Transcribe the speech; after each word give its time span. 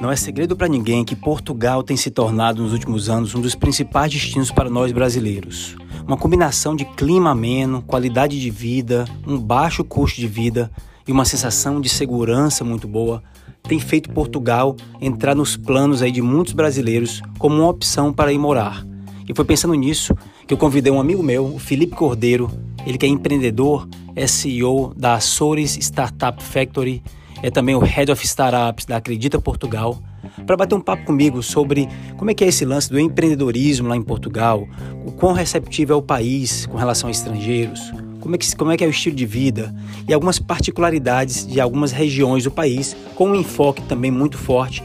Não 0.00 0.10
é 0.10 0.16
segredo 0.16 0.56
para 0.56 0.66
ninguém 0.66 1.04
que 1.04 1.14
Portugal 1.14 1.82
tem 1.82 1.96
se 1.96 2.10
tornado 2.10 2.62
nos 2.62 2.72
últimos 2.72 3.10
anos 3.10 3.34
um 3.34 3.40
dos 3.40 3.54
principais 3.54 4.10
destinos 4.10 4.50
para 4.50 4.70
nós 4.70 4.92
brasileiros. 4.92 5.76
Uma 6.06 6.16
combinação 6.16 6.74
de 6.74 6.84
clima 6.84 7.30
ameno, 7.30 7.82
qualidade 7.82 8.40
de 8.40 8.50
vida, 8.50 9.04
um 9.26 9.38
baixo 9.38 9.84
custo 9.84 10.18
de 10.20 10.26
vida 10.26 10.70
e 11.06 11.12
uma 11.12 11.24
sensação 11.24 11.80
de 11.80 11.88
segurança 11.88 12.64
muito 12.64 12.88
boa 12.88 13.22
tem 13.62 13.78
feito 13.78 14.10
Portugal 14.10 14.74
entrar 15.00 15.34
nos 15.34 15.56
planos 15.56 16.02
aí 16.02 16.10
de 16.10 16.22
muitos 16.22 16.54
brasileiros 16.54 17.22
como 17.38 17.56
uma 17.56 17.68
opção 17.68 18.12
para 18.12 18.32
ir 18.32 18.38
morar. 18.38 18.89
E 19.30 19.32
foi 19.32 19.44
pensando 19.44 19.74
nisso 19.74 20.12
que 20.44 20.52
eu 20.52 20.58
convidei 20.58 20.92
um 20.92 20.98
amigo 20.98 21.22
meu, 21.22 21.46
o 21.46 21.58
Felipe 21.60 21.94
Cordeiro, 21.94 22.50
ele 22.84 22.98
que 22.98 23.06
é 23.06 23.08
empreendedor, 23.08 23.88
é 24.16 24.26
CEO 24.26 24.92
da 24.96 25.14
Açores 25.14 25.76
Startup 25.76 26.42
Factory. 26.42 27.00
É 27.40 27.48
também 27.48 27.76
o 27.76 27.78
Head 27.78 28.10
of 28.10 28.26
Startups 28.26 28.86
da 28.86 28.96
Acredita 28.96 29.40
Portugal, 29.40 30.02
para 30.44 30.56
bater 30.56 30.74
um 30.74 30.80
papo 30.80 31.04
comigo 31.04 31.44
sobre 31.44 31.88
como 32.16 32.32
é 32.32 32.34
que 32.34 32.42
é 32.42 32.48
esse 32.48 32.64
lance 32.64 32.90
do 32.90 32.98
empreendedorismo 32.98 33.86
lá 33.86 33.96
em 33.96 34.02
Portugal, 34.02 34.66
o 35.06 35.12
quão 35.12 35.32
receptivo 35.32 35.92
é 35.92 35.96
o 35.96 36.02
país 36.02 36.66
com 36.66 36.76
relação 36.76 37.06
a 37.06 37.12
estrangeiros, 37.12 37.92
como 38.18 38.34
é, 38.34 38.38
que, 38.38 38.56
como 38.56 38.72
é 38.72 38.76
que 38.76 38.82
é 38.82 38.86
o 38.88 38.90
estilo 38.90 39.14
de 39.14 39.26
vida 39.26 39.72
e 40.08 40.12
algumas 40.12 40.40
particularidades 40.40 41.46
de 41.46 41.60
algumas 41.60 41.92
regiões 41.92 42.42
do 42.42 42.50
país, 42.50 42.96
com 43.14 43.28
um 43.28 43.36
enfoque 43.36 43.80
também 43.82 44.10
muito 44.10 44.36
forte 44.36 44.82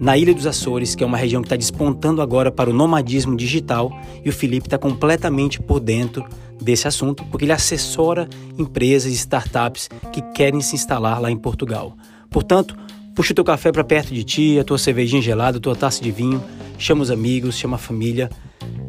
na 0.00 0.16
Ilha 0.16 0.32
dos 0.32 0.46
Açores, 0.46 0.94
que 0.94 1.02
é 1.02 1.06
uma 1.06 1.16
região 1.16 1.42
que 1.42 1.46
está 1.46 1.56
despontando 1.56 2.22
agora 2.22 2.50
para 2.50 2.70
o 2.70 2.72
nomadismo 2.72 3.36
digital, 3.36 3.90
e 4.24 4.28
o 4.28 4.32
Felipe 4.32 4.66
está 4.66 4.78
completamente 4.78 5.60
por 5.60 5.80
dentro 5.80 6.24
desse 6.60 6.86
assunto, 6.86 7.24
porque 7.26 7.44
ele 7.44 7.52
assessora 7.52 8.28
empresas 8.56 9.12
e 9.12 9.14
startups 9.14 9.88
que 10.12 10.22
querem 10.32 10.60
se 10.60 10.74
instalar 10.74 11.20
lá 11.20 11.30
em 11.30 11.36
Portugal. 11.36 11.96
Portanto, 12.30 12.76
puxa 13.14 13.32
o 13.32 13.34
teu 13.34 13.44
café 13.44 13.72
para 13.72 13.84
perto 13.84 14.14
de 14.14 14.22
ti, 14.22 14.58
a 14.58 14.64
tua 14.64 14.78
cervejinha 14.78 15.22
gelada, 15.22 15.58
a 15.58 15.60
tua 15.60 15.74
taça 15.74 16.02
de 16.02 16.10
vinho, 16.10 16.42
chama 16.78 17.02
os 17.02 17.10
amigos, 17.10 17.56
chama 17.56 17.76
a 17.76 17.78
família, 17.78 18.30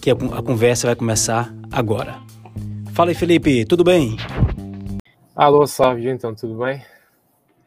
que 0.02 0.12
a, 0.12 0.14
a 0.14 0.42
conversa 0.42 0.88
vai 0.88 0.96
começar 0.96 1.54
agora. 1.72 2.18
Fala 2.94 3.12
aí, 3.12 3.16
Felipe, 3.16 3.66
tudo 3.66 3.84
bem? 3.84 4.18
Alô, 5.36 5.66
Sávio, 5.66 6.12
então, 6.12 6.36
tudo 6.36 6.56
bem? 6.56 6.82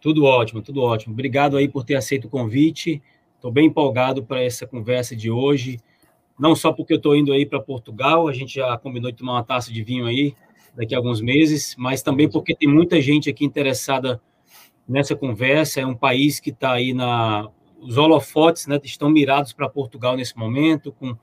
Tudo 0.00 0.24
ótimo, 0.24 0.60
tudo 0.60 0.82
ótimo. 0.82 1.14
Obrigado 1.14 1.56
aí 1.56 1.68
por 1.68 1.84
ter 1.84 1.94
aceito 1.94 2.26
o 2.26 2.28
convite. 2.28 3.00
Estou 3.42 3.50
bem 3.50 3.66
empolgado 3.66 4.22
para 4.22 4.40
essa 4.40 4.68
conversa 4.68 5.16
de 5.16 5.28
hoje. 5.28 5.80
Não 6.38 6.54
só 6.54 6.72
porque 6.72 6.92
eu 6.92 6.98
estou 6.98 7.16
indo 7.16 7.32
aí 7.32 7.44
para 7.44 7.58
Portugal, 7.60 8.28
a 8.28 8.32
gente 8.32 8.54
já 8.54 8.78
combinou 8.78 9.10
de 9.10 9.16
tomar 9.16 9.32
uma 9.32 9.42
taça 9.42 9.72
de 9.72 9.82
vinho 9.82 10.06
aí 10.06 10.32
daqui 10.76 10.94
a 10.94 10.98
alguns 10.98 11.20
meses, 11.20 11.74
mas 11.76 12.04
também 12.04 12.30
porque 12.30 12.54
tem 12.54 12.68
muita 12.68 13.00
gente 13.00 13.28
aqui 13.28 13.44
interessada 13.44 14.22
nessa 14.88 15.16
conversa. 15.16 15.80
É 15.80 15.84
um 15.84 15.96
país 15.96 16.38
que 16.38 16.50
está 16.50 16.74
aí 16.74 16.94
na. 16.94 17.48
Os 17.80 17.96
holofotes 17.96 18.68
né, 18.68 18.78
estão 18.84 19.10
mirados 19.10 19.52
para 19.52 19.68
Portugal 19.68 20.16
nesse 20.16 20.38
momento, 20.38 20.92
com 20.92 21.16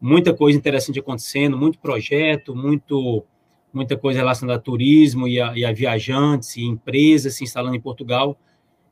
muita 0.00 0.32
coisa 0.32 0.56
interessante 0.56 0.98
acontecendo, 0.98 1.58
muito 1.58 1.78
projeto, 1.78 2.56
muito, 2.56 3.26
muita 3.70 3.94
coisa 3.94 4.20
relacionada 4.20 4.58
a 4.58 4.62
turismo 4.62 5.28
e 5.28 5.38
a, 5.38 5.52
e 5.54 5.66
a 5.66 5.72
viajantes 5.74 6.56
e 6.56 6.62
empresas 6.62 7.34
se 7.34 7.44
instalando 7.44 7.76
em 7.76 7.80
Portugal 7.80 8.38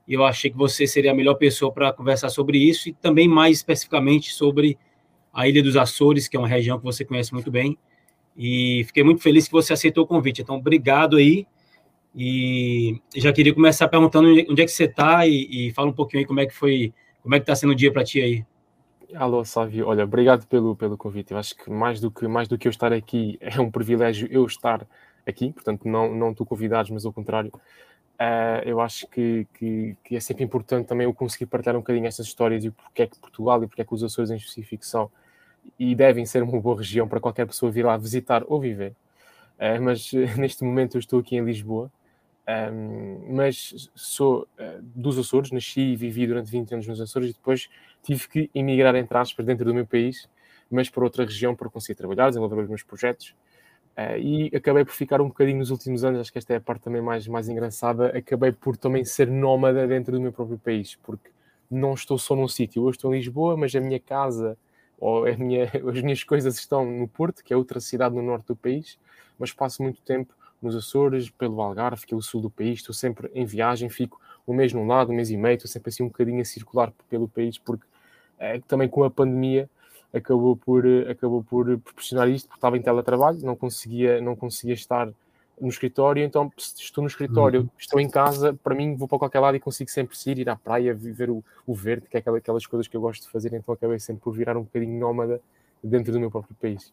e 0.07 0.15
eu 0.15 0.25
achei 0.25 0.51
que 0.51 0.57
você 0.57 0.87
seria 0.87 1.11
a 1.11 1.15
melhor 1.15 1.35
pessoa 1.35 1.73
para 1.73 1.93
conversar 1.93 2.29
sobre 2.29 2.59
isso 2.59 2.89
e 2.89 2.93
também 2.93 3.27
mais 3.27 3.59
especificamente 3.59 4.33
sobre 4.33 4.79
a 5.33 5.49
Ilha 5.49 5.63
dos 5.63 5.77
Açores, 5.77 6.29
que 6.29 6.37
é 6.37 6.41
uma 6.41 6.49
região 6.49 6.79
que 6.79 6.85
você 6.85 7.05
conhece 7.05 7.33
muito 7.35 7.51
bem. 7.51 7.77
E 8.37 8.85
fiquei 8.87 9.03
muito 9.03 9.23
feliz 9.23 9.47
que 9.47 9.53
você 9.53 9.73
aceitou 9.73 10.05
o 10.05 10.07
convite. 10.07 10.43
Então, 10.43 10.57
obrigado 10.57 11.17
aí. 11.17 11.47
E 12.15 12.99
já 13.15 13.33
queria 13.33 13.53
começar 13.53 13.89
perguntando 13.89 14.29
onde 14.29 14.63
é 14.63 14.65
que 14.65 14.71
você 14.71 14.85
está 14.85 15.27
e, 15.27 15.69
e, 15.69 15.73
fala 15.73 15.91
um 15.91 15.93
pouquinho 15.93 16.23
aí 16.23 16.27
como 16.27 16.41
é 16.41 16.47
que 16.47 16.55
foi, 16.55 16.95
como 17.23 17.35
é 17.35 17.39
que 17.39 17.43
está 17.43 17.55
sendo 17.55 17.73
o 17.73 17.77
dia 17.77 17.93
para 17.93 18.05
ti 18.05 18.23
aí. 18.23 18.45
Alô, 19.15 19.45
Sávio. 19.45 19.87
Olha, 19.87 20.05
obrigado 20.05 20.47
pelo, 20.47 20.75
pelo 20.75 20.97
convite. 20.97 21.33
Eu 21.33 21.39
acho 21.39 21.55
que 21.55 21.71
mais 21.71 22.01
do 22.01 22.11
que 22.11 22.27
mais 22.27 22.49
do 22.49 22.57
que 22.57 22.67
eu 22.67 22.71
estar 22.71 22.93
aqui 22.93 23.37
é 23.41 23.61
um 23.61 23.71
privilégio 23.71 24.27
eu 24.31 24.47
estar 24.47 24.87
aqui. 25.27 25.53
Portanto, 25.53 25.87
não 25.87 26.15
não 26.15 26.31
estou 26.31 26.47
convidado, 26.47 26.93
mas 26.93 27.05
ao 27.05 27.13
contrário, 27.13 27.53
Uh, 28.19 28.65
eu 28.65 28.81
acho 28.81 29.07
que, 29.09 29.47
que, 29.53 29.95
que, 30.03 30.17
é 30.17 30.21
sempre 30.21 30.43
importante 30.43 30.87
também 30.87 31.05
eu 31.05 31.13
conseguir 31.13 31.45
partilhar 31.45 31.77
um 31.77 31.81
bocadinho 31.81 32.07
estas 32.07 32.27
histórias 32.27 32.65
e 32.65 32.71
porque 32.71 33.03
é 33.03 33.07
que 33.07 33.19
Portugal 33.19 33.63
e 33.63 33.67
porque 33.67 33.83
é 33.83 33.85
que 33.85 33.93
os 33.93 34.03
Açores 34.03 34.31
em 34.31 34.37
específico 34.37 34.87
são 34.87 35.11
e 35.79 35.95
devem 35.95 36.25
ser 36.25 36.43
uma 36.43 36.59
boa 36.59 36.79
região 36.79 37.07
para 37.07 37.21
qualquer 37.21 37.47
pessoa 37.47 37.71
vir 37.71 37.85
lá 37.85 37.95
visitar 37.99 38.43
ou 38.47 38.59
viver. 38.59 38.93
Uh, 39.59 39.83
mas 39.83 40.11
neste 40.39 40.65
momento 40.65 40.97
eu 40.97 40.99
estou 40.99 41.21
aqui 41.21 41.37
em 41.37 41.45
Lisboa, 41.45 41.93
um, 42.73 43.35
mas 43.35 43.91
sou 43.95 44.49
uh, 44.59 44.83
dos 44.83 45.19
Açores, 45.19 45.51
nasci 45.51 45.81
e 45.81 45.97
vivi 45.97 46.27
durante 46.27 46.51
20 46.51 46.73
anos 46.73 46.87
nos 46.87 47.01
Açores 47.01 47.31
e 47.31 47.33
depois 47.35 47.69
tive 48.03 48.29
que 48.29 48.51
emigrar, 48.55 48.95
entre 48.95 49.19
aspas, 49.19 49.45
dentro 49.45 49.67
do 49.67 49.75
meu 49.75 49.87
país, 49.87 50.27
mas 50.71 50.89
para 50.89 51.05
outra 51.05 51.25
região 51.25 51.55
para 51.55 51.69
conseguir 51.69 51.97
trabalhar, 51.97 52.29
desenvolver 52.29 52.63
os 52.63 52.69
meus 52.69 52.83
projetos 52.83 53.35
Uh, 53.97 54.19
e 54.19 54.51
acabei 54.55 54.85
por 54.85 54.93
ficar 54.93 55.23
um 55.23 55.29
bocadinho 55.29 55.59
nos 55.59 55.71
últimos 55.71 56.05
anos, 56.05 56.21
acho 56.21 56.31
que 56.31 56.37
esta 56.37 56.53
é 56.53 56.57
a 56.57 56.61
parte 56.61 56.83
também 56.83 57.01
mais, 57.01 57.27
mais 57.27 57.49
engraçada, 57.49 58.09
acabei 58.09 58.53
por 58.53 58.77
também 58.77 59.05
ser 59.07 59.27
nómada 59.27 59.87
dentro 59.87 60.13
do 60.13 60.21
meu 60.21 60.33
próprio 60.33 60.59
país, 60.59 60.97
porque 61.03 61.31
não 61.71 61.95
estou 61.95 62.19
só 62.19 62.37
num 62.37 62.47
sítio, 62.47 62.85
eu 62.85 62.91
estou 62.91 63.15
em 63.15 63.19
Lisboa, 63.19 63.57
mas 63.57 63.75
a 63.75 63.81
minha 63.81 63.99
casa 63.99 64.59
ou 64.99 65.25
minha, 65.37 65.65
as 65.95 66.03
minhas 66.03 66.23
coisas 66.23 66.59
estão 66.59 66.85
no 66.85 67.09
Porto, 67.09 67.43
que 67.43 67.55
é 67.55 67.57
outra 67.57 67.81
cidade 67.81 68.15
no 68.15 68.23
norte 68.23 68.49
do 68.49 68.57
país, 68.57 68.99
mas 69.39 69.53
passo 69.53 69.83
muito 69.83 70.03
tempo 70.03 70.35
nos 70.61 70.75
Açores, 70.75 71.31
pelo 71.31 71.61
Algarve, 71.61 72.07
que 72.07 72.15
é 72.15 72.17
o 72.17 72.23
sul 72.23 72.43
do 72.43 72.51
país, 72.51 72.81
estou 72.81 72.95
sempre 72.95 73.31
em 73.35 73.45
viagem, 73.45 73.89
fico 73.89 74.21
um 74.47 74.55
mês 74.55 74.73
num 74.73 74.87
lado, 74.87 75.11
um 75.11 75.15
mês 75.15 75.31
e 75.31 75.37
meio, 75.37 75.57
estou 75.57 75.71
sempre 75.71 75.89
assim 75.91 76.03
um 76.03 76.09
bocadinho 76.09 76.41
a 76.41 76.45
circular 76.45 76.93
pelo 77.09 77.29
país, 77.29 77.59
porque 77.59 77.85
é, 78.39 78.61
também 78.61 78.89
com 78.89 79.05
a 79.05 79.11
pandemia 79.11 79.69
acabou 80.17 80.57
por, 80.57 80.87
eh, 80.87 81.11
acabou 81.11 81.43
por 81.43 81.67
proporcionar 81.79 82.29
isto, 82.29 82.49
porque 82.49 82.59
estava 82.59 82.77
em 82.77 82.83
teletrabalho, 82.83 83.39
não 83.43 83.57
conseguia, 83.57 84.21
não 84.21 84.35
conseguia 84.35 84.75
estar 84.75 85.09
no 85.61 85.69
escritório, 85.69 86.23
então 86.23 86.53
se 86.57 86.83
estou 86.83 87.03
no 87.03 87.09
escritório, 87.09 87.63
uhum. 87.63 87.69
estou 87.79 87.99
em 87.99 88.09
casa, 88.09 88.53
para 88.63 88.75
mim 88.75 88.95
vou 88.95 89.09
para 89.09 89.19
qualquer 89.19 89.41
lado 89.41 89.57
e 89.57 89.61
consigo 89.61 89.91
sempre 89.91 90.17
ir, 90.27 90.39
ir 90.39 90.49
à 90.51 90.57
praia, 90.57 90.95
viver 90.95 91.31
o, 91.31 91.43
o 91.67 91.75
verde, 91.75 92.07
que 92.11 92.17
é 92.17 92.21
aquelas, 92.21 92.39
aquelas 92.39 92.67
coisas 92.67 92.87
que 92.87 92.97
eu 92.97 93.01
gosto 93.01 93.23
de 93.23 93.31
fazer, 93.31 93.55
então 93.55 93.75
acabei 93.75 93.99
sempre 93.99 94.23
por 94.23 94.33
virar 94.33 94.57
um 94.57 94.63
bocadinho 94.63 94.99
nómada 94.99 95.41
dentro 95.83 96.13
do 96.13 96.21
meu 96.21 96.31
próprio 96.31 96.55
país. 96.61 96.93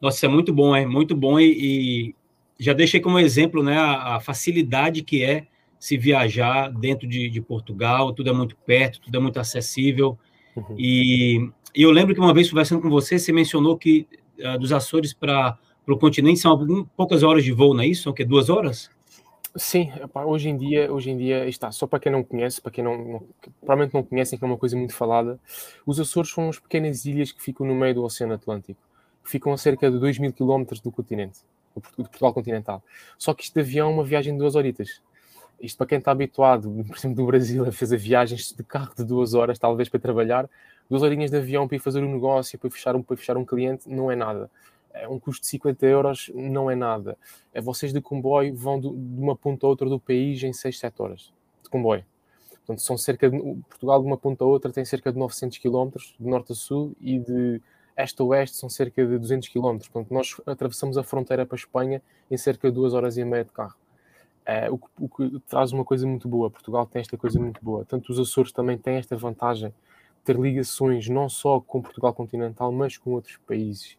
Nossa, 0.00 0.26
é 0.26 0.28
muito 0.28 0.52
bom, 0.52 0.74
é 0.74 0.86
muito 0.86 1.16
bom 1.16 1.40
e, 1.40 2.10
e 2.10 2.14
já 2.58 2.72
deixei 2.72 3.00
como 3.00 3.18
exemplo 3.18 3.62
né, 3.62 3.76
a, 3.76 4.16
a, 4.16 4.20
facilidade 4.20 5.02
que 5.02 5.24
é 5.24 5.46
se 5.78 5.96
viajar 5.96 6.70
dentro 6.70 7.08
de, 7.08 7.28
de 7.28 7.40
Portugal, 7.40 8.12
tudo 8.12 8.30
é 8.30 8.32
muito 8.32 8.56
perto, 8.56 9.00
tudo 9.00 9.16
é 9.16 9.20
muito 9.20 9.40
acessível, 9.40 10.16
Uhum. 10.56 10.74
E, 10.78 11.50
e, 11.74 11.82
eu 11.82 11.90
lembro 11.90 12.14
que 12.14 12.20
uma 12.20 12.34
vez 12.34 12.48
conversando 12.48 12.82
com 12.82 12.90
você, 12.90 13.18
você 13.18 13.32
mencionou 13.32 13.76
que 13.76 14.06
uh, 14.38 14.58
dos 14.58 14.72
Açores 14.72 15.12
para 15.12 15.58
o 15.86 15.96
continente 15.96 16.40
são 16.40 16.86
poucas 16.96 17.22
horas 17.22 17.44
de 17.44 17.52
voo, 17.52 17.74
não 17.74 17.82
é 17.82 17.86
isso? 17.86 18.04
São 18.04 18.12
o 18.12 18.14
quê? 18.14 18.24
Duas 18.24 18.48
horas? 18.48 18.90
Sim, 19.54 19.92
hoje 20.14 20.48
em 20.48 20.56
dia, 20.56 20.90
hoje 20.90 21.10
em 21.10 21.16
dia 21.18 21.46
está, 21.46 21.70
só 21.70 21.86
para 21.86 21.98
quem 21.98 22.10
não 22.10 22.24
conhece, 22.24 22.58
para 22.58 22.72
quem 22.72 22.82
não, 22.82 22.96
não, 22.96 23.22
provavelmente 23.60 23.92
não 23.92 24.02
conhecem, 24.02 24.38
que 24.38 24.44
é 24.44 24.48
uma 24.48 24.56
coisa 24.56 24.74
muito 24.78 24.94
falada, 24.94 25.38
os 25.84 26.00
Açores 26.00 26.30
são 26.30 26.44
umas 26.44 26.58
pequenas 26.58 27.04
ilhas 27.04 27.32
que 27.32 27.42
ficam 27.42 27.66
no 27.66 27.74
meio 27.74 27.94
do 27.94 28.02
Oceano 28.02 28.32
Atlântico, 28.32 28.80
ficam 29.22 29.52
a 29.52 29.58
cerca 29.58 29.90
de 29.90 29.98
2 29.98 30.18
mil 30.18 30.32
quilómetros 30.32 30.80
do 30.80 30.90
continente, 30.90 31.40
do 31.76 31.82
Portugal 31.82 32.32
continental. 32.32 32.82
Só 33.18 33.34
que 33.34 33.44
isto 33.44 33.52
de 33.52 33.60
avião 33.60 33.90
é 33.90 33.92
uma 33.92 34.04
viagem 34.04 34.32
de 34.32 34.38
duas 34.38 34.54
horitas 34.54 35.02
isto 35.60 35.76
para 35.76 35.86
quem 35.86 35.98
está 35.98 36.10
habituado, 36.10 36.70
por 36.86 36.96
exemplo, 36.96 37.16
do 37.16 37.26
Brasil, 37.26 37.64
a 37.66 37.72
fazer 37.72 37.96
viagens 37.96 38.52
de 38.52 38.62
carro 38.62 38.92
de 38.96 39.04
duas 39.04 39.34
horas, 39.34 39.58
talvez 39.58 39.88
para 39.88 40.00
trabalhar, 40.00 40.48
duas 40.88 41.02
horinhas 41.02 41.30
de 41.30 41.36
avião 41.36 41.66
para 41.66 41.76
ir 41.76 41.80
fazer 41.80 42.02
um 42.02 42.12
negócio, 42.12 42.58
para 42.58 42.70
fechar 42.70 42.96
um, 42.96 43.02
para 43.02 43.16
fechar 43.16 43.36
um 43.36 43.44
cliente, 43.44 43.88
não 43.88 44.10
é 44.10 44.16
nada. 44.16 44.50
É 44.94 45.08
um 45.08 45.18
custo 45.18 45.42
de 45.42 45.48
50 45.48 45.86
euros 45.86 46.30
não 46.34 46.70
é 46.70 46.74
nada. 46.74 47.16
É 47.54 47.60
vocês 47.60 47.92
de 47.92 48.00
comboio 48.00 48.54
vão 48.54 48.78
de, 48.78 48.88
uma 48.88 49.34
ponta 49.34 49.66
a 49.66 49.68
outra 49.68 49.88
do 49.88 49.98
país 49.98 50.42
em 50.42 50.52
6, 50.52 50.78
7 50.78 51.02
horas 51.02 51.32
de 51.62 51.70
comboio. 51.70 52.04
Portanto, 52.58 52.82
são 52.82 52.96
cerca 52.96 53.28
de. 53.28 53.38
Portugal 53.68 54.00
de 54.00 54.06
uma 54.06 54.16
ponta 54.16 54.44
a 54.44 54.46
outra 54.46 54.70
tem 54.70 54.84
cerca 54.84 55.10
de 55.10 55.18
900 55.18 55.58
km, 55.58 55.90
de 56.20 56.28
norte 56.28 56.52
a 56.52 56.54
sul, 56.54 56.94
e 57.00 57.18
de 57.18 57.60
este 57.96 58.22
a 58.22 58.24
oeste 58.24 58.56
são 58.56 58.68
cerca 58.68 59.04
de 59.04 59.18
200 59.18 59.48
km. 59.48 59.78
Portanto, 59.78 60.06
nós 60.10 60.40
atravessamos 60.46 60.96
a 60.96 61.02
fronteira 61.02 61.44
para 61.44 61.56
a 61.56 61.58
Espanha 61.58 62.02
em 62.30 62.36
cerca 62.36 62.68
de 62.68 62.74
2 62.74 62.94
horas 62.94 63.16
e 63.16 63.24
meia 63.24 63.44
de 63.44 63.50
carro. 63.50 63.74
É, 64.44 64.70
o, 64.70 64.78
o, 64.98 65.08
que 65.08 65.40
traz 65.48 65.72
uma 65.72 65.84
coisa 65.84 66.06
muito 66.06 66.28
boa. 66.28 66.50
Portugal 66.50 66.86
tem 66.86 67.00
esta 67.00 67.16
coisa 67.16 67.38
muito 67.38 67.64
boa. 67.64 67.84
Tanto 67.84 68.10
os 68.10 68.18
Açores 68.18 68.52
também 68.52 68.76
têm 68.76 68.96
esta 68.96 69.16
vantagem 69.16 69.70
de 69.70 70.22
ter 70.24 70.36
ligações 70.36 71.08
não 71.08 71.28
só 71.28 71.60
com 71.60 71.80
Portugal 71.80 72.12
continental, 72.12 72.72
mas 72.72 72.96
com 72.96 73.12
outros 73.12 73.36
países. 73.46 73.96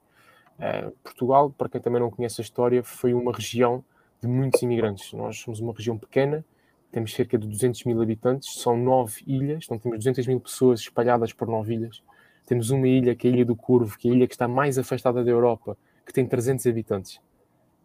É, 0.60 0.90
Portugal, 1.04 1.50
para 1.50 1.70
quem 1.70 1.82
também 1.82 2.00
não 2.00 2.12
conhece 2.12 2.42
a 2.42 2.44
história, 2.44 2.84
foi 2.84 3.14
uma 3.14 3.32
região 3.32 3.84
de 4.22 4.28
muitos 4.28 4.62
imigrantes. 4.62 5.12
Nós 5.14 5.38
somos 5.40 5.60
uma 5.60 5.74
região 5.74 5.98
pequena, 5.98 6.46
temos 6.92 7.14
cerca 7.14 7.38
de 7.38 7.48
200 7.48 7.84
mil 7.86 8.02
habitantes, 8.02 8.54
são 8.60 8.78
nove 8.78 9.24
ilhas, 9.26 9.66
então 9.66 9.80
temos 9.80 9.98
200 9.98 10.28
mil 10.28 10.40
pessoas 10.40 10.82
espalhadas 10.82 11.34
por 11.34 11.48
nove 11.48 11.74
ilhas. 11.74 12.04
Temos 12.46 12.70
uma 12.70 12.88
ilha, 12.88 13.16
que 13.16 13.28
é 13.28 13.32
a 13.32 13.34
Ilha 13.34 13.46
do 13.46 13.56
Curvo, 13.56 13.98
que 13.98 14.08
é 14.08 14.12
a 14.12 14.16
ilha 14.16 14.28
que 14.28 14.34
está 14.34 14.48
mais 14.48 14.78
afastada 14.78 15.24
da 15.24 15.32
Europa, 15.32 15.78
que 16.06 16.14
tem 16.14 16.26
300 16.26 16.68
habitantes. 16.68 17.20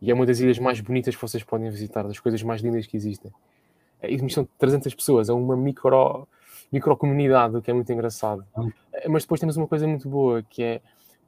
E 0.00 0.11
é 0.11 0.15
uma 0.15 0.25
das 0.25 0.39
ilhas 0.41 0.59
mais 0.59 0.81
bonitas 0.81 1.15
que 1.15 1.21
vocês 1.21 1.43
podem 1.43 1.69
visitar, 1.71 2.03
das 2.05 2.21
coisas 2.21 2.43
mais 2.43 2.61
lindas 2.61 2.87
que 2.87 2.97
existem. 2.97 3.33
e 4.03 4.31
são 4.31 4.49
300 4.59 4.95
pessoas, 4.95 5.29
é 5.29 5.33
uma 5.33 5.56
micro, 5.56 6.27
micro 6.71 6.97
comunidade, 6.97 7.56
o 7.56 7.62
que 7.62 7.71
é 7.71 7.75
muito 7.75 7.93
engraçado. 7.93 8.45
Hum. 8.56 8.71
Mas 9.09 9.23
depois 9.25 9.41
temos 9.41 9.56
uma 9.56 9.67
coisa 9.67 9.87
muito 9.87 10.09
boa, 10.09 10.43
que 10.43 10.62
é 10.62 10.81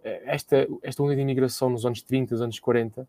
esta, 0.02 0.67
esta 0.82 1.02
onda 1.02 1.14
de 1.14 1.20
imigração 1.20 1.69
nos 1.69 1.84
anos 1.84 2.02
30, 2.02 2.34
nos 2.34 2.43
anos 2.43 2.58
40, 2.58 3.06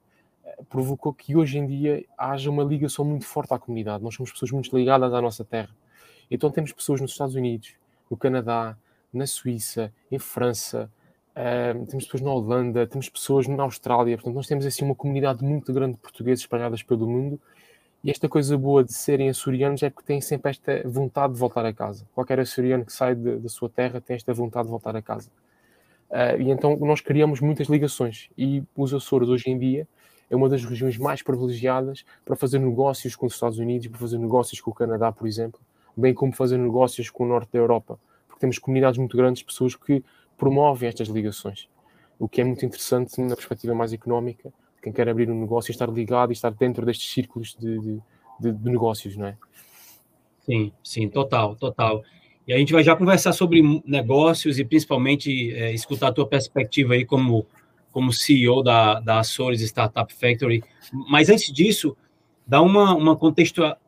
provocou 0.69 1.13
que 1.13 1.35
hoje 1.35 1.57
em 1.57 1.65
dia 1.65 2.03
haja 2.17 2.49
uma 2.49 2.63
ligação 2.63 3.05
muito 3.05 3.25
forte 3.25 3.53
à 3.53 3.59
comunidade. 3.59 4.03
Nós 4.03 4.15
somos 4.15 4.31
pessoas 4.31 4.51
muito 4.51 4.75
ligadas 4.75 5.13
à 5.13 5.21
nossa 5.21 5.43
terra. 5.43 5.69
Então 6.29 6.49
temos 6.51 6.71
pessoas 6.71 7.01
nos 7.01 7.11
Estados 7.11 7.35
Unidos, 7.35 7.73
no 8.09 8.17
Canadá, 8.17 8.77
na 9.13 9.25
Suíça, 9.27 9.93
em 10.11 10.19
França, 10.19 10.89
uh, 11.35 11.85
temos 11.85 12.05
pessoas 12.05 12.21
na 12.21 12.31
Holanda, 12.31 12.87
temos 12.87 13.09
pessoas 13.09 13.47
na 13.47 13.63
Austrália. 13.63 14.17
Portanto, 14.17 14.35
nós 14.35 14.47
temos 14.47 14.65
assim 14.65 14.85
uma 14.85 14.95
comunidade 14.95 15.43
muito 15.43 15.71
grande 15.73 15.93
de 15.93 15.99
portugueses 15.99 16.43
espalhadas 16.43 16.83
pelo 16.83 17.07
mundo. 17.07 17.39
E 18.03 18.09
esta 18.09 18.27
coisa 18.27 18.57
boa 18.57 18.83
de 18.83 18.93
serem 18.93 19.29
açorianos 19.29 19.83
é 19.83 19.89
porque 19.89 20.07
têm 20.07 20.21
sempre 20.21 20.49
esta 20.51 20.81
vontade 20.87 21.33
de 21.33 21.39
voltar 21.39 21.65
a 21.65 21.73
casa. 21.73 22.07
Qualquer 22.15 22.39
açoriano 22.39 22.83
que 22.83 22.91
sai 22.91 23.13
da 23.15 23.49
sua 23.49 23.69
terra 23.69 24.01
tem 24.01 24.15
esta 24.15 24.33
vontade 24.33 24.65
de 24.65 24.71
voltar 24.71 24.95
a 24.95 25.01
casa. 25.01 25.29
Uh, 26.09 26.41
e 26.41 26.51
então 26.51 26.75
nós 26.77 26.99
criamos 26.99 27.39
muitas 27.39 27.67
ligações. 27.67 28.29
E 28.37 28.63
os 28.75 28.93
Açores, 28.93 29.29
hoje 29.29 29.49
em 29.49 29.57
dia, 29.57 29.87
é 30.29 30.35
uma 30.35 30.49
das 30.49 30.63
regiões 30.63 30.97
mais 30.97 31.21
privilegiadas 31.21 32.05
para 32.25 32.35
fazer 32.35 32.59
negócios 32.59 33.15
com 33.15 33.25
os 33.25 33.33
Estados 33.33 33.59
Unidos, 33.59 33.87
para 33.87 33.99
fazer 33.99 34.17
negócios 34.17 34.59
com 34.59 34.71
o 34.71 34.73
Canadá, 34.73 35.11
por 35.11 35.27
exemplo, 35.27 35.59
bem 35.95 36.13
como 36.13 36.33
fazer 36.33 36.57
negócios 36.57 37.09
com 37.09 37.25
o 37.25 37.27
norte 37.27 37.51
da 37.51 37.59
Europa, 37.59 37.99
porque 38.27 38.39
temos 38.39 38.57
comunidades 38.57 38.97
muito 38.97 39.15
grandes, 39.15 39.43
pessoas 39.43 39.75
que 39.75 40.03
promovem 40.41 40.89
estas 40.89 41.07
ligações, 41.07 41.69
o 42.17 42.27
que 42.27 42.41
é 42.41 42.43
muito 42.43 42.65
interessante 42.65 43.21
na 43.21 43.35
perspectiva 43.35 43.75
mais 43.75 43.93
económica, 43.93 44.51
quem 44.81 44.91
quer 44.91 45.07
abrir 45.07 45.29
um 45.29 45.39
negócio 45.39 45.69
e 45.69 45.73
estar 45.73 45.87
ligado 45.87 46.31
e 46.31 46.33
estar 46.33 46.49
dentro 46.49 46.83
destes 46.83 47.13
círculos 47.13 47.55
de, 47.59 47.79
de, 47.79 48.01
de, 48.39 48.51
de 48.51 48.69
negócios, 48.71 49.15
não 49.15 49.27
é? 49.27 49.37
Sim, 50.43 50.71
sim, 50.83 51.07
total, 51.07 51.55
total. 51.55 52.01
E 52.47 52.53
a 52.53 52.57
gente 52.57 52.73
vai 52.73 52.83
já 52.83 52.95
conversar 52.95 53.33
sobre 53.33 53.61
negócios 53.85 54.57
e 54.57 54.65
principalmente 54.65 55.53
é, 55.53 55.71
escutar 55.73 56.07
a 56.07 56.11
tua 56.11 56.27
perspectiva 56.27 56.95
aí 56.95 57.05
como 57.05 57.45
como 57.91 58.11
CEO 58.13 58.63
da, 58.63 59.01
da 59.01 59.19
Açores 59.19 59.61
Startup 59.61 60.11
Factory. 60.13 60.63
Mas 61.09 61.29
antes 61.29 61.51
disso, 61.51 61.95
dá 62.47 62.61
uma, 62.61 62.95
uma 62.95 63.17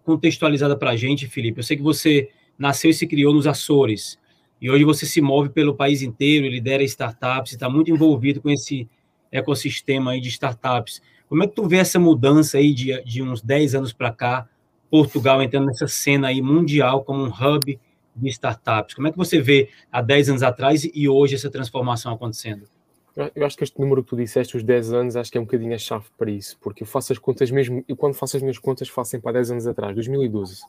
contextualizada 0.03 0.77
para 0.77 0.91
a 0.91 0.95
gente, 0.97 1.25
Felipe. 1.25 1.59
Eu 1.59 1.63
sei 1.63 1.77
que 1.77 1.83
você 1.83 2.29
nasceu 2.59 2.91
e 2.91 2.93
se 2.93 3.07
criou 3.07 3.33
nos 3.33 3.47
Açores, 3.47 4.19
e 4.63 4.69
hoje 4.69 4.85
você 4.85 5.05
se 5.05 5.19
move 5.19 5.49
pelo 5.49 5.75
país 5.75 6.01
inteiro, 6.01 6.47
lidera 6.47 6.81
startups, 6.83 7.51
está 7.51 7.69
muito 7.69 7.91
envolvido 7.91 8.39
com 8.39 8.49
esse 8.49 8.87
ecossistema 9.29 10.11
aí 10.11 10.21
de 10.21 10.29
startups. 10.29 11.01
Como 11.27 11.43
é 11.43 11.47
que 11.47 11.53
tu 11.53 11.67
vê 11.67 11.79
essa 11.79 11.99
mudança 11.99 12.57
aí 12.57 12.73
de, 12.73 13.03
de 13.03 13.21
uns 13.21 13.41
10 13.41 13.75
anos 13.75 13.91
para 13.91 14.09
cá, 14.09 14.47
Portugal 14.89 15.43
entrando 15.43 15.65
nessa 15.65 15.85
cena 15.85 16.29
aí 16.29 16.41
mundial 16.41 17.03
como 17.03 17.25
um 17.25 17.27
hub 17.27 17.77
de 18.15 18.29
startups? 18.29 18.95
Como 18.95 19.05
é 19.05 19.11
que 19.11 19.17
você 19.17 19.41
vê 19.41 19.67
há 19.91 20.01
10 20.01 20.29
anos 20.29 20.43
atrás 20.43 20.89
e 20.93 21.09
hoje 21.09 21.35
essa 21.35 21.49
transformação 21.49 22.13
acontecendo? 22.13 22.65
Eu 23.35 23.45
acho 23.45 23.57
que 23.57 23.65
este 23.65 23.77
número 23.77 24.01
que 24.01 24.11
tu 24.11 24.15
disseste, 24.15 24.55
os 24.55 24.63
10 24.63 24.93
anos, 24.93 25.17
acho 25.17 25.29
que 25.29 25.37
é 25.37 25.41
um 25.41 25.43
bocadinho 25.43 25.75
a 25.75 25.77
chave 25.77 26.05
para 26.17 26.31
isso, 26.31 26.57
porque 26.61 26.83
eu 26.83 26.87
faço 26.87 27.11
as 27.11 27.19
contas 27.19 27.51
mesmo, 27.51 27.83
e 27.85 27.93
quando 27.93 28.13
faço 28.13 28.37
as 28.37 28.41
minhas 28.41 28.57
contas, 28.57 28.87
faço 28.87 29.11
sempre 29.11 29.29
há 29.29 29.33
10 29.33 29.51
anos 29.51 29.67
atrás, 29.67 29.93
2012, 29.93 30.61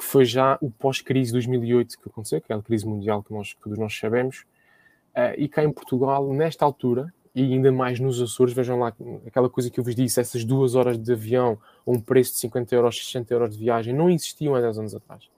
que 0.00 0.06
foi 0.06 0.24
já 0.24 0.56
o 0.62 0.70
pós-crise 0.70 1.30
2008 1.30 1.98
que 1.98 2.08
aconteceu, 2.08 2.40
que 2.40 2.50
é 2.50 2.56
a 2.56 2.62
crise 2.62 2.86
mundial 2.86 3.22
que, 3.22 3.34
nós, 3.34 3.54
todos 3.62 3.78
nós 3.78 3.94
sabemos, 3.94 4.46
uh, 5.14 5.36
e 5.36 5.46
cá 5.46 5.62
em 5.62 5.70
Portugal, 5.70 6.32
nesta 6.32 6.64
altura, 6.64 7.12
e 7.34 7.42
ainda 7.42 7.70
mais 7.70 8.00
nos 8.00 8.18
Açores, 8.18 8.54
vejam 8.54 8.78
lá 8.78 8.94
aquela 9.26 9.50
coisa 9.50 9.68
que 9.68 9.78
eu 9.78 9.84
vos 9.84 9.94
disse, 9.94 10.18
essas 10.18 10.42
duas 10.42 10.74
horas 10.74 10.98
de 10.98 11.12
avião 11.12 11.58
um 11.86 12.00
preço 12.00 12.32
de 12.32 12.38
50 12.38 12.74
euros, 12.74 12.96
60 13.04 13.34
euros 13.34 13.50
de 13.50 13.58
viagem, 13.58 13.94
não 13.94 14.08
existiam 14.08 14.54
há 14.54 14.60
10 14.62 14.78
anos 14.78 14.94
atrás. 14.94 15.28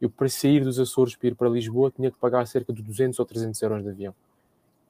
Eu, 0.00 0.10
para 0.10 0.28
sair 0.28 0.64
dos 0.64 0.80
Açores 0.80 1.14
para 1.14 1.28
ir 1.28 1.36
para 1.36 1.48
Lisboa, 1.48 1.92
tinha 1.94 2.10
que 2.10 2.18
pagar 2.18 2.44
cerca 2.48 2.72
de 2.72 2.82
200 2.82 3.20
ou 3.20 3.24
300 3.24 3.62
euros 3.62 3.82
de 3.84 3.88
avião 3.88 4.14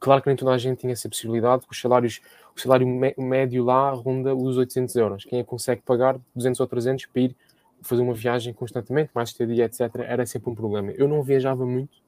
Claro 0.00 0.22
que 0.22 0.28
nem 0.28 0.36
toda 0.36 0.52
a 0.52 0.58
gente 0.58 0.78
tinha 0.78 0.92
essa 0.92 1.08
possibilidade, 1.08 1.60
porque 1.60 1.74
os 1.74 1.80
salários, 1.80 2.20
o 2.56 2.60
salário 2.60 2.86
médio 3.18 3.64
lá 3.64 3.90
ronda 3.90 4.34
os 4.34 4.56
800 4.56 4.94
euros. 4.96 5.24
Quem 5.24 5.40
é 5.40 5.42
que 5.42 5.48
consegue 5.48 5.82
pagar 5.82 6.16
200 6.34 6.60
ou 6.60 6.66
300 6.66 7.06
para 7.06 7.22
ir 7.22 7.36
fazer 7.82 8.02
uma 8.02 8.14
viagem 8.14 8.52
constantemente, 8.52 9.10
mais 9.14 9.30
estadia, 9.30 9.64
etc., 9.64 9.80
era 10.06 10.26
sempre 10.26 10.50
um 10.50 10.54
problema. 10.54 10.90
Eu 10.92 11.08
não 11.08 11.22
viajava 11.22 11.64
muito, 11.64 11.98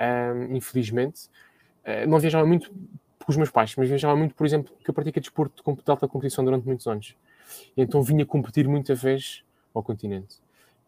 um, 0.00 0.56
infelizmente. 0.56 1.28
Uh, 1.84 2.08
não 2.08 2.18
viajava 2.18 2.46
muito 2.46 2.70
com 2.70 3.30
os 3.30 3.36
meus 3.36 3.50
pais, 3.50 3.74
mas 3.76 3.88
viajava 3.88 4.16
muito, 4.16 4.34
por 4.34 4.46
exemplo, 4.46 4.72
porque 4.74 4.90
eu 4.90 4.94
pratiquei 4.94 5.20
desporto 5.20 5.62
de 5.62 5.90
alta 5.90 6.08
competição 6.08 6.44
durante 6.44 6.66
muitos 6.66 6.86
anos. 6.86 7.16
E 7.76 7.82
então 7.82 8.02
vinha 8.02 8.24
competir 8.24 8.66
muita 8.66 8.94
vez 8.94 9.44
ao 9.74 9.82
continente. 9.82 10.36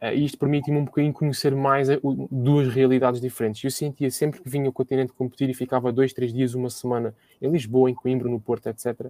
Uh, 0.01 0.15
e 0.15 0.25
isto 0.25 0.37
permite-me 0.39 0.79
um 0.79 0.85
bocadinho 0.85 1.13
conhecer 1.13 1.55
mais 1.55 1.89
a, 1.89 1.99
o, 2.03 2.27
duas 2.31 2.73
realidades 2.73 3.21
diferentes. 3.21 3.63
Eu 3.63 3.71
sentia 3.71 4.11
sempre 4.11 4.41
que 4.41 4.49
vinha 4.49 4.67
ao 4.67 4.73
continente 4.73 5.13
competir 5.13 5.49
e 5.49 5.55
ficava 5.55 5.93
dois, 5.93 6.13
três 6.13 6.33
dias, 6.33 6.55
uma 6.55 6.71
semana 6.71 7.15
em 7.41 7.51
Lisboa, 7.51 7.91
em 7.91 7.95
Coimbra, 7.95 8.29
no 8.29 8.41
Porto, 8.41 8.69
etc. 8.69 9.07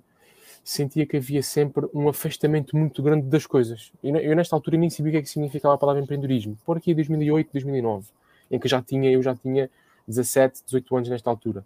Sentia 0.64 1.04
que 1.04 1.16
havia 1.16 1.42
sempre 1.42 1.86
um 1.92 2.08
afastamento 2.08 2.76
muito 2.76 3.02
grande 3.02 3.26
das 3.26 3.46
coisas. 3.46 3.92
Eu, 4.02 4.16
eu 4.16 4.36
nesta 4.36 4.54
altura 4.54 4.76
nem 4.76 4.88
sabia 4.88 5.10
o 5.10 5.12
que 5.12 5.18
é 5.18 5.22
que 5.22 5.28
significava 5.28 5.74
a 5.74 5.78
palavra 5.78 6.02
empreendedorismo. 6.02 6.56
Por 6.64 6.76
aqui 6.76 6.94
2008, 6.94 7.50
2009, 7.52 8.06
em 8.50 8.58
que 8.58 8.68
já 8.68 8.80
tinha, 8.80 9.10
eu 9.10 9.22
já 9.22 9.34
tinha 9.34 9.68
17, 10.06 10.62
18 10.64 10.96
anos 10.96 11.08
nesta 11.08 11.30
altura. 11.30 11.64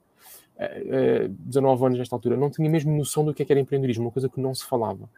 Uh, 0.56 1.26
uh, 1.26 1.28
19 1.28 1.86
anos 1.86 1.98
nesta 1.98 2.16
altura. 2.16 2.36
Não 2.36 2.50
tinha 2.50 2.70
mesmo 2.70 2.96
noção 2.96 3.24
do 3.24 3.34
que, 3.34 3.42
é 3.42 3.46
que 3.46 3.52
era 3.52 3.60
empreendedorismo, 3.60 4.04
uma 4.04 4.10
coisa 4.10 4.28
que 4.28 4.40
não 4.40 4.54
se 4.54 4.64
falava. 4.64 5.08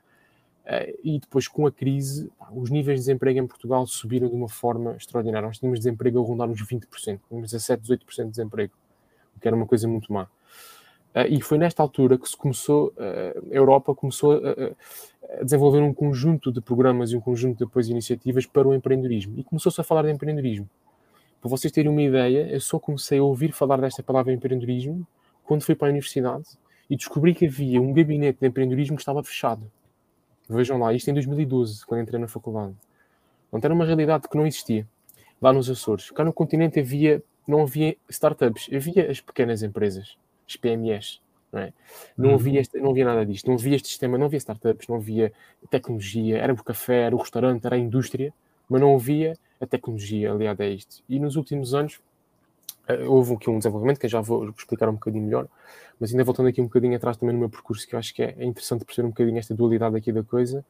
Eh, 0.68 0.94
e 1.02 1.18
depois, 1.18 1.48
com 1.48 1.66
a 1.66 1.72
crise, 1.72 2.30
os 2.52 2.68
níveis 2.68 3.00
de 3.00 3.06
desemprego 3.06 3.38
em 3.38 3.46
Portugal 3.46 3.86
subiram 3.86 4.28
de 4.28 4.34
uma 4.34 4.50
forma 4.50 4.94
extraordinária. 4.96 5.46
Nós 5.48 5.58
tínhamos 5.58 5.80
desemprego 5.80 6.22
a 6.22 6.26
rondar 6.26 6.46
uns 6.46 6.62
20%, 6.62 7.20
uns 7.30 7.50
17, 7.50 7.82
18% 7.82 8.24
de 8.24 8.30
desemprego, 8.32 8.74
o 9.34 9.40
que 9.40 9.48
era 9.48 9.56
uma 9.56 9.66
coisa 9.66 9.88
muito 9.88 10.12
má. 10.12 10.28
Eh, 11.18 11.28
e 11.30 11.42
foi 11.42 11.58
nesta 11.58 11.82
altura 11.82 12.16
que 12.16 12.28
se 12.28 12.36
começou, 12.36 12.92
eh, 12.96 13.34
a 13.50 13.54
Europa 13.54 13.92
começou 13.92 14.34
a, 14.34 15.42
desenvolver 15.42 15.80
um 15.80 15.92
conjunto 15.92 16.52
de 16.52 16.60
programas 16.60 17.10
e 17.10 17.16
um 17.16 17.20
conjunto 17.20 17.66
de 17.66 17.88
e 17.88 17.90
iniciativas 17.90 18.46
para 18.46 18.68
o 18.68 18.74
empreendedorismo. 18.74 19.34
E 19.36 19.42
começou-se 19.42 19.80
a 19.80 19.84
falar 19.84 20.02
de 20.02 20.12
empreendedorismo. 20.12 20.68
Para 21.40 21.50
vocês 21.50 21.72
terem 21.72 21.90
uma 21.90 22.02
ideia, 22.02 22.48
eu 22.48 22.60
só 22.60 22.78
comecei 22.78 23.18
a 23.18 23.22
ouvir 23.22 23.52
falar 23.52 23.80
desta 23.80 24.02
palavra 24.02 24.32
empreendedorismo 24.32 25.06
quando 25.44 25.62
fui 25.62 25.74
para 25.74 25.88
a 25.88 25.90
universidade 25.90 26.46
e 26.88 26.96
descobri 26.96 27.34
que 27.34 27.46
havia 27.46 27.82
um 27.82 27.92
gabinete 27.92 28.38
de 28.40 28.46
empreendedorismo 28.46 28.96
que 28.96 29.02
estava 29.02 29.22
fechado. 29.24 29.70
Vejam 30.48 30.78
lá, 30.78 30.94
isto 30.94 31.10
em 31.10 31.14
2012, 31.14 31.84
quando 31.84 32.00
entrei 32.00 32.20
na 32.20 32.28
faculdade. 32.28 32.74
Então 33.48 33.60
era 33.64 33.74
uma 33.74 33.84
realidade 33.84 34.28
que 34.28 34.36
não 34.36 34.46
existia 34.46 34.86
lá 35.42 35.52
nos 35.52 35.68
Açores. 35.68 36.10
Cá 36.12 36.24
no 36.24 36.32
continente 36.32 36.78
havia, 36.78 37.22
não 37.46 37.62
havia 37.62 37.96
startups, 38.08 38.70
havia 38.72 39.10
as 39.10 39.20
pequenas 39.20 39.62
empresas, 39.62 40.16
as 40.48 40.56
PMEs. 40.56 41.20
Não, 41.50 41.60
é? 41.60 41.72
não, 42.16 42.28
uhum. 42.30 42.34
havia 42.34 42.60
este, 42.60 42.78
não 42.78 42.90
havia 42.90 43.04
nada 43.06 43.24
disto, 43.24 43.46
não 43.46 43.54
havia 43.54 43.76
este 43.76 43.88
sistema, 43.88 44.18
não 44.18 44.26
havia 44.26 44.36
startups, 44.36 44.86
não 44.86 44.96
havia 44.96 45.32
tecnologia, 45.70 46.38
era 46.38 46.52
o 46.52 46.62
café, 46.62 47.02
era 47.04 47.16
o 47.16 47.18
restaurante, 47.18 47.64
era 47.64 47.76
a 47.76 47.78
indústria, 47.78 48.34
mas 48.68 48.80
não 48.80 48.94
havia 48.94 49.34
a 49.58 49.66
tecnologia 49.66 50.30
aliada 50.30 50.64
a 50.64 50.68
isto. 50.68 51.02
E 51.08 51.18
nos 51.18 51.36
últimos 51.36 51.72
anos 51.72 52.00
eh, 52.86 53.04
houve 53.04 53.34
aqui 53.34 53.48
um 53.48 53.56
desenvolvimento 53.58 53.98
que 53.98 54.06
eu 54.06 54.10
já 54.10 54.20
vou 54.20 54.50
explicar 54.50 54.90
um 54.90 54.94
bocadinho 54.94 55.24
melhor, 55.24 55.48
mas 55.98 56.10
ainda 56.10 56.22
voltando 56.22 56.48
aqui 56.48 56.60
um 56.60 56.64
bocadinho 56.64 56.94
atrás 56.96 57.16
também 57.16 57.32
no 57.32 57.40
meu 57.40 57.48
percurso, 57.48 57.88
que 57.88 57.94
eu 57.94 57.98
acho 57.98 58.14
que 58.14 58.22
é, 58.22 58.44
interessante 58.44 58.84
perceber 58.84 59.06
um 59.06 59.10
bocadinho 59.10 59.38
esta 59.38 59.54
dualidade 59.54 59.96
aqui 59.96 60.12
da 60.12 60.22
coisa. 60.22 60.64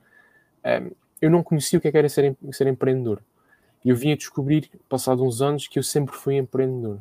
Eu 1.20 1.30
não 1.30 1.42
conhecia 1.42 1.78
o 1.78 1.82
que, 1.82 1.88
é 1.88 1.90
que 1.90 1.98
era 1.98 2.08
ser, 2.08 2.36
ser 2.52 2.66
empreendedor. 2.68 3.20
E 3.84 3.90
eu 3.90 3.96
vim 3.96 4.12
a 4.12 4.16
descobrir, 4.16 4.70
passado 4.88 5.24
uns 5.24 5.42
anos, 5.42 5.66
que 5.66 5.78
eu 5.78 5.82
sempre 5.82 6.14
fui 6.14 6.36
empreendedor. 6.36 6.98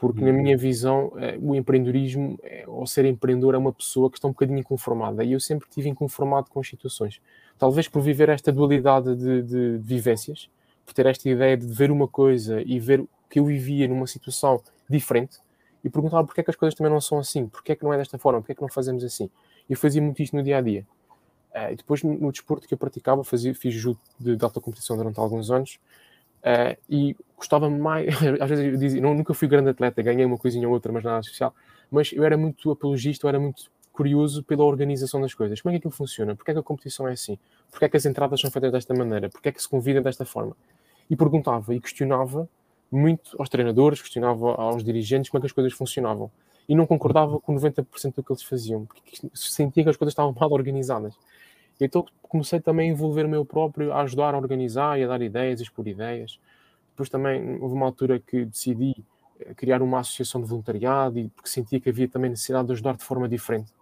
Porque, 0.00 0.22
na 0.22 0.30
uhum. 0.30 0.42
minha 0.42 0.56
visão, 0.56 1.12
eh, 1.18 1.36
o 1.38 1.54
empreendedorismo, 1.54 2.38
eh, 2.42 2.64
ou 2.66 2.86
ser 2.86 3.04
empreendedor, 3.04 3.54
é 3.54 3.58
uma 3.58 3.70
pessoa 3.70 4.10
que 4.10 4.16
está 4.16 4.26
um 4.26 4.30
bocadinho 4.30 4.58
inconformada. 4.58 5.22
E 5.22 5.32
eu 5.32 5.40
sempre 5.40 5.68
estive 5.68 5.90
inconformado 5.90 6.48
com 6.48 6.58
as 6.58 6.66
situações. 6.66 7.20
Talvez 7.58 7.86
por 7.86 8.00
viver 8.00 8.30
esta 8.30 8.50
dualidade 8.50 9.14
de, 9.14 9.42
de, 9.42 9.78
de 9.78 9.86
vivências, 9.86 10.48
por 10.86 10.94
ter 10.94 11.04
esta 11.04 11.28
ideia 11.28 11.54
de 11.54 11.66
ver 11.66 11.90
uma 11.90 12.08
coisa 12.08 12.62
e 12.62 12.80
ver 12.80 13.04
que 13.28 13.38
eu 13.38 13.44
vivia 13.44 13.86
numa 13.86 14.06
situação 14.06 14.62
diferente 14.88 15.36
e 15.84 15.90
perguntava 15.90 16.26
porque 16.26 16.40
é 16.40 16.44
que 16.44 16.50
as 16.50 16.56
coisas 16.56 16.74
também 16.74 16.90
não 16.90 17.00
são 17.00 17.18
assim, 17.18 17.46
porque 17.46 17.72
é 17.72 17.76
que 17.76 17.84
não 17.84 17.92
é 17.92 17.98
desta 17.98 18.16
forma, 18.16 18.40
porque 18.40 18.52
é 18.52 18.54
que 18.54 18.62
não 18.62 18.70
fazemos 18.70 19.04
assim. 19.04 19.28
E 19.68 19.74
eu 19.74 19.76
fazia 19.76 20.00
muito 20.00 20.22
isto 20.22 20.34
no 20.34 20.42
dia 20.42 20.56
a 20.56 20.60
dia. 20.62 20.86
Uh, 21.54 21.72
e 21.72 21.76
depois, 21.76 22.02
no, 22.02 22.14
no, 22.14 22.32
desporto 22.32 22.66
que 22.66 22.72
eu 22.72 22.78
praticava, 22.78 23.22
fazia, 23.22 23.54
fiz 23.54 23.74
judo 23.74 23.98
de, 24.18 24.36
de, 24.36 24.44
alta 24.44 24.60
competição 24.60 24.96
durante 24.96 25.20
alguns 25.20 25.50
anos 25.50 25.78
uh, 26.40 26.76
e 26.88 27.16
gostava 27.36 27.70
mais. 27.70 28.14
Às 28.40 28.48
vezes 28.48 28.64
eu 28.64 28.76
dizia, 28.76 29.00
não, 29.00 29.14
nunca 29.14 29.34
fui 29.34 29.48
grande 29.48 29.70
atleta, 29.70 30.02
ganhei 30.02 30.24
uma 30.24 30.38
coisinha 30.38 30.66
ou 30.66 30.74
outra, 30.74 30.92
mas 30.92 31.04
nada 31.04 31.20
especial. 31.20 31.54
Mas 31.90 32.12
eu 32.12 32.24
era 32.24 32.36
muito 32.36 32.70
apologista, 32.70 33.26
eu 33.26 33.28
era 33.28 33.40
muito 33.40 33.70
curioso 33.92 34.42
pela 34.44 34.64
organização 34.64 35.20
das 35.20 35.34
coisas. 35.34 35.60
Como 35.60 35.70
é 35.70 35.74
que 35.74 35.78
aquilo 35.78 35.92
funciona? 35.92 36.34
Porquê 36.34 36.52
é 36.52 36.54
que 36.54 36.60
a 36.60 36.62
competição 36.62 37.08
é 37.08 37.12
assim? 37.12 37.38
Porquê 37.70 37.86
é 37.86 37.88
que 37.88 37.96
as 37.96 38.06
entradas 38.06 38.40
são 38.40 38.50
feitas 38.50 38.72
desta 38.72 38.94
maneira? 38.94 39.28
Porquê 39.28 39.48
é 39.48 39.52
que 39.52 39.60
se 39.60 39.68
convida 39.68 40.00
desta 40.00 40.24
forma? 40.24 40.56
E 41.08 41.16
perguntava 41.16 41.74
e 41.74 41.80
questionava 41.80 42.48
muito 42.90 43.36
aos 43.38 43.48
treinadores, 43.48 44.00
questionava 44.00 44.54
aos 44.54 44.82
dirigentes 44.82 45.30
como 45.30 45.38
é 45.38 45.42
que 45.42 45.46
as 45.46 45.52
coisas 45.52 45.72
funcionavam. 45.72 46.30
E 46.68 46.74
não 46.74 46.86
concordava 46.86 47.40
com 47.40 47.54
90% 47.54 48.14
do 48.14 48.22
que 48.22 48.32
eles 48.32 48.42
faziam, 48.42 48.86
porque 48.86 49.28
sentia 49.34 49.82
que 49.82 49.90
as 49.90 49.96
coisas 49.96 50.12
estavam 50.12 50.34
mal 50.38 50.52
organizadas. 50.52 51.14
Então 51.84 52.04
comecei 52.22 52.60
também 52.60 52.90
a 52.90 52.92
envolver 52.92 53.26
o 53.26 53.28
meu 53.28 53.44
próprio, 53.44 53.92
a 53.92 54.02
ajudar 54.02 54.34
a 54.34 54.38
organizar 54.38 54.98
e 54.98 55.04
a 55.04 55.08
dar 55.08 55.20
ideias, 55.20 55.60
expor 55.60 55.86
ideias. 55.88 56.38
Depois 56.90 57.08
também 57.08 57.58
houve 57.60 57.74
uma 57.74 57.86
altura 57.86 58.20
que 58.20 58.44
decidi 58.44 58.94
eh, 59.40 59.54
criar 59.54 59.82
uma 59.82 60.00
associação 60.00 60.40
de 60.40 60.48
voluntariado 60.48 61.18
e 61.18 61.28
porque 61.28 61.48
sentia 61.48 61.80
que 61.80 61.88
havia 61.88 62.08
também 62.08 62.30
necessidade 62.30 62.66
de 62.66 62.72
ajudar 62.74 62.96
de 62.96 63.04
forma 63.04 63.28
diferente. 63.28 63.72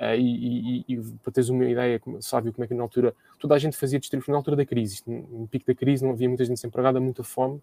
Uh, 0.00 0.16
e, 0.16 0.84
e, 0.88 0.94
e, 0.94 0.96
para 1.22 1.32
teres 1.32 1.48
uma 1.48 1.64
ideia, 1.64 2.00
sabe 2.20 2.50
como 2.50 2.64
é 2.64 2.66
que 2.66 2.74
na 2.74 2.82
altura 2.82 3.14
toda 3.38 3.54
a 3.54 3.58
gente 3.58 3.76
fazia 3.76 4.00
distribuição 4.00 4.32
na 4.32 4.38
altura 4.38 4.56
da 4.56 4.66
crise, 4.66 5.00
no 5.06 5.46
pico 5.46 5.64
da 5.64 5.74
crise 5.74 6.02
não 6.02 6.10
havia 6.10 6.28
muita 6.28 6.44
gente 6.44 6.56
desempregada, 6.56 6.98
muita 6.98 7.22
fome, 7.22 7.62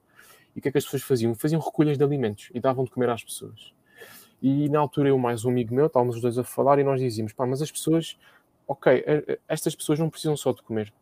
e 0.55 0.59
o 0.59 0.61
que 0.61 0.69
é 0.69 0.71
que 0.71 0.77
as 0.77 0.85
pessoas 0.85 1.03
faziam? 1.03 1.35
Faziam 1.35 1.59
recolhas 1.59 1.97
de 1.97 2.03
alimentos 2.03 2.49
e 2.53 2.59
davam 2.59 2.85
de 2.85 2.91
comer 2.91 3.09
às 3.09 3.23
pessoas. 3.23 3.73
E 4.41 4.69
na 4.69 4.79
altura 4.79 5.09
eu 5.09 5.17
mais 5.17 5.43
um 5.43 5.49
amigo 5.49 5.75
meu, 5.75 5.87
estávamos 5.87 6.15
os 6.15 6.21
dois 6.21 6.37
a 6.37 6.43
falar 6.43 6.79
e 6.79 6.83
nós 6.83 7.01
dizíamos, 7.01 7.33
pá, 7.33 7.45
mas 7.45 7.61
as 7.61 7.71
pessoas, 7.71 8.17
ok, 8.69 9.03
estas 9.47 9.73
pessoas 9.73 9.97
não 9.97 10.11
precisam 10.11 10.37
só 10.37 10.53
de 10.53 10.61
comer. 10.61 10.93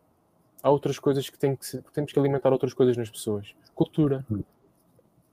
Há 0.62 0.70
outras 0.70 0.98
coisas 0.98 1.28
que, 1.28 1.38
tem 1.38 1.54
que 1.54 1.82
temos 1.92 2.10
que 2.10 2.18
alimentar 2.18 2.50
outras 2.50 2.72
coisas 2.72 2.96
nas 2.96 3.10
pessoas. 3.10 3.54
Cultura, 3.74 4.24
hum. 4.30 4.42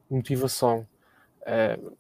motivação, 0.10 0.86
uh, 1.42 1.96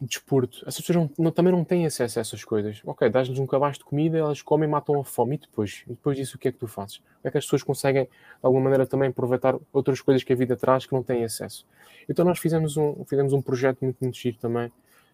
desporto. 0.00 0.58
Essas 0.66 0.84
pessoas 0.84 0.96
não, 0.96 1.24
não, 1.24 1.30
também 1.30 1.52
não 1.52 1.64
têm 1.64 1.86
acesso 1.86 2.18
a 2.18 2.20
essas 2.20 2.42
coisas. 2.44 2.82
Ok, 2.84 3.08
dás-lhes 3.08 3.38
um 3.38 3.46
cabaz 3.46 3.78
de 3.78 3.84
comida, 3.84 4.18
elas 4.18 4.42
comem 4.42 4.68
e 4.68 4.70
matam 4.70 5.00
a 5.00 5.04
fome. 5.04 5.36
E 5.36 5.38
depois? 5.38 5.84
E 5.86 5.90
depois 5.90 6.16
disso, 6.16 6.36
o 6.36 6.38
que 6.40 6.48
é 6.48 6.52
que 6.52 6.58
tu 6.58 6.66
fazes? 6.66 6.98
Como 6.98 7.08
é 7.24 7.30
que 7.30 7.38
as 7.38 7.44
pessoas 7.44 7.62
conseguem, 7.62 8.04
de 8.04 8.10
alguma 8.42 8.64
maneira, 8.64 8.84
também 8.86 9.08
aproveitar 9.08 9.56
outras 9.72 10.00
coisas 10.00 10.24
que 10.24 10.32
a 10.32 10.36
vida 10.36 10.56
traz 10.56 10.84
que 10.84 10.92
não 10.92 11.02
têm 11.02 11.22
acesso? 11.22 11.64
Então, 12.08 12.24
nós 12.24 12.40
fizemos 12.40 12.76
um, 12.76 13.04
fizemos 13.04 13.32
um 13.32 13.40
projeto 13.40 13.78
muito, 13.82 13.98
muito 14.00 14.16
giro 14.16 14.36
também, 14.38 14.72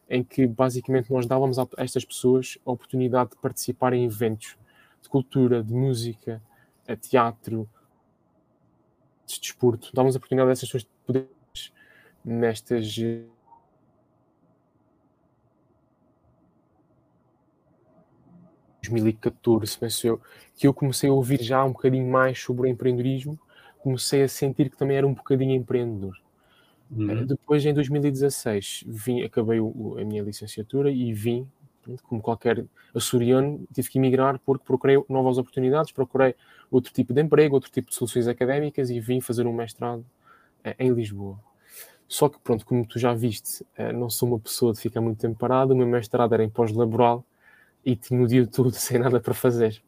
em 0.09 0.23
que 0.23 0.47
basicamente 0.47 1.11
nós 1.13 1.27
dávamos 1.27 1.59
a 1.59 1.67
estas 1.79 2.05
pessoas 2.05 2.59
a 2.65 2.71
oportunidade 2.71 3.31
de 3.31 3.37
participar 3.37 3.93
em 3.93 4.05
eventos 4.05 4.57
de 5.03 5.09
cultura, 5.09 5.63
de 5.63 5.73
música, 5.73 6.43
de 6.87 6.97
teatro, 6.97 7.69
de 9.27 9.41
desporto. 9.41 9.91
Dávamos 9.93 10.15
a 10.15 10.19
oportunidade 10.19 10.51
a 10.51 10.53
essas 10.53 10.69
pessoas 10.69 10.85
de 10.85 10.91
poder 11.05 11.29
nestas 12.25 12.97
2014, 18.89 19.79
penso 19.79 20.07
eu, 20.07 20.21
que 20.55 20.67
eu 20.67 20.75
comecei 20.75 21.09
a 21.11 21.13
ouvir 21.13 21.43
já 21.43 21.65
um 21.65 21.73
bocadinho 21.73 22.11
mais 22.11 22.41
sobre 22.41 22.63
o 22.63 22.67
empreendedorismo, 22.67 23.39
comecei 23.79 24.23
a 24.23 24.29
sentir 24.29 24.71
que 24.71 24.77
também 24.77 24.97
era 24.97 25.07
um 25.07 25.15
bocadinho 25.15 25.55
empreendedor. 25.55 26.17
Uhum. 26.91 27.27
Depois, 27.27 27.65
em 27.65 27.75
2016, 27.75 28.85
vim, 28.87 29.23
acabei 29.23 29.61
o, 29.61 29.97
a 29.99 30.05
minha 30.05 30.23
licenciatura 30.23 30.91
e 30.91 31.13
vim, 31.13 31.49
como 32.05 32.21
qualquer 32.21 32.65
açoriano, 32.95 33.67
tive 33.73 33.91
que 33.91 33.99
emigrar 33.99 34.39
porque 34.45 34.65
procurei 34.65 35.03
novas 35.09 35.39
oportunidades, 35.39 35.93
procurei 35.93 36.35
outro 36.71 36.93
tipo 36.93 37.13
de 37.13 37.23
emprego, 37.23 37.55
outro 37.55 37.71
tipo 37.71 37.91
de 37.91 37.95
soluções 37.97 38.29
académicas 38.29 38.91
e 38.91 39.01
vim 39.01 39.21
fazer 39.21 39.47
um 39.47 39.53
mestrado 39.53 40.05
eh, 40.65 40.77
em 40.79 40.93
Lisboa. 40.93 41.39
Só 42.09 42.29
que, 42.29 42.39
pronto, 42.39 42.65
como 42.65 42.87
tu 42.87 42.99
já 42.99 43.13
viste, 43.13 43.67
eh, 43.77 43.93
não 43.93 44.09
sou 44.09 44.29
uma 44.29 44.39
pessoa 44.39 44.73
de 44.73 44.81
ficar 44.81 45.01
muito 45.01 45.19
tempo 45.19 45.37
parado, 45.37 45.75
o 45.75 45.77
meu 45.77 45.87
mestrado 45.87 46.35
era 46.35 46.45
em 46.45 46.49
pós-laboral 46.49 47.25
e 47.85 47.97
tinha 47.97 48.21
o 48.21 48.27
dia 48.27 48.47
todo 48.47 48.71
sem 48.75 48.99
nada 48.99 49.21
para 49.21 49.35
fazer. 49.35 49.83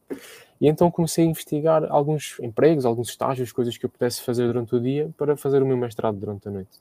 E 0.61 0.67
então 0.67 0.91
comecei 0.91 1.25
a 1.25 1.29
investigar 1.29 1.85
alguns 1.91 2.39
empregos, 2.41 2.85
alguns 2.85 3.11
estágios, 3.11 3.53
coisas 3.53 3.77
que 3.77 3.87
eu 3.87 3.91
pudesse 3.91 4.23
fazer 4.23 4.47
durante 4.47 4.75
o 4.75 4.81
dia 4.81 5.11
para 5.17 5.37
fazer 5.37 5.63
o 5.63 5.67
meu 5.67 5.77
mestrado 5.77 6.19
durante 6.19 6.49
a 6.49 6.51
noite. 6.51 6.79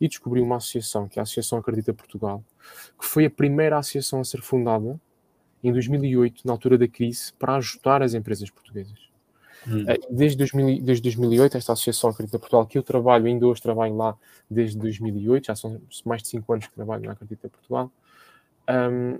E 0.00 0.08
descobri 0.08 0.40
uma 0.40 0.56
associação, 0.56 1.08
que 1.08 1.18
é 1.18 1.20
a 1.20 1.22
Associação 1.22 1.58
Acredita 1.58 1.94
Portugal, 1.94 2.44
que 2.98 3.06
foi 3.06 3.24
a 3.24 3.30
primeira 3.30 3.78
associação 3.78 4.20
a 4.20 4.24
ser 4.24 4.42
fundada 4.42 5.00
em 5.62 5.72
2008, 5.72 6.42
na 6.44 6.52
altura 6.52 6.76
da 6.76 6.86
crise, 6.86 7.32
para 7.38 7.56
ajudar 7.56 8.02
as 8.02 8.12
empresas 8.12 8.50
portuguesas. 8.50 8.98
Hum. 9.66 9.84
Eh, 9.88 9.98
desde, 10.10 10.36
2000, 10.36 10.82
desde 10.82 11.02
2008, 11.02 11.56
esta 11.56 11.72
Associação 11.72 12.10
Acredita 12.10 12.38
Portugal, 12.38 12.66
que 12.66 12.76
eu 12.76 12.82
trabalho, 12.82 13.24
ainda 13.24 13.46
hoje 13.46 13.62
trabalho 13.62 13.96
lá 13.96 14.14
desde 14.50 14.76
2008, 14.76 15.46
já 15.46 15.56
são 15.56 15.80
mais 16.04 16.22
de 16.22 16.28
5 16.28 16.52
anos 16.52 16.66
que 16.66 16.74
trabalho 16.74 17.04
na 17.04 17.12
Acredita 17.12 17.48
Portugal, 17.48 17.90
um, 18.68 19.18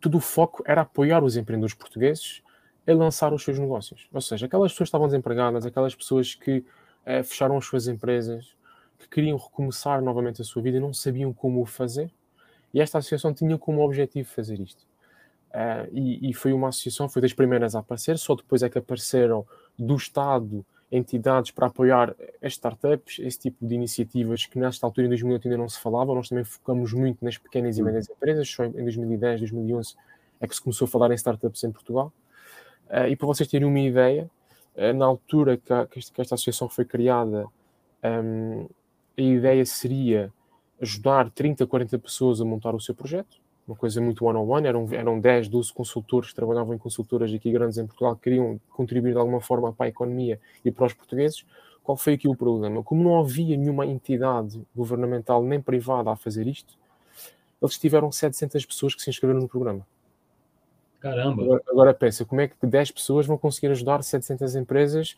todo 0.00 0.16
o 0.16 0.20
foco 0.20 0.62
era 0.66 0.80
apoiar 0.80 1.22
os 1.22 1.36
empreendedores 1.36 1.74
portugueses 1.74 2.42
a 2.86 2.92
lançar 2.92 3.32
os 3.32 3.42
seus 3.42 3.58
negócios. 3.58 4.08
Ou 4.12 4.20
seja, 4.20 4.46
aquelas 4.46 4.72
pessoas 4.72 4.86
que 4.86 4.90
estavam 4.90 5.06
desempregadas, 5.06 5.64
aquelas 5.64 5.94
pessoas 5.94 6.34
que 6.34 6.64
eh, 7.04 7.22
fecharam 7.22 7.56
as 7.56 7.64
suas 7.64 7.88
empresas, 7.88 8.56
que 8.98 9.08
queriam 9.08 9.36
recomeçar 9.36 10.02
novamente 10.02 10.42
a 10.42 10.44
sua 10.44 10.62
vida 10.62 10.78
e 10.78 10.80
não 10.80 10.92
sabiam 10.92 11.32
como 11.32 11.60
o 11.60 11.66
fazer. 11.66 12.10
E 12.72 12.80
esta 12.80 12.98
associação 12.98 13.34
tinha 13.34 13.58
como 13.58 13.84
objetivo 13.84 14.28
fazer 14.28 14.58
isto. 14.60 14.86
Uh, 15.50 15.86
e, 15.92 16.30
e, 16.30 16.32
foi 16.32 16.52
uma 16.54 16.68
associação, 16.68 17.10
foi 17.10 17.20
das 17.20 17.34
primeiras 17.34 17.74
a 17.74 17.80
aparecer, 17.80 18.16
só 18.16 18.34
depois 18.34 18.62
é 18.62 18.70
que 18.70 18.78
apareceram 18.78 19.46
do 19.78 19.96
Estado 19.96 20.64
entidades 20.90 21.50
para 21.50 21.66
apoiar 21.66 22.14
as 22.42 22.52
startups, 22.52 23.18
esse 23.18 23.38
tipo 23.38 23.66
de 23.66 23.74
iniciativas 23.74 24.46
que 24.46 24.58
nesta 24.58 24.86
altura, 24.86 25.06
em 25.06 25.10
2008, 25.10 25.48
ainda 25.48 25.58
não 25.58 25.68
se 25.68 25.78
falava. 25.78 26.14
Nós 26.14 26.28
também 26.30 26.44
focamos 26.44 26.94
muito 26.94 27.22
nas 27.22 27.36
pequenas 27.36 27.76
e 27.76 27.82
médias 27.82 28.08
empresas, 28.08 28.48
só 28.48 28.64
em 28.64 28.70
2010, 28.70 29.40
2011 29.40 29.94
é 30.40 30.46
que 30.46 30.54
se 30.54 30.60
começou 30.60 30.86
a 30.86 30.88
falar 30.88 31.10
em 31.10 31.14
startups 31.14 31.62
em 31.64 31.70
Portugal. 31.70 32.12
Uh, 32.92 33.08
e 33.08 33.16
para 33.16 33.26
vocês 33.26 33.48
terem 33.48 33.66
uma 33.66 33.80
ideia, 33.80 34.30
uh, 34.76 34.92
na 34.92 35.06
altura 35.06 35.56
que, 35.56 35.72
a, 35.72 35.86
que, 35.86 35.98
esta, 35.98 36.12
que, 36.12 36.20
esta, 36.20 36.34
associação 36.34 36.68
foi 36.68 36.84
criada, 36.84 37.46
um, 38.04 38.68
a 39.16 39.22
ideia 39.22 39.64
seria 39.64 40.32
ajudar 40.80 41.30
30, 41.30 41.66
40 41.66 41.98
pessoas 41.98 42.40
a 42.40 42.44
montar 42.44 42.74
o 42.74 42.80
seu 42.80 42.94
projeto 42.94 43.42
uma 43.66 43.76
coisa 43.76 44.00
muito 44.00 44.24
one-on-one, 44.24 44.66
eram, 44.66 44.88
eram 44.92 45.20
10, 45.20 45.48
12 45.48 45.72
consultores 45.72 46.30
que 46.30 46.34
trabalhavam 46.34 46.74
em 46.74 46.78
consultoras 46.78 47.32
aqui 47.32 47.50
grandes 47.50 47.78
em 47.78 47.86
Portugal, 47.86 48.16
que 48.16 48.22
queriam 48.22 48.60
contribuir 48.70 49.12
de 49.12 49.18
alguma 49.18 49.40
forma 49.40 49.72
para 49.72 49.86
a 49.86 49.88
economia 49.88 50.40
e 50.64 50.70
para 50.70 50.86
os 50.86 50.92
portugueses. 50.92 51.44
Qual 51.82 51.96
foi 51.96 52.14
aqui 52.14 52.28
o 52.28 52.36
problema? 52.36 52.82
Como 52.82 53.02
não 53.02 53.18
havia 53.18 53.56
nenhuma 53.56 53.86
entidade 53.86 54.60
governamental 54.74 55.42
nem 55.42 55.60
privada 55.60 56.10
a 56.10 56.16
fazer 56.16 56.46
isto, 56.46 56.76
eles 57.60 57.78
tiveram 57.78 58.10
700 58.10 58.66
pessoas 58.66 58.94
que 58.94 59.02
se 59.02 59.10
inscreveram 59.10 59.40
no 59.40 59.48
programa. 59.48 59.86
Caramba! 61.02 61.42
Agora, 61.42 61.62
agora 61.68 61.94
pensa, 61.94 62.24
como 62.24 62.40
é 62.40 62.46
que 62.46 62.54
10 62.64 62.92
pessoas 62.92 63.26
vão 63.26 63.36
conseguir 63.36 63.66
ajudar 63.72 64.04
700 64.04 64.54
empresas 64.54 65.16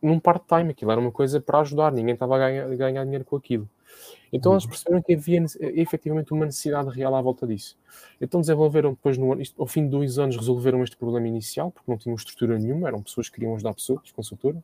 num 0.00 0.20
part-time? 0.20 0.70
Aquilo 0.70 0.92
era 0.92 1.00
uma 1.00 1.10
coisa 1.10 1.40
para 1.40 1.58
ajudar, 1.58 1.90
ninguém 1.90 2.14
estava 2.14 2.36
a 2.36 2.38
ganhar, 2.38 2.66
a 2.66 2.76
ganhar 2.76 3.02
dinheiro 3.02 3.24
com 3.24 3.34
aquilo. 3.34 3.68
Então 4.32 4.52
eles 4.52 4.62
uhum. 4.62 4.70
perceberam 4.70 5.02
que 5.02 5.12
havia 5.12 5.44
efetivamente 5.74 6.32
uma 6.32 6.46
necessidade 6.46 6.88
real 6.90 7.16
à 7.16 7.20
volta 7.20 7.48
disso. 7.48 7.76
Então 8.20 8.40
desenvolveram 8.40 8.90
depois, 8.90 9.18
no, 9.18 9.40
isto, 9.40 9.60
ao 9.60 9.66
fim 9.66 9.84
de 9.84 9.90
dois 9.90 10.18
anos, 10.20 10.36
resolveram 10.36 10.84
este 10.84 10.96
problema 10.96 11.26
inicial, 11.26 11.72
porque 11.72 11.90
não 11.90 11.98
tinham 11.98 12.14
estrutura 12.14 12.56
nenhuma, 12.56 12.86
eram 12.86 13.02
pessoas 13.02 13.28
que 13.28 13.34
queriam 13.34 13.56
ajudar 13.56 13.74
pessoas, 13.74 14.12
consultora. 14.12 14.62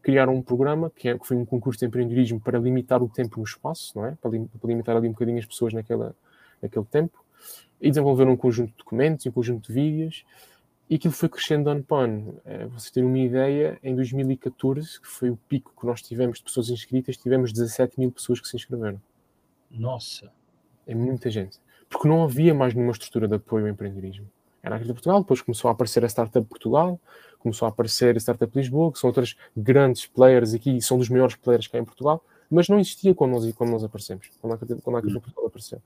Criaram 0.00 0.34
um 0.34 0.42
programa, 0.42 0.90
que, 0.94 1.08
é, 1.08 1.18
que 1.18 1.26
foi 1.26 1.36
um 1.36 1.44
concurso 1.44 1.80
de 1.80 1.86
empreendedorismo 1.86 2.40
para 2.40 2.58
limitar 2.58 3.02
o 3.02 3.08
tempo 3.08 3.40
e 3.40 3.42
o 3.42 3.44
espaço, 3.44 3.92
não 3.96 4.06
é? 4.06 4.16
Para, 4.20 4.30
para 4.30 4.68
limitar 4.68 4.96
ali 4.96 5.08
um 5.08 5.12
bocadinho 5.12 5.38
as 5.38 5.46
pessoas 5.46 5.72
naquela, 5.72 6.14
naquele 6.60 6.84
tempo. 6.84 7.21
E 7.82 7.90
desenvolveram 7.90 8.32
um 8.32 8.36
conjunto 8.36 8.70
de 8.70 8.76
documentos, 8.78 9.26
um 9.26 9.30
conjunto 9.30 9.66
de 9.66 9.74
vídeos, 9.74 10.24
e 10.88 10.96
aquilo 10.96 11.12
foi 11.12 11.28
crescendo 11.28 11.68
ano 11.68 11.82
para 11.82 12.04
ano. 12.04 12.40
É, 12.44 12.66
vocês 12.66 12.90
terem 12.90 13.08
uma 13.08 13.18
ideia, 13.18 13.78
em 13.82 13.94
2014, 13.96 15.00
que 15.00 15.08
foi 15.08 15.30
o 15.30 15.38
pico 15.48 15.72
que 15.78 15.86
nós 15.86 16.02
tivemos 16.02 16.38
de 16.38 16.44
pessoas 16.44 16.70
inscritas, 16.70 17.16
tivemos 17.16 17.52
17 17.52 17.98
mil 17.98 18.12
pessoas 18.12 18.40
que 18.40 18.46
se 18.46 18.56
inscreveram. 18.56 19.00
Nossa! 19.70 20.30
É 20.86 20.94
muita 20.94 21.30
gente. 21.30 21.58
Porque 21.88 22.06
não 22.06 22.22
havia 22.24 22.54
mais 22.54 22.74
nenhuma 22.74 22.92
estrutura 22.92 23.26
de 23.26 23.36
apoio 23.36 23.64
ao 23.64 23.70
empreendedorismo. 23.70 24.26
Era 24.62 24.76
aqui 24.76 24.84
de 24.84 24.92
Portugal, 24.92 25.20
depois 25.20 25.40
começou 25.40 25.68
a 25.68 25.72
aparecer 25.72 26.04
a 26.04 26.08
Startup 26.08 26.46
Portugal, 26.46 27.00
começou 27.38 27.66
a 27.66 27.68
aparecer 27.70 28.14
a 28.14 28.20
Startup 28.20 28.56
Lisboa, 28.56 28.92
que 28.92 28.98
são 28.98 29.08
outras 29.08 29.36
grandes 29.56 30.06
players 30.06 30.54
aqui, 30.54 30.80
são 30.80 30.98
dos 30.98 31.08
maiores 31.08 31.34
players 31.34 31.66
cá 31.66 31.78
em 31.78 31.84
Portugal, 31.84 32.24
mas 32.48 32.68
não 32.68 32.78
existia 32.78 33.14
quando 33.14 33.32
nós, 33.32 33.52
quando 33.54 33.70
nós 33.70 33.82
aparecemos, 33.82 34.30
quando 34.40 34.52
a, 34.52 34.56
a 34.56 34.58
hum. 34.58 35.20
Portugal 35.20 35.46
apareceu. 35.46 35.82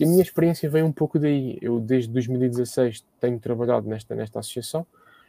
E 0.00 0.04
a 0.04 0.08
minha 0.08 0.22
experiência 0.22 0.68
vem 0.70 0.82
um 0.82 0.92
pouco 0.92 1.18
daí. 1.18 1.58
Eu, 1.60 1.78
desde 1.78 2.10
2016, 2.12 3.04
tenho 3.20 3.38
trabalhado 3.38 3.86
nesta, 3.86 4.14
nesta 4.14 4.38
associação. 4.40 4.86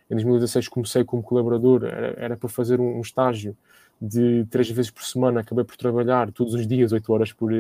Em 0.10 0.16
2016 0.16 0.68
comecei 0.68 1.04
como 1.04 1.22
colaborador, 1.22 1.86
era, 1.86 2.16
era 2.18 2.38
para 2.38 2.50
fazer 2.50 2.80
um, 2.80 2.98
um, 2.98 3.02
estágio 3.02 3.56
de 4.02 4.46
três 4.50 4.70
vezes 4.70 4.90
por 4.90 5.04
semana. 5.04 5.42
Acabei 5.42 5.66
por 5.66 5.76
trabalhar 5.76 6.32
todos 6.32 6.54
os 6.54 6.66
dias, 6.66 6.92
oito 6.92 7.12
horas 7.12 7.34
por, 7.34 7.52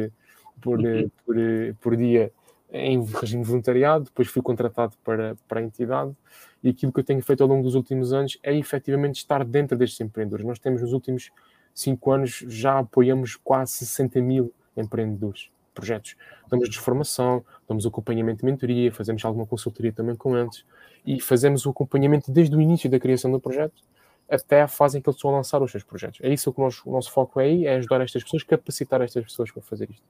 por, 0.62 0.80
uhum. 0.80 1.10
por, 1.25 1.36
por, 1.82 1.96
dia, 1.98 2.32
em 2.72 3.03
regime 3.03 3.44
voluntariado. 3.44 4.06
Depois 4.06 4.27
fui 4.30 4.41
contratado 4.41 4.94
para, 5.03 5.36
para 5.48 5.60
a 5.60 5.63
entidade. 5.63 6.15
E 6.63 6.70
aquilo 6.70 6.94
que 6.94 7.00
eu 7.00 7.03
tenho 7.03 7.22
feito 7.22 7.41
ao 7.41 7.50
longo 7.50 7.63
dos 7.63 7.75
últimos 7.75 8.13
anos 8.13 8.38
é 8.41 8.56
efetivamente 8.56 9.15
estar 9.15 9.44
dentro 9.44 9.77
destes 9.77 10.00
empreendedores. 10.00 10.46
Nós 10.46 10.60
temos 10.60 10.82
nos 10.82 10.94
últimos 10.94 11.30
cinco 11.74 12.12
anos 12.12 12.44
já 12.48 12.80
apoiamos 12.80 13.36
quase 13.36 13.74
60 13.74 14.22
mil 14.22 14.53
empreendedores 14.77 15.50
projetos. 15.74 16.16
Damos-lhes 16.50 16.75
formação, 16.75 17.44
damos 17.68 17.86
acompanhamento 17.86 18.40
de 18.40 18.46
mentoria, 18.46 18.92
fazemos 18.92 19.24
alguma 19.25 19.46
consultoria 19.46 19.92
também 19.92 20.16
com 20.16 20.38
eles 20.38 20.66
e 21.06 21.20
fazemos 21.20 21.66
o 21.66 21.70
acompanhamento 21.70 22.32
desde 22.32 22.56
o 22.56 22.62
início 22.62 22.90
da 22.90 23.00
criação 23.00 23.32
do 23.32 23.40
projeto 23.40 23.82
até 24.30 24.62
a 24.62 24.68
fase 24.68 24.98
em 24.98 25.01
que 25.01 25.10
eles 25.10 25.18
estão 25.18 25.32
a 25.32 25.38
lançar 25.38 25.62
os 25.62 25.72
seus 25.72 25.84
projetos. 25.84 26.20
É 26.22 26.32
isso 26.32 26.54
que 26.54 26.62
o 26.62 26.92
nosso, 26.92 27.12
foco 27.12 27.40
é 27.42 27.46
aí, 27.46 27.66
é 27.66 27.75
ajudar 27.75 28.00
estas 28.00 28.24
pessoas, 28.24 28.44
capacitar 28.44 29.01
estas 29.01 29.25
pessoas 29.25 29.51
para 29.51 29.62
fazer 29.62 29.90
isto. 29.90 30.04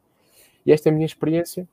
E 0.64 0.72
esta 0.72 0.90
é 0.90 0.92
a 0.92 0.94
minha 0.94 1.08
experiência, 1.08 1.68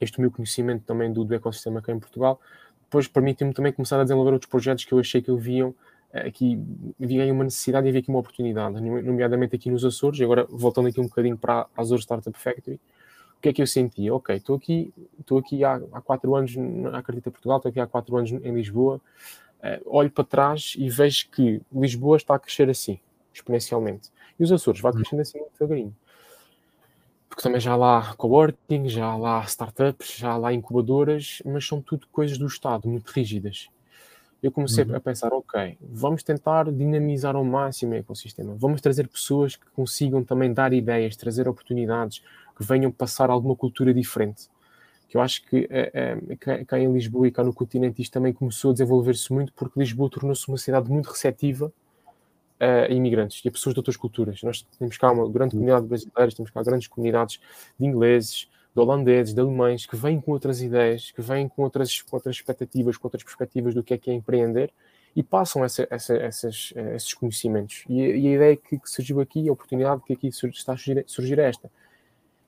este 0.00 0.20
meu 0.20 0.30
conhecimento 0.30 0.84
também 0.84 1.12
do, 1.12 1.24
do 1.24 1.34
ecossistema 1.34 1.80
aqui 1.80 1.90
em 1.90 1.98
Portugal, 1.98 2.40
depois 2.84 3.08
permitiu-me 3.08 3.52
também 3.52 3.72
começar 3.72 3.98
a 3.98 4.04
desenvolver 4.04 4.32
outros 4.32 4.48
projetos 4.48 4.84
que 4.84 4.92
eu 4.92 5.00
achei 5.00 5.20
que 5.20 5.30
haviam 5.30 5.74
aqui 6.12 6.58
havia 7.02 7.32
uma 7.32 7.44
necessidade 7.44 7.86
e 7.86 7.88
havia 7.88 8.00
aqui 8.00 8.08
uma 8.08 8.20
oportunidade, 8.20 8.80
nomeadamente 8.80 9.56
aqui 9.56 9.70
nos 9.70 9.84
Açores, 9.84 10.18
e 10.20 10.24
agora 10.24 10.46
voltando 10.48 10.88
aqui 10.88 11.00
um 11.00 11.04
bocadinho 11.04 11.36
para 11.36 11.66
a 11.76 11.80
Azores 11.80 12.04
Startup 12.04 12.38
Factory, 12.38 12.80
o 13.38 13.40
que 13.40 13.48
é 13.50 13.52
que 13.52 13.62
eu 13.62 13.66
sentia? 13.66 14.14
Ok, 14.14 14.34
estou 14.36 14.56
aqui, 14.56 14.92
estou 15.18 15.38
aqui 15.38 15.64
há, 15.64 15.80
há 15.92 16.00
quatro 16.00 16.34
anos 16.34 16.56
na 16.56 16.98
Acredita 16.98 17.30
Portugal, 17.30 17.58
estou 17.58 17.70
aqui 17.70 17.80
há 17.80 17.86
quatro 17.86 18.16
anos 18.16 18.32
em 18.32 18.54
Lisboa, 18.54 19.00
uh, 19.60 19.96
olho 19.96 20.10
para 20.10 20.24
trás 20.24 20.74
e 20.78 20.88
vejo 20.88 21.28
que 21.30 21.60
Lisboa 21.72 22.16
está 22.16 22.34
a 22.34 22.38
crescer 22.38 22.68
assim, 22.68 22.98
exponencialmente, 23.32 24.10
e 24.38 24.44
os 24.44 24.50
Açores 24.50 24.80
vai 24.80 24.92
hum. 24.92 24.96
crescendo 24.96 25.22
assim 25.22 25.40
devagarinho. 25.58 25.94
Porque 27.28 27.42
também 27.42 27.60
já 27.60 27.72
há 27.72 27.76
lá 27.76 28.14
coworking, 28.14 28.88
já 28.88 29.04
há 29.04 29.16
lá 29.16 29.42
startups, 29.44 30.16
já 30.16 30.30
há 30.30 30.36
lá 30.36 30.52
incubadoras, 30.52 31.42
mas 31.44 31.66
são 31.66 31.82
tudo 31.82 32.06
coisas 32.10 32.38
do 32.38 32.46
Estado, 32.46 32.88
muito 32.88 33.10
rígidas 33.10 33.68
eu 34.42 34.52
comecei 34.52 34.84
uhum. 34.84 34.94
a 34.94 35.00
pensar, 35.00 35.32
ok, 35.32 35.76
vamos 35.80 36.22
tentar 36.22 36.70
dinamizar 36.70 37.34
ao 37.34 37.44
máximo 37.44 37.92
o 37.92 37.96
ecossistema, 37.96 38.54
vamos 38.56 38.80
trazer 38.80 39.08
pessoas 39.08 39.56
que 39.56 39.66
consigam 39.74 40.22
também 40.22 40.52
dar 40.52 40.72
ideias, 40.72 41.16
trazer 41.16 41.48
oportunidades, 41.48 42.22
que 42.56 42.64
venham 42.64 42.90
passar 42.90 43.30
alguma 43.30 43.54
cultura 43.54 43.92
diferente. 43.92 44.48
Que 45.08 45.16
eu 45.16 45.20
acho 45.20 45.44
que 45.46 45.68
é, 45.70 46.18
é, 46.46 46.64
cá 46.64 46.78
em 46.78 46.92
Lisboa 46.92 47.28
e 47.28 47.30
cá 47.30 47.44
no 47.44 47.52
continente 47.52 48.02
isto 48.02 48.12
também 48.12 48.32
começou 48.32 48.70
a 48.70 48.72
desenvolver-se 48.72 49.32
muito 49.32 49.52
porque 49.52 49.78
Lisboa 49.78 50.10
tornou-se 50.10 50.48
uma 50.48 50.58
cidade 50.58 50.90
muito 50.90 51.06
receptiva 51.06 51.72
a 52.58 52.92
imigrantes 52.92 53.44
e 53.44 53.48
a 53.48 53.50
pessoas 53.50 53.74
de 53.74 53.80
outras 53.80 53.96
culturas. 53.96 54.42
Nós 54.42 54.62
temos 54.78 54.96
cá 54.96 55.12
uma 55.12 55.30
grande 55.30 55.52
comunidade 55.52 55.82
de 55.82 55.88
brasileiros, 55.88 56.34
temos 56.34 56.50
cá 56.50 56.62
grandes 56.62 56.88
comunidades 56.88 57.38
de 57.78 57.86
ingleses, 57.86 58.48
de 58.74 58.80
holandeses, 58.80 59.34
de 59.34 59.40
alemães, 59.40 59.86
que 59.86 59.96
vêm 59.96 60.20
com 60.20 60.32
outras 60.32 60.62
ideias, 60.62 61.10
que 61.10 61.22
vêm 61.22 61.48
com 61.48 61.62
outras, 61.62 62.00
com 62.02 62.16
outras 62.16 62.36
expectativas, 62.36 62.96
com 62.96 63.06
outras 63.06 63.22
perspectivas 63.22 63.74
do 63.74 63.82
que 63.82 63.94
é 63.94 63.98
que 63.98 64.10
é 64.10 64.14
empreender 64.14 64.72
e 65.16 65.22
passam 65.22 65.64
essa, 65.64 65.88
essa, 65.90 66.14
essas, 66.14 66.74
eh, 66.76 66.94
esses 66.94 67.14
conhecimentos. 67.14 67.84
E, 67.88 68.00
e, 68.00 68.28
a 68.28 68.34
ideia 68.34 68.56
que, 68.56 68.78
que, 68.78 68.90
surgiu 68.90 69.18
aqui, 69.18 69.48
a 69.48 69.52
oportunidade 69.52 70.02
que 70.02 70.12
aqui 70.12 70.28
está 70.28 70.74
a 70.74 70.76
surgir, 70.76 71.04
surgir 71.06 71.38
é 71.38 71.48
esta. 71.48 71.70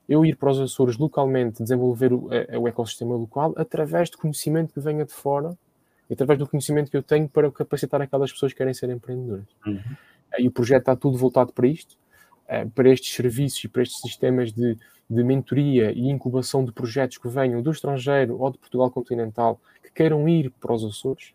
Eu 0.09 0.25
ir 0.25 0.35
para 0.35 0.49
os 0.49 0.59
Açores 0.59 0.97
localmente, 0.97 1.61
desenvolver 1.61 2.11
o, 2.11 2.29
o 2.59 2.67
ecossistema 2.67 3.15
local 3.15 3.53
através 3.55 4.09
de 4.09 4.17
conhecimento 4.17 4.73
que 4.73 4.79
venha 4.79 5.05
de 5.05 5.13
fora, 5.13 5.55
através 6.11 6.39
do 6.39 6.47
conhecimento 6.47 6.89
que 6.89 6.97
eu 6.97 7.03
tenho 7.03 7.29
para 7.29 7.49
capacitar 7.51 8.01
aquelas 8.01 8.31
pessoas 8.31 8.51
que 8.51 8.57
querem 8.57 8.73
ser 8.73 8.89
empreendedoras. 8.89 9.45
Uhum. 9.65 9.79
E 10.39 10.47
o 10.47 10.51
projeto 10.51 10.81
está 10.81 10.95
tudo 10.95 11.17
voltado 11.17 11.53
para 11.53 11.67
isto, 11.67 11.95
eh, 12.47 12.65
para 12.73 12.89
estes 12.89 13.13
serviços 13.13 13.63
e 13.63 13.67
para 13.67 13.83
estes 13.83 14.01
sistemas 14.01 14.51
de 14.51 14.75
de 15.09 15.23
mentoria 15.23 15.91
e 15.91 16.07
incubação 16.07 16.63
de 16.63 16.71
projetos 16.71 17.17
que 17.17 17.27
venham 17.27 17.61
do 17.61 17.71
estrangeiro 17.71 18.39
ou 18.39 18.51
de 18.51 18.59
Portugal 18.59 18.91
continental 18.91 19.59
que 19.81 19.91
queiram 19.91 20.29
ir 20.29 20.51
para 20.59 20.73
os 20.73 20.85
Açores 20.85 21.33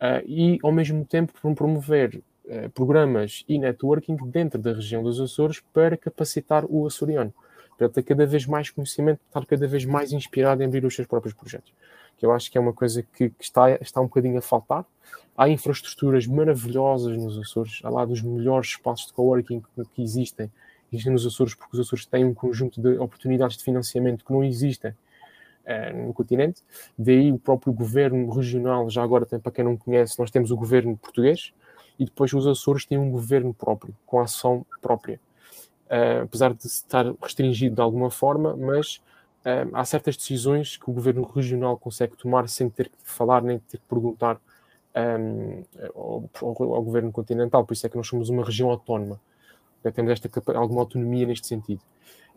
uh, 0.00 0.24
e, 0.26 0.58
ao 0.62 0.72
mesmo 0.72 1.04
tempo, 1.04 1.34
promover 1.54 2.22
uh, 2.46 2.70
programas 2.70 3.44
e 3.46 3.58
networking 3.58 4.16
dentro 4.30 4.58
da 4.58 4.72
região 4.72 5.02
dos 5.02 5.20
Açores 5.20 5.60
para 5.72 5.98
capacitar 5.98 6.64
o 6.66 6.86
açoriano, 6.86 7.32
para 7.78 7.88
ter 7.88 8.02
cada 8.02 8.26
vez 8.26 8.44
mais 8.44 8.68
conhecimento, 8.68 9.20
estar 9.26 9.46
cada 9.46 9.66
vez 9.66 9.84
mais 9.84 10.12
inspirado 10.12 10.62
em 10.62 10.66
abrir 10.66 10.84
os 10.84 10.94
seus 10.94 11.06
próprios 11.06 11.32
projetos. 11.32 11.72
Que 12.18 12.26
eu 12.26 12.32
acho 12.32 12.50
que 12.50 12.58
é 12.58 12.60
uma 12.60 12.72
coisa 12.72 13.02
que, 13.02 13.30
que 13.30 13.44
está, 13.44 13.70
está 13.76 14.00
um 14.00 14.04
bocadinho 14.04 14.36
a 14.36 14.42
faltar. 14.42 14.84
Há 15.36 15.48
infraestruturas 15.48 16.26
maravilhosas 16.26 17.16
nos 17.16 17.38
Açores, 17.38 17.80
há 17.84 17.88
lá 17.88 18.04
dos 18.04 18.20
melhores 18.20 18.70
espaços 18.70 19.06
de 19.06 19.12
coworking 19.12 19.60
que, 19.60 19.84
que 19.94 20.02
existem 20.02 20.50
existem 20.92 21.12
nos 21.12 21.26
Açores, 21.26 21.54
porque 21.54 21.76
os 21.76 21.80
Açores 21.80 22.06
têm 22.06 22.24
um 22.24 22.34
conjunto 22.34 22.80
de 22.80 22.98
oportunidades 22.98 23.56
de 23.56 23.64
financiamento 23.64 24.24
que 24.24 24.32
não 24.32 24.42
existem 24.42 24.90
uh, 24.90 26.06
no 26.06 26.12
continente. 26.12 26.62
Daí 26.96 27.30
o 27.30 27.38
próprio 27.38 27.72
governo 27.72 28.28
regional, 28.30 28.88
já 28.90 29.02
agora, 29.02 29.26
tem, 29.26 29.38
para 29.38 29.52
quem 29.52 29.64
não 29.64 29.76
conhece, 29.76 30.18
nós 30.18 30.30
temos 30.30 30.50
o 30.50 30.56
governo 30.56 30.96
português 30.96 31.52
e 31.98 32.04
depois 32.04 32.32
os 32.32 32.46
Açores 32.46 32.86
têm 32.86 32.98
um 32.98 33.10
governo 33.10 33.52
próprio, 33.52 33.94
com 34.06 34.20
ação 34.20 34.64
própria. 34.80 35.20
Uh, 35.88 36.24
apesar 36.24 36.52
de 36.52 36.66
estar 36.66 37.06
restringido 37.22 37.76
de 37.76 37.80
alguma 37.80 38.10
forma, 38.10 38.54
mas 38.54 38.96
uh, 39.44 39.70
há 39.72 39.84
certas 39.84 40.16
decisões 40.16 40.76
que 40.76 40.90
o 40.90 40.92
governo 40.92 41.22
regional 41.22 41.78
consegue 41.78 42.14
tomar 42.16 42.46
sem 42.48 42.68
ter 42.68 42.90
que 42.90 42.96
falar 43.02 43.42
nem 43.42 43.58
ter 43.58 43.78
que 43.78 43.84
perguntar 43.88 44.38
um, 44.94 45.64
ao, 45.94 46.30
ao, 46.42 46.74
ao, 46.74 46.82
governo 46.82 47.10
continental. 47.10 47.64
Por 47.64 47.72
isso 47.72 47.86
é 47.86 47.88
que 47.88 47.96
nós 47.96 48.06
somos 48.06 48.28
uma 48.28 48.44
região 48.44 48.68
autónoma 48.68 49.18
temos 49.92 50.10
esta 50.12 50.30
alguma 50.54 50.80
autonomia 50.80 51.26
neste 51.26 51.46
sentido. 51.46 51.80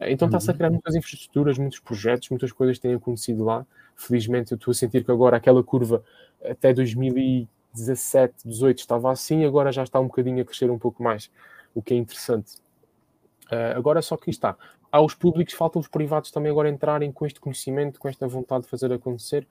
Então 0.02 0.28
está-se 0.28 0.50
a 0.50 0.54
criar 0.54 0.68
uhum. 0.68 0.74
muitas 0.74 0.96
infraestruturas, 0.96 1.58
muitos 1.58 1.80
projetos, 1.80 2.30
muitas 2.30 2.52
coisas 2.52 2.80
têm 2.80 2.94
acontecido 2.94 3.44
lá. 3.44 3.66
Felizmente 3.96 4.52
eu 4.52 4.56
estou 4.56 4.72
a 4.72 4.76
sentir 4.76 5.04
que 5.04 5.12
agora 5.12 5.38
aquela 5.38 5.64
curva 5.64 6.04
até 6.44 6.74
2017, 6.74 8.48
18 8.48 8.80
estava 8.80 9.12
assim, 9.12 9.46
agora 9.46 9.72
já 9.72 9.84
está 9.84 10.00
um 10.00 10.08
bocadinho 10.08 10.42
a 10.42 10.46
crescer 10.46 10.72
um 10.72 10.80
pouco 10.80 11.04
mais, 11.04 11.30
o 11.76 11.82
que 11.82 11.94
é 11.94 11.98
interessante. 11.98 12.54
Uh, 13.52 13.78
agora 13.78 14.02
só 14.02 14.16
que 14.16 14.30
está. 14.30 14.56
Há 14.92 15.02
os 15.02 15.14
públicos, 15.14 15.54
faltam 15.54 15.80
os 15.80 15.88
privados 15.88 16.32
também 16.32 16.52
agora 16.52 16.70
entrarem 16.70 17.12
com 17.12 17.26
este 17.26 17.40
conhecimento, 17.40 18.00
com 18.00 18.08
esta 18.08 18.28
vontade 18.28 18.64
de 18.64 18.70
fazer 18.70 18.92
acontecer. 18.94 19.48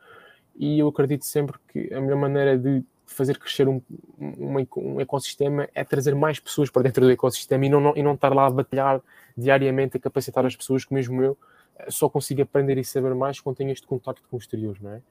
E 0.57 0.79
eu 0.79 0.89
acredito 0.89 1.25
sempre 1.25 1.59
que 1.69 1.93
a 1.93 2.01
melhor 2.01 2.17
maneira 2.17 2.59
de 2.59 2.85
fazer 3.11 3.39
crescer 3.39 3.69
um, 3.69 3.83
um, 4.19 4.67
um, 4.77 5.01
ecossistema 5.01 5.69
é 5.75 5.83
trazer 5.83 6.15
mais 6.15 6.39
pessoas 6.39 6.71
para 6.71 6.83
dentro 6.83 7.05
do 7.05 7.11
ecossistema 7.11 7.67
e 7.67 7.69
não, 7.69 7.81
não, 7.81 7.97
e 7.97 8.03
não 8.03 8.15
estar 8.15 8.33
lá 8.33 8.47
a 8.47 8.51
batalhar 8.51 9.01
diariamente 9.37 9.97
a 9.97 10.01
capacitar 10.01 10.47
as 10.47 10.55
pessoas 10.55 10.85
que 10.85 10.95
mesmo 10.95 11.21
eu 11.23 11.37
eh, 11.77 11.91
só 11.91 12.09
consigo 12.09 12.43
aprender 12.43 12.79
e 12.79 12.85
saber 12.85 13.15
mais 13.15 13.41
quando 13.41 13.57
tenho 13.57 13.71
este 13.71 13.87
contacto 13.87 14.23
com 14.31 14.37
o 14.37 14.39
exterior, 14.39 14.77
não 14.81 14.93
é? 14.93 15.03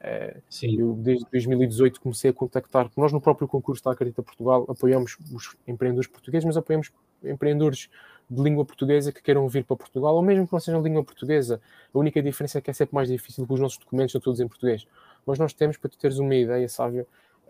Eh, 0.00 0.36
Sim. 0.48 0.80
Eu 0.80 0.94
desde 0.94 1.26
2018 1.30 2.00
comecei 2.00 2.30
a 2.30 2.32
contactar, 2.32 2.90
nós 2.96 3.12
no 3.12 3.20
próprio 3.20 3.46
concurso 3.46 3.84
da 3.84 3.92
Acredita 3.92 4.22
Portugal 4.22 4.64
apoiamos 4.68 5.18
os 5.32 5.54
empreendedores 5.66 6.08
portugueses, 6.08 6.46
mas 6.46 6.56
apoiamos 6.56 6.90
empreendedores 7.22 7.90
de 8.28 8.42
língua 8.42 8.64
portuguesa 8.64 9.12
que 9.12 9.22
queiram 9.22 9.46
vir 9.48 9.64
para 9.64 9.76
Portugal, 9.76 10.14
ou 10.14 10.22
mesmo 10.22 10.46
que 10.46 10.52
não 10.52 10.60
sejam 10.60 10.82
língua 10.82 11.04
portuguesa. 11.04 11.60
A 11.92 11.98
única 11.98 12.22
diferença 12.22 12.58
é 12.58 12.60
que 12.60 12.70
é 12.70 12.72
sempre 12.72 12.94
mais 12.94 13.08
difícil, 13.08 13.44
porque 13.44 13.54
os 13.54 13.60
nossos 13.60 13.78
documentos 13.78 14.12
são 14.12 14.20
todos 14.20 14.40
em 14.40 14.48
português. 14.48 14.86
Mas 15.26 15.38
nós 15.38 15.52
temos, 15.52 15.76
para 15.76 15.90
tu 15.90 15.98
teres 15.98 16.18
uma 16.18 16.34
ideia, 16.34 16.68
Sávio, 16.68 17.06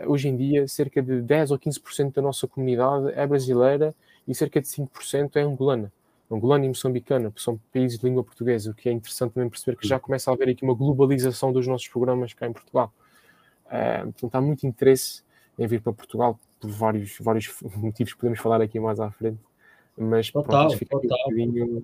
hoje 0.06 0.28
em 0.28 0.36
dia, 0.36 0.66
cerca 0.66 1.02
de 1.02 1.20
10 1.22 1.50
ou 1.52 1.58
15% 1.58 2.12
da 2.14 2.22
nossa 2.22 2.46
comunidade 2.46 3.12
é 3.14 3.26
brasileira 3.26 3.94
e 4.26 4.34
cerca 4.34 4.60
de 4.60 4.66
5% 4.66 5.36
é 5.36 5.42
angolana. 5.42 5.92
Angolana 6.30 6.64
e 6.64 6.68
moçambicana, 6.68 7.30
que 7.30 7.40
são 7.40 7.60
países 7.72 7.98
de 7.98 8.06
língua 8.06 8.24
portuguesa, 8.24 8.70
o 8.70 8.74
que 8.74 8.88
é 8.88 8.92
interessante 8.92 9.32
também 9.34 9.48
perceber 9.48 9.76
que 9.76 9.86
já 9.86 10.00
começa 10.00 10.30
a 10.30 10.34
haver 10.34 10.48
aqui 10.48 10.64
uma 10.64 10.74
globalização 10.74 11.52
dos 11.52 11.66
nossos 11.66 11.86
programas 11.88 12.32
cá 12.32 12.46
em 12.46 12.52
Portugal. 12.52 12.92
Uh, 13.66 14.04
portanto, 14.04 14.34
há 14.34 14.40
muito 14.40 14.66
interesse 14.66 15.22
em 15.58 15.66
vir 15.66 15.80
para 15.80 15.92
Portugal 15.92 16.38
por 16.58 16.70
vários, 16.70 17.16
vários 17.20 17.54
motivos 17.76 18.14
que 18.14 18.18
podemos 18.18 18.40
falar 18.40 18.60
aqui 18.60 18.80
mais 18.80 18.98
à 18.98 19.10
frente. 19.10 19.38
Mas 19.96 20.30
total, 20.30 20.68
pronto, 20.68 20.78
fica, 20.78 20.98
total. 20.98 21.30
Aqui 21.30 21.62
um 21.62 21.82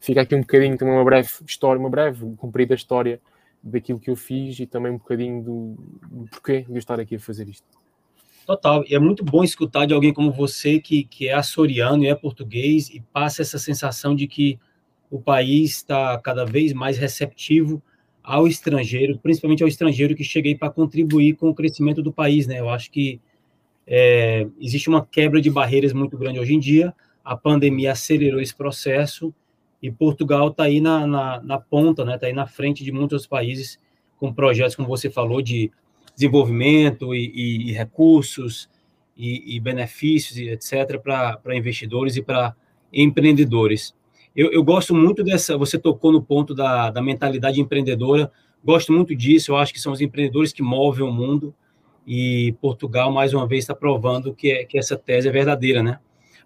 fica 0.00 0.20
aqui 0.20 0.34
um 0.34 0.40
bocadinho 0.40 0.76
também 0.76 0.94
uma 0.94 1.04
breve 1.04 1.28
história, 1.46 1.78
uma 1.78 1.88
breve, 1.88 2.34
comprida 2.36 2.74
história 2.74 3.20
daquilo 3.62 4.00
que 4.00 4.10
eu 4.10 4.16
fiz 4.16 4.58
e 4.58 4.66
também 4.66 4.92
um 4.92 4.98
bocadinho 4.98 5.42
do, 5.42 5.76
do 6.10 6.30
porquê 6.30 6.62
de 6.62 6.72
eu 6.72 6.78
estar 6.78 6.98
aqui 6.98 7.14
a 7.14 7.20
fazer 7.20 7.48
isto. 7.48 7.64
Total, 8.44 8.84
e 8.88 8.94
é 8.94 8.98
muito 8.98 9.24
bom 9.24 9.44
escutar 9.44 9.86
de 9.86 9.94
alguém 9.94 10.12
como 10.12 10.32
você 10.32 10.80
que, 10.80 11.04
que 11.04 11.28
é 11.28 11.32
açoriano 11.32 12.02
e 12.02 12.08
é 12.08 12.14
português 12.14 12.90
e 12.90 13.00
passa 13.12 13.42
essa 13.42 13.56
sensação 13.56 14.16
de 14.16 14.26
que 14.26 14.58
o 15.08 15.20
país 15.20 15.76
está 15.76 16.18
cada 16.18 16.44
vez 16.44 16.72
mais 16.72 16.98
receptivo 16.98 17.80
ao 18.22 18.48
estrangeiro, 18.48 19.18
principalmente 19.18 19.62
ao 19.62 19.68
estrangeiro 19.68 20.16
que 20.16 20.24
chega 20.24 20.48
aí 20.48 20.56
para 20.56 20.70
contribuir 20.70 21.34
com 21.34 21.50
o 21.50 21.54
crescimento 21.54 22.02
do 22.02 22.12
país, 22.12 22.46
né? 22.46 22.58
Eu 22.58 22.68
acho 22.68 22.90
que 22.90 23.20
é, 23.86 24.46
existe 24.60 24.88
uma 24.88 25.04
quebra 25.04 25.40
de 25.40 25.50
barreiras 25.50 25.92
muito 25.92 26.16
grande 26.16 26.40
hoje 26.40 26.54
em 26.54 26.58
dia, 26.58 26.94
a 27.24 27.36
pandemia 27.36 27.92
acelerou 27.92 28.40
esse 28.40 28.54
processo 28.54 29.34
e 29.82 29.90
Portugal 29.90 30.48
está 30.48 30.64
aí 30.64 30.80
na, 30.80 31.06
na, 31.06 31.42
na 31.42 31.58
ponta, 31.58 32.04
né? 32.04 32.14
Está 32.14 32.26
aí 32.26 32.32
na 32.32 32.46
frente 32.46 32.84
de 32.84 32.92
muitos 32.92 33.26
países 33.26 33.78
com 34.16 34.32
projetos, 34.32 34.76
como 34.76 34.86
você 34.86 35.10
falou, 35.10 35.42
de 35.42 35.70
desenvolvimento 36.14 37.14
e, 37.14 37.32
e, 37.34 37.70
e 37.70 37.72
recursos 37.72 38.68
e, 39.16 39.56
e, 39.56 39.60
benefícios, 39.60 40.38
etc., 40.38 41.00
para 41.00 41.56
investidores 41.56 42.16
e 42.16 42.22
para 42.22 42.54
empreendedores. 42.92 43.94
Eu, 44.34 44.52
eu, 44.52 44.62
gosto 44.62 44.94
muito 44.94 45.22
dessa. 45.24 45.56
Você 45.58 45.78
tocou 45.78 46.12
no 46.12 46.22
ponto 46.22 46.54
da, 46.54 46.90
da 46.90 47.02
mentalidade 47.02 47.60
empreendedora. 47.60 48.30
Gosto 48.64 48.92
muito 48.92 49.14
disso. 49.14 49.50
Eu 49.50 49.56
acho 49.56 49.72
que 49.72 49.80
são 49.80 49.92
os 49.92 50.00
empreendedores 50.00 50.52
que 50.52 50.62
movem 50.62 51.04
o 51.04 51.12
mundo. 51.12 51.54
E 52.06 52.54
Portugal, 52.60 53.12
mais 53.12 53.34
uma 53.34 53.46
vez, 53.46 53.64
está 53.64 53.74
provando 53.74 54.34
que, 54.34 54.50
é, 54.50 54.64
que 54.64 54.78
essa 54.78 54.96
tese 54.96 55.28
é 55.28 55.32
verdadeira, 55.32 55.82
né? 55.82 55.98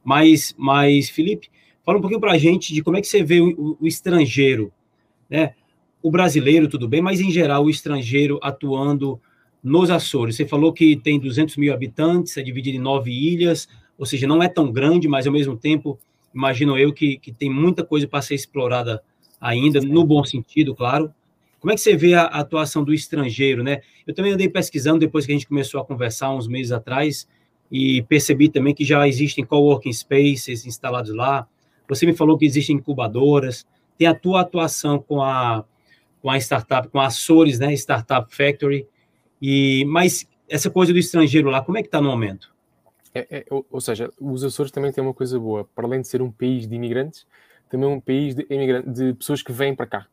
Mas, 0.07 0.55
mas 0.57 1.11
Felipe, 1.11 1.51
Fala 1.87 1.99
um 1.99 2.01
pouquinho 2.01 2.21
para 2.21 2.33
a 2.33 2.39
gente 2.39 2.75
de 2.75 2.83
como 2.83 2.97
é 2.97 3.01
que 3.01 3.07
você 3.07 3.23
vê 3.23 3.41
o, 3.41 3.77
o, 3.81 3.87
estrangeiro, 3.87 4.73
né? 5.31 5.55
O 6.03 6.11
brasileiro, 6.11 6.69
tudo 6.69 6.89
bem, 6.89 7.01
mas 7.01 7.21
em 7.21 7.31
geral 7.31 7.65
o 7.65 7.71
estrangeiro 7.71 8.41
atuando 8.43 9.21
nos 9.63 9.89
Açores. 9.89 10.35
Você 10.35 10.45
falou 10.45 10.73
que 10.73 10.97
tem 10.97 11.21
200 11.21 11.57
mil 11.57 11.73
habitantes, 11.73 12.37
é 12.37 12.43
dividido 12.43 12.77
em 12.77 12.81
nove 12.81 13.13
ilhas, 13.13 13.69
ou 13.97 14.05
seja, 14.05 14.27
não 14.27 14.43
é 14.43 14.49
tão 14.49 14.73
grande, 14.73 15.07
mas 15.07 15.29
ao 15.29 15.33
mesmo 15.33 15.57
tempo, 15.57 15.97
imagino 16.35 16.77
eu 16.77 16.93
que, 16.93 17.19
que 17.19 17.33
tem 17.33 17.49
muita 17.49 17.85
coisa 17.85 18.09
para 18.09 18.21
ser 18.21 18.35
explorada 18.35 19.01
ainda, 19.41 19.81
no 19.81 20.05
bom 20.05 20.25
sentido, 20.25 20.75
claro. 20.75 21.15
Como 21.61 21.71
é 21.71 21.77
que 21.77 21.81
você 21.81 21.97
vê 21.97 22.15
a, 22.15 22.25
atuação 22.25 22.83
do 22.83 22.93
estrangeiro, 22.93 23.63
né? 23.63 23.81
Eu 24.05 24.13
também 24.13 24.33
andei 24.33 24.49
pesquisando 24.49 24.99
depois 24.99 25.25
que 25.25 25.31
a 25.31 25.37
gente 25.37 25.47
começou 25.47 25.81
a 25.81 25.85
conversar 25.85 26.35
uns 26.35 26.49
meses 26.49 26.73
atrás 26.73 27.29
e 27.71 28.03
percebi 28.03 28.49
também 28.49 28.75
que 28.75 28.85
já 28.85 29.07
existem 29.07 29.45
coworking 29.45 29.93
spaces 29.93 30.67
instalados 30.67 31.15
lá. 31.15 31.47
Você 31.89 32.07
me 32.07 32.13
falou 32.13 32.39
que 32.39 32.45
existem 32.45 32.77
incubadoras. 32.77 33.67
Tem 33.99 34.07
a 34.07 34.15
tua 34.15 34.43
atuação 34.43 34.99
com 34.99 35.23
a 35.23 35.65
com 36.23 36.31
a 36.31 36.39
startup, 36.39 36.89
com 36.89 36.99
a 36.99 37.07
Açores, 37.07 37.59
né, 37.59 37.73
Startup 37.75 38.35
Factory. 38.35 38.87
E 39.41 39.85
mas 39.87 40.27
essa 40.49 40.71
coisa 40.71 40.93
do 40.93 40.99
estrangeiro 40.99 41.51
lá, 41.51 41.63
como 41.63 41.79
é 41.79 41.83
que 41.83 41.89
está 41.89 42.01
no 42.01 42.09
momento? 42.09 42.55
É, 43.15 43.27
é, 43.31 43.45
ou, 43.51 43.65
ou, 43.71 43.81
seja, 43.81 44.13
os 44.21 44.45
Açores 44.45 44.71
também 44.71 44.93
têm 44.93 45.03
uma 45.03 45.15
coisa 45.15 45.39
boa. 45.39 45.65
Para 45.75 45.87
além 45.87 46.01
de 46.01 46.09
ser 46.09 46.21
um 46.21 46.31
país 46.31 46.67
de 46.67 46.75
imigrantes, 46.75 47.27
também 47.71 47.89
é 47.89 47.93
um 47.93 48.01
país 48.01 48.35
de, 48.35 48.45
de 48.45 49.15
pessoas 49.15 49.43
que 49.43 49.53
vêm 49.53 49.75
para 49.75 49.87
cá. 49.87 50.07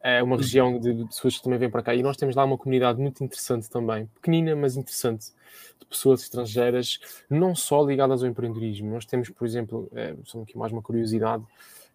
É 0.00 0.22
uma 0.22 0.36
região 0.36 0.78
de 0.78 1.04
pessoas 1.06 1.36
que 1.36 1.42
também 1.42 1.58
vêm 1.58 1.70
para 1.70 1.82
cá. 1.82 1.94
E 1.94 2.02
nós 2.02 2.16
temos 2.16 2.36
lá 2.36 2.44
uma 2.44 2.56
comunidade 2.56 3.00
muito 3.00 3.22
interessante 3.22 3.68
também, 3.68 4.06
pequenina, 4.06 4.54
mas 4.54 4.76
interessante, 4.76 5.32
de 5.78 5.86
pessoas 5.86 6.22
estrangeiras, 6.22 6.98
não 7.28 7.54
só 7.54 7.84
ligadas 7.84 8.22
ao 8.22 8.28
empreendedorismo. 8.28 8.90
Nós 8.90 9.04
temos, 9.04 9.28
por 9.28 9.46
exemplo, 9.46 9.90
é, 9.94 10.14
aqui 10.42 10.56
mais 10.56 10.72
uma 10.72 10.82
curiosidade, 10.82 11.44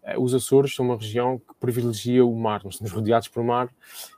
é, 0.03 0.19
os 0.19 0.33
Açores 0.33 0.75
são 0.75 0.85
uma 0.85 0.97
região 0.97 1.39
que 1.39 1.53
privilegia 1.59 2.25
o 2.25 2.35
mar. 2.35 2.61
Nós 2.63 2.75
estamos 2.75 2.91
rodeados 2.91 3.29
por 3.29 3.43
mar 3.43 3.69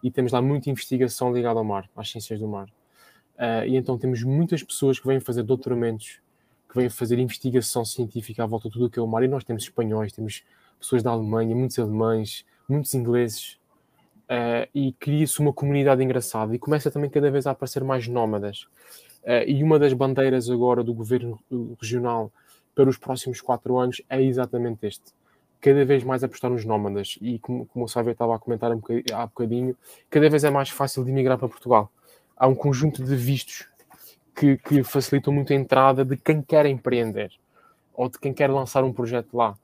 e 0.02 0.10
temos 0.10 0.32
lá 0.32 0.42
muita 0.42 0.70
investigação 0.70 1.32
ligada 1.32 1.60
ao 1.60 1.64
mar, 1.64 1.88
às 1.96 2.10
ciências 2.10 2.40
do 2.40 2.48
mar. 2.48 2.68
Uh, 3.36 3.68
e 3.68 3.76
então 3.76 3.98
temos 3.98 4.24
muitas 4.24 4.64
pessoas 4.64 4.98
que 4.98 5.06
vêm 5.06 5.20
fazer 5.20 5.44
doutoramentos, 5.44 6.20
que 6.70 6.76
vêm 6.76 6.90
fazer 6.90 7.20
investigação 7.20 7.84
científica 7.84 8.44
à 8.44 8.48
volta 8.48 8.70
de 8.70 8.74
tudo 8.74 8.86
o 8.86 8.90
que 8.90 8.98
é 8.98 9.02
o 9.02 9.08
mar. 9.08 9.24
E 9.24 9.28
nós 9.28 9.44
temos 9.44 9.64
espanhóis, 9.64 10.12
temos 10.12 10.44
pessoas 10.80 11.04
da 11.04 11.12
Alemanha, 11.12 11.56
muitos 11.56 11.78
alemães, 11.78 12.46
muitos 12.68 12.94
ingleses. 12.96 13.60
Uh, 14.26 14.68
e 14.74 14.92
cria-se 14.94 15.40
uma 15.40 15.54
comunidade 15.54 16.04
engraçada 16.04 16.56
e 16.56 16.60
começa 16.60 16.90
também 16.90 17.10
cada 17.10 17.30
vez 17.30 17.46
a 17.46 17.52
aparecer 17.52 17.84
mais 17.84 18.08
nómadas. 18.08 18.68
Uh, 19.24 19.46
e 19.48 19.64
uma 19.64 19.78
das 19.78 19.94
bandeiras 19.94 20.50
agora 20.50 20.84
do 20.84 20.94
governo 20.94 21.40
regional 21.80 22.32
para 22.74 22.90
os 22.90 22.98
próximos 22.98 23.40
quatro 23.40 23.78
anos 23.78 24.02
é 24.10 24.22
exatamente 24.22 24.88
este. 24.88 25.14
Cada 25.62 25.86
vez 25.86 26.04
mais 26.04 26.24
apostar 26.24 26.50
nos 26.50 26.66
nómadas. 26.66 27.18
E 27.22 27.40
como, 27.40 27.66
como 27.68 27.86
o 27.86 27.88
Sávio 27.88 28.12
estava 28.12 28.36
a 28.36 28.40
comentar 28.40 28.72
um 28.72 28.78
bocadinho, 28.78 29.04
há 29.14 29.26
bocadinho, 29.26 29.78
cada 30.10 30.30
vez 30.30 30.44
é 30.44 30.50
mais 30.50 30.70
fácil 30.70 31.04
de 31.04 31.12
emigrar 31.12 31.38
para 31.38 31.48
Portugal 31.48 31.92
há 32.36 32.48
um 32.48 32.56
conjunto 32.56 33.04
de 33.04 33.16
vistos 33.16 33.68
que, 34.36 34.58
que 34.58 34.84
facilitam 34.84 35.34
muito 35.34 35.54
a 35.54 35.56
entrada 35.56 36.04
de 36.04 36.18
quem 36.18 36.42
quer 36.42 36.66
empreender 36.66 37.32
ou 37.94 38.10
de 38.10 38.20
quem 38.20 38.34
quer 38.34 38.50
lançar 38.50 38.84
um 38.84 38.92
projeto 38.92 39.36
lá. 39.38 39.58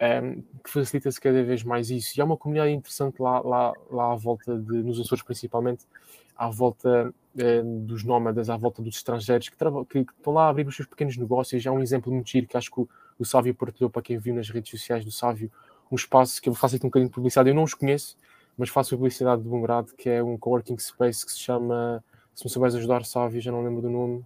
Um, 0.00 0.04
ehm, 0.04 0.42
que 0.62 0.70
facilita-se 0.70 1.20
cada 1.20 1.42
vez 1.42 1.64
mais 1.64 1.90
isso. 1.90 2.18
E 2.18 2.20
há 2.20 2.24
uma 2.24 2.36
comunidade 2.36 2.72
interessante 2.72 3.20
lá, 3.20 3.40
lá, 3.40 3.72
lá 3.90 4.12
à 4.12 4.16
volta, 4.16 4.56
de, 4.56 4.82
nos 4.82 5.00
Açores 5.00 5.22
principalmente, 5.24 5.84
à 6.36 6.48
volta 6.48 7.12
eh, 7.36 7.62
dos 7.62 8.04
nómadas, 8.04 8.48
à 8.48 8.56
volta 8.56 8.80
dos 8.80 8.96
estrangeiros 8.96 9.48
que, 9.48 9.56
que, 9.56 10.04
que, 10.04 10.12
estão 10.12 10.32
lá 10.32 10.46
a 10.46 10.48
abrir 10.48 10.66
os 10.66 10.76
seus 10.76 10.88
pequenos 10.88 11.16
negócios. 11.16 11.64
É 11.66 11.70
um 11.70 11.80
exemplo 11.80 12.12
muito 12.12 12.30
giro 12.30 12.46
que 12.46 12.56
acho 12.56 12.70
que 12.70 12.80
o, 12.80 12.88
o 13.18 13.24
Sávio 13.24 13.54
partilhou 13.54 13.90
para 13.90 14.02
quem 14.02 14.18
viu 14.18 14.34
nas 14.34 14.48
redes 14.48 14.70
sociais 14.70 15.04
do 15.04 15.10
Sávio, 15.10 15.50
um 15.90 15.96
espaço 15.96 16.40
que 16.40 16.48
eu 16.48 16.54
faço 16.54 16.76
aqui 16.76 16.86
um 16.86 16.88
bocadinho 16.88 17.08
de 17.08 17.14
publicidade. 17.14 17.48
Eu 17.48 17.54
não 17.54 17.64
os 17.64 17.74
conheço, 17.74 18.16
mas 18.56 18.68
faço 18.68 18.96
publicidade 18.96 19.42
de 19.42 19.48
bom 19.48 19.60
grado, 19.60 19.92
que 19.96 20.08
é 20.08 20.22
um 20.22 20.38
coworking 20.38 20.78
space 20.78 21.26
que 21.26 21.32
se 21.32 21.40
chama 21.40 22.04
se 22.38 22.44
me 22.44 22.50
souberes 22.50 22.76
ajudar, 22.76 23.04
Sávio, 23.04 23.40
já 23.40 23.50
não 23.50 23.64
lembro 23.64 23.82
do 23.82 23.90
nome. 23.90 24.24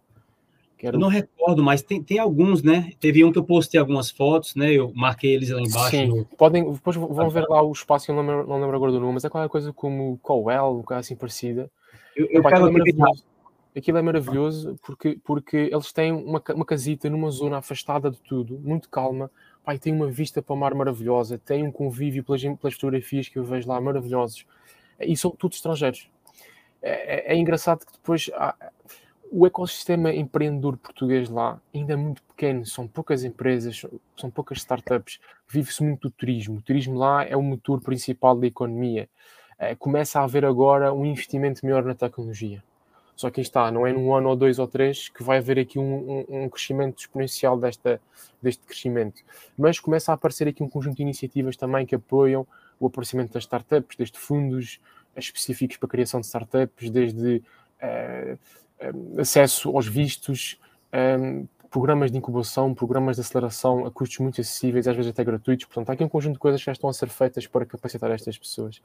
Quero... 0.83 0.97
Eu 0.97 1.01
não 1.01 1.07
recordo, 1.07 1.62
mas 1.62 1.81
tem, 1.81 2.03
tem 2.03 2.18
alguns, 2.18 2.61
né? 2.61 2.90
Teve 2.99 3.25
um 3.25 3.31
que 3.31 3.38
eu 3.38 3.45
postei 3.45 3.79
algumas 3.79 4.11
fotos, 4.11 4.57
né? 4.57 4.73
Eu 4.73 4.92
marquei 4.97 5.33
eles 5.33 5.49
lá 5.51 5.61
embaixo. 5.61 5.90
Sim, 5.90 6.07
no... 6.09 6.25
podem, 6.25 6.73
depois 6.73 6.97
vão 6.97 7.31
ver 7.31 7.47
lá 7.49 7.62
o 7.62 7.71
espaço, 7.71 8.11
eu 8.11 8.16
não 8.16 8.27
lembro, 8.27 8.49
não 8.49 8.61
lembro 8.61 8.75
agora 8.75 8.90
do 8.90 8.99
nome, 8.99 9.12
mas 9.12 9.25
é 9.25 9.29
qualquer 9.29 9.49
coisa 9.49 9.73
como 9.73 10.18
Coel, 10.21 10.73
uma 10.75 10.83
coisa 10.83 10.99
assim 10.99 11.14
parecida. 11.14 11.71
Eu, 12.16 12.27
eu 12.33 12.45
aquilo, 12.45 12.66
é 12.66 12.71
maravilhoso, 12.73 13.25
aquilo 13.77 13.99
é 13.99 14.03
maravilhoso 14.03 14.79
porque, 14.83 15.21
porque 15.23 15.57
eles 15.73 15.92
têm 15.92 16.11
uma, 16.11 16.42
uma 16.53 16.64
casita 16.64 17.09
numa 17.09 17.31
zona 17.31 17.59
afastada 17.59 18.11
de 18.11 18.18
tudo, 18.18 18.59
muito 18.59 18.90
calma. 18.90 19.31
Pai, 19.64 19.79
tem 19.79 19.95
uma 19.95 20.09
vista 20.09 20.42
para 20.42 20.53
o 20.53 20.57
mar 20.57 20.75
maravilhosa, 20.75 21.38
tem 21.38 21.62
um 21.62 21.71
convívio 21.71 22.25
pelas, 22.25 22.42
pelas 22.42 22.75
fotografias 22.75 23.29
que 23.29 23.38
eu 23.38 23.45
vejo 23.45 23.68
lá 23.68 23.81
maravilhosos. 23.81 24.45
E 24.99 25.16
são 25.16 25.31
todos 25.31 25.59
estrangeiros 25.59 26.11
é, 26.83 27.33
é, 27.33 27.35
é 27.35 27.38
engraçado 27.38 27.87
que 27.87 27.92
depois 27.92 28.29
há, 28.35 28.55
o 29.35 29.47
ecossistema 29.47 30.12
empreendedor 30.12 30.77
português 30.77 31.31
lá 31.31 31.59
ainda 31.75 31.95
é 31.95 31.97
muito 31.97 32.23
pequeno, 32.23 32.66
são 32.66 32.87
poucas 32.87 33.25
empresas, 33.25 33.87
são 34.14 34.31
poucas 34.31 34.59
startups, 34.59 35.18
vive-se 35.49 35.83
muito 35.83 36.03
do 36.03 36.11
turismo. 36.11 36.59
O 36.59 36.62
turismo 36.62 36.99
lá 36.99 37.25
é 37.25 37.35
o 37.35 37.40
motor 37.40 37.81
principal 37.81 38.37
da 38.37 38.47
economia. 38.47 39.09
É, 39.59 39.75
começa 39.75 40.21
a 40.21 40.25
haver 40.25 40.45
agora 40.45 40.92
um 40.92 41.07
investimento 41.07 41.64
maior 41.64 41.83
na 41.83 41.95
tecnologia. 41.95 42.62
Só 43.16 43.31
que 43.31 43.40
está, 43.40 43.71
não 43.71 43.87
é 43.87 43.92
num 43.92 44.14
ano 44.14 44.29
ou 44.29 44.37
dois 44.37 44.59
ou 44.59 44.68
três 44.68 45.09
que 45.09 45.23
vai 45.23 45.38
haver 45.38 45.59
aqui 45.59 45.79
um, 45.79 46.27
um, 46.29 46.45
um 46.45 46.49
crescimento 46.51 46.99
exponencial 46.99 47.59
desta, 47.59 48.03
deste 48.42 48.66
crescimento. 48.66 49.23
Mas 49.57 49.81
começa 49.81 50.12
a 50.12 50.14
aparecer 50.14 50.47
aqui 50.47 50.62
um 50.62 50.68
conjunto 50.68 50.97
de 50.97 51.03
iniciativas 51.03 51.57
também 51.57 51.87
que 51.87 51.95
apoiam 51.95 52.47
o 52.79 52.87
aparecimento 52.87 53.33
das 53.33 53.45
startups, 53.45 53.97
destes 53.97 54.21
fundos, 54.21 54.79
específicos 55.16 55.79
para 55.79 55.87
a 55.87 55.90
criação 55.90 56.21
de 56.21 56.27
startups, 56.27 56.90
desde 56.90 57.37
uh, 57.83 58.38
acesso 59.18 59.75
aos 59.75 59.87
vistos, 59.87 60.59
eh, 60.92 61.42
programas 61.71 62.12
de 62.12 62.18
incubação, 62.18 62.75
programas 62.75 63.16
de 63.16 63.23
aceleração 63.23 63.87
a 63.87 63.90
custos 63.90 64.18
muito 64.18 64.40
acessíveis, 64.40 64.87
às 64.87 64.95
vezes 64.95 65.11
até 65.11 65.25
gratuitos. 65.25 65.64
Portanto, 65.64 65.88
há 65.88 65.92
aqui 65.95 66.05
um 66.05 66.09
conjunto 66.09 66.35
de 66.35 66.38
coisas 66.38 66.61
que 66.61 66.66
já 66.66 66.73
estão 66.73 66.90
a 66.90 66.92
ser 66.92 67.09
feitas 67.09 67.47
para 67.47 67.64
capacitar 67.64 68.11
estas 68.11 68.37
pessoas. 68.37 68.81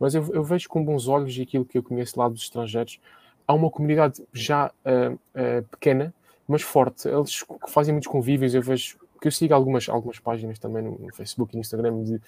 Mas 0.00 0.14
eu, 0.14 0.28
eu 0.34 0.42
vejo 0.42 0.68
com 0.68 0.84
bons 0.84 1.06
olhos 1.06 1.38
aquilo 1.38 1.64
que 1.64 1.78
eu 1.78 1.82
conheço 1.82 2.18
lá 2.18 2.28
dos 2.28 2.42
estrangeiros. 2.42 2.98
Há 3.46 3.54
uma 3.54 3.70
comunidade 3.70 4.20
já 4.32 4.66
uh, 4.66 5.14
uh, 5.14 5.62
pequena, 5.70 6.12
mas 6.48 6.62
forte. 6.62 7.06
Eles 7.06 7.44
fazem 7.68 7.94
muitos 7.94 8.10
convívios. 8.10 8.52
Eu 8.52 8.62
vejo 8.62 8.98
que 9.20 9.28
eu 9.28 9.32
sigo 9.32 9.54
algumas, 9.54 9.88
algumas 9.88 10.18
páginas 10.18 10.58
também 10.58 10.82
no, 10.82 10.98
no 10.98 11.14
Facebook 11.14 11.54
e 11.54 11.56
no 11.56 11.60
Instagram 11.60 12.02
de 12.02 12.20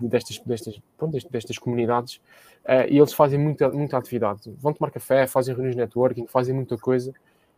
destas, 0.00 0.38
destas, 0.40 0.80
pronto, 0.96 1.16
destas 1.30 1.58
comunidades 1.58 2.20
Uh, 2.64 2.88
e 2.88 2.96
eles 2.96 3.12
fazem 3.12 3.38
muita, 3.38 3.68
muita 3.68 3.98
atividade. 3.98 4.50
Vão 4.58 4.72
tomar 4.72 4.90
café, 4.90 5.26
fazem 5.26 5.54
reuniões 5.54 5.76
de 5.76 5.82
networking, 5.82 6.26
fazem 6.26 6.54
muita 6.54 6.78
coisa. 6.78 7.10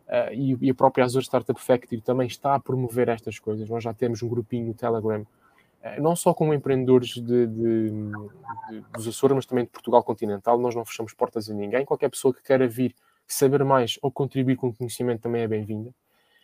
Uh, 0.05 0.33
e, 0.33 0.57
e, 0.61 0.69
a 0.69 0.75
própria 0.75 1.05
Azure 1.05 1.23
Startup 1.23 1.59
Factory 1.59 2.01
também 2.01 2.27
está 2.27 2.55
a 2.55 2.59
promover 2.59 3.07
estas 3.07 3.39
coisas. 3.39 3.69
Nós 3.69 3.83
já 3.83 3.93
temos 3.93 4.21
um 4.21 4.27
grupinho 4.27 4.67
no 4.67 4.73
Telegram, 4.73 5.21
uh, 5.21 6.01
não 6.01 6.13
só 6.13 6.33
com 6.33 6.53
empreendedores 6.53 7.09
de, 7.11 7.21
de, 7.21 7.47
de, 7.47 8.81
dos 8.93 9.07
Açores, 9.07 9.35
mas 9.35 9.45
também 9.45 9.63
de 9.63 9.71
Portugal 9.71 10.03
continental. 10.03 10.59
Nós 10.59 10.75
não 10.75 10.83
fechamos 10.83 11.13
portas 11.13 11.49
a 11.49 11.53
ninguém. 11.53 11.85
Qualquer 11.85 12.09
pessoa 12.09 12.33
que 12.33 12.43
queira 12.43 12.67
vir 12.67 12.93
saber 13.25 13.63
mais 13.63 13.97
ou 14.01 14.11
contribuir 14.11 14.57
com 14.57 14.73
conhecimento 14.73 15.21
também 15.21 15.41
é 15.41 15.47
bem-vinda. 15.47 15.89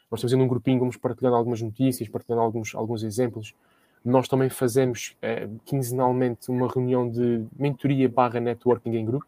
Nós 0.09 0.19
estamos 0.19 0.33
em 0.33 0.41
um 0.41 0.47
grupinho, 0.47 0.79
vamos 0.79 0.95
partilhando 0.95 1.35
algumas 1.35 1.61
notícias, 1.61 2.07
partilhando 2.07 2.41
alguns, 2.41 2.73
alguns 2.75 3.03
exemplos. 3.03 3.53
Nós 4.03 4.27
também 4.27 4.49
fazemos 4.49 5.15
eh, 5.21 5.47
quinzenalmente 5.63 6.49
uma 6.49 6.67
reunião 6.67 7.09
de 7.09 7.45
mentoria 7.57 8.09
barra 8.09 8.39
networking 8.39 8.95
em 8.95 9.05
grupo. 9.05 9.25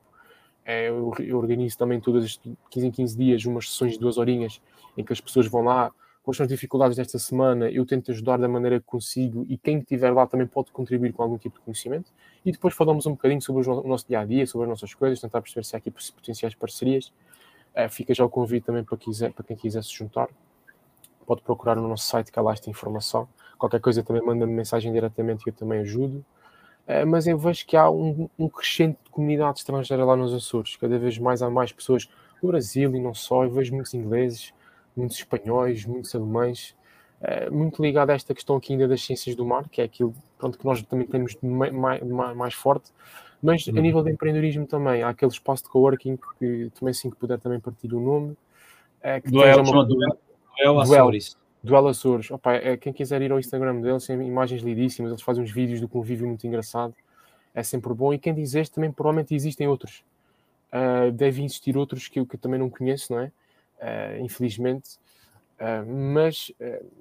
Eh, 0.65 0.89
eu, 0.89 1.13
eu, 1.19 1.37
organizo 1.37 1.77
também 1.77 1.99
todas 1.99 2.39
15 2.69 2.87
em 2.87 2.91
15 2.91 3.17
dias 3.17 3.45
umas 3.45 3.69
sessões 3.69 3.93
de 3.93 3.99
duas 3.99 4.17
horinhas 4.17 4.61
em 4.97 5.03
que 5.03 5.13
as 5.13 5.21
pessoas 5.21 5.47
vão 5.47 5.63
lá, 5.63 5.91
quais 6.25 6.37
são 6.37 6.43
as 6.43 6.49
dificuldades 6.49 6.97
desta 6.97 7.19
semana, 7.19 7.69
eu 7.69 7.85
tento 7.85 8.09
ajudar 8.09 8.37
da 8.37 8.47
maneira 8.47 8.79
que 8.79 8.85
consigo 8.87 9.45
e 9.47 9.57
quem 9.57 9.77
estiver 9.77 10.11
lá 10.11 10.25
também 10.25 10.47
pode 10.47 10.71
contribuir 10.71 11.13
com 11.13 11.21
algum 11.21 11.37
tipo 11.37 11.59
de 11.59 11.61
conhecimento. 11.63 12.11
E 12.43 12.51
depois 12.51 12.73
falamos 12.73 13.05
um 13.05 13.11
bocadinho 13.11 13.41
sobre 13.41 13.69
o 13.69 13.87
nosso 13.87 14.07
dia 14.07 14.19
a 14.19 14.25
dia, 14.25 14.47
sobre 14.47 14.65
as 14.65 14.69
nossas 14.69 14.93
coisas, 14.95 15.21
tentar 15.21 15.39
perceber 15.41 15.63
se 15.63 15.75
há 15.75 15.77
aqui 15.77 15.91
potenciais 15.91 16.55
parcerias. 16.55 17.13
Uh, 17.75 17.89
fica 17.89 18.13
já 18.13 18.25
o 18.25 18.29
convite 18.29 18.65
também 18.65 18.83
para, 18.83 18.97
quiser, 18.97 19.33
para 19.33 19.45
quem 19.45 19.55
quiser 19.55 19.83
se 19.83 19.93
juntar. 19.93 20.27
Pode 21.27 21.43
procurar 21.43 21.75
no 21.75 21.87
nosso 21.87 22.07
site 22.07 22.31
que 22.31 22.39
há 22.39 22.41
lá 22.41 22.53
esta 22.53 22.71
informação. 22.71 23.27
Qualquer 23.57 23.79
coisa 23.79 24.03
também 24.03 24.21
manda-me 24.21 24.53
mensagem 24.53 24.91
diretamente 24.91 25.43
e 25.45 25.49
eu 25.49 25.53
também 25.53 25.79
ajudo. 25.79 26.23
Uh, 26.87 27.05
mas 27.07 27.25
eu 27.25 27.37
vejo 27.37 27.65
que 27.65 27.75
há 27.75 27.89
um, 27.89 28.29
um, 28.37 28.47
crescente 28.47 28.97
de 29.03 29.09
comunidade 29.09 29.59
estrangeira 29.59 30.05
lá 30.05 30.15
nos 30.15 30.33
Açores. 30.33 30.75
Cada 30.75 30.97
vez 30.99 31.17
mais 31.17 31.41
há 31.41 31.49
mais 31.49 31.71
pessoas 31.71 32.07
do 32.41 32.47
Brasil 32.47 32.95
e 32.95 32.99
não 32.99 33.13
só. 33.13 33.43
Eu 33.43 33.51
vejo 33.51 33.73
muitos 33.73 33.93
ingleses, 33.93 34.53
muitos 34.95 35.17
espanhóis, 35.17 35.85
muitos 35.85 36.13
alemães. 36.13 36.75
Uh, 37.21 37.51
muito 37.51 37.81
ligado 37.81 38.11
a 38.11 38.13
esta 38.13 38.35
questão 38.35 38.57
aqui 38.57 38.73
ainda 38.73 38.87
das 38.87 39.03
ciências 39.03 39.35
do 39.35 39.45
mar, 39.45 39.67
que 39.69 39.81
é 39.81 39.85
aquilo 39.85 40.13
pronto, 40.37 40.59
que 40.59 40.65
nós 40.65 40.81
também 40.83 41.07
temos 41.07 41.35
mais, 41.41 41.73
mais, 41.73 42.35
mais 42.35 42.53
forte. 42.53 42.91
Mas 43.41 43.65
uhum. 43.67 43.77
a 43.77 43.81
nível 43.81 44.03
de 44.03 44.11
empreendedorismo 44.11 44.67
também, 44.67 45.01
há 45.01 45.09
aquele 45.09 45.31
espaço 45.31 45.63
de 45.63 45.69
coworking 45.69 46.17
que 46.39 46.71
também 46.77 46.91
assim 46.91 47.09
que 47.09 47.15
puder 47.15 47.39
também 47.39 47.59
partir 47.59 47.93
o 47.93 47.99
nome. 47.99 48.31
Uh, 48.31 49.21
que 49.23 49.31
Duel, 49.31 49.61
uma... 49.61 49.85
Duel, 49.85 50.19
Duel 50.57 50.79
Açores. 50.79 51.37
Duelo 51.65 51.87
Açores. 51.87 52.29
Opa, 52.29 52.53
é, 52.53 52.77
quem 52.77 52.93
quiser 52.93 53.21
ir 53.23 53.31
ao 53.31 53.39
Instagram 53.39 53.81
deles, 53.81 54.05
tem 54.05 54.21
imagens 54.21 54.61
lindíssimas, 54.61 55.11
eles 55.11 55.23
fazem 55.23 55.43
uns 55.43 55.51
vídeos 55.51 55.81
do 55.81 55.89
convívio 55.89 56.27
muito 56.27 56.45
engraçado. 56.45 56.93
É 57.53 57.63
sempre 57.63 57.91
bom. 57.93 58.13
E 58.13 58.19
quem 58.19 58.33
diz 58.33 58.53
este, 58.53 58.75
também 58.75 58.91
provavelmente 58.91 59.33
existem 59.33 59.67
outros. 59.67 60.03
Uh, 60.71 61.11
deve 61.11 61.43
existir 61.43 61.75
outros 61.75 62.07
que 62.07 62.19
eu, 62.19 62.25
que 62.25 62.35
eu 62.35 62.39
também 62.39 62.59
não 62.59 62.69
conheço, 62.69 63.13
não 63.13 63.19
é? 63.19 63.31
Uh, 63.79 64.23
infelizmente. 64.23 64.97
Uh, 65.59 66.13
mas 66.13 66.51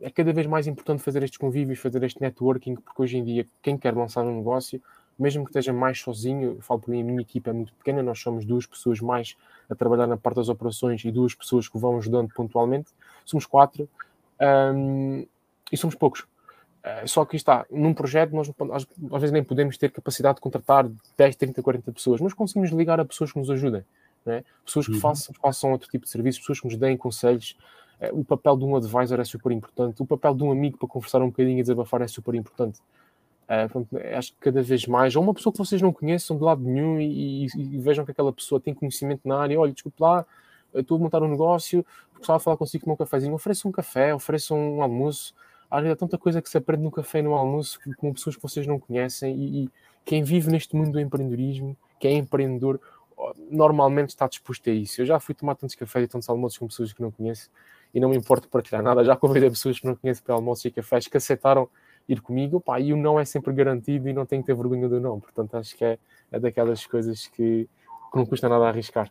é 0.00 0.10
cada 0.10 0.32
vez 0.32 0.46
mais 0.46 0.66
importante 0.66 1.02
fazer 1.02 1.22
estes 1.22 1.36
convívios, 1.36 1.78
fazer 1.78 2.02
este 2.02 2.20
networking, 2.20 2.76
porque 2.76 3.02
hoje 3.02 3.18
em 3.18 3.24
dia, 3.24 3.46
quem 3.60 3.76
quer 3.76 3.94
lançar 3.94 4.24
um 4.24 4.36
negócio, 4.36 4.80
mesmo 5.18 5.44
que 5.44 5.50
esteja 5.50 5.72
mais 5.72 6.00
sozinho, 6.00 6.54
eu 6.56 6.60
falo 6.62 6.80
por 6.80 6.90
mim, 6.90 7.02
a 7.02 7.04
minha 7.04 7.20
equipa 7.20 7.50
é 7.50 7.52
muito 7.52 7.74
pequena, 7.74 8.02
nós 8.02 8.20
somos 8.20 8.44
duas 8.44 8.64
pessoas 8.64 9.00
mais 9.00 9.36
a 9.68 9.74
trabalhar 9.74 10.06
na 10.06 10.16
parte 10.16 10.36
das 10.36 10.48
operações 10.48 11.04
e 11.04 11.10
duas 11.10 11.34
pessoas 11.34 11.68
que 11.68 11.76
vão 11.76 11.98
ajudando 11.98 12.32
pontualmente, 12.32 12.92
somos 13.24 13.44
quatro 13.44 13.88
um, 14.40 15.26
e 15.70 15.76
somos 15.76 15.94
poucos. 15.94 16.20
Uh, 16.84 17.08
só 17.08 17.24
que 17.24 17.36
está, 17.36 17.64
num 17.70 17.94
projeto 17.94 18.32
nós 18.32 18.50
às, 18.72 18.86
às, 19.12 19.20
vezes 19.20 19.32
nem 19.32 19.42
podemos 19.42 19.78
ter 19.78 19.90
capacidade 19.90 20.36
de 20.36 20.42
contratar 20.42 20.86
10, 21.16 21.36
30, 21.36 21.62
40 21.62 21.92
pessoas, 21.92 22.20
mas 22.20 22.34
conseguimos 22.34 22.70
ligar 22.70 23.00
a 23.00 23.04
pessoas 23.04 23.32
que 23.32 23.38
nos 23.38 23.50
ajudem, 23.50 23.82
é? 24.26 24.44
pessoas 24.64 24.86
que 24.86 24.92
uhum. 24.92 25.00
façam, 25.00 25.34
façam 25.40 25.72
outro 25.72 25.88
tipo 25.88 26.04
de 26.04 26.10
serviço, 26.10 26.40
pessoas 26.40 26.60
que 26.60 26.66
nos 26.66 26.76
deem 26.76 26.96
conselhos. 26.96 27.56
Uh, 28.00 28.20
o 28.20 28.24
papel 28.24 28.56
de 28.56 28.64
um 28.64 28.76
advisor 28.76 29.18
é 29.18 29.24
super 29.24 29.50
importante, 29.52 30.02
o 30.02 30.06
papel 30.06 30.34
de 30.34 30.44
um 30.44 30.52
amigo 30.52 30.76
para 30.76 30.88
conversar 30.88 31.22
um 31.22 31.28
bocadinho 31.28 31.58
e 31.58 31.62
desabafar 31.62 32.02
é 32.02 32.06
super 32.06 32.34
importante. 32.34 32.78
Uh, 33.44 33.68
pronto, 33.70 33.88
acho 34.16 34.32
que 34.32 34.38
cada 34.40 34.62
vez 34.62 34.86
mais, 34.86 35.16
ou 35.16 35.22
uma 35.22 35.32
pessoa 35.32 35.52
que 35.52 35.58
vocês 35.58 35.80
não 35.80 35.92
conheçam 35.92 36.36
de 36.36 36.42
lado 36.42 36.62
nenhum 36.62 37.00
e, 37.00 37.46
e, 37.46 37.48
e 37.56 37.78
vejam 37.78 38.04
que 38.04 38.10
aquela 38.10 38.32
pessoa 38.32 38.60
tem 38.60 38.74
conhecimento 38.74 39.26
na 39.26 39.38
área, 39.38 39.58
olha, 39.58 39.72
desculpe 39.72 40.02
lá, 40.02 40.26
estou 40.74 40.96
a 40.96 41.00
montar 41.00 41.22
um 41.22 41.28
negócio, 41.28 41.84
gostava 42.16 42.38
de 42.38 42.44
falar 42.44 42.56
consigo 42.56 42.84
com 42.84 42.92
um 42.92 42.96
cafezinho, 42.96 43.34
ofereçam 43.34 43.68
um 43.68 43.72
café, 43.72 44.14
ofereçam 44.14 44.58
um 44.58 44.82
almoço. 44.82 45.34
Há 45.70 45.96
tanta 45.96 46.16
coisa 46.16 46.40
que 46.40 46.48
se 46.48 46.56
aprende 46.56 46.82
no 46.82 46.90
café 46.90 47.18
e 47.18 47.22
no 47.22 47.34
almoço 47.34 47.80
com 47.96 48.12
pessoas 48.12 48.36
que 48.36 48.42
vocês 48.42 48.66
não 48.66 48.78
conhecem 48.78 49.34
e, 49.34 49.64
e 49.64 49.70
quem 50.04 50.22
vive 50.22 50.50
neste 50.50 50.76
mundo 50.76 50.92
do 50.92 51.00
empreendedorismo, 51.00 51.76
que 51.98 52.06
é 52.06 52.12
empreendedor, 52.12 52.80
normalmente 53.50 54.10
está 54.10 54.28
disposto 54.28 54.68
a 54.68 54.72
isso. 54.72 55.00
Eu 55.00 55.06
já 55.06 55.18
fui 55.18 55.34
tomar 55.34 55.54
tantos 55.54 55.74
cafés 55.74 56.04
e 56.04 56.08
tantos 56.08 56.28
almoços 56.28 56.58
com 56.58 56.66
pessoas 56.66 56.92
que 56.92 57.00
não 57.00 57.10
conheço 57.10 57.50
e 57.92 58.00
não 58.00 58.08
me 58.08 58.16
importo 58.16 58.48
partilhar 58.48 58.82
nada. 58.82 59.04
Já 59.04 59.16
convidei 59.16 59.48
pessoas 59.48 59.78
que 59.78 59.86
não 59.86 59.94
conheço 59.94 60.22
para 60.22 60.34
almoços 60.34 60.64
e 60.64 60.70
cafés 60.70 61.06
que 61.06 61.16
aceitaram 61.16 61.68
ir 62.08 62.20
comigo, 62.20 62.60
pá, 62.60 62.78
e 62.80 62.92
o 62.92 62.96
não 62.96 63.18
é 63.18 63.24
sempre 63.24 63.52
garantido 63.52 64.08
e 64.08 64.12
não 64.12 64.26
tenho 64.26 64.42
que 64.42 64.46
ter 64.46 64.54
vergonha 64.54 64.88
do 64.88 65.00
não. 65.00 65.18
Portanto, 65.20 65.56
acho 65.56 65.76
que 65.76 65.84
é, 65.84 65.98
é 66.30 66.38
daquelas 66.38 66.84
coisas 66.86 67.26
que, 67.28 67.68
que 68.12 68.16
não 68.16 68.26
custa 68.26 68.48
nada 68.48 68.66
arriscar. 68.66 69.10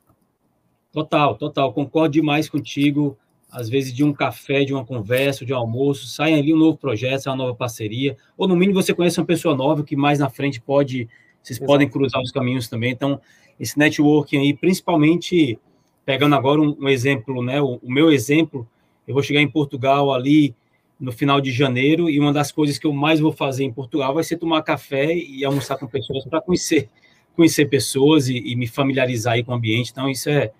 Total, 0.93 1.35
total. 1.35 1.73
Concordo 1.73 2.13
demais 2.13 2.47
contigo. 2.47 3.17
Às 3.51 3.67
vezes, 3.67 3.93
de 3.93 4.03
um 4.03 4.13
café, 4.13 4.63
de 4.63 4.73
uma 4.73 4.85
conversa, 4.85 5.45
de 5.45 5.53
um 5.53 5.57
almoço, 5.57 6.07
sai 6.07 6.33
ali 6.33 6.53
um 6.53 6.57
novo 6.57 6.77
projeto, 6.77 7.21
sai 7.21 7.33
uma 7.33 7.43
nova 7.43 7.55
parceria. 7.55 8.15
Ou, 8.37 8.47
no 8.47 8.55
mínimo, 8.55 8.81
você 8.81 8.93
conhece 8.93 9.19
uma 9.19 9.25
pessoa 9.25 9.55
nova 9.55 9.83
que 9.83 9.95
mais 9.95 10.19
na 10.19 10.29
frente 10.29 10.61
pode. 10.61 11.09
Vocês 11.41 11.57
Exato. 11.57 11.67
podem 11.67 11.89
cruzar 11.89 12.21
os 12.21 12.31
caminhos 12.31 12.69
também. 12.69 12.91
Então, 12.91 13.19
esse 13.59 13.77
networking 13.77 14.37
aí, 14.37 14.53
principalmente 14.53 15.59
pegando 16.05 16.35
agora 16.35 16.61
um, 16.61 16.75
um 16.79 16.89
exemplo, 16.89 17.43
né? 17.43 17.61
O, 17.61 17.79
o, 17.81 17.91
meu 17.91 18.11
exemplo, 18.11 18.67
eu 19.07 19.13
vou 19.13 19.23
chegar 19.23 19.41
em 19.41 19.49
Portugal 19.49 20.13
ali 20.13 20.55
no 20.99 21.11
final 21.11 21.41
de 21.41 21.51
janeiro 21.51 22.09
e 22.09 22.19
uma 22.19 22.31
das 22.31 22.51
coisas 22.51 22.77
que 22.77 22.85
eu 22.85 22.93
mais 22.93 23.19
vou 23.19 23.31
fazer 23.31 23.63
em 23.63 23.73
Portugal 23.73 24.13
vai 24.13 24.23
ser 24.23 24.37
tomar 24.37 24.61
café 24.61 25.13
e 25.15 25.43
almoçar 25.43 25.77
com 25.77 25.87
pessoas 25.87 26.23
para 26.25 26.41
conhecer 26.41 26.89
conhecer 27.35 27.65
pessoas 27.65 28.27
e, 28.27 28.37
e, 28.37 28.55
me 28.55 28.67
familiarizar 28.67 29.33
aí 29.33 29.43
com 29.43 29.51
o 29.51 29.55
ambiente. 29.55 29.91
Então 29.91 30.07
isso 30.07 30.29
é 30.29 30.51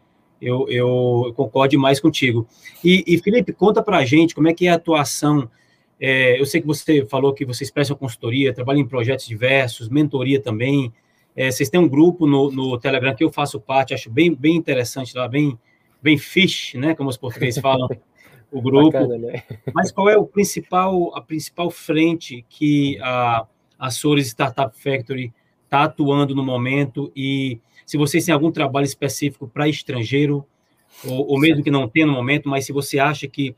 eu, 0.44 0.68
eu, 0.68 1.34
concordo 1.36 1.80
mais 1.80 2.00
contigo. 2.00 2.48
E, 2.84 3.04
e 3.08 3.18
Felipe, 3.18 3.54
conta 3.54 3.82
para 3.82 3.98
a 3.98 4.06
gente 4.06 4.36
como 4.36 4.48
é 4.48 4.54
que 4.54 4.68
é 4.68 4.72
a 4.72 4.76
atuação. 4.76 5.50
É, 6.00 6.40
eu 6.40 6.46
sei 6.46 6.60
que 6.60 6.68
você 6.68 7.06
falou 7.06 7.34
que 7.34 7.46
vocês 7.46 7.72
prestam 7.72 7.96
consultoria, 7.96 8.54
trabalham 8.54 8.82
em 8.82 8.88
projetos 8.88 9.26
diversos, 9.26 9.88
mentoria 9.88 10.42
também. 10.42 10.92
É, 11.36 11.50
vocês 11.50 11.70
têm 11.70 11.80
um 11.80 11.88
grupo 11.88 12.28
no, 12.28 12.52
no 12.52 12.78
Telegram 12.78 13.16
que 13.16 13.24
eu 13.24 13.32
faço 13.32 13.60
parte, 13.60 13.94
acho 13.94 14.10
bem, 14.10 14.36
bem 14.36 14.56
interessante 14.56 15.16
lá, 15.16 15.28
bem, 15.28 15.58
bem 16.02 16.18
fish, 16.18 16.74
né? 16.76 16.94
Como 16.94 17.10
os 17.10 17.18
portugueses 17.18 17.62
falam. 17.62 17.88
o 18.52 18.62
grupo. 18.62 18.92
Bacana, 18.92 19.18
né? 19.18 19.44
Mas 19.74 19.92
qual 19.92 20.10
é 20.10 20.18
o 20.18 20.26
principal, 20.26 21.16
a 21.16 21.22
principal 21.22 21.72
frente 21.72 22.46
que 22.50 23.00
a, 23.02 23.48
a 23.80 23.90
Sores 23.90 24.28
Startup 24.28 24.78
Factory 24.78 25.34
está 25.64 25.86
atuando 25.86 26.36
no 26.36 26.44
momento 26.44 27.12
e 27.16 27.60
se 27.86 27.98
vocês 27.98 28.26
têm 28.26 28.34
algum 28.34 28.52
trabalho 28.52 28.86
específico 28.86 29.48
para 29.48 29.68
estrangeiro, 29.68 30.46
ou, 31.06 31.32
ou, 31.32 31.40
mesmo 31.40 31.64
que 31.64 31.72
não 31.72 31.88
tenha 31.88 32.06
no 32.06 32.14
momento, 32.14 32.48
mas 32.48 32.66
se 32.66 32.72
você 32.72 33.00
acha 33.00 33.28
que 33.28 33.56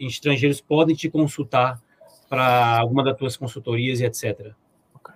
estrangeiros 0.00 0.60
podem 0.60 0.94
te 0.94 1.10
consultar 1.10 1.80
para 2.28 2.78
alguma 2.78 3.04
das 3.04 3.16
tuas 3.16 3.36
consultorias 3.36 4.00
e 4.00 4.04
etc. 4.04 4.52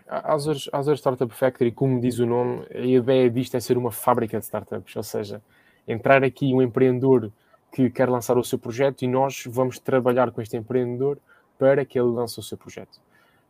A 0.08 0.34
Azure 0.34 0.98
Startup 0.98 1.32
Factory, 1.34 1.72
como 1.72 2.00
diz 2.00 2.18
o 2.18 2.26
nome, 2.26 2.66
a 2.72 2.80
ideia 2.80 3.30
disto 3.30 3.56
é 3.56 3.60
ser 3.60 3.78
uma 3.78 3.90
fábrica 3.90 4.38
de 4.38 4.44
startups, 4.44 4.94
ou 4.94 5.02
seja, 5.02 5.42
entrar 5.88 6.22
aqui 6.22 6.52
um 6.52 6.60
empreendedor 6.60 7.32
que 7.72 7.90
quer 7.90 8.08
lançar 8.08 8.38
o 8.38 8.44
seu 8.44 8.58
projeto 8.58 9.02
e 9.02 9.08
nós 9.08 9.44
vamos 9.46 9.78
trabalhar 9.78 10.30
com 10.30 10.40
este 10.40 10.56
empreendedor 10.56 11.18
para 11.58 11.84
que 11.84 11.98
ele 11.98 12.08
lance 12.08 12.38
o 12.38 12.42
seu 12.42 12.56
projeto. 12.56 13.00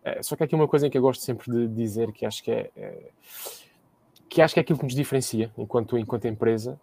É, 0.02 0.22
só 0.22 0.36
que 0.36 0.44
aqui 0.44 0.54
uma 0.54 0.68
coisa 0.68 0.88
que 0.88 0.96
eu 0.96 1.02
gosto 1.02 1.22
sempre 1.22 1.50
de 1.50 1.68
dizer, 1.68 2.12
que 2.12 2.24
acho 2.24 2.42
que 2.42 2.50
é, 2.50 2.70
é 2.76 3.10
que 4.28 4.42
acho 4.42 4.54
que 4.54 4.60
é 4.60 4.62
aquilo 4.62 4.78
que 4.78 4.84
nos 4.84 4.94
diferencia 4.94 5.50
enquanto, 5.56 5.98
enquanto 5.98 6.26
empresa. 6.26 6.78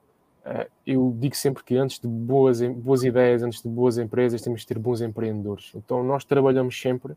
Uh, 0.46 0.70
eu 0.86 1.16
digo 1.18 1.36
sempre 1.36 1.64
que 1.64 1.76
antes 1.78 2.00
de 2.00 2.08
boas, 2.08 2.62
boas 2.62 3.04
ideias, 3.04 3.44
antes 3.44 3.62
de 3.62 3.70
boas 3.70 3.98
empresas, 3.98 4.42
temos 4.42 4.62
de 4.62 4.68
ter 4.68 4.78
bons 4.78 5.02
empreendedores. 5.02 5.72
Então, 5.74 6.04
nós 6.04 6.26
trabalhamos 6.26 6.80
sempre, 6.80 7.14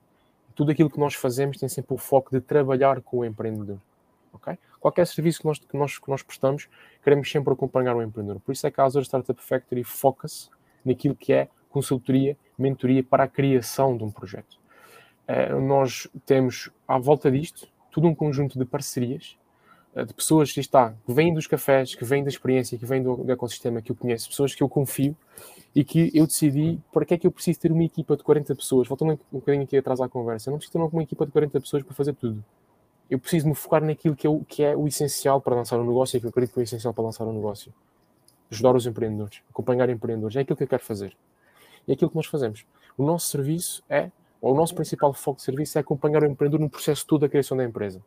tudo 0.54 0.70
aquilo 0.70 0.88
que 0.88 0.98
nós 0.98 1.14
fazemos 1.14 1.58
tem 1.58 1.68
sempre 1.68 1.94
o 1.94 1.98
foco 1.98 2.30
de 2.30 2.40
trabalhar 2.40 3.00
com 3.00 3.18
o 3.18 3.24
empreendedor. 3.24 3.78
Okay? 4.32 4.58
Qualquer 4.78 5.06
serviço 5.06 5.40
que 5.40 5.46
nós, 5.46 5.58
que, 5.58 5.76
nós, 5.76 5.98
que 5.98 6.08
nós 6.08 6.22
prestamos, 6.22 6.68
queremos 7.02 7.30
sempre 7.30 7.52
acompanhar 7.52 7.96
o 7.96 8.02
empreendedor. 8.02 8.40
Por 8.40 8.52
isso 8.52 8.66
é 8.66 8.70
que 8.70 8.80
a 8.80 8.84
Azure 8.84 9.04
Startup 9.04 9.42
Factory 9.42 9.82
foca-se 9.82 10.48
naquilo 10.84 11.16
que 11.16 11.32
é 11.32 11.48
consultoria, 11.68 12.36
mentoria 12.56 13.02
para 13.02 13.24
a 13.24 13.28
criação 13.28 13.96
de 13.96 14.04
um 14.04 14.10
projeto. 14.10 14.56
Uh, 15.28 15.60
nós 15.60 16.06
temos, 16.24 16.70
à 16.86 16.96
volta 16.98 17.30
disto, 17.30 17.66
todo 17.90 18.06
um 18.06 18.14
conjunto 18.14 18.58
de 18.58 18.64
parcerias 18.64 19.36
eh, 19.36 19.45
de 20.04 20.12
pessoas 20.12 20.52
que 20.52 20.60
está, 20.60 20.94
que 21.06 21.12
vêm 21.12 21.32
dos 21.32 21.46
cafés, 21.46 21.94
que 21.94 22.04
vêm 22.04 22.22
da 22.22 22.28
experiência, 22.28 22.76
que 22.76 22.84
vêm 22.84 23.02
do, 23.02 23.16
do, 23.16 23.32
ecossistema 23.32 23.80
que 23.80 23.90
eu 23.90 23.96
conheço, 23.96 24.28
pessoas 24.28 24.54
que 24.54 24.62
eu 24.62 24.68
confio 24.68 25.16
e 25.74 25.82
que 25.82 26.10
eu 26.12 26.26
decidi 26.26 26.78
para 26.92 27.06
que 27.06 27.14
é 27.14 27.18
que 27.18 27.26
eu 27.26 27.30
preciso 27.30 27.60
ter 27.60 27.72
uma 27.72 27.82
equipa 27.82 28.14
de 28.14 28.22
40 28.22 28.54
pessoas. 28.54 28.86
Voltando 28.86 29.12
um 29.32 29.38
bocadinho 29.38 29.64
aqui 29.64 29.76
atrás 29.76 29.98
à 30.00 30.08
conversa, 30.08 30.50
eu 30.50 30.52
não 30.52 30.58
preciso 30.58 30.78
ter 30.78 30.96
uma 30.96 31.02
equipa 31.02 31.24
de 31.24 31.32
40 31.32 31.60
pessoas 31.60 31.82
para 31.82 31.94
fazer 31.94 32.12
tudo. 32.12 32.44
Eu 33.08 33.18
preciso 33.18 33.48
me 33.48 33.54
focar 33.54 33.82
naquilo 33.82 34.14
que 34.14 34.26
é 34.26 34.30
o, 34.30 34.40
que 34.40 34.62
é 34.62 34.76
o 34.76 34.86
essencial 34.86 35.40
para 35.40 35.54
lançar 35.54 35.78
um 35.78 35.86
negócio 35.86 36.16
e 36.16 36.20
que 36.20 36.26
eu 36.26 36.30
acredito 36.30 36.52
que 36.52 36.60
é 36.60 36.62
o 36.62 36.64
essencial 36.64 36.92
para 36.92 37.04
lançar 37.04 37.24
um 37.24 37.32
negócio. 37.32 37.72
Ajudar 38.50 38.76
os 38.76 38.86
empreendedores, 38.86 39.40
acompanhar 39.48 39.88
empreendedores, 39.88 40.36
é 40.36 40.40
aquilo 40.40 40.56
que 40.56 40.64
eu 40.64 40.68
quero 40.68 40.84
fazer. 40.84 41.16
E 41.88 41.92
é 41.92 41.94
aquilo 41.94 42.10
que 42.10 42.16
nós 42.16 42.26
fazemos. 42.26 42.66
O 42.98 43.04
nosso 43.04 43.28
serviço 43.28 43.82
é, 43.88 44.10
ou 44.42 44.52
o 44.52 44.56
nosso 44.56 44.74
principal 44.74 45.12
foco 45.14 45.38
de 45.38 45.44
serviço 45.44 45.78
é 45.78 45.80
acompanhar 45.80 46.22
o 46.22 46.26
empreendedor 46.26 46.60
no 46.60 46.68
processo 46.68 47.06
todo 47.06 47.22
da 47.22 47.28
criação 47.28 47.56
da 47.56 47.64
empresa 47.64 48.02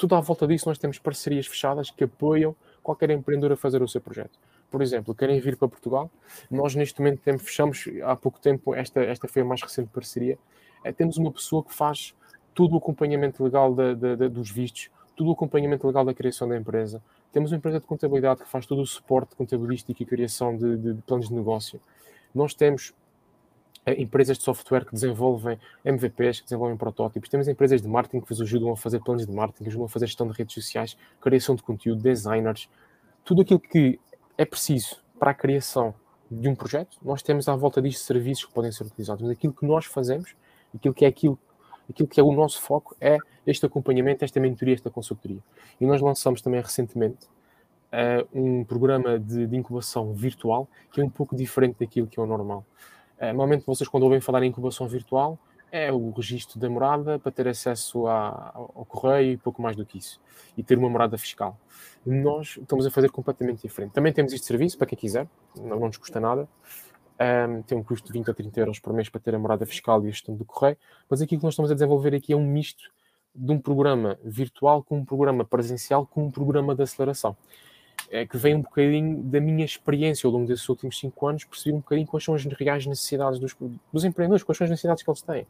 tudo 0.00 0.14
à 0.14 0.20
volta 0.20 0.46
disso 0.46 0.66
nós 0.66 0.78
temos 0.78 0.98
parcerias 0.98 1.46
fechadas 1.46 1.90
que 1.90 2.04
apoiam 2.04 2.56
qualquer 2.82 3.10
empreendedor 3.10 3.52
a 3.52 3.56
fazer 3.56 3.82
o 3.82 3.86
seu 3.86 4.00
projeto. 4.00 4.38
Por 4.70 4.80
exemplo, 4.80 5.14
querem 5.14 5.38
vir 5.40 5.58
para 5.58 5.68
Portugal? 5.68 6.10
Nós 6.50 6.74
neste 6.74 6.98
momento 7.00 7.20
temos, 7.20 7.42
fechamos 7.42 7.84
há 8.02 8.16
pouco 8.16 8.40
tempo, 8.40 8.74
esta, 8.74 9.02
esta 9.02 9.28
foi 9.28 9.42
a 9.42 9.44
mais 9.44 9.60
recente 9.60 9.90
parceria, 9.92 10.38
é, 10.82 10.90
temos 10.90 11.18
uma 11.18 11.30
pessoa 11.30 11.62
que 11.62 11.74
faz 11.74 12.14
todo 12.54 12.74
o 12.74 12.78
acompanhamento 12.78 13.44
legal 13.44 13.74
dos 14.32 14.50
vistos, 14.50 14.88
todo 15.14 15.28
o 15.28 15.32
acompanhamento 15.32 15.86
legal 15.86 16.02
da 16.02 16.14
criação 16.14 16.48
da 16.48 16.56
empresa. 16.56 17.02
Temos 17.30 17.52
uma 17.52 17.58
empresa 17.58 17.78
de 17.78 17.84
contabilidade 17.84 18.42
que 18.42 18.48
faz 18.48 18.64
todo 18.64 18.80
o 18.80 18.86
suporte 18.86 19.36
contabilístico 19.36 20.02
e 20.02 20.06
criação 20.06 20.56
de, 20.56 20.78
de, 20.78 20.94
de 20.94 21.02
planos 21.02 21.28
de 21.28 21.34
negócio. 21.34 21.78
Nós 22.34 22.54
temos 22.54 22.94
empresas 23.86 24.38
de 24.38 24.44
software 24.44 24.84
que 24.84 24.92
desenvolvem 24.92 25.58
MVPs, 25.84 26.40
que 26.40 26.44
desenvolvem 26.44 26.76
protótipos, 26.76 27.28
temos 27.28 27.48
empresas 27.48 27.80
de 27.80 27.88
marketing 27.88 28.20
que 28.20 28.28
vos 28.28 28.40
ajudam 28.40 28.72
a 28.72 28.76
fazer 28.76 29.00
planos 29.00 29.26
de 29.26 29.32
marketing, 29.32 29.68
ajudam 29.68 29.86
a 29.86 29.88
fazer 29.88 30.06
gestão 30.06 30.28
de 30.28 30.34
redes 30.34 30.54
sociais, 30.54 30.96
criação 31.20 31.54
de 31.54 31.62
conteúdo, 31.62 32.02
designers, 32.02 32.68
tudo 33.24 33.42
aquilo 33.42 33.60
que 33.60 33.98
é 34.36 34.44
preciso 34.44 34.96
para 35.18 35.30
a 35.30 35.34
criação 35.34 35.94
de 36.30 36.48
um 36.48 36.54
projeto, 36.54 36.96
nós 37.02 37.22
temos 37.22 37.48
à 37.48 37.56
volta 37.56 37.82
disto 37.82 38.04
serviços 38.04 38.44
que 38.44 38.52
podem 38.52 38.70
ser 38.70 38.84
utilizados. 38.84 39.22
Mas 39.22 39.32
aquilo 39.32 39.52
que 39.52 39.66
nós 39.66 39.84
fazemos, 39.84 40.34
aquilo 40.74 40.94
que 40.94 41.04
é 41.04 41.08
aquilo, 41.08 41.38
aquilo 41.88 42.08
que 42.08 42.20
é 42.20 42.22
o 42.22 42.32
nosso 42.32 42.60
foco, 42.62 42.96
é 43.00 43.18
este 43.46 43.66
acompanhamento, 43.66 44.24
esta 44.24 44.38
mentoria, 44.38 44.74
esta 44.74 44.90
consultoria. 44.90 45.40
E 45.80 45.86
nós 45.86 46.00
lançamos 46.00 46.40
também 46.40 46.60
recentemente 46.60 47.26
uh, 47.92 48.28
um 48.32 48.64
programa 48.64 49.18
de, 49.18 49.46
de 49.46 49.56
incubação 49.56 50.12
virtual 50.14 50.68
que 50.92 51.00
é 51.00 51.04
um 51.04 51.10
pouco 51.10 51.34
diferente 51.34 51.76
daquilo 51.80 52.06
que 52.06 52.20
é 52.20 52.22
o 52.22 52.26
normal. 52.26 52.64
Eh, 53.20 53.32
normalmente 53.32 53.66
vocês 53.66 53.86
quando 53.86 54.04
ouvem 54.04 54.20
falar 54.20 54.42
em 54.42 54.48
incubação 54.48 54.88
virtual 54.88 55.38
é 55.70 55.92
o 55.92 56.10
registro 56.10 56.58
da 56.58 56.68
morada 56.68 57.18
para 57.18 57.30
ter 57.30 57.46
acesso 57.46 58.06
à, 58.08 58.52
ao 58.54 58.84
correio 58.86 59.32
e 59.32 59.36
pouco 59.36 59.62
mais 59.62 59.76
do 59.76 59.86
que 59.86 59.98
isso. 59.98 60.20
E 60.56 60.64
ter 60.64 60.76
uma 60.76 60.88
morada 60.88 61.16
fiscal. 61.16 61.56
Nós 62.04 62.56
estamos 62.60 62.86
a 62.86 62.90
fazer 62.90 63.10
completamente 63.10 63.62
diferente. 63.62 63.92
Também 63.92 64.12
temos 64.12 64.32
este 64.32 64.46
serviço 64.46 64.76
para 64.76 64.86
quem 64.86 64.98
quiser, 64.98 65.28
não, 65.54 65.78
não 65.78 65.86
nos 65.86 65.96
custa 65.96 66.18
nada. 66.18 66.48
Um, 67.20 67.62
tem 67.62 67.76
um 67.76 67.84
custo 67.84 68.06
de 68.06 68.12
20 68.14 68.30
a 68.30 68.34
30 68.34 68.60
euros 68.60 68.78
por 68.80 68.94
mês 68.94 69.08
para 69.10 69.20
ter 69.20 69.34
a 69.34 69.38
morada 69.38 69.66
fiscal 69.66 70.02
e 70.02 70.08
a 70.08 70.10
gestão 70.10 70.34
do 70.34 70.44
correio. 70.44 70.76
Mas 71.08 71.20
aquilo 71.20 71.38
que 71.38 71.44
nós 71.44 71.52
estamos 71.52 71.70
a 71.70 71.74
desenvolver 71.74 72.14
aqui 72.14 72.32
é 72.32 72.36
um 72.36 72.46
misto 72.46 72.90
de 73.32 73.52
um 73.52 73.60
programa 73.60 74.18
virtual 74.24 74.82
com 74.82 74.98
um 74.98 75.04
programa 75.04 75.44
presencial 75.44 76.04
com 76.04 76.24
um 76.24 76.30
programa 76.32 76.74
de 76.74 76.82
aceleração 76.82 77.36
é, 78.10 78.26
que 78.26 78.36
vem 78.36 78.56
um 78.56 78.62
bocadinho 78.62 79.22
da 79.22 79.40
minha 79.40 79.64
experiência 79.64 80.26
ao 80.26 80.32
longo 80.32 80.46
desses 80.46 80.68
últimos 80.68 80.98
cinco 80.98 81.26
anos, 81.28 81.44
perceber 81.44 81.76
um 81.76 81.80
bocadinho 81.80 82.06
quais 82.08 82.24
são 82.24 82.34
as 82.34 82.44
reais 82.44 82.84
necessidades 82.84 83.38
dos, 83.38 83.56
dos 83.92 84.04
empreendedores, 84.04 84.42
quais 84.42 84.58
são 84.58 84.64
as 84.64 84.70
necessidades 84.70 85.02
que 85.02 85.08
eles 85.08 85.22
têm. 85.22 85.46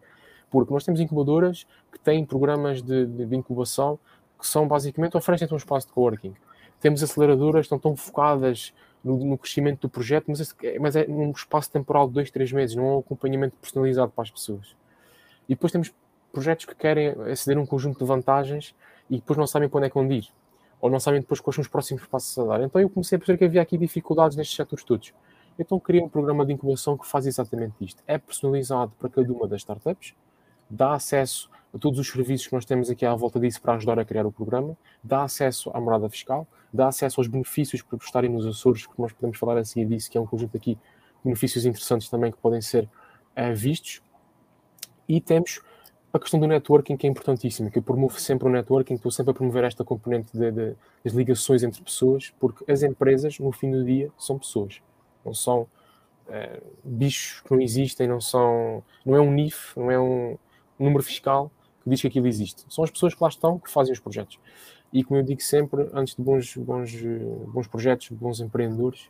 Porque 0.51 0.73
nós 0.73 0.85
temos 0.85 1.01
incubadoras 1.01 1.67
que 1.91 1.99
têm 1.99 2.25
programas 2.25 2.83
de, 2.83 3.07
de, 3.07 3.27
de 3.27 3.37
incubação 3.37 3.99
que 4.39 4.47
são 4.47 4.69
basicamente 4.69 5.17
oferecem 5.17 5.49
um 5.51 5.57
espaço 5.57 5.87
de 5.87 5.93
coworking. 5.93 6.35
Temos 6.81 7.03
aceleradoras 7.03 7.63
que 7.63 7.75
estão 7.75 7.79
tão 7.79 7.97
focadas 7.97 8.73
no, 9.03 9.17
no, 9.25 9.39
crescimento 9.39 9.83
do 9.83 9.89
projeto, 9.89 10.27
mas, 10.29 10.55
mas 10.81 10.97
é 10.97 11.07
um 11.09 11.31
espaço 11.31 11.71
temporal 11.71 12.09
de 12.09 12.15
dois, 12.15 12.31
três 12.31 12.53
meses, 12.53 12.77
não 12.77 12.85
é 12.85 12.93
um 12.97 12.99
acompanhamento 12.99 13.57
personalizado 13.61 14.13
para 14.13 14.25
as 14.25 14.31
pessoas. 14.31 14.75
E 15.49 15.55
depois 15.55 15.73
temos 15.73 15.93
projetos 16.33 16.65
que 16.67 16.75
querem 16.75 17.09
aceder 17.31 17.59
a 17.59 17.61
um 17.61 17.67
conjunto 17.67 17.99
de 17.99 18.05
vantagens 18.05 18.75
e 19.09 19.17
depois 19.17 19.39
não 19.39 19.47
sabem 19.47 19.69
para 19.69 19.79
onde 19.79 19.87
é 19.87 19.91
que 19.91 19.95
vão 19.95 20.11
ir, 20.11 20.29
ou 20.81 20.91
não 20.91 20.99
sabem 20.99 21.21
depois 21.21 21.41
quais 21.41 21.55
são 21.55 21.63
os 21.63 21.69
próximos 21.69 22.07
passos 22.07 22.37
a 22.39 22.45
dar. 22.45 22.63
Então 22.63 22.81
eu 22.81 22.89
comecei 22.89 23.17
a 23.17 23.19
perceber 23.19 23.39
que 23.39 23.45
havia 23.45 23.63
aqui 23.63 23.77
dificuldades 23.77 24.37
nestes 24.37 24.57
setores 24.57 24.85
todos. 24.85 25.13
Então 25.59 25.79
criei 25.79 26.03
um 26.03 26.09
programa 26.09 26.45
de 26.47 26.53
incubação 26.53 26.97
que 26.97 27.07
faz 27.07 27.27
exatamente 27.27 27.75
isto. 27.81 28.03
É 28.07 28.17
personalizado 28.17 28.93
para 28.99 29.09
cada 29.09 29.33
uma 29.33 29.47
das 29.47 29.61
startups, 29.61 30.15
dá 30.69 30.95
acesso 30.95 31.51
a 31.75 31.79
todos 31.79 31.99
os 31.99 32.09
serviços 32.09 32.47
que 32.47 32.53
nós 32.53 32.65
temos 32.65 32.91
aqui 32.91 33.07
à 33.07 33.15
volta 33.15 33.39
disso 33.39 33.61
para 33.61 33.75
ajudar 33.75 33.99
a 33.99 34.05
criar 34.05 34.27
o 34.27 34.33
programa, 34.33 34.77
dá 35.05 35.23
acesso 35.23 35.71
à 35.73 35.81
morada 35.81 36.09
fiscal, 36.09 36.47
dá 36.73 36.89
acesso 36.89 37.21
aos 37.21 37.29
benefícios 37.29 37.83
por 37.83 37.97
estarem 37.97 38.31
nos 38.31 38.47
Açores, 38.47 38.87
que 38.87 38.99
nós 38.99 39.13
podemos 39.13 39.39
falar 39.39 39.59
a 39.59 39.65
seguir 39.65 39.87
disso, 39.87 40.11
que 40.11 40.19
é 40.19 40.21
um 40.21 40.27
conjunto 40.27 40.57
aqui 40.57 40.75
de 40.75 40.81
benefícios 41.25 41.65
interessantes 41.65 42.09
também 42.09 42.33
que 42.33 42.39
podem 42.39 42.61
ser 42.61 42.85
uh, 42.85 43.55
vistos. 43.55 44.03
E 45.09 45.21
temos 45.21 45.61
a 46.13 46.19
questão 46.19 46.41
do 46.41 46.47
networking, 46.47 46.97
que 46.97 47.07
é 47.07 47.11
importantíssima, 47.11 47.71
que 47.71 47.79
eu 47.79 47.83
promovo 47.83 48.19
sempre 48.19 48.49
o 48.49 48.51
networking, 48.51 48.95
estou 48.95 49.13
sempre 49.13 49.31
a 49.31 49.35
promover 49.35 49.65
esta 49.65 49.85
componente 49.85 50.37
de, 50.37 50.51
de, 50.51 50.75
das 51.05 51.13
ligações 51.13 51.63
entre 51.63 51.83
pessoas, 51.83 52.33
porque 52.41 52.71
as 52.71 52.83
empresas, 52.83 53.39
no 53.39 53.53
fim 53.53 53.71
do 53.71 53.85
dia, 53.85 54.11
são 54.19 54.39
pessoas, 54.39 54.83
não 55.25 55.33
são 55.33 55.63
uh, 56.27 56.63
bichos 56.83 57.41
que 57.43 57.51
não 57.53 57.61
existem, 57.61 58.09
não 58.09 58.21
são, 58.21 58.83
não 59.07 59.15
é 59.15 59.21
um 59.21 59.31
NIF, 59.31 59.79
não 59.79 59.91
é 59.91 60.01
um 60.01 60.37
número 60.79 61.03
fiscal 61.03 61.51
que 61.83 61.91
diz 61.91 62.01
que 62.01 62.09
aquilo 62.09 62.27
existe. 62.27 62.65
São 62.69 62.83
as 62.83 62.91
pessoas 62.91 63.15
que 63.15 63.23
lá 63.23 63.29
estão 63.29 63.59
que 63.59 63.71
fazem 63.71 63.93
os 63.93 64.01
projetos. 64.01 64.39
E 64.93 65.05
como 65.05 65.21
eu 65.21 65.25
digo 65.25 65.41
sempre, 65.41 65.89
antes 65.93 66.17
de 66.17 66.23
bons, 66.23 66.57
bons, 66.57 66.93
bons 67.47 67.69
projetos, 67.69 68.09
bons 68.11 68.41
empreendedores, 68.41 69.09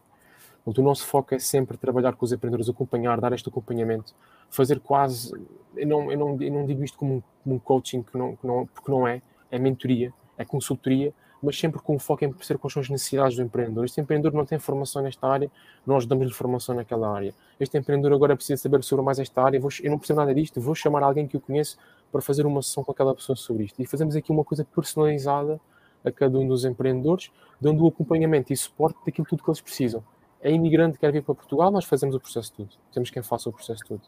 o 0.64 0.82
nosso 0.82 1.06
foco 1.06 1.34
é 1.34 1.38
sempre 1.38 1.76
trabalhar 1.78 2.12
com 2.14 2.24
os 2.24 2.32
empreendedores, 2.32 2.68
acompanhar, 2.68 3.18
dar 3.20 3.32
este 3.32 3.48
acompanhamento, 3.48 4.14
fazer 4.50 4.80
quase. 4.80 5.32
Eu 5.76 5.86
não, 5.86 6.10
eu 6.12 6.18
não, 6.18 6.42
eu 6.42 6.52
não 6.52 6.66
digo 6.66 6.84
isto 6.84 6.98
como 6.98 7.16
um, 7.16 7.22
como 7.42 7.56
um 7.56 7.58
coaching, 7.58 8.02
que 8.02 8.16
não, 8.18 8.36
que 8.36 8.46
não, 8.46 8.66
porque 8.66 8.90
não 8.90 9.06
é, 9.06 9.22
é 9.50 9.58
mentoria, 9.58 10.12
é 10.36 10.44
consultoria, 10.44 11.14
mas 11.42 11.58
sempre 11.58 11.80
com 11.80 11.98
foco 11.98 12.24
em 12.24 12.32
perceber 12.32 12.58
quais 12.58 12.72
são 12.72 12.82
as 12.82 12.88
necessidades 12.88 13.36
do 13.36 13.42
empreendedor. 13.42 13.84
Este 13.84 14.00
empreendedor 14.00 14.36
não 14.36 14.44
tem 14.44 14.58
formação 14.58 15.02
nesta 15.02 15.26
área, 15.26 15.50
nós 15.86 16.04
damos-lhe 16.04 16.32
formação 16.32 16.74
naquela 16.74 17.10
área. 17.10 17.34
Este 17.58 17.78
empreendedor 17.78 18.12
agora 18.12 18.36
precisa 18.36 18.60
saber 18.60 18.82
sobre 18.82 19.04
mais 19.04 19.18
esta 19.18 19.42
área, 19.42 19.58
vou, 19.58 19.70
eu 19.82 19.90
não 19.90 19.98
percebo 19.98 20.20
nada 20.20 20.34
disto, 20.34 20.60
vou 20.60 20.74
chamar 20.74 21.02
alguém 21.02 21.26
que 21.26 21.36
eu 21.36 21.40
conheço 21.40 21.78
para 22.12 22.20
fazer 22.20 22.44
uma 22.44 22.62
sessão 22.62 22.84
com 22.84 22.92
aquela 22.92 23.14
pessoa 23.14 23.36
sobre 23.36 23.64
isto. 23.64 23.80
E 23.80 23.86
fazemos 23.86 24.16
aqui 24.16 24.30
uma 24.30 24.44
coisa 24.44 24.64
personalizada 24.64 25.60
a 26.04 26.10
cada 26.10 26.38
um 26.38 26.46
dos 26.46 26.64
empreendedores, 26.64 27.30
dando 27.60 27.84
o 27.84 27.88
acompanhamento 27.88 28.52
e 28.52 28.56
suporte 28.56 28.98
daquilo 29.04 29.26
tudo 29.26 29.42
que 29.42 29.50
eles 29.50 29.60
precisam. 29.60 30.02
É 30.42 30.50
imigrante 30.50 30.94
que 30.94 31.00
quer 31.00 31.12
vir 31.12 31.22
para 31.22 31.34
Portugal, 31.34 31.70
nós 31.70 31.84
fazemos 31.84 32.14
o 32.14 32.20
processo 32.20 32.52
todo. 32.52 32.70
Temos 32.92 33.10
quem 33.10 33.22
faça 33.22 33.48
o 33.48 33.52
processo 33.52 33.84
todo. 33.86 34.02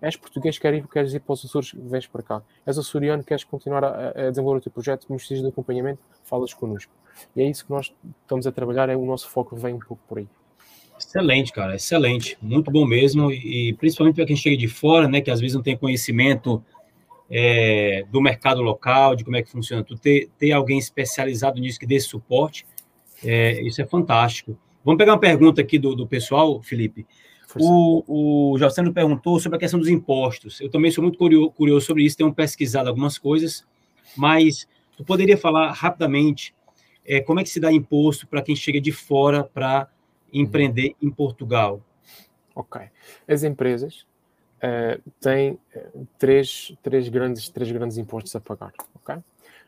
És 0.00 0.16
português, 0.16 0.58
quer 0.58 0.74
ir, 0.74 0.86
queres 0.88 1.14
ir 1.14 1.20
para 1.20 1.32
os 1.32 1.44
Açores, 1.44 1.72
vens 1.74 2.06
para 2.06 2.22
cá. 2.22 2.42
És 2.66 2.78
açoriano, 2.78 3.24
queres 3.24 3.44
continuar 3.44 3.84
a, 3.84 4.08
a 4.10 4.30
desenvolver 4.30 4.58
o 4.58 4.60
teu 4.60 4.72
projeto, 4.72 5.06
precisas 5.06 5.42
de 5.42 5.48
acompanhamento, 5.48 6.00
falas 6.24 6.52
connosco. 6.52 6.92
E 7.34 7.42
é 7.42 7.48
isso 7.48 7.64
que 7.64 7.70
nós 7.70 7.94
estamos 8.22 8.46
a 8.46 8.52
trabalhar, 8.52 8.88
é 8.88 8.96
o 8.96 9.04
nosso 9.04 9.28
foco 9.28 9.56
vem 9.56 9.74
um 9.74 9.78
pouco 9.78 10.02
por 10.08 10.18
aí. 10.18 10.28
Excelente, 10.98 11.52
cara, 11.52 11.74
excelente. 11.74 12.38
Muito 12.40 12.70
bom 12.70 12.86
mesmo. 12.86 13.30
E, 13.30 13.72
principalmente 13.74 14.16
para 14.16 14.26
quem 14.26 14.36
chega 14.36 14.56
de 14.56 14.68
fora, 14.68 15.08
né, 15.08 15.20
que 15.20 15.30
às 15.30 15.40
vezes 15.40 15.54
não 15.54 15.62
tem 15.62 15.76
conhecimento 15.76 16.62
é, 17.30 18.04
do 18.10 18.20
mercado 18.20 18.62
local, 18.62 19.16
de 19.16 19.24
como 19.24 19.36
é 19.36 19.42
que 19.42 19.50
funciona. 19.50 19.82
Tu 19.82 19.96
ter, 19.96 20.30
ter 20.38 20.52
alguém 20.52 20.78
especializado 20.78 21.60
nisso 21.60 21.78
que 21.78 21.86
dê 21.86 21.96
esse 21.96 22.08
suporte, 22.08 22.64
é, 23.24 23.60
isso 23.62 23.80
é 23.82 23.86
fantástico. 23.86 24.56
Vamos 24.84 24.98
pegar 24.98 25.12
uma 25.12 25.20
pergunta 25.20 25.60
aqui 25.60 25.78
do, 25.78 25.94
do 25.94 26.06
pessoal, 26.06 26.62
Felipe. 26.62 27.06
O, 27.60 28.52
o 28.52 28.58
Joceno 28.58 28.92
perguntou 28.92 29.38
sobre 29.38 29.56
a 29.56 29.58
questão 29.58 29.78
dos 29.78 29.88
impostos. 29.88 30.60
Eu 30.60 30.70
também 30.70 30.90
sou 30.90 31.02
muito 31.02 31.18
curioso, 31.18 31.50
curioso 31.50 31.86
sobre 31.86 32.04
isso, 32.04 32.16
tenho 32.16 32.32
pesquisado 32.32 32.88
algumas 32.88 33.18
coisas, 33.18 33.64
mas 34.16 34.66
tu 34.96 35.04
poderia 35.04 35.36
falar 35.36 35.72
rapidamente 35.72 36.54
é, 37.04 37.20
como 37.20 37.40
é 37.40 37.42
que 37.42 37.50
se 37.50 37.60
dá 37.60 37.70
imposto 37.70 38.26
para 38.26 38.42
quem 38.42 38.56
chega 38.56 38.80
de 38.80 38.90
fora 38.90 39.44
para 39.44 39.88
empreender 40.32 40.96
em 41.00 41.10
Portugal? 41.10 41.82
Ok. 42.54 42.80
As 43.28 43.42
empresas 43.44 44.06
uh, 44.62 45.10
têm 45.20 45.58
eh, 45.74 45.90
três, 46.18 46.72
três, 46.82 47.08
grandes, 47.08 47.48
três 47.48 47.70
grandes 47.70 47.98
impostos 47.98 48.34
a 48.34 48.40
pagar. 48.40 48.72
Okay? 48.96 49.22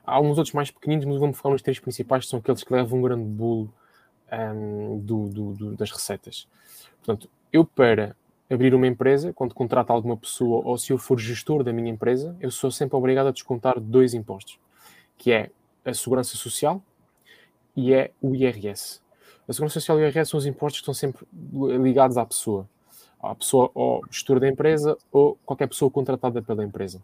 Há 0.04 0.20
uns 0.20 0.38
outros 0.38 0.54
mais 0.54 0.70
pequeninos, 0.70 1.04
mas 1.04 1.18
vamos 1.18 1.36
focar 1.36 1.52
nos 1.52 1.62
três 1.62 1.78
principais, 1.78 2.24
que 2.24 2.30
são 2.30 2.38
aqueles 2.38 2.62
que 2.62 2.72
levam 2.72 2.98
um 2.98 3.02
grande 3.02 3.24
bolo 3.24 3.72
um, 4.32 4.34
ehm, 4.34 4.98
do, 5.00 5.28
do, 5.28 5.52
do, 5.52 5.76
das 5.76 5.90
receitas. 5.90 6.48
Portanto, 6.98 7.28
eu 7.56 7.64
para 7.64 8.16
abrir 8.50 8.74
uma 8.74 8.86
empresa, 8.86 9.32
quando 9.32 9.54
contrato 9.54 9.90
alguma 9.90 10.16
pessoa 10.16 10.62
ou 10.64 10.78
se 10.78 10.92
eu 10.92 10.98
for 10.98 11.18
gestor 11.18 11.64
da 11.64 11.72
minha 11.72 11.90
empresa, 11.90 12.36
eu 12.40 12.50
sou 12.50 12.70
sempre 12.70 12.96
obrigado 12.96 13.26
a 13.26 13.32
descontar 13.32 13.80
dois 13.80 14.14
impostos, 14.14 14.58
que 15.18 15.32
é 15.32 15.50
a 15.84 15.92
segurança 15.92 16.36
social 16.36 16.82
e 17.76 17.92
é 17.92 18.12
o 18.22 18.34
IRS. 18.34 19.00
A 19.48 19.52
segurança 19.52 19.74
social 19.74 19.98
e 19.98 20.02
o 20.02 20.06
IRS 20.06 20.30
são 20.30 20.38
os 20.38 20.46
impostos 20.46 20.80
que 20.80 20.82
estão 20.82 20.94
sempre 20.94 21.26
ligados 21.82 22.16
à 22.16 22.24
pessoa 22.24 22.68
à 23.30 23.34
pessoa, 23.34 23.70
ou 23.74 24.02
gestor 24.10 24.40
da 24.40 24.48
empresa, 24.48 24.96
ou 25.10 25.38
qualquer 25.44 25.66
pessoa 25.66 25.90
contratada 25.90 26.42
pela 26.42 26.64
empresa. 26.64 27.02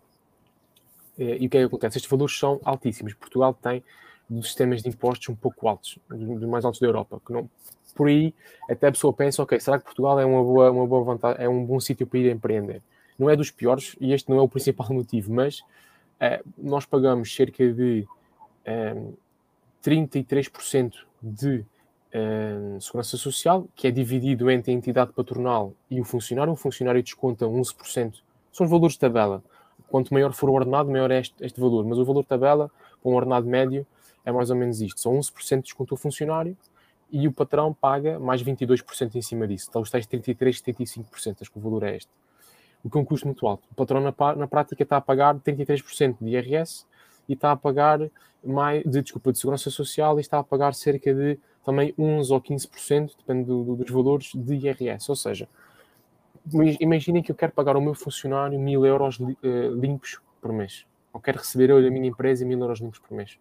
E 1.18 1.46
o 1.46 1.50
que 1.50 1.58
é 1.58 1.60
que 1.60 1.66
acontece? 1.66 1.98
Estes 1.98 2.10
valores 2.10 2.38
são 2.38 2.60
altíssimos. 2.64 3.14
Portugal 3.14 3.54
tem 3.54 3.84
dos 4.28 4.46
sistemas 4.46 4.82
de 4.82 4.88
impostos 4.88 5.28
um 5.28 5.34
pouco 5.34 5.68
altos, 5.68 5.98
dos 6.08 6.48
mais 6.48 6.64
altos 6.64 6.80
da 6.80 6.86
Europa. 6.86 7.20
Que 7.24 7.32
não, 7.32 7.48
por 7.94 8.08
aí, 8.08 8.34
até 8.68 8.88
a 8.88 8.92
pessoa 8.92 9.12
pensa, 9.12 9.42
ok, 9.42 9.58
será 9.60 9.78
que 9.78 9.84
Portugal 9.84 10.18
é 10.18 10.24
uma 10.24 10.42
boa, 10.42 10.70
uma 10.70 10.86
boa 10.86 11.04
vantagem, 11.04 11.44
é 11.44 11.48
um 11.48 11.64
bom 11.64 11.78
sítio 11.80 12.06
para 12.06 12.18
ir 12.18 12.30
empreender? 12.30 12.82
Não 13.18 13.28
é 13.28 13.36
dos 13.36 13.50
piores, 13.50 13.94
e 14.00 14.12
este 14.12 14.30
não 14.30 14.38
é 14.38 14.42
o 14.42 14.48
principal 14.48 14.88
motivo, 14.92 15.32
mas 15.32 15.62
é, 16.18 16.42
nós 16.56 16.84
pagamos 16.84 17.34
cerca 17.34 17.72
de 17.72 18.06
é, 18.64 18.94
eh, 18.96 18.96
33% 19.84 20.94
de 21.20 21.64
uh, 22.14 22.80
segurança 22.80 23.16
social, 23.16 23.66
que 23.74 23.88
é 23.88 23.90
dividido 23.90 24.50
entre 24.50 24.70
a 24.70 24.74
entidade 24.74 25.12
patronal 25.12 25.74
e 25.90 26.00
o 26.00 26.04
funcionário. 26.04 26.52
O 26.52 26.56
funcionário 26.56 27.02
desconta 27.02 27.44
11%. 27.44 28.20
São 28.52 28.64
os 28.64 28.70
valores 28.70 28.94
de 28.94 29.00
tabela. 29.00 29.42
Quanto 29.88 30.14
maior 30.14 30.32
for 30.32 30.48
o 30.48 30.52
ordenado, 30.52 30.90
maior 30.90 31.10
é 31.10 31.20
este, 31.20 31.34
este 31.44 31.60
valor. 31.60 31.84
Mas 31.84 31.98
o 31.98 32.04
valor 32.04 32.22
de 32.22 32.28
tabela, 32.28 32.70
para 33.02 33.10
um 33.10 33.14
ordenado 33.14 33.46
médio, 33.46 33.86
é 34.24 34.30
mais 34.30 34.50
ou 34.50 34.56
menos 34.56 34.80
isto. 34.80 35.00
São 35.00 35.18
11% 35.18 35.56
de 35.56 35.62
desconto 35.62 35.94
ao 35.94 35.98
funcionário 35.98 36.56
e 37.12 37.28
o 37.28 37.32
patrão 37.32 37.74
paga 37.74 38.18
mais 38.18 38.42
22% 38.42 39.14
em 39.14 39.22
cima 39.22 39.46
disso. 39.46 39.66
Então, 39.68 39.82
os 39.82 39.90
tais 39.90 40.06
33%, 40.06 40.62
75%, 40.62 41.36
acho 41.42 41.52
que 41.52 41.58
o 41.58 41.60
valor 41.60 41.82
é 41.82 41.96
este. 41.96 42.10
O 42.82 42.88
que 42.88 42.96
é 42.96 43.00
um 43.00 43.04
custo 43.04 43.26
muito 43.26 43.46
alto. 43.46 43.68
O 43.70 43.74
patrão, 43.74 44.00
na, 44.00 44.14
na 44.34 44.48
prática, 44.48 44.82
está 44.82 44.96
a 44.96 45.00
pagar 45.00 45.34
33% 45.34 46.16
de 46.20 46.30
IRS 46.30 46.86
e 47.28 47.34
está 47.34 47.52
a 47.52 47.56
pagar 47.56 48.00
mais, 48.42 48.82
de, 48.82 49.02
desculpa, 49.02 49.30
de 49.30 49.38
segurança 49.38 49.70
social 49.70 50.18
e 50.18 50.22
está 50.22 50.38
a 50.38 50.42
pagar 50.42 50.74
cerca 50.74 51.14
de 51.14 51.38
também 51.64 51.94
11 51.96 52.32
ou 52.32 52.40
15%, 52.40 53.12
depende 53.18 53.44
do, 53.44 53.62
do, 53.62 53.76
dos 53.76 53.90
valores, 53.90 54.32
de 54.34 54.54
IRS. 54.54 55.10
Ou 55.10 55.16
seja, 55.16 55.46
imaginem 56.80 57.22
que 57.22 57.30
eu 57.30 57.36
quero 57.36 57.52
pagar 57.52 57.76
ao 57.76 57.82
meu 57.82 57.94
funcionário 57.94 58.58
mil 58.58 58.86
euros 58.86 59.20
uh, 59.20 59.34
limpos 59.78 60.18
por 60.40 60.52
mês. 60.52 60.86
Ou 61.12 61.20
quero 61.20 61.38
receber 61.38 61.70
eu 61.70 61.82
da 61.82 61.90
minha 61.90 62.08
empresa 62.08 62.44
mil 62.44 62.58
euros 62.58 62.80
limpos 62.80 62.98
por 62.98 63.14
mês. 63.14 63.38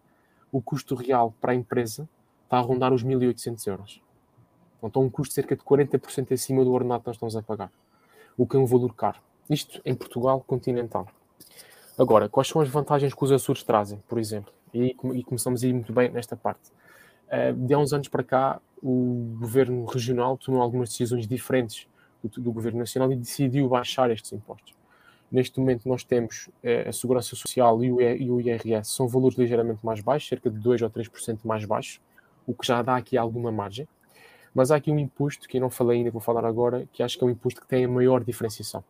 O 0.52 0.60
custo 0.60 0.94
real 0.94 1.34
para 1.40 1.52
a 1.52 1.54
empresa 1.54 2.08
está 2.52 2.58
a 2.58 2.60
rondar 2.60 2.92
os 2.92 3.02
1.800 3.02 3.66
euros. 3.66 4.02
Então, 4.82 5.02
um 5.02 5.08
custo 5.08 5.30
de 5.30 5.34
cerca 5.36 5.56
de 5.56 5.62
40% 5.62 6.32
acima 6.32 6.62
do 6.62 6.70
ordenado 6.70 7.00
que 7.00 7.06
nós 7.06 7.16
estamos 7.16 7.34
a 7.34 7.42
pagar. 7.42 7.72
O 8.36 8.46
que 8.46 8.56
é 8.56 8.58
um 8.58 8.66
valor 8.66 8.94
caro. 8.94 9.18
Isto 9.48 9.80
em 9.86 9.94
Portugal 9.94 10.44
continental. 10.46 11.06
Agora, 11.98 12.28
quais 12.28 12.48
são 12.48 12.60
as 12.60 12.68
vantagens 12.68 13.14
que 13.14 13.24
os 13.24 13.32
Açores 13.32 13.62
trazem, 13.62 14.02
por 14.06 14.18
exemplo? 14.18 14.52
E, 14.74 14.94
e 15.14 15.24
começamos 15.24 15.64
a 15.64 15.66
ir 15.66 15.72
muito 15.72 15.94
bem 15.94 16.10
nesta 16.10 16.36
parte. 16.36 16.70
Eh, 17.30 17.52
de 17.52 17.72
há 17.72 17.78
uns 17.78 17.94
anos 17.94 18.08
para 18.08 18.22
cá, 18.22 18.60
o 18.82 19.34
governo 19.40 19.86
regional 19.86 20.36
tomou 20.36 20.60
algumas 20.60 20.90
decisões 20.90 21.26
diferentes 21.26 21.86
do, 22.22 22.28
do 22.38 22.52
governo 22.52 22.80
nacional 22.80 23.10
e 23.12 23.16
decidiu 23.16 23.66
baixar 23.66 24.10
estes 24.10 24.30
impostos. 24.32 24.74
Neste 25.30 25.58
momento, 25.58 25.88
nós 25.88 26.04
temos 26.04 26.50
eh, 26.62 26.86
a 26.86 26.92
Segurança 26.92 27.34
Social 27.34 27.82
e 27.82 27.90
o, 27.90 28.00
e 28.00 28.30
o 28.30 28.40
IRS, 28.42 28.90
são 28.90 29.08
valores 29.08 29.38
ligeiramente 29.38 29.84
mais 29.84 30.02
baixos, 30.02 30.28
cerca 30.28 30.50
de 30.50 30.58
2 30.58 30.82
ou 30.82 30.90
3% 30.90 31.38
mais 31.44 31.64
baixos, 31.64 32.00
o 32.46 32.54
que 32.54 32.66
já 32.66 32.82
dá 32.82 32.96
aqui 32.96 33.16
alguma 33.16 33.50
margem. 33.52 33.86
Mas 34.54 34.70
há 34.70 34.76
aqui 34.76 34.90
um 34.90 34.98
imposto, 34.98 35.48
que 35.48 35.56
eu 35.56 35.60
não 35.60 35.70
falei 35.70 35.98
ainda, 35.98 36.10
vou 36.10 36.20
falar 36.20 36.44
agora, 36.44 36.86
que 36.92 37.02
acho 37.02 37.16
que 37.16 37.24
é 37.24 37.26
um 37.26 37.30
imposto 37.30 37.60
que 37.60 37.66
tem 37.66 37.84
a 37.84 37.88
maior 37.88 38.22
diferenciação, 38.22 38.84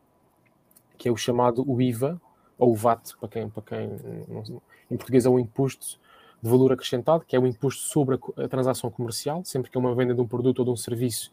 que 0.99 1.09
é 1.09 1.13
o 1.13 1.17
chamado 1.17 1.65
o 1.69 1.81
IVA, 1.81 2.21
ou 2.59 2.73
o 2.73 2.75
VAT, 2.75 3.17
para 3.19 3.29
quem, 3.29 3.49
para 3.49 3.63
quem 3.63 3.89
não, 4.29 4.63
em 4.91 4.97
português 4.97 5.25
é 5.25 5.29
o 5.29 5.39
imposto 5.39 5.99
de 6.43 6.51
valor 6.51 6.73
acrescentado, 6.73 7.25
que 7.25 7.37
é 7.37 7.39
o 7.39 7.47
imposto 7.47 7.83
sobre 7.83 8.19
a, 8.37 8.49
transação 8.49 8.91
comercial, 8.91 9.45
sempre 9.45 9.71
que 9.71 9.77
é 9.77 9.81
uma 9.81 9.95
venda 9.95 10.15
de 10.15 10.21
um 10.21 10.27
produto 10.27 10.59
ou 10.61 10.65
de 10.65 10.71
um 10.73 10.77
serviço, 10.77 11.33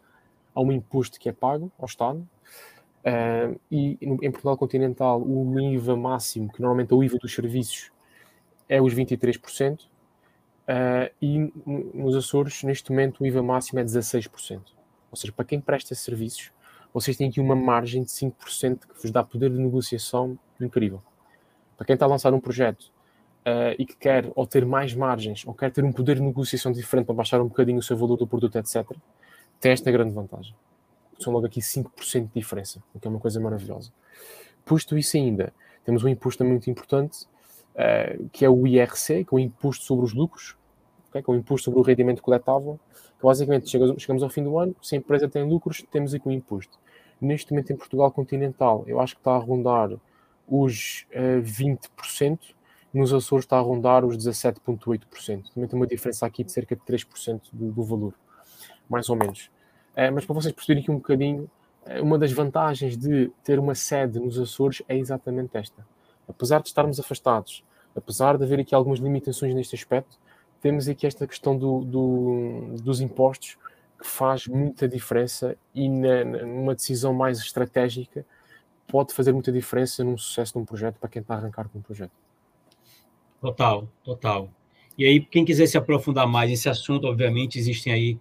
há 0.54 0.62
um 0.62 0.72
imposto 0.72 1.20
que 1.20 1.28
é 1.28 1.32
pago 1.32 1.72
ao 1.78 1.86
Estado. 1.86 2.28
Uh, 3.00 3.60
e 3.72 3.98
em 4.02 4.30
Portugal 4.30 4.58
continental, 4.58 5.22
o 5.22 5.60
IVA 5.60 5.96
máximo, 5.96 6.52
que 6.52 6.62
normalmente 6.62 6.94
é 6.94 6.96
o 6.96 7.04
IVA 7.04 7.18
dos 7.18 7.34
serviços, 7.34 7.92
é 8.68 8.82
os 8.82 8.94
23%, 8.94 9.88
Uh, 10.70 11.12
e 11.20 11.52
nos 11.96 12.16
Açores, 12.16 12.62
neste 12.62 12.92
momento, 12.92 13.24
o 13.24 13.26
IVA 13.26 13.42
máximo 13.42 13.80
é 13.80 13.84
16%. 13.84 14.62
Ou 15.10 15.18
seja, 15.18 15.34
para 15.34 15.44
quem 15.44 15.60
presta 15.60 15.96
serviços, 15.96 16.52
vocês 16.94 17.18
têm 17.18 17.28
aqui 17.28 17.40
uma 17.40 17.56
margem 17.56 18.04
de 18.04 18.10
5% 18.10 18.82
que 18.88 19.02
vos 19.02 19.10
dá 19.10 19.24
poder 19.24 19.50
de 19.50 19.58
negociação 19.58 20.38
incrível. 20.62 21.02
Para 21.76 21.88
quem 21.88 21.96
está 21.96 22.06
a 22.06 22.10
lançar 22.10 22.32
um 22.36 22.40
projeto 22.40 22.84
uh, 23.48 23.74
e 23.80 23.86
que 23.86 23.96
quer 23.96 24.32
ou 24.36 24.46
ter 24.46 24.64
mais 24.64 24.94
margens 24.94 25.44
ou 25.48 25.56
quer 25.56 25.72
ter 25.72 25.84
um 25.84 25.92
poder 25.92 26.18
de 26.18 26.22
negociação 26.22 26.72
diferente 26.72 27.08
para 27.08 27.16
baixar 27.16 27.42
um 27.42 27.48
bocadinho 27.48 27.80
o 27.80 27.84
seu 27.84 27.98
valor 27.98 28.18
do 28.18 28.28
produto, 28.28 28.56
etc., 28.58 28.96
tem 29.60 29.72
esta 29.72 29.92
grande 29.92 30.14
vantagem. 30.14 30.56
São 31.20 31.34
logo 31.34 31.48
aqui 31.48 31.62
5% 31.62 32.28
de 32.28 32.40
diferença, 32.40 32.82
o 32.94 33.00
que 33.00 33.08
é 33.08 33.10
uma 33.10 33.20
coisa 33.20 33.40
maravilhosa. 33.40 33.92
Posto 34.64 34.96
isso 34.98 35.18
ainda, 35.18 35.52
temos 35.84 36.04
um 36.04 36.08
imposto 36.08 36.46
muito 36.46 36.70
importante, 36.70 37.26
uh, 37.74 38.30
que 38.30 38.46
é 38.46 38.50
o 38.50 38.68
IRC, 38.68 39.26
que 39.26 39.34
é 39.34 39.36
o 39.36 39.40
Imposto 39.40 39.84
sobre 39.84 40.06
os 40.06 40.14
Lucros, 40.14 40.59
okay? 41.10 41.24
o 41.28 41.36
Imposto 41.36 41.66
sobre 41.66 41.80
o 41.80 41.84
Rendimento 41.84 42.22
Coletável, 42.22 42.80
que 43.20 43.24
basicamente 43.24 43.70
chegamos 43.70 44.24
ao 44.24 44.30
fim 44.30 44.44
do 44.44 44.58
ano, 44.58 44.76
se 44.82 44.96
a 44.96 44.98
empresa 44.98 45.28
tem 45.28 45.44
lucros, 45.44 45.84
temos 45.92 46.14
aqui 46.14 46.28
um 46.28 46.32
imposto. 46.32 46.80
Neste 47.20 47.52
momento 47.52 47.74
em 47.74 47.76
Portugal 47.76 48.12
continental, 48.12 48.84
eu 48.88 49.00
acho 49.00 49.16
que 49.16 49.20
está 49.20 49.32
a 49.36 49.38
rondar 49.38 49.92
os 50.48 51.06
uh, 51.12 51.42
20%, 51.42 52.40
nos 52.94 53.14
Açores 53.14 53.46
está 53.46 53.58
a 53.58 53.62
rondar 53.62 54.04
os 54.04 54.18
17,8%. 54.18 55.54
Também 55.54 55.70
tem 55.70 55.80
uma 55.80 55.86
diferença 55.86 56.26
aqui 56.26 56.44
de 56.44 56.52
cerca 56.52 56.76
de 56.76 56.82
3% 56.82 57.42
do, 57.52 57.72
do 57.72 57.84
valor, 57.84 58.14
mais 58.90 59.10
ou 59.10 59.16
menos. 59.16 59.52
Uh, 59.94 60.12
mas 60.14 60.26
para 60.26 60.34
vocês 60.34 60.54
perceberem 60.54 60.82
aqui 60.82 60.92
um 60.92 60.96
bocadinho, 60.96 61.50
uh, 61.86 62.02
uma 62.02 62.18
das 62.18 62.32
vantagens 62.32 62.98
de 62.98 63.30
ter 63.44 63.60
uma 63.60 63.76
sede 63.76 64.20
nos 64.20 64.40
Açores 64.40 64.82
é 64.88 64.98
exatamente 64.98 65.58
esta. 65.58 65.86
Apesar 66.28 66.62
de 66.62 66.70
estarmos 66.70 67.00
afastados, 67.00 67.64
apesar 67.96 68.38
de 68.38 68.44
haver 68.44 68.60
aqui 68.60 68.74
algumas 68.74 69.00
limitações 69.00 69.54
neste 69.54 69.76
aspecto, 69.76 70.18
temos 70.62 70.88
aqui 70.88 71.08
esta 71.08 71.26
questão 71.26 71.58
do, 71.58 71.82
do, 71.82 72.76
dos 72.82 73.02
impostos 73.02 73.58
que 74.00 74.08
faz 74.08 74.48
muita 74.48 74.88
diferença 74.88 75.58
e 75.74 75.90
na, 75.90 76.24
numa 76.24 76.76
decisão 76.76 77.14
mais 77.14 77.40
estratégica 77.40 78.26
pode 78.88 79.14
fazer 79.14 79.32
muita 79.32 79.52
diferença 79.52 80.04
num 80.04 80.18
sucesso 80.18 80.54
de 80.54 80.60
um 80.60 80.66
projeto 80.66 80.96
para 80.96 81.10
quem 81.10 81.22
está 81.22 81.36
a 81.36 81.38
arrancar 81.38 81.70
com 81.70 81.80
um 81.80 81.82
projeto. 81.82 82.12
Total, 83.40 83.88
total. 84.04 84.50
E 84.98 85.06
aí, 85.06 85.22
quem 85.22 85.46
quiser 85.46 85.68
se 85.68 85.78
aprofundar 85.78 86.28
mais 86.28 86.50
nesse 86.50 86.68
assunto, 86.68 87.08
obviamente, 87.08 87.58
existem 87.58 87.94
aí 87.94 88.20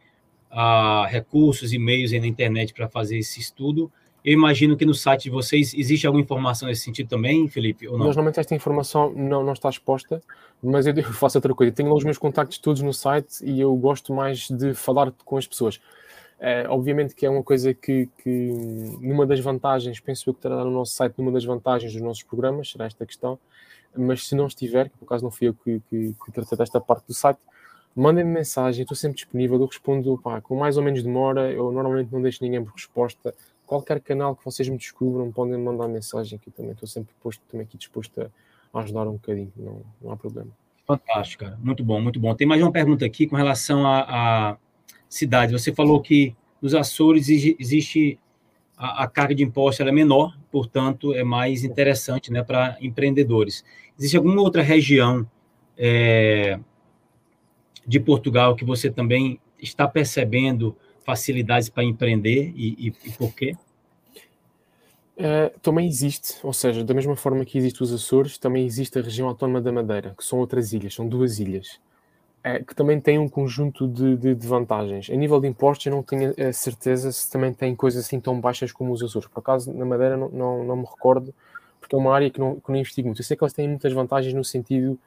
ah, 0.51 1.07
recursos 1.09 1.73
e 1.73 1.79
meios 1.79 2.13
aí 2.13 2.21
na 2.21 2.27
internet 2.27 2.73
para 2.73 2.89
fazer 2.89 3.19
esse 3.19 3.41
estudo. 3.41 3.91
Eu 4.29 4.35
imagino 4.35 4.77
que 4.77 4.85
no 4.85 4.93
site 4.93 5.23
de 5.23 5.31
vocês 5.31 5.73
existe 5.73 6.07
alguma 6.07 6.23
informação 6.23 6.69
nesse 6.69 6.83
sentido 6.83 7.09
também, 7.09 7.49
Felipe? 7.49 7.89
Ou 7.89 7.97
não? 7.97 8.05
Nós 8.05 8.15
normalmente 8.15 8.39
esta 8.39 8.55
informação 8.55 9.11
não, 9.15 9.43
não 9.43 9.55
está 9.55 9.71
exposta, 9.71 10.21
mas 10.63 10.87
eu 10.87 11.03
faço 11.15 11.39
outra 11.39 11.55
coisa. 11.55 11.73
Tenho 11.73 11.91
os 11.95 12.05
meus 12.05 12.19
contactos 12.19 12.59
todos 12.59 12.83
no 12.83 12.93
site 12.93 13.43
e 13.43 13.59
eu 13.59 13.75
gosto 13.75 14.13
mais 14.13 14.51
de 14.51 14.75
falar 14.75 15.11
com 15.25 15.39
as 15.39 15.47
pessoas. 15.47 15.81
É, 16.39 16.69
obviamente 16.69 17.15
que 17.15 17.25
é 17.25 17.31
uma 17.31 17.43
coisa 17.43 17.73
que, 17.73 18.07
que, 18.23 18.53
numa 19.01 19.25
das 19.25 19.41
vantagens, 19.41 19.99
penso 19.99 20.29
eu 20.29 20.35
que 20.35 20.41
estará 20.41 20.63
no 20.63 20.73
nosso 20.73 20.93
site, 20.93 21.15
numa 21.17 21.33
das 21.33 21.47
vantagens 21.47 21.91
dos 21.91 22.03
nossos 22.03 22.23
programas, 22.23 22.71
será 22.71 22.85
esta 22.85 23.07
questão, 23.07 23.39
mas 23.97 24.29
se 24.29 24.35
não 24.35 24.47
estiver, 24.47 24.91
que 24.91 24.99
por 24.99 25.07
acaso 25.07 25.25
não 25.25 25.31
fui 25.31 25.49
eu 25.49 25.55
que, 25.55 25.81
que, 25.89 26.15
que 26.23 26.33
tratei 26.33 26.59
desta 26.59 26.79
parte 26.79 27.07
do 27.07 27.15
site, 27.15 27.41
mandem-me 27.97 28.31
mensagem, 28.31 28.83
estou 28.83 28.95
sempre 28.95 29.17
disponível, 29.17 29.59
eu 29.59 29.67
respondo 29.67 30.19
pá, 30.19 30.39
com 30.43 30.55
mais 30.55 30.77
ou 30.77 30.83
menos 30.83 31.03
demora, 31.03 31.51
eu 31.51 31.73
normalmente 31.73 32.13
não 32.13 32.21
deixo 32.21 32.45
ninguém 32.45 32.63
por 32.63 32.75
resposta, 32.75 33.35
qualquer 33.69 34.01
canal 34.01 34.35
que 34.35 34.43
vocês 34.43 34.67
me 34.67 34.79
descubram, 34.79 35.31
podem 35.31 35.59
mandar 35.59 35.87
mensagem 35.87 36.39
aqui 36.39 36.51
também. 36.51 36.73
Estou 36.73 36.89
sempre 36.89 37.15
posto, 37.23 37.43
também 37.49 37.67
aqui 37.67 37.77
disposto 37.77 38.19
a 38.73 38.81
ajudar 38.81 39.07
um 39.07 39.13
bocadinho, 39.13 39.53
não, 39.55 39.83
não 40.01 40.11
há 40.11 40.17
problema. 40.17 40.51
Fantástico, 40.87 41.45
cara. 41.45 41.59
Muito 41.63 41.85
bom, 41.85 42.01
muito 42.01 42.19
bom. 42.19 42.35
Tem 42.35 42.47
mais 42.47 42.63
uma 42.63 42.73
pergunta 42.73 43.05
aqui 43.05 43.27
com 43.27 43.37
relação 43.37 43.87
à, 43.87 44.57
cidade. 45.07 45.53
Você 45.53 45.73
falou 45.73 46.01
que 46.01 46.35
nos 46.61 46.75
Açores 46.75 47.29
existe 47.29 48.19
a, 48.77 49.05
a 49.05 49.07
carga 49.09 49.35
de 49.35 49.43
imposto 49.43 49.83
é 49.83 49.93
menor, 49.93 50.39
portanto, 50.51 51.15
é 51.15 51.23
mais 51.23 51.63
interessante 51.63 52.33
né, 52.33 52.43
para 52.43 52.77
empreendedores. 52.81 53.65
Existe 53.99 54.17
alguma 54.17 54.41
outra 54.41 54.63
região 54.63 55.29
é, 55.77 56.59
de 57.87 58.01
Portugal 58.01 58.55
que 58.55 58.65
você 58.65 58.91
também 58.91 59.39
está 59.59 59.87
percebendo 59.89 60.77
facilidades 61.09 61.71
para 61.71 61.83
empreender 61.83 62.53
e, 62.55 62.89
e, 62.89 62.95
e 63.07 63.13
por 63.13 63.35
quê? 63.35 63.57
Uh, 65.17 65.59
também 65.61 65.89
existe, 65.89 66.39
ou 66.43 66.53
seja, 66.53 66.85
da 66.85 66.93
mesma 66.93 67.17
forma 67.17 67.47
que 67.47 67.57
existe 67.57 67.83
os 67.83 67.91
Açores, 67.91 68.37
também 68.37 68.67
existe 68.67 68.99
a 68.99 69.03
região 69.03 69.27
autónoma 69.27 69.63
da 69.63 69.73
Madeira, 69.73 70.15
que 70.17 70.23
são 70.23 70.39
outras 70.39 70.75
ilhas, 70.75 70.95
são 70.95 71.09
duas 71.09 71.39
ilhas, 71.39 71.81
uh, 72.45 72.63
que 72.63 72.75
também 72.75 73.01
têm 73.01 73.19
um 73.19 73.27
conjunto 73.27 73.89
de, 73.89 74.19
de, 74.19 74.35
de, 74.35 74.47
vantagens. 74.47 75.09
A 75.09 75.15
nível 75.17 75.41
de 75.41 75.49
impostos, 75.49 75.87
eu 75.87 75.93
não 75.93 76.03
tenho 76.03 76.35
a 76.47 76.53
certeza 76.53 77.11
se 77.11 77.31
também 77.31 77.55
têm 77.55 77.75
coisas 77.75 78.05
assim 78.05 78.21
tão 78.21 78.39
baixas 78.39 78.71
como 78.71 78.93
os 78.93 79.03
Açores. 79.03 79.27
Por 79.29 79.41
acaso, 79.41 79.73
na 79.73 79.87
Madeira, 79.87 80.15
não, 80.15 80.29
não, 80.29 80.63
não 80.63 80.77
me 80.77 80.85
recordo, 80.85 81.35
porque 81.81 81.97
é 81.97 81.99
uma 81.99 82.15
área 82.15 82.29
que 82.29 82.39
não, 82.39 82.61
que 82.61 82.69
não 82.69 82.77
investigo 82.77 83.09
muito. 83.09 83.23
Eu 83.23 83.25
sei 83.25 83.35
que 83.35 83.43
elas 83.43 83.55
têm 83.55 83.67
muitas 83.67 83.95
vantagens 83.95 84.35
no 84.35 84.45
sentido 84.45 85.01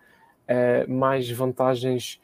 uh, 0.49 0.91
mais 0.91 1.29
vantagens, 1.29 2.19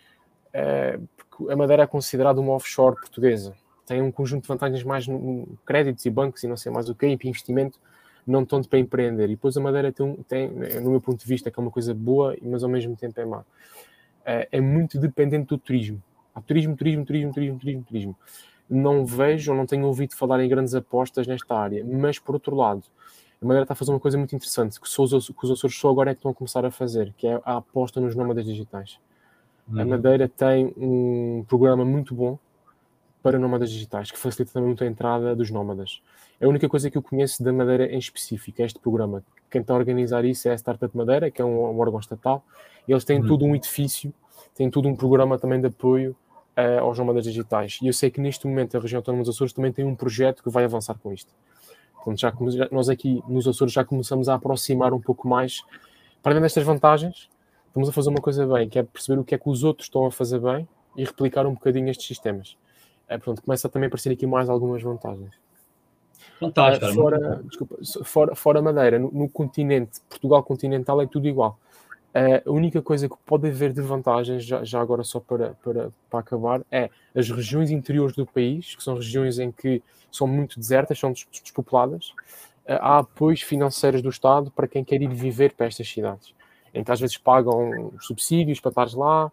porque 1.15 1.51
a 1.53 1.55
Madeira 1.55 1.83
é 1.83 1.87
considerada 1.87 2.41
uma 2.41 2.53
offshore 2.53 2.95
portuguesa 2.95 3.53
tem 3.87 4.01
um 4.01 4.11
conjunto 4.11 4.41
de 4.41 4.47
vantagens 4.49 4.83
mais 4.83 5.07
no 5.07 5.47
créditos 5.65 6.05
e 6.05 6.09
bancos 6.09 6.43
e 6.43 6.47
não 6.47 6.57
sei 6.57 6.71
mais 6.71 6.89
o 6.89 6.93
que, 6.93 7.07
e 7.07 7.13
investimento, 7.13 7.79
não 8.27 8.45
tanto 8.45 8.67
para 8.67 8.77
empreender. 8.77 9.25
E 9.25 9.29
depois 9.29 9.55
a 9.55 9.61
Madeira 9.61 9.93
tem, 9.93 10.13
tem, 10.27 10.49
no 10.81 10.91
meu 10.91 10.99
ponto 10.99 11.17
de 11.17 11.25
vista, 11.25 11.49
que 11.49 11.57
é 11.57 11.61
uma 11.61 11.71
coisa 11.71 11.93
boa, 11.93 12.35
mas 12.41 12.63
ao 12.63 12.69
mesmo 12.69 12.97
tempo 12.97 13.17
é 13.19 13.25
má. 13.25 13.45
É, 14.25 14.49
é 14.51 14.59
muito 14.59 14.99
dependente 14.99 15.47
do 15.47 15.57
turismo. 15.57 16.03
Há 16.35 16.41
turismo, 16.41 16.75
turismo, 16.75 17.05
turismo, 17.05 17.33
turismo, 17.33 17.59
turismo, 17.59 17.83
turismo. 17.83 18.15
Não 18.69 19.05
vejo 19.05 19.53
ou 19.53 19.57
não 19.57 19.65
tenho 19.65 19.85
ouvido 19.85 20.13
falar 20.17 20.43
em 20.43 20.49
grandes 20.49 20.75
apostas 20.75 21.25
nesta 21.25 21.55
área, 21.55 21.85
mas 21.85 22.19
por 22.19 22.35
outro 22.35 22.53
lado, 22.53 22.83
a 23.41 23.45
Madeira 23.45 23.63
está 23.63 23.71
a 23.71 23.77
fazer 23.77 23.91
uma 23.91 24.01
coisa 24.01 24.17
muito 24.17 24.35
interessante, 24.35 24.81
que, 24.81 24.85
os, 24.85 25.29
que 25.29 25.45
os 25.45 25.51
Açores 25.51 25.77
só 25.77 25.89
agora 25.89 26.11
é 26.11 26.13
que 26.13 26.19
estão 26.19 26.31
a 26.31 26.33
começar 26.33 26.65
a 26.65 26.71
fazer, 26.71 27.13
que 27.17 27.25
é 27.25 27.39
a 27.45 27.55
aposta 27.55 28.01
nos 28.01 28.13
nómadas 28.17 28.43
digitais. 28.43 28.99
Uhum. 29.69 29.79
A 29.79 29.85
Madeira 29.85 30.27
tem 30.27 30.73
um 30.75 31.45
programa 31.47 31.85
muito 31.85 32.13
bom 32.13 32.37
para 33.27 33.37
nómadas 33.37 33.69
digitais, 33.69 34.09
que 34.09 34.17
facilita 34.17 34.53
também 34.53 34.67
muito 34.67 34.85
a 34.85 34.87
entrada 34.87 35.35
dos 35.35 35.51
nómadas. 35.51 36.01
É 36.39 36.45
a 36.45 36.47
única 36.47 36.69
coisa 36.69 36.89
que 36.89 36.97
eu 36.97 37.01
conheço 37.01 37.43
da 37.43 37.51
Madeira 37.51 37.93
em 37.93 37.97
específico, 37.97 38.61
é 38.61 38.65
este 38.65 38.79
programa. 38.79 39.21
Quem 39.51 39.59
está 39.59 39.73
a 39.73 39.75
organizar 39.75 40.23
isso 40.23 40.47
é 40.47 40.53
a 40.53 40.57
Startup 40.57 40.95
Madeira, 40.95 41.29
que 41.29 41.41
é 41.41 41.43
um, 41.43 41.71
um 41.71 41.77
órgão 41.77 41.99
estatal, 41.99 42.41
e 42.87 42.93
eles 42.93 43.03
têm 43.03 43.19
uhum. 43.19 43.27
todo 43.27 43.43
um 43.43 43.53
edifício, 43.53 44.13
têm 44.55 44.69
todo 44.69 44.87
um 44.87 44.95
programa 44.95 45.37
também 45.37 45.59
de 45.59 45.67
apoio 45.67 46.15
uh, 46.55 46.79
aos 46.79 46.97
nómadas 46.97 47.25
digitais. 47.25 47.79
E 47.81 47.87
eu 47.87 47.91
sei 47.91 48.09
que 48.09 48.21
neste 48.21 48.47
momento 48.47 48.77
a 48.77 48.79
região 48.79 48.99
autónoma 48.99 49.25
dos 49.25 49.35
Açores 49.35 49.51
também 49.51 49.73
tem 49.73 49.83
um 49.83 49.93
projeto 49.93 50.41
que 50.41 50.49
vai 50.49 50.63
avançar 50.63 50.97
com 50.97 51.11
isto. 51.11 51.33
Portanto, 51.95 52.21
já, 52.21 52.33
já, 52.51 52.69
nós 52.71 52.87
aqui 52.87 53.21
nos 53.27 53.45
Açores 53.45 53.73
já 53.73 53.83
começamos 53.83 54.29
a 54.29 54.35
aproximar 54.35 54.93
um 54.93 55.01
pouco 55.01 55.27
mais, 55.27 55.65
para 56.23 56.31
além 56.31 56.41
destas 56.41 56.63
vantagens, 56.63 57.27
estamos 57.67 57.89
a 57.89 57.91
fazer 57.91 58.07
uma 58.07 58.21
coisa 58.21 58.47
bem, 58.47 58.69
que 58.69 58.79
é 58.79 58.83
perceber 58.83 59.19
o 59.19 59.25
que 59.25 59.35
é 59.35 59.37
que 59.37 59.49
os 59.49 59.65
outros 59.65 59.87
estão 59.87 60.05
a 60.05 60.11
fazer 60.13 60.39
bem 60.39 60.65
e 60.95 61.03
replicar 61.03 61.45
um 61.45 61.55
bocadinho 61.55 61.89
estes 61.89 62.07
sistemas. 62.07 62.55
É, 63.07 63.17
pronto, 63.17 63.41
começa 63.41 63.67
a 63.67 63.71
também 63.71 63.85
a 63.85 63.87
aparecer 63.87 64.11
aqui 64.11 64.27
mais 64.27 64.49
algumas 64.49 64.81
vantagens. 64.81 65.33
Fantástico. 66.39 66.85
Uh, 66.85 66.93
fora, 66.93 67.41
desculpa, 67.45 67.77
fora, 68.03 68.35
fora 68.35 68.61
Madeira, 68.61 68.99
no, 68.99 69.11
no, 69.11 69.29
continente, 69.29 69.99
Portugal 70.09 70.43
continental 70.43 71.01
é 71.01 71.07
tudo 71.07 71.27
igual. 71.27 71.57
Uh, 72.09 72.49
a 72.49 72.51
única 72.51 72.81
coisa 72.81 73.07
que 73.07 73.15
pode 73.25 73.47
haver 73.47 73.73
de 73.73 73.81
vantagens, 73.81 74.43
já, 74.43 74.63
já 74.63 74.81
agora 74.81 75.03
só 75.03 75.19
para, 75.19 75.55
para, 75.63 75.91
para 76.09 76.19
acabar, 76.19 76.61
é 76.71 76.89
as 77.15 77.29
regiões 77.29 77.71
interiores 77.71 78.15
do 78.15 78.25
país, 78.25 78.75
que 78.75 78.83
são 78.83 78.95
regiões 78.95 79.39
em 79.39 79.51
que 79.51 79.81
são 80.11 80.27
muito 80.27 80.59
desertas, 80.59 80.99
são 80.99 81.11
despopuladas. 81.11 82.09
Uh, 82.65 82.77
há 82.81 82.97
apoios 82.99 83.41
financeiros 83.41 84.01
do 84.01 84.09
Estado 84.09 84.51
para 84.51 84.67
quem 84.67 84.83
quer 84.83 85.01
ir 85.01 85.09
viver 85.09 85.53
para 85.53 85.67
estas 85.67 85.87
cidades. 85.87 86.35
Então, 86.73 86.93
às 86.93 86.99
vezes 86.99 87.17
pagam 87.17 87.91
subsídios 87.99 88.59
para 88.59 88.69
estar 88.69 88.97
lá, 88.97 89.31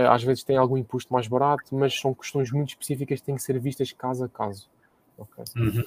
às 0.00 0.22
vezes 0.22 0.44
tem 0.44 0.56
algum 0.56 0.76
imposto 0.76 1.12
mais 1.12 1.26
barato, 1.26 1.74
mas 1.74 1.98
são 1.98 2.12
questões 2.12 2.50
muito 2.50 2.70
específicas 2.70 3.20
que 3.20 3.26
têm 3.26 3.36
que 3.36 3.42
ser 3.42 3.58
vistas 3.58 3.92
caso 3.92 4.24
a 4.24 4.28
caso. 4.28 4.68
Okay. 5.16 5.44
Uhum. 5.56 5.84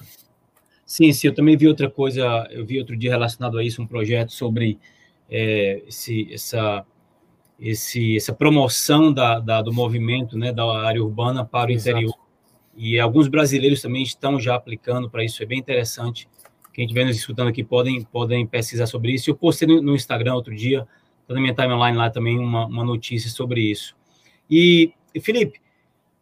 Sim, 0.84 1.12
sim, 1.12 1.28
eu 1.28 1.34
também 1.34 1.56
vi 1.56 1.68
outra 1.68 1.88
coisa, 1.88 2.48
eu 2.50 2.66
vi 2.66 2.78
outro 2.80 2.96
dia 2.96 3.10
relacionado 3.10 3.56
a 3.56 3.62
isso, 3.62 3.80
um 3.80 3.86
projeto 3.86 4.32
sobre 4.32 4.76
é, 5.30 5.84
esse, 5.86 6.32
essa, 6.32 6.84
esse, 7.60 8.16
essa 8.16 8.32
promoção 8.32 9.12
da, 9.12 9.38
da, 9.38 9.62
do 9.62 9.72
movimento 9.72 10.36
né, 10.36 10.52
da 10.52 10.64
área 10.84 11.00
urbana 11.00 11.44
para 11.44 11.70
o 11.70 11.72
Exato. 11.72 11.90
interior. 11.90 12.18
E 12.74 12.98
alguns 12.98 13.28
brasileiros 13.28 13.80
também 13.80 14.02
estão 14.02 14.40
já 14.40 14.56
aplicando 14.56 15.08
para 15.08 15.22
isso, 15.22 15.40
é 15.40 15.46
bem 15.46 15.60
interessante. 15.60 16.28
Quem 16.72 16.84
estiver 16.84 17.04
nos 17.04 17.16
escutando 17.16 17.48
aqui 17.48 17.62
podem, 17.62 18.02
podem 18.02 18.44
pesquisar 18.44 18.86
sobre 18.86 19.12
isso. 19.12 19.30
Eu 19.30 19.36
postei 19.36 19.68
no, 19.68 19.80
no 19.80 19.94
Instagram 19.94 20.34
outro 20.34 20.54
dia, 20.54 20.88
está 21.22 21.34
na 21.34 21.40
minha 21.40 21.54
timeline 21.54 21.96
lá 21.96 22.10
também 22.10 22.36
uma, 22.36 22.66
uma 22.66 22.84
notícia 22.84 23.30
sobre 23.30 23.60
isso. 23.60 23.94
E, 24.50 24.92
Felipe, 25.22 25.60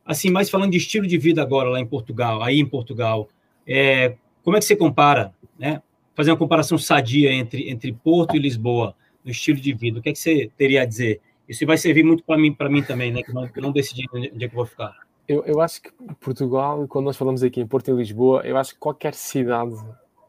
assim, 0.04 0.30
mais 0.30 0.50
falando 0.50 0.72
de 0.72 0.78
estilo 0.78 1.06
de 1.06 1.16
vida 1.16 1.42
agora 1.42 1.70
lá 1.70 1.80
em 1.80 1.86
Portugal, 1.86 2.42
aí 2.42 2.58
em 2.58 2.66
Portugal, 2.66 3.28
é, 3.66 4.16
como 4.42 4.56
é 4.56 4.60
que 4.60 4.66
você 4.66 4.76
compara, 4.76 5.32
né? 5.58 5.82
Fazer 6.14 6.30
uma 6.30 6.36
comparação 6.36 6.76
sadia 6.76 7.32
entre, 7.32 7.70
entre 7.70 7.92
Porto 7.92 8.34
e 8.34 8.38
Lisboa 8.38 8.94
no 9.24 9.30
estilo 9.30 9.60
de 9.60 9.72
vida, 9.72 9.98
o 9.98 10.02
que 10.02 10.08
é 10.08 10.12
que 10.12 10.18
você 10.18 10.50
teria 10.56 10.82
a 10.82 10.84
dizer 10.84 11.20
Isso 11.48 11.64
vai 11.66 11.76
servir 11.76 12.02
muito 12.02 12.24
para 12.24 12.38
mim, 12.38 12.52
para 12.52 12.68
mim 12.68 12.82
também, 12.82 13.12
né? 13.12 13.22
Que 13.22 13.32
não, 13.32 13.48
não 13.56 13.72
decidi 13.72 14.04
onde 14.12 14.44
é 14.44 14.48
que 14.48 14.54
eu 14.54 14.58
vou 14.58 14.66
ficar. 14.66 14.96
Eu, 15.28 15.44
eu 15.44 15.60
acho 15.60 15.82
que 15.82 15.90
Portugal, 16.18 16.88
quando 16.88 17.04
nós 17.04 17.16
falamos 17.16 17.42
aqui 17.42 17.60
em 17.60 17.66
Porto 17.66 17.90
e 17.90 17.94
Lisboa, 17.94 18.40
eu 18.44 18.56
acho 18.56 18.72
que 18.72 18.80
qualquer 18.80 19.14
cidade 19.14 19.76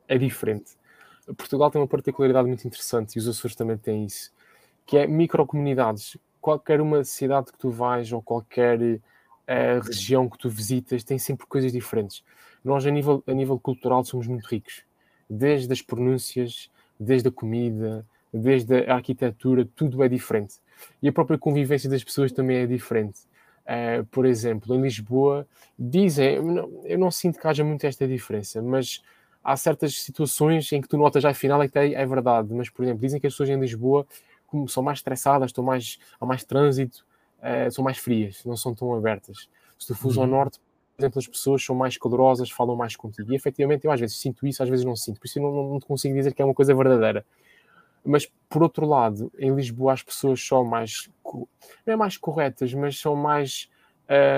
é 0.08 0.18
diferente. 0.18 0.72
Portugal 1.38 1.72
tem 1.72 1.80
uma 1.80 1.88
particularidade 1.88 2.48
muito 2.48 2.68
interessante 2.68 3.16
e 3.16 3.20
os 3.20 3.28
Açores 3.28 3.56
também 3.56 3.78
têm 3.78 4.04
isso, 4.04 4.32
que 4.86 4.98
é 4.98 5.08
microcomunidades. 5.08 6.18
Qualquer 6.42 6.82
uma 6.82 7.04
cidade 7.04 7.52
que 7.52 7.58
tu 7.58 7.70
vais 7.70 8.12
ou 8.12 8.22
qualquer 8.22 8.80
uh, 8.82 9.82
região 9.84 10.30
que 10.30 10.38
tu 10.38 10.50
visitas 10.50 11.04
tem 11.04 11.18
sempre 11.18 11.46
coisas 11.48 11.72
diferentes. 11.72 12.24
Nós, 12.64 12.86
a 12.86 12.92
nível, 12.92 13.24
a 13.28 13.34
nível 13.34 13.60
cultural, 13.60 14.04
somos 14.04 14.28
muito 14.28 14.46
ricos. 14.46 14.84
Desde 15.30 15.72
as 15.72 15.82
pronúncias, 15.82 16.70
desde 17.00 17.30
a 17.30 17.32
comida, 17.32 18.06
desde 18.34 18.86
a 18.86 18.96
arquitetura, 18.96 19.68
tudo 19.76 20.04
é 20.04 20.10
diferente. 20.10 20.56
E 21.02 21.08
a 21.08 21.12
própria 21.12 21.38
convivência 21.38 21.90
das 21.90 22.04
pessoas 22.04 22.32
também 22.32 22.58
é 22.58 22.68
diferente. 22.68 23.20
Uh, 23.66 24.04
por 24.06 24.26
exemplo, 24.26 24.76
em 24.76 24.82
Lisboa, 24.82 25.48
dizem, 25.78 26.36
eu 26.36 26.44
não, 26.44 26.82
eu 26.86 26.98
não, 26.98 27.12
sinto 27.12 27.40
que 27.40 27.48
haja 27.48 27.64
muito 27.64 27.86
esta 27.86 28.08
diferença, 28.08 28.62
mas 28.62 29.04
há 29.44 29.56
certas 29.56 30.02
situações 30.02 30.72
em 30.72 30.82
que 30.82 30.88
tu 30.88 30.98
notas 30.98 31.22
já 31.22 31.30
afinal 31.30 31.62
é 31.62 31.68
que 31.68 31.78
é, 31.78 31.94
é 31.94 32.06
verdade. 32.06 32.52
Mas, 32.52 32.70
por 32.70 32.84
exemplo, 32.84 33.02
dizem 33.02 33.20
que 33.20 33.28
as 33.28 33.34
pessoas 33.34 33.50
em 33.50 33.60
Lisboa 33.60 34.08
são 34.68 34.84
mais 34.84 35.00
estressadas, 35.00 35.50
estão 35.50 35.64
mais, 35.64 36.00
há 36.20 36.26
mais 36.26 36.44
trânsito, 36.44 37.06
uh, 37.40 37.72
são 37.72 37.84
mais 37.84 37.98
frias, 37.98 38.44
não 38.46 38.56
são 38.56 38.74
tão 38.74 38.94
abertas. 38.94 39.50
Se 39.78 39.88
tu 39.88 39.96
fores 39.96 40.18
uhum. 40.18 40.24
ao 40.24 40.30
norte, 40.30 40.60
por 40.96 41.04
exemplo, 41.04 41.20
as 41.20 41.28
pessoas 41.28 41.64
são 41.64 41.76
mais 41.76 41.98
calorosas, 41.98 42.52
falam 42.52 42.76
mais 42.76 42.96
contigo. 42.96 43.32
E 43.32 43.36
efetivamente 43.36 43.86
eu 43.86 43.92
às 43.92 44.00
vezes 44.00 44.18
sinto 44.18 44.46
isso, 44.46 44.62
às 44.62 44.68
vezes 44.68 44.84
não 44.84 44.96
sinto. 44.96 45.20
Por 45.20 45.28
isso 45.28 45.40
eu 45.40 45.44
não, 45.44 45.74
não 45.74 45.80
consigo 45.80 46.14
dizer 46.14 46.34
que 46.34 46.42
é 46.42 46.46
uma 46.46 46.54
coisa 46.54 46.74
verdadeira. 46.76 47.26
Mas 48.04 48.30
por 48.50 48.62
outro 48.64 48.86
lado, 48.86 49.32
em 49.38 49.54
Lisboa 49.56 49.94
as 49.94 50.04
pessoas 50.04 50.46
são 50.46 50.66
mais, 50.66 51.10
não 51.24 51.48
é 51.94 51.96
mais 51.96 52.18
corretas, 52.18 52.74
mas 52.74 53.00
são 53.00 53.16
mais 53.16 53.70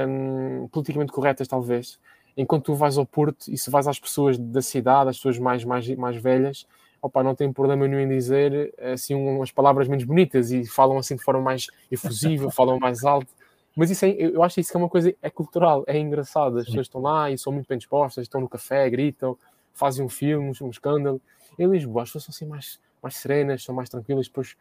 hum, 0.07 0.67
politicamente 0.71 1.11
corretas, 1.11 1.47
talvez. 1.47 1.99
Enquanto 2.37 2.65
tu 2.65 2.75
vais 2.75 2.97
ao 2.97 3.05
Porto 3.05 3.51
e 3.51 3.57
se 3.57 3.69
vais 3.69 3.87
às 3.87 3.99
pessoas 3.99 4.37
da 4.37 4.61
cidade, 4.61 5.09
às 5.09 5.17
pessoas 5.17 5.39
mais, 5.39 5.63
mais, 5.63 5.87
mais 5.95 6.15
velhas, 6.17 6.67
opa, 7.01 7.23
não 7.23 7.33
tem 7.33 7.51
problema 7.51 7.87
nenhum 7.87 8.01
em 8.01 8.07
dizer 8.07 8.73
assim 8.79 9.15
umas 9.15 9.51
palavras 9.51 9.87
menos 9.87 10.03
bonitas 10.03 10.51
e 10.51 10.65
falam 10.65 10.97
assim 10.97 11.15
de 11.15 11.23
forma 11.23 11.41
mais 11.41 11.67
efusiva, 11.89 12.49
falam 12.51 12.79
mais 12.79 13.03
alto. 13.03 13.33
Mas 13.75 13.89
isso 13.89 14.05
é, 14.05 14.11
eu 14.11 14.43
acho 14.43 14.59
isso 14.59 14.69
que 14.69 14.77
é 14.77 14.79
uma 14.79 14.89
coisa, 14.89 15.15
é 15.21 15.29
cultural, 15.29 15.83
é 15.87 15.97
engraçado. 15.97 16.57
As 16.57 16.65
pessoas 16.65 16.87
estão 16.87 17.01
lá 17.01 17.31
e 17.31 17.37
são 17.37 17.53
muito 17.53 17.67
bem 17.67 17.77
dispostas, 17.77 18.23
estão 18.23 18.41
no 18.41 18.49
café, 18.49 18.89
gritam, 18.89 19.37
fazem 19.73 20.05
um 20.05 20.09
filme, 20.09 20.51
um 20.61 20.69
escândalo. 20.69 21.21
Em 21.57 21.67
Lisboa, 21.67 22.03
as 22.03 22.09
pessoas 22.09 22.25
são 22.25 22.33
assim 22.33 22.45
mais, 22.45 22.79
mais 23.01 23.15
serenas, 23.15 23.63
são 23.63 23.73
mais 23.73 23.89
tranquilas, 23.89 24.27
depois, 24.27 24.55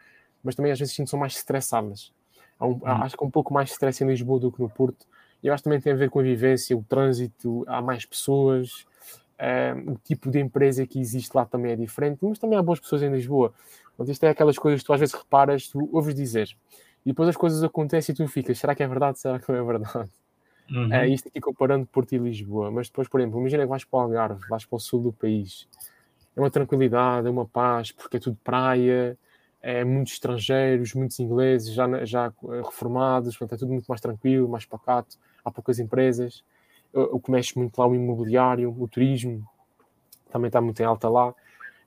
mas 0.44 0.54
também 0.54 0.70
às 0.70 0.78
vezes 0.78 0.96
são 1.06 1.18
mais 1.18 1.34
estressadas. 1.34 2.12
Um, 2.60 2.72
hum. 2.72 2.80
Acho 2.84 3.16
que 3.16 3.24
há 3.24 3.26
um 3.26 3.30
pouco 3.30 3.52
mais 3.52 3.70
stress 3.72 4.02
em 4.04 4.06
Lisboa 4.06 4.38
do 4.38 4.52
que 4.52 4.60
no 4.60 4.68
Porto. 4.68 5.06
E 5.42 5.48
eu 5.48 5.54
acho 5.54 5.62
que 5.62 5.64
também 5.64 5.80
tem 5.80 5.92
a 5.92 5.96
ver 5.96 6.10
com 6.10 6.20
a 6.20 6.22
vivência, 6.22 6.76
o 6.76 6.82
trânsito, 6.82 7.64
há 7.66 7.80
mais 7.80 8.04
pessoas, 8.04 8.86
um, 9.40 9.92
o 9.92 9.98
tipo 10.04 10.30
de 10.30 10.38
empresa 10.38 10.86
que 10.86 11.00
existe 11.00 11.34
lá 11.34 11.44
também 11.44 11.72
é 11.72 11.76
diferente, 11.76 12.18
mas 12.22 12.38
também 12.38 12.58
há 12.58 12.62
boas 12.62 12.80
pessoas 12.80 13.02
em 13.02 13.10
Lisboa. 13.10 13.52
Portanto, 13.96 14.12
isto 14.12 14.24
é 14.24 14.28
aquelas 14.28 14.58
coisas 14.58 14.80
que 14.80 14.86
tu 14.86 14.92
às 14.92 15.00
vezes 15.00 15.14
reparas, 15.14 15.68
tu 15.68 15.88
ouves 15.92 16.14
dizer 16.14 16.56
e 17.04 17.10
depois 17.10 17.28
as 17.28 17.36
coisas 17.36 17.62
acontecem 17.62 18.12
e 18.12 18.16
tu 18.16 18.26
ficas, 18.28 18.58
será 18.58 18.74
que 18.74 18.82
é 18.82 18.88
verdade? 18.88 19.18
Será 19.18 19.38
que 19.38 19.50
não 19.50 19.58
é 19.58 19.62
verdade? 19.62 20.10
Uhum. 20.70 20.92
É 20.92 21.08
isto 21.08 21.28
aqui 21.28 21.40
comparando 21.40 21.86
Porto 21.86 22.14
e 22.14 22.18
Lisboa, 22.18 22.70
mas 22.70 22.88
depois, 22.88 23.08
por 23.08 23.20
exemplo, 23.20 23.40
imagina 23.40 23.64
que 23.64 23.68
vais 23.68 23.84
para 23.84 23.98
o 23.98 24.02
Algarve, 24.02 24.40
vais 24.48 24.64
para 24.64 24.76
o 24.76 24.78
sul 24.78 25.02
do 25.02 25.12
país, 25.12 25.66
é 26.36 26.40
uma 26.40 26.50
tranquilidade, 26.50 27.26
é 27.26 27.30
uma 27.30 27.46
paz, 27.46 27.90
porque 27.90 28.18
é 28.18 28.20
tudo 28.20 28.38
praia, 28.44 29.18
é 29.60 29.84
muitos 29.84 30.12
estrangeiros, 30.12 30.94
muitos 30.94 31.18
ingleses 31.18 31.74
já, 31.74 32.04
já 32.04 32.26
eh, 32.26 32.62
reformados, 32.64 33.36
portanto 33.36 33.58
é 33.58 33.58
tudo 33.58 33.72
muito 33.72 33.86
mais 33.86 34.00
tranquilo, 34.00 34.48
mais 34.48 34.64
pacato, 34.64 35.16
há 35.44 35.50
poucas 35.50 35.80
empresas, 35.80 36.44
o 36.92 37.20
que 37.20 37.30
mexe 37.30 37.58
muito 37.58 37.78
lá 37.78 37.86
o 37.86 37.94
imobiliário, 37.94 38.74
o 38.78 38.88
turismo, 38.88 39.46
também 40.30 40.48
está 40.48 40.60
muito 40.60 40.80
em 40.80 40.84
alta 40.84 41.08
lá 41.08 41.34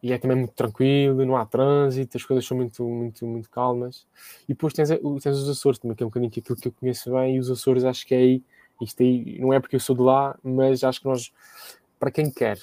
e 0.04 0.12
é 0.12 0.18
também 0.18 0.36
muito 0.36 0.54
tranquilo, 0.54 1.26
não 1.26 1.38
há 1.38 1.46
trânsito, 1.46 2.18
as 2.18 2.26
coisas 2.26 2.46
são 2.46 2.58
muito, 2.58 2.84
muito, 2.84 3.26
muito 3.26 3.50
calmas. 3.50 4.06
E 4.44 4.48
depois 4.50 4.74
tens, 4.74 4.90
tens 4.90 5.38
os 5.38 5.48
Açores 5.48 5.80
também, 5.80 5.96
que 5.96 6.04
é 6.04 6.06
um 6.06 6.10
bocadinho 6.10 6.30
aquilo 6.30 6.60
que 6.60 6.68
eu 6.68 6.74
conheço 6.74 7.10
bem, 7.14 7.38
e 7.38 7.40
os 7.40 7.50
Açores 7.50 7.86
acho 7.86 8.06
que 8.06 8.14
é 8.14 8.18
aí, 8.18 8.44
isto 8.82 9.02
aí, 9.02 9.40
não 9.40 9.54
é 9.54 9.62
porque 9.62 9.78
eu 9.78 9.80
sou 9.80 9.96
de 9.96 10.02
lá, 10.02 10.38
mas 10.44 10.84
acho 10.84 11.00
que 11.00 11.08
nós, 11.08 11.32
para 11.98 12.12
quem 12.12 12.30
quer 12.30 12.60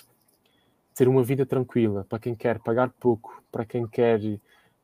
ter 0.94 1.08
uma 1.08 1.24
vida 1.24 1.46
tranquila, 1.46 2.04
para 2.06 2.18
quem 2.18 2.34
quer 2.34 2.58
pagar 2.58 2.90
pouco, 3.00 3.42
para 3.50 3.64
quem 3.64 3.86
quer 3.86 4.20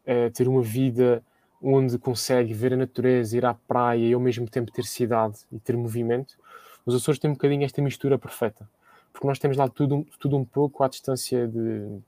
é, 0.07 0.31
ter 0.31 0.49
uma 0.49 0.63
vida 0.63 1.23
onde 1.61 1.99
consegue 1.99 2.55
ver 2.55 2.73
a 2.73 2.77
natureza, 2.77 3.37
ir 3.37 3.45
à 3.45 3.53
praia 3.53 4.07
e 4.07 4.15
ao 4.15 4.21
mesmo 4.21 4.49
tempo 4.49 4.73
ter 4.73 4.85
cidade 4.85 5.41
e 5.53 5.59
ter 5.59 5.77
movimento, 5.77 6.39
os 6.87 6.95
Açores 6.95 7.19
têm 7.19 7.31
um 7.31 7.35
bocadinho 7.35 7.65
esta 7.65 7.83
mistura 7.83 8.17
perfeita. 8.17 8.69
Porque 9.13 9.27
nós 9.27 9.39
temos 9.39 9.57
lá 9.57 9.69
tudo, 9.69 10.07
tudo 10.21 10.37
um 10.37 10.45
pouco 10.45 10.85
à 10.85 10.89
distância 10.89 11.49
de 11.49 11.99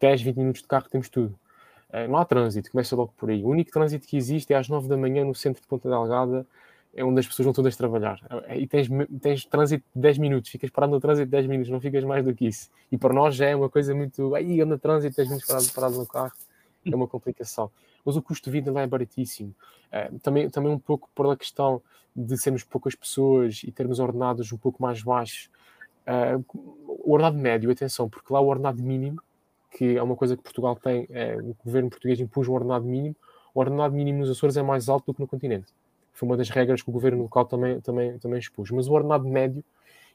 10, 0.00 0.22
20 0.22 0.36
minutos 0.36 0.62
de 0.62 0.68
carro 0.68 0.88
temos 0.88 1.08
tudo. 1.08 1.38
Uh, 1.90 2.08
não 2.08 2.18
há 2.18 2.24
trânsito, 2.24 2.70
começa 2.70 2.96
logo 2.96 3.12
por 3.16 3.30
aí. 3.30 3.42
O 3.44 3.48
único 3.48 3.70
trânsito 3.70 4.06
que 4.06 4.16
existe 4.16 4.52
é 4.52 4.56
às 4.56 4.68
9 4.68 4.88
da 4.88 4.96
manhã 4.96 5.24
no 5.24 5.34
centro 5.34 5.62
de 5.62 5.68
Ponta 5.68 5.88
Delgada, 5.88 6.46
é 6.96 7.04
onde 7.04 7.20
as 7.20 7.26
pessoas 7.26 7.44
vão 7.44 7.52
todas 7.52 7.76
trabalhar. 7.76 8.20
Uh, 8.30 8.54
e 8.54 8.66
tens, 8.66 8.88
tens 9.20 9.44
trânsito 9.44 9.84
de 9.94 10.00
10 10.00 10.18
minutos, 10.18 10.50
ficas 10.50 10.70
parado 10.70 10.92
no 10.92 11.00
trânsito 11.00 11.26
de 11.26 11.30
10 11.32 11.46
minutos, 11.46 11.70
não 11.70 11.80
ficas 11.80 12.04
mais 12.04 12.24
do 12.24 12.34
que 12.34 12.46
isso. 12.46 12.70
E 12.90 12.96
para 12.96 13.12
nós 13.12 13.34
já 13.34 13.46
é 13.46 13.54
uma 13.54 13.68
coisa 13.68 13.94
muito. 13.94 14.34
Aí 14.34 14.60
anda 14.60 14.78
trânsito, 14.78 15.16
10 15.16 15.28
minutos 15.28 15.46
parado, 15.46 15.72
parado 15.72 15.96
no 15.96 16.06
carro, 16.06 16.32
é 16.84 16.94
uma 16.94 17.06
complicação. 17.06 17.70
Mas 18.04 18.16
o 18.16 18.22
custo 18.22 18.44
de 18.44 18.50
vida 18.50 18.70
lá 18.70 18.82
é 18.82 18.86
baratíssimo. 18.86 19.54
Uh, 19.92 20.18
também, 20.20 20.50
também 20.50 20.70
um 20.70 20.78
pouco 20.78 21.08
por 21.14 21.30
a 21.30 21.36
questão 21.36 21.80
de 22.14 22.36
sermos 22.36 22.62
poucas 22.62 22.94
pessoas 22.94 23.62
e 23.64 23.72
termos 23.72 23.98
ordenados 23.98 24.52
um 24.52 24.58
pouco 24.58 24.82
mais 24.82 25.02
baixos. 25.02 25.50
Uh, 26.06 26.44
o 26.86 27.12
ordenado 27.12 27.38
médio, 27.38 27.70
atenção, 27.70 28.08
porque 28.08 28.32
lá 28.32 28.40
o 28.40 28.46
ordenado 28.46 28.82
mínimo 28.82 29.20
que 29.74 29.96
é 29.96 30.02
uma 30.02 30.14
coisa 30.14 30.36
que 30.36 30.42
Portugal 30.42 30.76
tem, 30.76 31.06
é, 31.10 31.36
o 31.36 31.54
governo 31.64 31.90
português 31.90 32.20
impôs 32.20 32.48
um 32.48 32.52
ordenado 32.52 32.84
mínimo, 32.84 33.16
o 33.52 33.58
ordenado 33.60 33.94
mínimo 33.94 34.20
nos 34.20 34.30
Açores 34.30 34.56
é 34.56 34.62
mais 34.62 34.88
alto 34.88 35.06
do 35.06 35.14
que 35.14 35.20
no 35.20 35.26
continente. 35.26 35.66
Foi 36.12 36.28
uma 36.28 36.36
das 36.36 36.48
regras 36.48 36.80
que 36.80 36.88
o 36.88 36.92
governo 36.92 37.22
local 37.22 37.44
também, 37.44 37.80
também, 37.80 38.16
também 38.18 38.38
expôs. 38.38 38.70
Mas 38.70 38.86
o 38.86 38.92
ordenado 38.92 39.26
médio, 39.26 39.64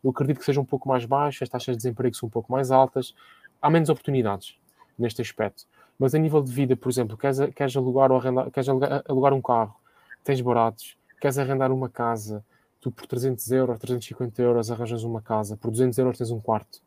eu 0.01 0.11
acredito 0.11 0.39
que 0.39 0.45
seja 0.45 0.61
um 0.61 0.65
pouco 0.65 0.87
mais 0.87 1.03
baixo, 1.03 1.43
as 1.43 1.49
taxas 1.49 1.75
de 1.75 1.77
desemprego 1.77 2.15
são 2.15 2.27
um 2.27 2.29
pouco 2.29 2.49
mais 2.49 2.71
altas, 2.71 3.13
há 3.61 3.69
menos 3.69 3.89
oportunidades 3.89 4.57
neste 4.97 5.21
aspecto. 5.21 5.67
Mas 5.99 6.15
a 6.15 6.17
nível 6.17 6.41
de 6.41 6.51
vida, 6.51 6.77
por 6.77 6.89
exemplo, 6.89 7.17
queres, 7.17 7.37
queres, 7.53 7.75
alugar, 7.75 8.09
ou 8.09 8.17
arrendar, 8.17 8.49
queres 8.49 8.69
alugar, 8.69 9.03
alugar 9.05 9.33
um 9.33 9.41
carro, 9.41 9.75
tens 10.23 10.39
baratos, 10.39 10.97
queres 11.19 11.37
arrendar 11.37 11.73
uma 11.73 11.89
casa, 11.89 12.43
tu 12.79 12.89
por 12.89 13.05
300 13.05 13.51
euros, 13.51 13.77
350 13.77 14.41
euros 14.41 14.71
arranjas 14.71 15.03
uma 15.03 15.21
casa, 15.21 15.57
por 15.57 15.69
200 15.69 15.97
euros 15.99 16.17
tens 16.17 16.31
um 16.31 16.39
quarto. 16.39 16.81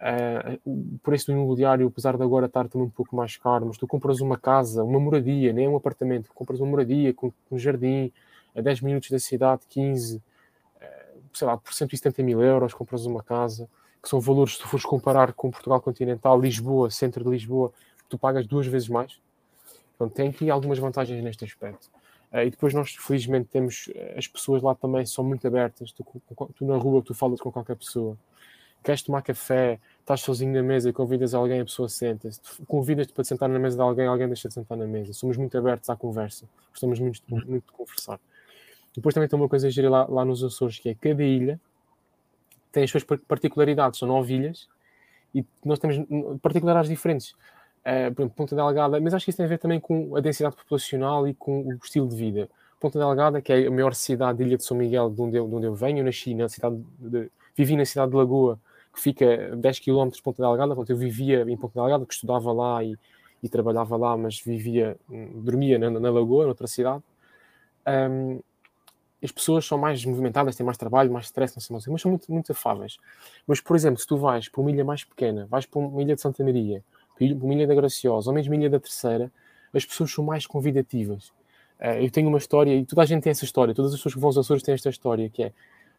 Uh, 0.00 0.58
o 0.64 0.98
preço 1.02 1.26
do 1.26 1.32
imobiliário, 1.32 1.86
apesar 1.86 2.16
de 2.16 2.22
agora 2.22 2.46
estar 2.46 2.66
também 2.68 2.86
um 2.88 2.90
pouco 2.90 3.14
mais 3.14 3.36
caro, 3.36 3.66
mas 3.66 3.76
tu 3.76 3.86
compras 3.86 4.20
uma 4.20 4.36
casa, 4.36 4.82
uma 4.82 4.98
moradia, 4.98 5.52
nem 5.52 5.68
um 5.68 5.76
apartamento, 5.76 6.30
compras 6.34 6.58
uma 6.58 6.70
moradia 6.70 7.14
com, 7.14 7.30
um 7.52 7.58
jardim 7.58 8.10
a 8.56 8.60
10 8.60 8.80
minutos 8.80 9.10
da 9.10 9.18
cidade, 9.18 9.62
15, 9.68 10.16
uh, 10.16 10.20
sei 11.34 11.46
lá, 11.46 11.56
por 11.56 11.72
170 11.72 12.22
mil 12.22 12.42
euros, 12.42 12.74
compras 12.74 13.06
uma 13.06 13.22
casa, 13.22 13.68
que 14.02 14.08
são 14.08 14.18
valores, 14.18 14.54
se 14.54 14.60
tu 14.60 14.66
fores 14.66 14.84
comparar 14.84 15.34
com 15.34 15.50
Portugal 15.50 15.80
continental, 15.80 16.40
Lisboa, 16.40 16.90
centro 16.90 17.22
de 17.22 17.30
Lisboa, 17.30 17.70
tu 18.10 18.18
pagas 18.18 18.46
duas 18.46 18.66
vezes 18.66 18.88
mais. 18.88 19.18
Então 19.94 20.08
tem 20.08 20.28
aqui 20.28 20.50
algumas 20.50 20.78
vantagens 20.78 21.22
neste 21.22 21.44
aspecto. 21.44 21.88
Uh, 22.32 22.40
e 22.40 22.50
depois 22.50 22.74
nós, 22.74 22.94
felizmente, 22.94 23.48
temos 23.50 23.90
as 24.16 24.26
pessoas 24.26 24.62
lá 24.62 24.74
também 24.74 25.04
são 25.06 25.24
muito 25.24 25.46
abertas. 25.46 25.92
Tu, 25.92 26.04
tu 26.54 26.64
na 26.64 26.76
rua, 26.76 27.02
tu 27.02 27.14
falas 27.14 27.40
com 27.40 27.50
qualquer 27.50 27.76
pessoa 27.76 28.16
queres 28.82 29.02
tomar 29.02 29.22
café, 29.22 29.78
estás 30.00 30.20
sozinho 30.20 30.52
na 30.54 30.62
mesa, 30.62 30.92
convidas 30.92 31.34
alguém, 31.34 31.60
a 31.60 31.64
pessoa 31.64 31.88
senta-se, 31.88 32.40
convidas-te 32.66 33.12
para 33.12 33.24
sentar 33.24 33.48
na 33.48 33.58
mesa 33.58 33.76
de 33.76 33.82
alguém, 33.82 34.06
alguém 34.06 34.26
deixa 34.26 34.48
de 34.48 34.54
sentar 34.54 34.76
na 34.76 34.86
mesa. 34.86 35.12
Somos 35.12 35.36
muito 35.36 35.56
abertos 35.56 35.88
à 35.90 35.96
conversa, 35.96 36.48
gostamos 36.70 36.98
muito, 36.98 37.22
muito 37.28 37.66
de 37.66 37.72
conversar. 37.72 38.18
Depois 38.94 39.14
também 39.14 39.28
tem 39.28 39.38
uma 39.38 39.48
coisa 39.48 39.66
a 39.66 39.70
gerir 39.70 39.90
lá, 39.90 40.06
lá 40.08 40.24
nos 40.24 40.42
Açores, 40.42 40.78
que 40.78 40.88
é 40.88 40.94
cada 40.94 41.22
ilha 41.22 41.60
tem 42.72 42.84
as 42.84 42.90
suas 42.90 43.04
particularidades, 43.04 43.98
são 43.98 44.06
nove 44.06 44.34
ilhas, 44.34 44.68
e 45.34 45.44
nós 45.64 45.80
temos 45.80 46.06
particularidades 46.40 46.88
diferentes. 46.88 47.34
Uh, 47.80 48.14
por 48.14 48.22
exemplo, 48.22 48.36
Ponta 48.36 48.54
Delgada, 48.54 49.00
mas 49.00 49.14
acho 49.14 49.24
que 49.24 49.30
isso 49.30 49.38
tem 49.38 49.46
a 49.46 49.48
ver 49.48 49.58
também 49.58 49.80
com 49.80 50.14
a 50.14 50.20
densidade 50.20 50.54
populacional 50.54 51.26
e 51.26 51.34
com 51.34 51.62
o 51.62 51.72
estilo 51.82 52.06
de 52.08 52.14
vida. 52.14 52.48
Ponta 52.78 52.98
Delgada, 52.98 53.40
que 53.40 53.52
é 53.52 53.66
a 53.66 53.70
maior 53.70 53.94
cidade 53.94 54.38
de 54.38 54.44
Ilha 54.44 54.56
de 54.56 54.64
São 54.64 54.76
Miguel, 54.76 55.10
de 55.10 55.20
onde 55.20 55.36
eu, 55.36 55.48
de 55.48 55.54
onde 55.54 55.66
eu 55.66 55.74
venho, 55.74 56.04
na 56.04 56.48
cidade 56.48 56.82
de, 56.98 57.30
vivi 57.56 57.76
na 57.76 57.84
cidade 57.84 58.10
de 58.10 58.16
Lagoa, 58.16 58.58
que 58.92 59.00
fica 59.00 59.56
10 59.56 59.78
km 59.80 60.08
de 60.08 60.22
Ponta 60.22 60.42
Delgada, 60.42 60.74
portanto 60.74 60.90
eu 60.90 60.96
vivia 60.96 61.42
em 61.42 61.56
Ponta 61.56 61.80
Delgada, 61.80 62.04
que 62.06 62.14
estudava 62.14 62.52
lá 62.52 62.82
e, 62.84 62.96
e 63.42 63.48
trabalhava 63.48 63.96
lá, 63.96 64.16
mas 64.16 64.40
vivia, 64.40 64.96
dormia 65.34 65.78
na, 65.78 65.90
na 65.90 66.10
Lagoa, 66.10 66.46
noutra 66.46 66.66
cidade. 66.66 67.02
Um, 67.86 68.40
as 69.22 69.30
pessoas 69.30 69.66
são 69.66 69.76
mais 69.76 70.02
movimentadas, 70.04 70.56
têm 70.56 70.64
mais 70.64 70.78
trabalho, 70.78 71.12
mais 71.12 71.26
stress, 71.26 71.54
não 71.70 71.80
sei 71.80 71.92
mas 71.92 72.00
são 72.00 72.10
muito, 72.10 72.32
muito 72.32 72.52
afáveis. 72.52 72.98
Mas, 73.46 73.60
por 73.60 73.76
exemplo, 73.76 74.00
se 74.00 74.06
tu 74.06 74.16
vais 74.16 74.48
para 74.48 74.60
uma 74.60 74.70
ilha 74.70 74.84
mais 74.84 75.04
pequena, 75.04 75.46
vais 75.50 75.66
para 75.66 75.78
uma 75.78 76.02
ilha 76.02 76.14
de 76.14 76.20
Santa 76.20 76.42
Maria, 76.42 76.82
ilha 77.24 77.66
da 77.66 77.74
Graciosa, 77.74 78.30
ou 78.30 78.34
mesmo 78.34 78.54
ilha 78.54 78.70
da 78.70 78.80
Terceira, 78.80 79.30
as 79.74 79.84
pessoas 79.84 80.12
são 80.12 80.24
mais 80.24 80.46
convidativas. 80.46 81.28
Uh, 81.78 82.02
eu 82.02 82.10
tenho 82.10 82.28
uma 82.28 82.38
história, 82.38 82.74
e 82.74 82.84
toda 82.84 83.02
a 83.02 83.06
gente 83.06 83.22
tem 83.22 83.30
essa 83.30 83.44
história, 83.44 83.74
todas 83.74 83.92
as 83.92 83.98
pessoas 83.98 84.14
que 84.14 84.20
vão 84.20 84.28
aos 84.28 84.38
Açores 84.38 84.62
têm 84.62 84.74
esta 84.74 84.90
história, 84.90 85.28
que 85.28 85.44
é, 85.44 85.48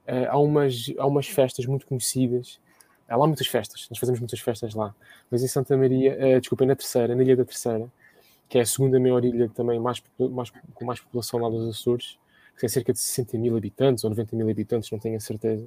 uh, 0.08 0.30
há, 0.30 0.38
umas, 0.38 0.94
há 0.98 1.08
umas 1.08 1.28
festas 1.28 1.66
muito 1.66 1.86
conhecidas, 1.88 2.60
há 3.08 3.16
lá 3.16 3.26
muitas 3.26 3.48
festas, 3.48 3.88
nós 3.90 3.98
fazemos 3.98 4.20
muitas 4.20 4.40
festas 4.40 4.76
lá, 4.76 4.94
mas 5.30 5.44
em 5.44 5.48
Santa 5.48 5.76
Maria, 5.78 6.14
uh, 6.14 6.40
desculpem, 6.40 6.68
na 6.68 6.76
Terceira, 6.76 7.16
na 7.16 7.24
Ilha 7.24 7.36
da 7.36 7.46
Terceira, 7.46 7.90
que 8.52 8.58
é 8.58 8.62
a 8.62 8.66
segunda 8.66 9.00
maior 9.00 9.24
ilha 9.24 9.50
também 9.50 9.80
mais, 9.80 10.04
mais, 10.20 10.52
com 10.74 10.84
mais 10.84 11.00
população 11.00 11.40
lá 11.40 11.50
dos 11.50 11.70
Açores, 11.70 12.20
que 12.54 12.60
tem 12.60 12.70
cerca 12.70 12.92
de 12.92 13.00
60 13.00 13.38
mil 13.38 13.56
habitantes 13.56 14.04
ou 14.04 14.10
90 14.10 14.36
mil 14.36 14.50
habitantes, 14.50 14.92
não 14.92 15.00
tenho 15.00 15.16
a 15.16 15.22
certeza. 15.22 15.66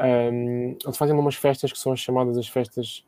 Um, 0.00 0.76
eles 0.84 0.96
fazem 0.96 1.16
umas 1.16 1.34
festas 1.34 1.72
que 1.72 1.78
são 1.78 1.92
as 1.92 1.98
chamadas 1.98 2.38
as 2.38 2.46
festas 2.46 3.04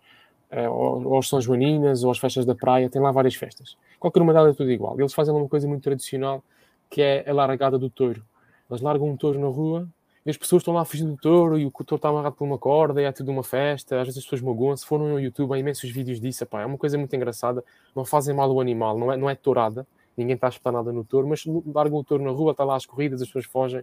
ou, 0.68 1.07
ou 1.07 1.22
São 1.22 1.40
Joaninas 1.40 2.03
ou 2.03 2.11
as 2.11 2.18
festas 2.18 2.44
da 2.44 2.55
praia, 2.55 2.90
tem 2.90 3.01
lá 3.01 3.12
várias 3.12 3.34
festas. 3.34 3.76
Qualquer 3.98 4.20
uma 4.20 4.32
delas 4.32 4.55
é 4.55 4.57
tudo 4.57 4.70
igual. 4.70 4.98
Eles 4.98 5.14
fazem 5.14 5.34
uma 5.34 5.48
coisa 5.48 5.68
muito 5.68 5.82
tradicional 5.82 6.42
que 6.90 7.01
é 7.01 7.24
a 7.28 7.32
largada 7.32 7.78
do 7.78 7.88
touro. 7.88 8.22
Eles 8.68 8.82
largam 8.82 9.09
um 9.09 9.16
touro 9.16 9.38
na 9.38 9.46
rua 9.46 9.88
e 10.26 10.30
as 10.30 10.36
pessoas 10.36 10.61
estão 10.61 10.74
lá 10.74 10.84
fugir 10.84 11.05
do 11.05 11.16
touro 11.16 11.59
e 11.59 11.64
o 11.64 11.70
touro 11.70 11.96
está 11.96 12.09
amarrado 12.09 12.34
por 12.34 12.44
uma 12.44 12.59
corda 12.59 13.01
e 13.01 13.05
é 13.05 13.12
tudo 13.12 13.30
uma 13.30 13.44
festa. 13.44 14.01
Às 14.01 14.09
vezes 14.09 14.18
as 14.18 14.24
pessoas 14.24 14.42
magoam-se. 14.42 14.84
Foram 14.84 15.09
no 15.09 15.20
YouTube, 15.20 15.53
há 15.55 15.59
imensos 15.59 15.90
vídeos 15.90 16.20
disso. 16.20 16.42
Epá, 16.44 16.62
é 16.62 16.66
uma 16.66 16.76
coisa 16.76 16.98
muito 16.98 17.14
engraçada. 17.14 17.64
Não 17.94 18.05
fazem 18.05 18.34
mal 18.34 18.51
ao 18.51 18.61
animal, 18.61 18.98
não 18.98 19.12
é, 19.12 19.16
não 19.16 19.30
é 19.30 19.34
tourada. 19.34 19.86
Ninguém 20.16 20.34
está 20.34 20.48
a 20.48 20.51
espetar 20.51 20.72
nada 20.72 20.92
no 20.92 21.05
touro, 21.05 21.28
mas 21.28 21.44
largam 21.72 21.98
o 21.98 22.05
touro 22.05 22.22
na 22.22 22.30
rua, 22.30 22.51
está 22.51 22.64
lá 22.64 22.76
as 22.76 22.84
corridas, 22.84 23.22
as 23.22 23.28
pessoas 23.28 23.46
fogem. 23.46 23.82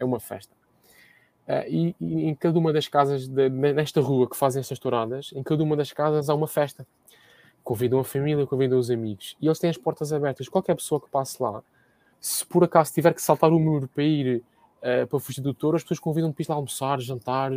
É 0.00 0.04
uma 0.04 0.18
festa. 0.18 0.54
Uh, 1.46 1.62
e, 1.68 1.96
e, 2.00 2.24
em 2.24 2.34
cada 2.34 2.58
uma 2.58 2.72
das 2.72 2.88
casas 2.88 3.28
de, 3.28 3.48
nesta 3.48 4.00
rua 4.00 4.28
que 4.28 4.36
fazem 4.36 4.58
estas 4.60 4.80
touradas, 4.80 5.30
em 5.32 5.44
cada 5.44 5.62
uma 5.62 5.76
das 5.76 5.92
casas 5.92 6.28
há 6.28 6.34
uma 6.34 6.48
festa. 6.48 6.84
Convidam 7.62 8.00
a 8.00 8.04
família, 8.04 8.44
convidam 8.46 8.78
os 8.78 8.90
amigos. 8.90 9.36
E 9.40 9.46
eles 9.46 9.58
têm 9.58 9.70
as 9.70 9.76
portas 9.76 10.12
abertas. 10.12 10.48
Qualquer 10.48 10.74
pessoa 10.74 11.00
que 11.00 11.08
passe 11.08 11.40
lá, 11.40 11.62
se 12.20 12.44
por 12.44 12.64
acaso 12.64 12.92
tiver 12.92 13.14
que 13.14 13.22
saltar 13.22 13.52
o 13.52 13.60
muro 13.60 13.88
para 13.94 14.02
ir 14.02 14.42
uh, 14.82 15.06
para 15.06 15.20
fugir 15.20 15.40
do 15.40 15.54
touro, 15.54 15.76
as 15.76 15.82
pessoas 15.84 16.00
convidam-te 16.00 16.34
para 16.34 16.42
ir 16.42 16.48
lá 16.48 16.56
almoçar, 16.56 17.00
jantar, 17.00 17.52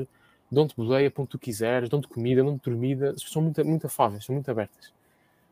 dão-te 0.52 0.76
boleia, 0.76 1.10
para 1.10 1.24
onde 1.24 1.32
tu 1.32 1.40
quiseres, 1.40 1.90
dão-te 1.90 2.08
comida, 2.08 2.44
dão-te 2.44 2.70
dormida. 2.70 3.16
São 3.18 3.42
muito, 3.42 3.66
muito 3.66 3.88
afáveis, 3.88 4.24
são 4.24 4.36
muito 4.36 4.50
abertas. 4.52 4.94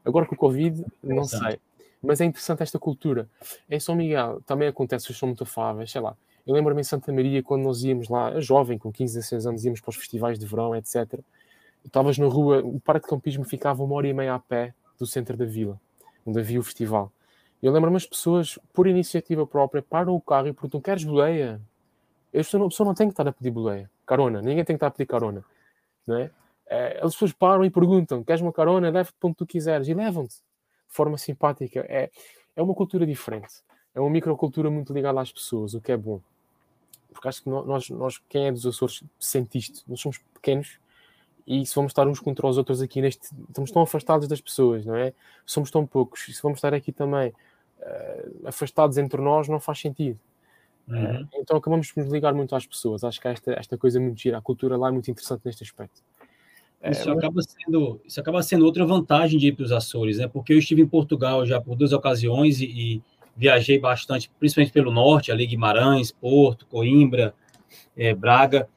Agora 0.06 0.28
com 0.28 0.36
o 0.36 0.38
Covid, 0.38 0.86
não 1.04 1.24
sei. 1.24 1.60
Mas 2.04 2.22
é 2.22 2.26
interessante 2.26 2.62
esta 2.62 2.78
cultura. 2.78 3.28
Em 3.68 3.80
São 3.80 3.96
Miguel 3.96 4.42
também 4.46 4.68
acontece, 4.68 5.12
são 5.12 5.28
muito 5.28 5.44
afáveis, 5.44 5.92
sei 5.92 6.02
lá 6.02 6.16
eu 6.48 6.54
lembro-me 6.54 6.80
em 6.80 6.84
Santa 6.84 7.12
Maria, 7.12 7.44
quando 7.44 7.64
nós 7.64 7.84
íamos 7.84 8.08
lá, 8.08 8.40
jovem, 8.40 8.78
com 8.78 8.90
15, 8.90 9.16
16 9.16 9.48
anos, 9.48 9.66
íamos 9.66 9.82
para 9.82 9.90
os 9.90 9.98
festivais 9.98 10.40
de 10.40 10.46
verão, 10.46 10.74
etc. 10.74 11.20
Estavas 11.84 12.18
na 12.18 12.26
rua, 12.26 12.62
o 12.64 12.80
parque 12.80 13.06
de 13.06 13.10
campismo 13.10 13.44
ficava 13.44 13.84
uma 13.84 13.94
hora 13.96 14.08
e 14.08 14.14
meia 14.14 14.34
a 14.34 14.40
pé 14.40 14.74
do 14.98 15.06
centro 15.06 15.36
da 15.36 15.44
vila, 15.44 15.78
onde 16.26 16.40
havia 16.40 16.58
o 16.58 16.64
festival. 16.64 17.12
Eu 17.62 17.74
lembro-me 17.74 17.98
as 17.98 18.06
pessoas, 18.06 18.58
por 18.74 18.88
iniciativa 18.88 19.46
própria, 19.46 19.82
param 19.82 20.16
o 20.16 20.22
carro 20.22 20.48
e 20.48 20.54
perguntam: 20.54 20.80
queres 20.80 21.04
boleia? 21.04 21.60
Não, 22.34 22.66
a 22.66 22.70
pessoa 22.70 22.88
não 22.88 22.94
tem 22.94 23.08
que 23.08 23.14
estar 23.14 23.28
a 23.28 23.34
pedir 23.34 23.52
boleia, 23.52 23.92
carona, 24.06 24.42
ninguém 24.42 24.64
tem 24.64 24.76
que 24.76 24.78
estar 24.78 24.88
a 24.88 24.92
pedir 24.92 25.06
carona, 25.06 25.44
não 26.06 26.18
é? 26.18 26.32
é 26.68 27.00
as 27.04 27.12
pessoas 27.12 27.34
param 27.34 27.66
e 27.66 27.70
perguntam: 27.70 28.24
queres 28.24 28.42
uma 28.42 28.54
carona? 28.54 28.90
Leva-te 28.90 29.16
para 29.20 29.28
onde 29.28 29.36
tu 29.36 29.46
quiseres 29.46 29.90
e 29.90 29.94
levam-te 29.94 30.36
de 30.36 30.94
forma 30.96 31.18
simpática. 31.18 31.86
É, 31.90 32.10
é 32.56 32.62
uma 32.62 32.74
cultura 32.74 33.06
diferente, 33.06 33.56
é 33.94 34.00
uma 34.00 34.10
microcultura 34.10 34.72
muito 34.72 34.94
ligada 34.94 35.20
às 35.20 35.30
pessoas, 35.30 35.74
o 35.74 35.82
que 35.82 35.92
é 35.92 35.98
bom 35.98 36.22
porque 37.18 37.28
acho 37.28 37.42
que 37.42 37.50
nós, 37.50 37.90
nós 37.90 38.22
quem 38.30 38.48
é 38.48 38.52
dos 38.52 38.66
Açores 38.66 39.04
sente 39.20 39.58
isto. 39.58 39.84
Nós 39.88 40.00
somos 40.00 40.20
pequenos 40.36 40.78
e 41.48 41.66
se 41.66 41.74
vamos 41.74 41.90
estar 41.90 42.08
uns 42.08 42.20
contra 42.20 42.46
os 42.46 42.58
outros 42.58 42.80
aqui 42.82 43.02
neste. 43.02 43.30
Estamos 43.50 43.72
tão 43.72 43.82
afastados 43.82 44.28
das 44.28 44.40
pessoas, 44.40 44.86
não 44.86 44.96
é? 44.96 45.14
Somos 45.46 45.72
tão 45.72 45.86
poucos. 45.86 46.28
E 46.28 46.34
se 46.34 46.42
vamos 46.44 46.60
estar 46.60 46.74
aqui 46.74 46.92
também 46.92 47.30
uh, 47.80 48.48
afastados 48.48 48.98
entre 48.98 49.20
nós, 49.20 49.48
não 49.48 49.60
faz 49.60 49.80
sentido. 49.80 50.20
Uhum. 50.88 51.22
Uh, 51.22 51.28
então 51.34 51.58
acabamos 51.58 51.92
por 51.92 52.04
nos 52.04 52.14
ligar 52.14 52.34
muito 52.36 52.56
às 52.56 52.68
pessoas. 52.68 53.04
Acho 53.04 53.20
que 53.20 53.28
esta, 53.28 53.54
esta 53.54 53.78
coisa 53.78 54.00
muito 54.00 54.20
gira. 54.20 54.38
A 54.38 54.42
cultura 54.42 54.78
lá 54.78 54.90
é 54.90 54.92
muito 54.92 55.10
interessante 55.10 55.42
neste 55.44 55.64
aspecto. 55.64 56.04
Eh, 56.82 56.92
isso, 56.92 57.10
acaba 57.10 57.42
sendo, 57.42 58.02
isso 58.06 58.20
acaba 58.20 58.44
sendo 58.44 58.66
outra 58.66 58.86
vantagem 58.86 59.40
de 59.40 59.48
ir 59.48 59.56
para 59.56 59.66
os 59.66 59.72
Açores, 59.72 60.20
né? 60.20 60.28
Porque 60.28 60.54
eu 60.54 60.60
estive 60.60 60.84
em 60.84 60.88
Portugal 60.88 61.46
já 61.46 61.60
por 61.60 61.76
duas 61.76 61.94
ocasiões 61.94 62.62
e, 62.62 62.66
e 62.66 63.02
viajei 63.38 63.78
bastante, 63.80 64.30
principalmente 64.40 64.74
pelo 64.74 64.92
norte, 64.92 65.32
ali 65.32 65.46
Guimarães, 65.46 66.12
Porto, 66.12 66.66
Coimbra, 66.66 67.34
é, 67.96 68.14
Braga, 68.14 68.68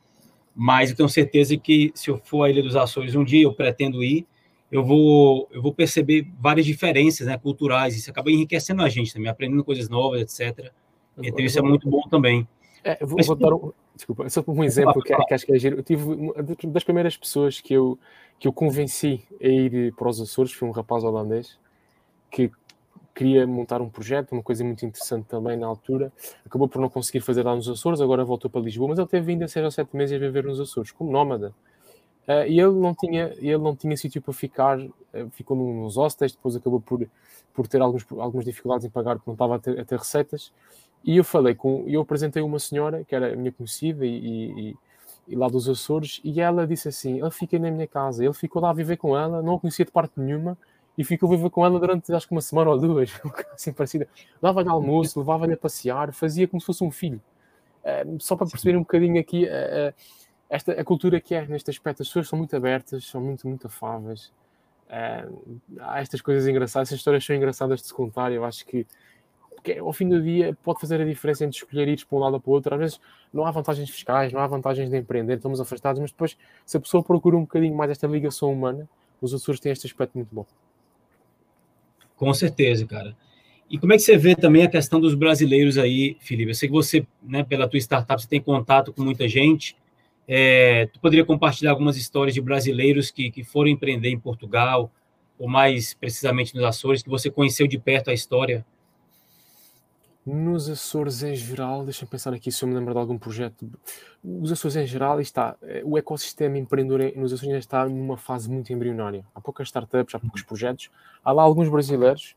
mas 0.55 0.91
eu 0.91 0.97
tenho 0.97 1.09
certeza 1.09 1.57
que 1.57 1.91
se 1.95 2.11
eu 2.11 2.19
for 2.19 2.45
à 2.45 2.51
Ilha 2.51 2.63
dos 2.63 2.77
Açores 2.77 3.15
um 3.15 3.25
dia, 3.25 3.45
eu 3.45 3.55
pretendo 3.55 4.05
ir, 4.05 4.27
eu 4.71 4.85
vou, 4.85 5.49
eu 5.51 5.63
vou 5.63 5.73
perceber 5.73 6.29
várias 6.39 6.67
diferenças 6.67 7.27
né, 7.27 7.39
culturais, 7.39 7.97
isso 7.97 8.11
acaba 8.11 8.31
enriquecendo 8.31 8.83
a 8.83 8.89
gente 8.89 9.13
também, 9.13 9.31
aprendendo 9.31 9.65
coisas 9.65 9.89
novas, 9.89 10.21
etc. 10.21 10.71
Então 11.19 11.45
isso 11.45 11.59
é 11.59 11.63
muito 11.63 11.89
bom 11.89 12.03
também. 12.11 12.47
É, 12.85 12.99
eu 13.01 13.07
vou, 13.07 13.17
mas, 13.17 13.27
vou 13.27 13.37
dar 13.37 13.55
um, 13.55 13.73
desculpa, 13.95 14.29
só 14.29 14.45
um 14.47 14.65
exemplo 14.65 15.03
que, 15.03 15.15
que, 15.15 15.35
acho 15.35 15.47
que 15.47 15.53
é 15.53 15.59
giro. 15.59 15.79
Eu 15.79 15.83
tive 15.83 16.05
uma 16.05 16.35
das 16.73 16.85
primeiras 16.85 17.17
pessoas 17.17 17.61
que 17.61 17.75
eu, 17.75 17.99
que 18.39 18.47
eu 18.47 18.53
convenci 18.53 19.23
a 19.43 19.47
ir 19.47 19.95
para 19.95 20.09
os 20.09 20.21
Açores, 20.21 20.53
foi 20.53 20.69
um 20.69 20.73
rapaz 20.73 21.03
holandês 21.03 21.59
que 22.31 22.51
queria 23.15 23.47
montar 23.47 23.81
um 23.81 23.89
projeto, 23.89 24.33
uma 24.33 24.43
coisa 24.43 24.65
muito 24.65 24.85
interessante 24.85 25.27
também 25.27 25.57
na 25.57 25.67
altura. 25.67 26.13
Acabou 26.45 26.69
por 26.69 26.81
não 26.81 26.89
conseguir 26.89 27.21
fazer 27.21 27.45
lá 27.45 27.55
nos 27.55 27.69
Açores, 27.69 28.01
agora 28.01 28.25
voltou 28.25 28.51
para 28.51 28.61
Lisboa, 28.61 28.91
mas 28.91 28.99
ele 28.99 29.09
teve 29.09 29.33
ainda 29.33 29.49
seis 29.49 29.65
ou 29.65 29.71
sete 29.71 29.97
meses 29.97 30.17
a 30.17 30.19
viver 30.19 30.45
nos 30.45 30.61
Açores, 30.61 30.91
como 30.91 31.11
nómada. 31.11 31.55
Uh, 32.29 32.47
e 32.47 32.61
ele 32.61 32.75
não 32.75 32.95
tinha, 32.95 33.35
ele 33.39 33.59
não 33.59 33.75
tinha 33.75 33.97
sítio 33.97 34.23
para 34.23 34.33
ficar, 34.33 34.79
uh, 34.79 34.91
ficou 35.33 35.57
nos 35.57 35.97
hostels, 35.97 36.33
depois 36.33 36.55
acabou 36.55 36.81
por, 36.81 37.05
por 37.53 37.67
ter 37.67 37.81
alguns, 37.81 38.07
algumas 38.19 38.45
dificuldades 38.45 38.87
em 38.87 38.91
pagar 38.91 39.17
porque 39.17 39.29
não 39.29 39.35
estava 39.35 39.57
a 39.57 39.59
ter, 39.59 39.81
a 39.81 39.85
ter 39.85 39.99
receitas. 39.99 40.53
E 41.05 41.17
eu 41.17 41.25
falei 41.25 41.55
com, 41.55 41.85
eu 41.89 42.01
apresentei 42.03 42.43
uma 42.43 42.59
senhora 42.59 43.05
que 43.05 43.15
era 43.15 43.33
a 43.33 43.37
minha 43.37 43.51
conhecida 43.51 44.05
e, 44.07 44.11
e, 44.11 44.77
e, 45.29 45.35
lá 45.35 45.49
dos 45.49 45.69
Açores, 45.69 46.21
e 46.23 46.41
ela 46.41 46.67
disse 46.67 46.89
assim: 46.89 47.21
ele 47.21 47.31
fica 47.31 47.59
na 47.59 47.71
minha 47.71 47.87
casa, 47.87 48.25
ele 48.25 48.35
ficou 48.35 48.63
lá 48.63 48.71
a 48.71 48.75
viver 48.75 48.97
com 48.97 49.17
ela, 49.17 49.43
não 49.43 49.55
a 49.57 49.61
conhecia 49.61 49.85
de 49.85 49.91
parte 49.91 50.13
nenhuma, 50.21 50.57
e 51.01 51.05
ficou 51.05 51.33
a 51.33 51.35
viver 51.35 51.49
com 51.49 51.65
ela 51.65 51.81
durante 51.81 52.13
acho 52.13 52.27
que 52.27 52.33
uma 52.33 52.43
semana 52.43 52.69
ou 52.69 52.79
duas, 52.79 53.11
assim 53.55 53.73
parecida. 53.73 54.07
Dava-lhe 54.41 54.69
almoço, 54.69 55.19
levava-lhe 55.19 55.55
a 55.55 55.57
passear, 55.57 56.13
fazia 56.13 56.47
como 56.47 56.61
se 56.61 56.67
fosse 56.67 56.85
um 56.85 56.91
filho. 56.91 57.19
Uh, 57.83 58.21
só 58.21 58.37
para 58.37 58.47
perceber 58.47 58.77
um 58.77 58.81
bocadinho 58.81 59.19
aqui 59.19 59.47
uh, 59.47 59.95
esta, 60.51 60.73
a 60.73 60.85
cultura 60.85 61.19
que 61.19 61.35
é 61.35 61.47
neste 61.47 61.71
aspecto. 61.71 62.03
As 62.03 62.09
pessoas 62.09 62.29
são 62.29 62.39
muito 62.39 62.55
abertas, 62.55 63.07
são 63.07 63.19
muito, 63.19 63.49
muito 63.49 63.67
afáveis. 63.67 64.31
Uh, 64.91 65.59
há 65.81 66.03
estas 66.03 66.21
coisas 66.21 66.47
engraçadas, 66.47 66.89
estas 66.89 66.99
histórias 66.99 67.25
são 67.25 67.35
engraçadas 67.35 67.81
de 67.81 67.87
se 67.87 67.95
contar. 67.95 68.31
Eu 68.31 68.45
acho 68.45 68.67
que 68.67 68.87
porque 69.55 69.79
ao 69.79 69.93
fim 69.95 70.07
do 70.07 70.23
dia 70.23 70.55
pode 70.63 70.81
fazer 70.81 71.01
a 71.01 71.05
diferença 71.07 71.47
entre 71.47 71.57
escolher 71.57 71.89
ir 71.89 72.05
para 72.05 72.19
um 72.19 72.21
lado 72.21 72.35
ou 72.35 72.41
para 72.41 72.51
o 72.51 72.53
outro. 72.53 72.75
Às 72.75 72.81
vezes 72.81 73.01
não 73.33 73.47
há 73.47 73.51
vantagens 73.51 73.89
fiscais, 73.89 74.35
não 74.35 74.41
há 74.41 74.47
vantagens 74.47 74.91
de 74.91 74.99
empreender, 74.99 75.37
estamos 75.37 75.63
afastados, 75.63 75.99
mas 75.99 76.11
depois, 76.11 76.37
se 76.67 76.77
a 76.77 76.81
pessoa 76.81 77.03
procura 77.03 77.39
um 77.39 77.43
bocadinho 77.43 77.75
mais 77.75 77.91
esta 77.91 78.07
ligação 78.07 78.53
humana, 78.53 78.87
os 79.19 79.33
Açores 79.33 79.61
têm 79.61 79.73
este 79.73 79.87
aspecto 79.87 80.17
muito 80.17 80.35
bom. 80.35 80.47
Com 82.21 82.35
certeza, 82.35 82.85
cara. 82.85 83.17
E 83.71 83.79
como 83.79 83.95
é 83.95 83.97
que 83.97 84.03
você 84.03 84.15
vê 84.15 84.37
também 84.37 84.63
a 84.63 84.69
questão 84.69 85.01
dos 85.01 85.15
brasileiros 85.15 85.79
aí, 85.79 86.19
Felipe? 86.21 86.51
Eu 86.51 86.55
sei 86.55 86.69
que 86.69 86.75
você, 86.75 87.07
né, 87.23 87.43
pela 87.43 87.67
tua 87.67 87.79
startup, 87.79 88.21
você 88.21 88.29
tem 88.29 88.43
contato 88.43 88.93
com 88.93 89.03
muita 89.03 89.27
gente. 89.27 89.75
É, 90.29 90.85
tu 90.93 91.01
poderia 91.01 91.25
compartilhar 91.25 91.71
algumas 91.71 91.97
histórias 91.97 92.35
de 92.35 92.43
brasileiros 92.43 93.11
que, 93.11 93.31
que 93.31 93.43
foram 93.43 93.71
empreender 93.71 94.11
em 94.11 94.19
Portugal, 94.19 94.93
ou 95.39 95.49
mais 95.49 95.95
precisamente 95.95 96.55
nos 96.55 96.63
Açores, 96.63 97.03
que 97.03 97.09
você 97.09 97.31
conheceu 97.31 97.67
de 97.67 97.79
perto 97.79 98.11
a 98.11 98.13
história? 98.13 98.67
Nos 100.25 100.69
Açores 100.69 101.23
em 101.23 101.35
geral, 101.35 101.83
deixa-me 101.83 102.11
pensar 102.11 102.35
aqui 102.35 102.53
se 102.53 102.63
eu 102.63 102.69
me 102.69 102.75
lembro 102.75 102.93
de 102.93 103.01
algum 103.01 103.19
projeto. 103.19 103.67
Os 104.23 104.53
Açores 104.53 104.77
em 104.77 104.87
geral, 104.87 105.19
está, 105.19 105.57
eh, 105.63 105.83
o 105.83 105.97
ecossistema 105.97 106.59
empreendedor 106.59 107.01
nos 107.17 107.33
Açores 107.33 107.49
ainda 107.49 107.59
está 107.59 107.89
numa 107.89 108.19
fase 108.19 108.51
muito 108.51 108.71
embrionária. 108.71 109.25
Há 109.35 109.41
poucas 109.41 109.69
startups, 109.69 110.15
há 110.15 110.19
poucos 110.19 110.43
projetos. 110.43 110.91
Há 111.25 111.33
lá 111.33 111.43
alguns 111.43 111.71
brasileiros, 111.71 112.37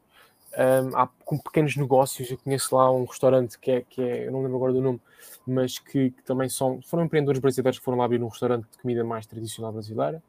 um, 0.57 0.95
há 0.97 1.07
com 1.25 1.37
pequenos 1.37 1.75
negócios. 1.75 2.31
Eu 2.31 2.37
conheço 2.37 2.73
lá 2.73 2.89
um 2.89 3.03
restaurante 3.03 3.59
que 3.59 3.71
é, 3.71 3.81
que 3.81 4.01
é 4.01 4.27
eu 4.27 4.31
não 4.31 4.41
lembro 4.41 4.55
agora 4.55 4.71
do 4.71 4.81
nome, 4.81 5.01
mas 5.45 5.77
que, 5.77 6.11
que 6.11 6.23
também 6.23 6.47
são, 6.47 6.81
foram 6.83 7.03
empreendedores 7.03 7.41
brasileiros 7.41 7.79
que 7.79 7.85
foram 7.85 7.97
lá 7.97 8.05
abrir 8.05 8.23
um 8.23 8.29
restaurante 8.29 8.65
de 8.71 8.77
comida 8.77 9.03
mais 9.03 9.25
tradicional 9.25 9.73
brasileira. 9.73 10.23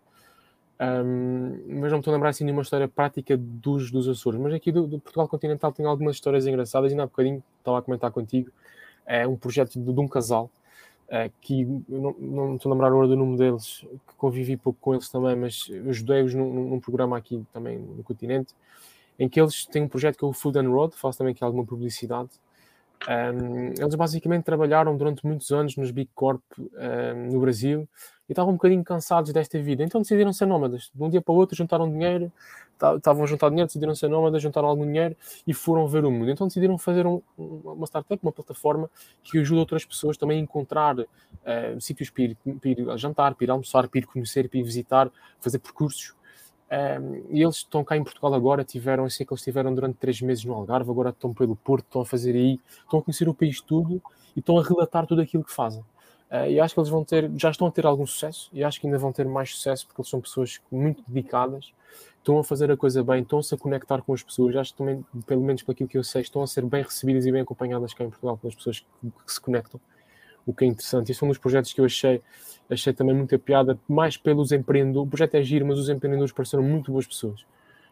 Um, 0.80 1.80
mas 1.80 1.90
não 1.90 1.98
me 1.98 2.00
estou 2.00 2.12
a 2.12 2.14
lembrar 2.14 2.30
assim 2.30 2.44
de 2.44 2.52
uma 2.52 2.62
história 2.62 2.88
prática 2.88 3.36
dos, 3.36 3.90
dos 3.90 4.08
Açores. 4.08 4.40
Mas 4.40 4.52
aqui 4.54 4.72
do, 4.72 4.86
do, 4.86 4.98
Portugal 4.98 5.28
continental 5.28 5.72
tem 5.72 5.86
algumas 5.86 6.16
histórias 6.16 6.46
engraçadas. 6.46 6.92
E 6.92 6.98
há 6.98 7.06
bocadinho 7.06 7.42
estava 7.58 7.78
a 7.78 7.82
comentar 7.82 8.10
contigo. 8.10 8.50
É 9.06 9.26
um 9.26 9.36
projeto 9.36 9.78
de, 9.78 9.92
de 9.92 10.00
um 10.00 10.08
casal 10.08 10.50
é, 11.08 11.30
que 11.40 11.64
não, 11.88 12.14
não 12.18 12.48
me 12.48 12.56
estou 12.56 12.70
a 12.70 12.74
lembrar 12.74 12.88
agora 12.88 13.06
do 13.06 13.16
nome 13.16 13.36
deles, 13.36 13.86
que 14.06 14.14
convivi 14.16 14.56
pouco 14.56 14.78
com 14.80 14.94
eles 14.94 15.08
também, 15.08 15.36
mas 15.36 15.70
ajudei-os 15.88 16.34
num, 16.34 16.70
num, 16.70 16.80
programa 16.80 17.16
aqui 17.16 17.44
também 17.52 17.78
no 17.78 18.02
continente, 18.02 18.54
em 19.18 19.28
que 19.28 19.40
eles 19.40 19.66
têm 19.66 19.82
um 19.82 19.88
projeto 19.88 20.18
que 20.18 20.24
é 20.24 20.28
o 20.28 20.32
Food 20.32 20.58
and 20.58 20.68
Road, 20.68 20.96
faço 20.96 21.18
também 21.18 21.32
aqui 21.32 21.44
alguma 21.44 21.64
publicidade. 21.64 22.30
Um, 23.06 23.74
eles 23.78 23.94
basicamente 23.94 24.44
trabalharam 24.44 24.96
durante 24.96 25.26
muitos 25.26 25.50
anos 25.50 25.76
nos 25.76 25.90
Big 25.90 26.10
Corp 26.14 26.40
um, 26.58 27.32
no 27.32 27.40
Brasil 27.40 27.86
e 28.26 28.32
estavam 28.32 28.52
um 28.52 28.56
bocadinho 28.56 28.82
cansados 28.82 29.30
desta 29.30 29.60
vida, 29.60 29.82
então 29.82 30.00
decidiram 30.00 30.32
ser 30.32 30.46
nómadas. 30.46 30.90
De 30.94 31.02
um 31.02 31.10
dia 31.10 31.20
para 31.20 31.32
o 31.32 31.36
outro 31.36 31.54
juntaram 31.54 31.90
dinheiro, 31.90 32.32
estavam 32.96 33.24
a 33.24 33.26
juntar 33.26 33.50
dinheiro, 33.50 33.66
decidiram 33.66 33.94
ser 33.94 34.08
nómadas, 34.08 34.42
juntaram 34.42 34.68
algum 34.68 34.86
dinheiro 34.86 35.14
e 35.46 35.52
foram 35.52 35.86
ver 35.86 36.04
o 36.04 36.10
mundo. 36.10 36.30
Então 36.30 36.46
decidiram 36.46 36.78
fazer 36.78 37.06
um, 37.06 37.20
uma 37.36 37.86
startup, 37.86 38.18
uma 38.22 38.32
plataforma 38.32 38.90
que 39.22 39.38
ajuda 39.38 39.60
outras 39.60 39.84
pessoas 39.84 40.16
também 40.16 40.38
a 40.38 40.42
encontrar 40.42 40.98
uh, 40.98 41.06
sítios 41.80 42.08
para 42.08 42.22
ir, 42.22 42.36
para 42.36 42.70
ir 42.70 42.98
jantar, 42.98 43.34
para 43.34 43.44
ir 43.44 43.50
almoçar, 43.50 43.86
para 43.86 43.98
ir 43.98 44.06
conhecer, 44.06 44.48
para 44.48 44.58
ir 44.58 44.62
visitar, 44.62 45.10
fazer 45.40 45.58
percursos. 45.58 46.14
E 47.30 47.42
eles 47.42 47.56
estão 47.56 47.84
cá 47.84 47.96
em 47.96 48.02
Portugal 48.02 48.34
agora, 48.34 48.64
tiveram, 48.64 49.08
sei 49.08 49.26
que 49.26 49.32
eles 49.32 49.40
estiveram 49.40 49.74
durante 49.74 49.96
três 49.96 50.20
meses 50.20 50.44
no 50.44 50.54
Algarve, 50.54 50.90
agora 50.90 51.10
estão 51.10 51.32
pelo 51.32 51.56
Porto, 51.56 51.84
estão 51.84 52.02
a 52.02 52.06
fazer 52.06 52.34
aí, 52.34 52.60
estão 52.82 52.98
a 53.00 53.02
conhecer 53.02 53.28
o 53.28 53.34
país 53.34 53.60
tudo 53.60 54.02
e 54.34 54.40
estão 54.40 54.58
a 54.58 54.62
relatar 54.62 55.06
tudo 55.06 55.20
aquilo 55.20 55.44
que 55.44 55.52
fazem. 55.52 55.82
Uh, 56.30 56.50
e 56.50 56.58
acho 56.58 56.74
que 56.74 56.80
eles 56.80 56.90
vão 56.90 57.04
ter, 57.04 57.30
já 57.36 57.50
estão 57.50 57.66
a 57.66 57.70
ter 57.70 57.86
algum 57.86 58.06
sucesso 58.06 58.50
e 58.52 58.64
acho 58.64 58.80
que 58.80 58.86
ainda 58.86 58.98
vão 58.98 59.12
ter 59.12 59.26
mais 59.26 59.54
sucesso 59.54 59.86
porque 59.86 60.00
eles 60.00 60.08
são 60.08 60.20
pessoas 60.20 60.60
muito 60.72 61.02
dedicadas, 61.06 61.72
estão 62.18 62.38
a 62.38 62.44
fazer 62.44 62.70
a 62.72 62.76
coisa 62.76 63.04
bem, 63.04 63.22
estão-se 63.22 63.54
a 63.54 63.58
conectar 63.58 64.00
com 64.02 64.12
as 64.14 64.22
pessoas. 64.22 64.56
Acho 64.56 64.72
que 64.72 64.78
também, 64.78 65.04
pelo 65.26 65.42
menos 65.42 65.62
por 65.62 65.72
aquilo 65.72 65.88
que 65.88 65.98
eu 65.98 66.02
sei, 66.02 66.22
estão 66.22 66.42
a 66.42 66.46
ser 66.46 66.64
bem 66.64 66.82
recebidas 66.82 67.26
e 67.26 67.30
bem 67.30 67.42
acompanhadas 67.42 67.92
cá 67.92 68.04
em 68.04 68.10
Portugal 68.10 68.36
pelas 68.38 68.54
pessoas 68.54 68.80
que, 68.80 69.10
que 69.10 69.32
se 69.32 69.40
conectam, 69.40 69.80
o 70.46 70.52
que 70.52 70.64
é 70.64 70.68
interessante. 70.68 71.12
Isso 71.12 71.24
é 71.24 71.26
um 71.26 71.28
dos 71.30 71.38
projetos 71.38 71.72
que 71.72 71.80
eu 71.80 71.84
achei 71.84 72.22
achei 72.68 72.92
também 72.92 73.14
muita 73.14 73.38
piada, 73.38 73.78
mais 73.88 74.16
pelos 74.16 74.52
empreendedores. 74.52 75.06
O 75.06 75.10
projeto 75.10 75.34
é 75.34 75.42
giro, 75.42 75.66
mas 75.66 75.78
os 75.78 75.88
empreendedores 75.88 76.32
pareceram 76.32 76.62
muito 76.62 76.92
boas 76.92 77.06
pessoas. 77.06 77.44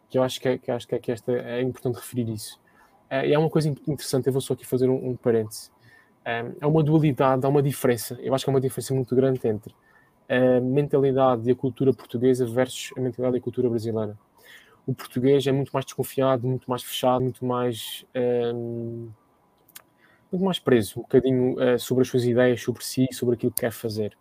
Que 0.09 0.19
eu 0.19 0.23
acho 0.23 0.41
que, 0.41 0.49
é, 0.49 0.59
que, 0.59 0.71
acho 0.71 0.87
que, 0.87 0.95
é, 0.95 0.99
que 0.99 1.13
esta, 1.13 1.33
é 1.33 1.63
importante 1.63 1.97
referir 1.97 2.29
isso. 2.31 2.61
É, 3.09 3.35
há 3.35 3.39
uma 3.39 3.51
coisa 3.51 3.69
interessante, 3.69 4.27
eu 4.27 4.33
vou 4.33 4.41
só 4.41 4.55
aqui 4.55 4.67
fazer 4.67 4.89
um, 4.89 5.11
um 5.11 5.17
parêntese. 5.17 5.71
É, 6.25 6.43
uma 6.67 6.83
dualidade, 6.83 7.45
há 7.45 7.49
uma 7.49 7.63
diferença. 7.63 8.19
Eu 8.23 8.35
acho 8.35 8.45
que 8.45 8.51
há 8.51 8.55
uma 8.55 8.61
diferença 8.61 8.95
muito 8.95 9.15
grande 9.15 9.41
entre 9.47 9.75
a 10.29 10.61
mentalidade 10.61 11.49
e 11.49 11.53
a 11.53 11.55
cultura 11.55 11.93
portuguesa 11.93 12.47
versus 12.47 12.91
a 12.97 13.01
mentalidade 13.01 13.37
e 13.37 13.39
a 13.39 13.43
cultura 13.43 13.69
brasileira. 13.69 14.17
O 14.87 14.95
português 14.95 15.47
é 15.47 15.53
muito 15.53 15.71
mais 15.73 15.85
desconfiado, 15.85 16.47
muito 16.47 16.69
mais 16.69 16.83
fechado, 16.83 17.23
muito 17.23 17.45
mais. 17.45 18.05
Um, 18.17 19.11
muito 20.33 20.45
mais 20.45 20.59
preso, 20.59 21.01
um 21.01 21.03
bocadinho 21.03 21.55
uh, 21.55 21.79
sobre 21.79 22.03
as 22.03 22.09
suas 22.09 22.25
ideias, 22.25 22.63
sobre 22.63 22.85
si, 22.85 23.07
sobre 23.13 23.35
aquilo 23.35 23.53
que 23.53 23.61
quer 23.61 23.71
fazer. 23.71 24.17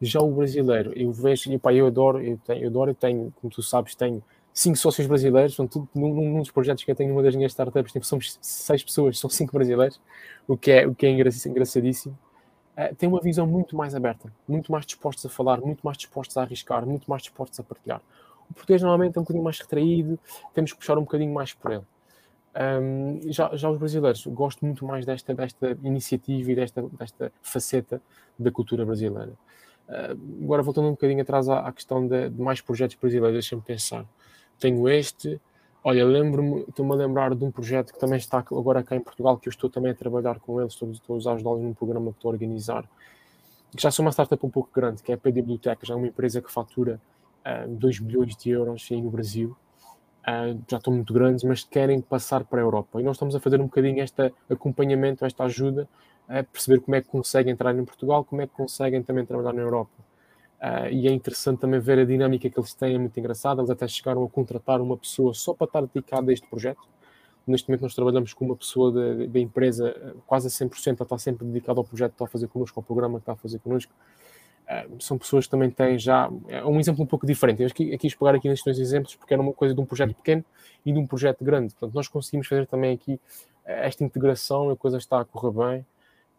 Já 0.00 0.20
o 0.20 0.30
brasileiro, 0.32 0.92
eu 0.96 1.12
vejo, 1.12 1.52
e, 1.52 1.58
pá, 1.58 1.72
eu 1.72 1.86
adoro, 1.86 2.20
eu 2.22 2.38
tenho, 2.38 2.64
eu 2.64 2.68
adoro, 2.68 2.90
eu 2.90 2.94
tenho, 2.94 3.32
como 3.40 3.52
tu 3.52 3.62
sabes, 3.62 3.94
tenho 3.94 4.22
cinco 4.52 4.76
sócios 4.76 5.06
brasileiros, 5.06 5.54
são 5.54 5.66
tudo, 5.66 5.88
num, 5.94 6.12
num, 6.14 6.38
dos 6.38 6.50
projetos 6.50 6.82
que 6.82 6.90
eu 6.90 6.94
tenho 6.94 7.10
numa 7.10 7.22
das 7.22 7.36
minhas 7.36 7.52
startups, 7.52 7.92
tipo, 7.92 8.04
somos 8.04 8.38
seis 8.40 8.82
pessoas, 8.82 9.18
são 9.18 9.30
cinco 9.30 9.52
brasileiros, 9.52 10.00
o 10.48 10.56
que 10.56 10.70
é, 10.70 10.86
o 10.86 10.94
que 10.94 11.06
é 11.06 11.10
engraçadíssimo. 11.10 12.18
Uh, 12.76 12.94
tem 12.96 13.08
uma 13.08 13.20
visão 13.20 13.46
muito 13.46 13.76
mais 13.76 13.94
aberta, 13.94 14.32
muito 14.48 14.72
mais 14.72 14.86
dispostos 14.86 15.24
a 15.26 15.28
falar, 15.28 15.60
muito 15.60 15.82
mais 15.82 15.96
dispostos 15.98 16.36
a 16.36 16.42
arriscar, 16.42 16.86
muito 16.86 17.08
mais 17.08 17.22
dispostos 17.22 17.60
a 17.60 17.62
partilhar. 17.62 18.00
O 18.48 18.54
português 18.54 18.82
normalmente 18.82 19.16
é 19.16 19.20
um 19.20 19.22
bocadinho 19.22 19.44
mais 19.44 19.60
retraído, 19.60 20.18
temos 20.54 20.72
que 20.72 20.78
puxar 20.78 20.98
um 20.98 21.02
bocadinho 21.02 21.32
mais 21.32 21.52
por 21.52 21.70
ele. 21.70 21.84
Um, 22.52 23.20
já, 23.30 23.54
já 23.54 23.70
os 23.70 23.78
brasileiros, 23.78 24.26
gosto 24.26 24.64
muito 24.64 24.84
mais 24.84 25.06
desta, 25.06 25.32
desta 25.32 25.78
iniciativa 25.84 26.50
e 26.50 26.54
desta, 26.56 26.82
desta 26.98 27.32
faceta 27.40 28.02
da 28.38 28.50
cultura 28.50 28.84
brasileira. 28.84 29.32
Uh, 29.88 30.44
agora, 30.44 30.62
voltando 30.62 30.88
um 30.88 30.92
bocadinho 30.92 31.22
atrás 31.22 31.48
à, 31.48 31.60
à 31.60 31.72
questão 31.72 32.06
de, 32.06 32.28
de, 32.28 32.40
mais 32.40 32.60
projetos 32.60 32.96
brasileiros, 32.96 33.34
deixa-me 33.34 33.62
pensar. 33.62 34.04
Tenho 34.58 34.88
este, 34.88 35.40
olha, 35.84 36.04
lembro-me, 36.04 36.62
estou-me 36.68 36.92
a 36.92 36.96
lembrar 36.96 37.34
de 37.36 37.44
um 37.44 37.52
projeto 37.52 37.92
que 37.92 38.00
também 38.00 38.18
está 38.18 38.38
agora 38.38 38.82
cá 38.82 38.96
em 38.96 39.00
Portugal, 39.00 39.38
que 39.38 39.48
eu 39.48 39.50
estou 39.50 39.70
também 39.70 39.92
a 39.92 39.94
trabalhar 39.94 40.40
com 40.40 40.60
eles, 40.60 40.72
estou, 40.72 40.90
estou 40.90 41.16
a 41.16 41.34
ajudá-los 41.34 41.62
num 41.62 41.72
programa 41.72 42.10
que 42.10 42.18
estou 42.18 42.30
a 42.30 42.32
organizar, 42.32 42.84
que 43.76 43.80
já 43.80 43.92
sou 43.92 44.04
uma 44.04 44.10
startup 44.10 44.44
um 44.44 44.50
pouco 44.50 44.70
grande, 44.74 45.02
que 45.04 45.12
é 45.12 45.14
a 45.14 45.18
PD 45.18 45.40
Bibliotecas, 45.40 45.88
é 45.88 45.94
uma 45.94 46.08
empresa 46.08 46.42
que 46.42 46.50
fatura 46.50 47.00
uh, 47.46 47.68
2 47.68 48.00
milhões 48.00 48.36
de 48.36 48.50
euros 48.50 48.88
aí 48.90 49.00
no 49.00 49.10
Brasil 49.10 49.56
uh, 50.26 50.62
já 50.68 50.76
estão 50.76 50.92
muito 50.92 51.12
grandes, 51.12 51.44
mas 51.44 51.64
querem 51.64 52.00
passar 52.00 52.44
para 52.44 52.60
a 52.60 52.62
Europa. 52.62 53.00
E 53.00 53.04
nós 53.04 53.16
estamos 53.16 53.34
a 53.34 53.40
fazer 53.40 53.60
um 53.60 53.64
bocadinho 53.64 54.02
este 54.02 54.32
acompanhamento, 54.48 55.24
esta 55.24 55.44
ajuda, 55.44 55.88
a 56.28 56.42
perceber 56.42 56.80
como 56.80 56.94
é 56.94 57.00
que 57.00 57.08
conseguem 57.08 57.52
entrar 57.52 57.76
em 57.76 57.84
Portugal, 57.84 58.24
como 58.24 58.42
é 58.42 58.46
que 58.46 58.52
conseguem 58.54 59.02
também 59.02 59.24
trabalhar 59.24 59.52
na 59.52 59.62
Europa. 59.62 59.92
Uh, 60.60 60.92
e 60.92 61.08
é 61.08 61.12
interessante 61.12 61.60
também 61.60 61.80
ver 61.80 61.98
a 61.98 62.04
dinâmica 62.04 62.48
que 62.48 62.58
eles 62.58 62.74
têm, 62.74 62.94
é 62.94 62.98
muito 62.98 63.18
engraçada. 63.18 63.60
Eles 63.60 63.70
até 63.70 63.88
chegaram 63.88 64.22
a 64.24 64.28
contratar 64.28 64.80
uma 64.80 64.96
pessoa 64.96 65.32
só 65.34 65.54
para 65.54 65.66
estar 65.66 65.80
dedicada 65.82 66.30
a 66.30 66.32
este 66.32 66.46
projeto. 66.48 66.88
Neste 67.46 67.68
momento, 67.68 67.82
nós 67.82 67.94
trabalhamos 67.94 68.34
com 68.34 68.44
uma 68.44 68.54
pessoa 68.54 68.92
da 69.26 69.40
empresa, 69.40 70.14
quase 70.26 70.46
a 70.46 70.50
100%, 70.50 70.86
ela 70.88 70.96
está 71.00 71.18
sempre 71.18 71.46
dedicada 71.46 71.80
ao 71.80 71.84
projeto 71.84 72.10
que 72.10 72.14
está 72.16 72.26
a 72.26 72.28
fazer 72.28 72.46
connosco, 72.48 72.78
ao 72.78 72.84
programa 72.84 73.18
que 73.18 73.22
está 73.22 73.32
a 73.32 73.36
fazer 73.36 73.58
connosco. 73.58 73.92
Ah, 74.72 74.86
são 75.00 75.18
pessoas 75.18 75.46
que 75.46 75.50
também 75.50 75.68
têm 75.68 75.98
já 75.98 76.30
é 76.46 76.64
um 76.64 76.78
exemplo 76.78 77.02
um 77.02 77.06
pouco 77.06 77.26
diferente. 77.26 77.60
Eu 77.60 77.66
aqui, 77.66 78.16
pegar 78.16 78.36
aqui 78.36 78.48
nestes 78.48 78.64
dois 78.64 78.78
exemplos 78.78 79.16
porque 79.16 79.34
era 79.34 79.42
uma 79.42 79.52
coisa 79.52 79.74
de 79.74 79.80
um 79.80 79.84
projeto 79.84 80.14
pequeno 80.14 80.44
e 80.86 80.92
de 80.92 80.98
um 80.98 81.04
projeto 81.08 81.44
grande. 81.44 81.74
Portanto, 81.74 81.92
nós 81.92 82.06
conseguimos 82.06 82.46
fazer 82.46 82.68
também 82.68 82.94
aqui 82.94 83.18
eh, 83.66 83.88
esta 83.88 84.04
integração, 84.04 84.70
a 84.70 84.76
coisa 84.76 84.96
está 84.96 85.20
a 85.20 85.24
correr 85.24 85.50
bem. 85.50 85.86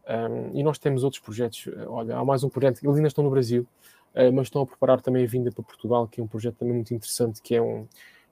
Um, 0.07 0.57
e 0.57 0.63
nós 0.63 0.79
temos 0.79 1.03
outros 1.03 1.21
projetos. 1.21 1.67
Olha, 1.87 2.15
há 2.15 2.23
mais 2.23 2.41
um 2.45 2.49
projeto, 2.49 2.81
eles 2.81 2.95
ainda 2.95 3.09
estão 3.09 3.21
no 3.21 3.29
Brasil, 3.29 3.67
uh, 4.15 4.31
mas 4.33 4.47
estão 4.47 4.61
a 4.61 4.65
preparar 4.65 5.01
também 5.01 5.25
a 5.25 5.27
vinda 5.27 5.51
para 5.51 5.63
Portugal, 5.63 6.07
que 6.07 6.21
é 6.21 6.23
um 6.23 6.27
projeto 6.27 6.55
também 6.55 6.73
muito 6.73 6.93
interessante, 6.93 7.41
que 7.41 7.53
é 7.53 7.61
um, 7.61 7.85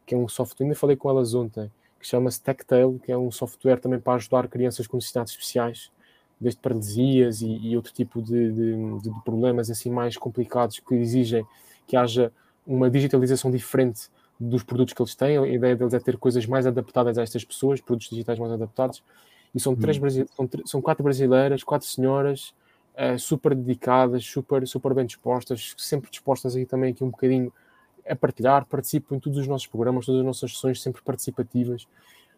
que 0.05 0.15
é 0.15 0.17
um 0.17 0.29
software. 0.29 0.65
Ainda 0.65 0.75
falei 0.75 0.95
com 0.95 1.09
elas 1.09 1.33
ontem, 1.35 1.69
que 1.99 2.07
chama-se 2.07 2.41
que 3.03 3.11
é 3.11 3.17
um 3.17 3.31
software 3.31 3.79
também 3.81 3.99
para 3.99 4.13
ajudar 4.13 4.47
crianças 4.47 4.87
com 4.87 4.95
necessidades 4.95 5.33
especiais 5.33 5.91
desde 6.39 6.59
paralisias 6.59 7.41
e, 7.41 7.47
e 7.47 7.75
outro 7.75 7.91
tipo 7.93 8.21
de, 8.21 8.51
de, 8.51 8.99
de, 9.01 9.23
problemas 9.23 9.69
assim 9.69 9.89
mais 9.89 10.15
complicados 10.17 10.79
que 10.79 10.95
exigem 10.95 11.45
que 11.85 11.97
haja 11.97 12.31
uma 12.65 12.89
digitalização 12.89 13.51
diferente 13.51 14.09
dos 14.39 14.63
produtos 14.63 14.93
que 14.93 15.01
eles 15.01 15.15
têm. 15.15 15.37
A 15.37 15.47
ideia 15.47 15.75
deles 15.75 15.93
é 15.93 15.99
ter 15.99 16.17
coisas 16.17 16.45
mais 16.45 16.65
adaptadas 16.65 17.17
a 17.17 17.23
estas 17.23 17.43
pessoas, 17.43 17.81
produtos 17.81 18.09
digitais 18.09 18.39
mais 18.39 18.51
adaptados. 18.51 19.03
E 19.53 19.59
são, 19.59 19.75
três, 19.75 19.97
hum. 19.97 20.25
são, 20.35 20.49
são 20.65 20.81
quatro 20.81 21.03
brasileiras, 21.03 21.63
quatro 21.63 21.87
senhoras, 21.87 22.53
uh, 22.93 23.17
super 23.17 23.55
dedicadas, 23.55 24.23
super, 24.23 24.65
super 24.67 24.93
bem 24.93 25.05
dispostas, 25.05 25.73
sempre 25.77 26.11
dispostas 26.11 26.55
aí 26.55 26.65
também 26.65 26.91
aqui 26.91 27.03
um 27.03 27.09
bocadinho 27.09 27.51
a 28.07 28.15
partilhar, 28.15 28.65
participam 28.65 29.15
em 29.15 29.19
todos 29.19 29.39
os 29.39 29.47
nossos 29.47 29.67
programas, 29.67 30.05
todas 30.05 30.19
as 30.19 30.25
nossas 30.25 30.53
sessões 30.53 30.81
sempre 30.81 31.01
participativas 31.01 31.87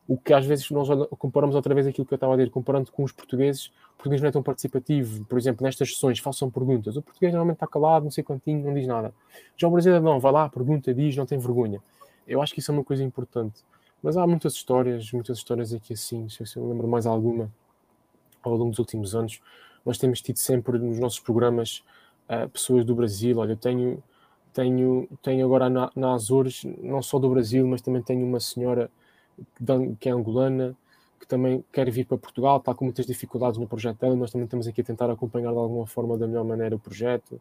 o 0.07 0.17
que 0.17 0.33
às 0.33 0.45
vezes 0.45 0.69
nós 0.71 0.87
comparamos 1.17 1.55
outra 1.55 1.73
vez 1.73 1.87
aquilo 1.87 2.05
que 2.05 2.13
eu 2.13 2.17
estava 2.17 2.33
a 2.33 2.37
dizer, 2.37 2.49
comparando 2.49 2.91
com 2.91 3.03
os 3.03 3.11
portugueses, 3.11 3.71
português 4.01 4.19
não 4.19 4.29
é 4.29 4.31
tão 4.31 4.41
participativo, 4.41 5.23
por 5.25 5.37
exemplo, 5.37 5.63
nestas 5.63 5.93
sessões 5.93 6.17
façam 6.17 6.49
perguntas, 6.49 6.97
o 6.97 7.01
português 7.01 7.31
normalmente 7.31 7.57
está 7.57 7.67
calado, 7.67 8.03
não 8.03 8.11
sei 8.11 8.23
quantinho, 8.23 8.65
não 8.65 8.73
diz 8.73 8.87
nada. 8.87 9.13
Já 9.55 9.67
o 9.67 9.71
brasileiro 9.71 10.03
não, 10.03 10.19
vai 10.19 10.31
lá, 10.31 10.49
pergunta, 10.49 10.91
diz, 10.93 11.15
não 11.15 11.25
tem 11.25 11.37
vergonha. 11.37 11.81
Eu 12.27 12.41
acho 12.41 12.53
que 12.53 12.59
isso 12.59 12.71
é 12.71 12.73
uma 12.73 12.83
coisa 12.83 13.03
importante. 13.03 13.63
Mas 14.01 14.17
há 14.17 14.25
muitas 14.25 14.53
histórias, 14.53 15.11
muitas 15.11 15.37
histórias 15.37 15.71
aqui 15.71 15.93
assim, 15.93 16.27
se 16.29 16.43
eu 16.55 16.67
lembro 16.67 16.87
mais 16.87 17.05
alguma, 17.05 17.51
ao 18.41 18.55
longo 18.55 18.71
dos 18.71 18.79
últimos 18.79 19.13
anos, 19.13 19.39
nós 19.85 19.99
temos 19.99 20.21
tido 20.21 20.37
sempre 20.37 20.79
nos 20.79 20.99
nossos 20.99 21.19
programas 21.19 21.83
uh, 22.27 22.49
pessoas 22.49 22.83
do 22.83 22.95
Brasil, 22.95 23.37
olha, 23.37 23.51
eu 23.51 23.57
tenho, 23.57 24.03
tenho, 24.51 25.07
tenho 25.21 25.45
agora 25.45 25.69
na, 25.69 25.91
na 25.95 26.13
Azores, 26.13 26.63
não 26.81 27.03
só 27.03 27.19
do 27.19 27.29
Brasil, 27.29 27.67
mas 27.67 27.81
também 27.81 28.01
tenho 28.01 28.25
uma 28.25 28.39
senhora 28.39 28.89
que 29.99 30.09
é 30.09 30.11
angolana, 30.11 30.75
que 31.21 31.27
também 31.27 31.63
quer 31.71 31.89
vir 31.89 32.05
para 32.05 32.17
Portugal, 32.17 32.57
está 32.57 32.73
com 32.73 32.83
muitas 32.83 33.05
dificuldades 33.05 33.57
no 33.57 33.67
projeto 33.67 33.99
dela, 33.99 34.15
nós 34.15 34.31
também 34.31 34.45
estamos 34.45 34.67
aqui 34.67 34.81
a 34.81 34.83
tentar 34.83 35.09
acompanhar 35.09 35.51
de 35.51 35.57
alguma 35.57 35.87
forma, 35.87 36.17
da 36.17 36.27
melhor 36.27 36.43
maneira, 36.43 36.75
o 36.75 36.79
projeto. 36.79 37.39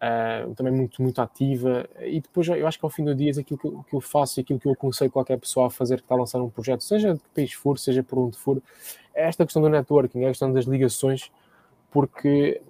Uh, 0.00 0.54
também 0.54 0.72
muito, 0.72 1.02
muito 1.02 1.20
ativa. 1.20 1.86
E 2.00 2.22
depois 2.22 2.48
eu 2.48 2.66
acho 2.66 2.78
que 2.78 2.84
ao 2.86 2.90
fim 2.90 3.04
do 3.04 3.14
dia, 3.14 3.32
aquilo 3.32 3.58
que 3.58 3.66
eu, 3.66 3.84
que 3.86 3.94
eu 3.94 4.00
faço 4.00 4.40
e 4.40 4.42
aquilo 4.42 4.58
que 4.58 4.66
eu 4.66 4.72
aconselho 4.72 5.10
qualquer 5.10 5.38
pessoa 5.38 5.66
a 5.66 5.70
fazer 5.70 5.96
que 5.96 6.04
está 6.04 6.14
a 6.14 6.18
lançar 6.18 6.40
um 6.40 6.48
projeto, 6.48 6.82
seja 6.82 7.12
de 7.12 7.20
que 7.20 7.28
país 7.34 7.52
for, 7.52 7.78
seja 7.78 8.02
por 8.02 8.18
onde 8.18 8.38
for, 8.38 8.62
é 9.14 9.28
esta 9.28 9.44
questão 9.44 9.60
do 9.60 9.68
networking, 9.68 10.22
é 10.22 10.26
a 10.26 10.28
questão 10.28 10.50
das 10.50 10.64
ligações, 10.64 11.30
porque 11.90 12.62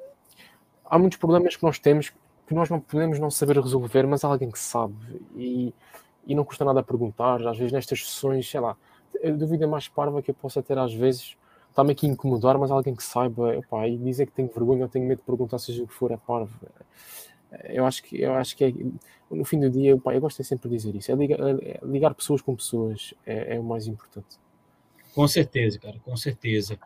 há 0.84 0.98
muitos 0.98 1.18
problemas 1.18 1.54
que 1.54 1.62
nós 1.62 1.78
temos 1.78 2.10
que 2.48 2.54
nós 2.54 2.68
não 2.68 2.80
podemos 2.80 3.20
não 3.20 3.30
saber 3.30 3.56
resolver, 3.60 4.04
mas 4.08 4.24
há 4.24 4.28
alguém 4.28 4.50
que 4.50 4.58
sabe. 4.58 4.96
E 5.36 5.72
e 6.26 6.34
não 6.34 6.44
custa 6.44 6.64
nada 6.64 6.82
perguntar. 6.82 7.46
Às 7.46 7.58
vezes 7.58 7.72
nestas 7.72 8.04
sessões, 8.04 8.48
sei 8.48 8.60
lá, 8.60 8.76
a 9.24 9.30
dúvida 9.30 9.66
mais 9.66 9.88
parva 9.88 10.22
que 10.22 10.30
eu 10.30 10.34
possa 10.34 10.62
ter 10.62 10.78
às 10.78 10.94
vezes 10.94 11.36
está-me 11.70 11.92
aqui 11.92 12.06
a 12.06 12.10
incomodar, 12.10 12.58
mas 12.58 12.70
alguém 12.70 12.94
que 12.94 13.02
saiba 13.02 13.56
epá, 13.56 13.88
e 13.88 13.96
dizer 13.96 14.26
que 14.26 14.32
tenho 14.32 14.48
vergonha 14.48 14.82
ou 14.82 14.88
tenho 14.88 15.06
medo 15.06 15.18
de 15.18 15.24
perguntar 15.24 15.58
seja 15.58 15.82
o 15.82 15.86
que 15.86 15.94
for, 15.94 16.10
é 16.10 16.16
parvo. 16.16 16.50
Eu 17.64 17.84
acho 17.84 18.02
que, 18.02 18.20
eu 18.20 18.34
acho 18.34 18.56
que 18.56 18.64
é, 18.64 18.72
no 19.34 19.44
fim 19.44 19.58
do 19.58 19.70
dia, 19.70 19.92
epá, 19.92 20.14
eu 20.14 20.20
gosto 20.20 20.38
de 20.38 20.44
sempre 20.44 20.68
dizer 20.68 20.94
isso: 20.94 21.10
é 21.10 21.14
ligar, 21.14 21.38
é 21.40 21.80
ligar 21.82 22.14
pessoas 22.14 22.42
com 22.42 22.54
pessoas 22.54 23.14
é, 23.26 23.56
é, 23.56 23.60
o 23.60 23.64
mais 23.64 23.86
importante. 23.86 24.38
Com 25.14 25.26
certeza, 25.26 25.78
cara, 25.78 25.98
com 26.04 26.16
certeza. 26.16 26.78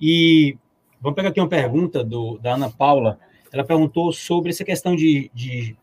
E 0.00 0.56
vamos 1.00 1.16
pegar 1.16 1.30
aqui 1.30 1.40
uma 1.40 1.48
pergunta 1.48 2.02
do, 2.02 2.38
da 2.38 2.54
Ana 2.54 2.70
Paula. 2.70 3.18
Ela 3.52 3.64
perguntou 3.64 4.12
sobre 4.12 4.50
essa 4.50 4.64
questão 4.64 4.96
de, 4.96 5.30
de 5.34 5.76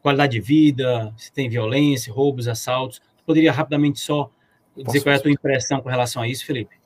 qualidade 0.00 0.32
de 0.32 0.40
vida, 0.40 1.12
se 1.16 1.32
tem 1.32 1.48
violência, 1.48 2.12
roubos, 2.12 2.48
assaltos. 2.48 3.00
Poderia 3.26 3.52
rapidamente 3.52 4.00
só 4.00 4.30
dizer 4.76 4.84
Posso 4.84 5.02
qual 5.02 5.14
é 5.14 5.16
a 5.18 5.20
tua 5.20 5.30
impressão 5.30 5.80
com 5.80 5.88
relação 5.88 6.22
a 6.22 6.28
isso, 6.28 6.44
Felipe? 6.46 6.82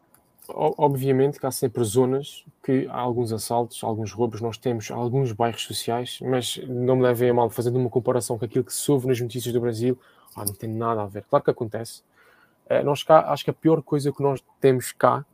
obviamente 0.48 1.40
que 1.40 1.46
há 1.46 1.50
sempre 1.50 1.82
zonas 1.82 2.44
que 2.62 2.86
há 2.88 2.98
alguns 2.98 3.32
assaltos, 3.32 3.82
alguns 3.82 4.12
roubos, 4.12 4.40
nós 4.40 4.56
temos 4.56 4.90
alguns 4.90 5.32
bairros 5.32 5.62
sociais, 5.62 6.18
mas 6.22 6.58
não 6.68 6.96
me 6.96 7.02
levem 7.02 7.30
a 7.30 7.34
mal, 7.34 7.50
fazendo 7.50 7.78
uma 7.78 7.90
comparação 7.90 8.38
com 8.38 8.44
aquilo 8.44 8.64
que 8.64 8.72
se 8.72 8.90
ouve 8.90 9.06
nas 9.06 9.20
notícias 9.20 9.52
do 9.52 9.60
Brasil, 9.60 9.98
ah, 10.34 10.44
não 10.44 10.54
tem 10.54 10.68
nada 10.70 11.02
a 11.02 11.06
ver. 11.06 11.24
Claro 11.28 11.44
que 11.44 11.50
acontece. 11.50 12.02
Uh, 12.66 12.84
nós 12.84 13.02
cá, 13.02 13.30
acho 13.32 13.44
que 13.44 13.50
a 13.50 13.54
pior 13.54 13.82
coisa 13.82 14.12
que 14.12 14.22
nós 14.22 14.42
temos 14.60 14.92
cá, 14.92 15.24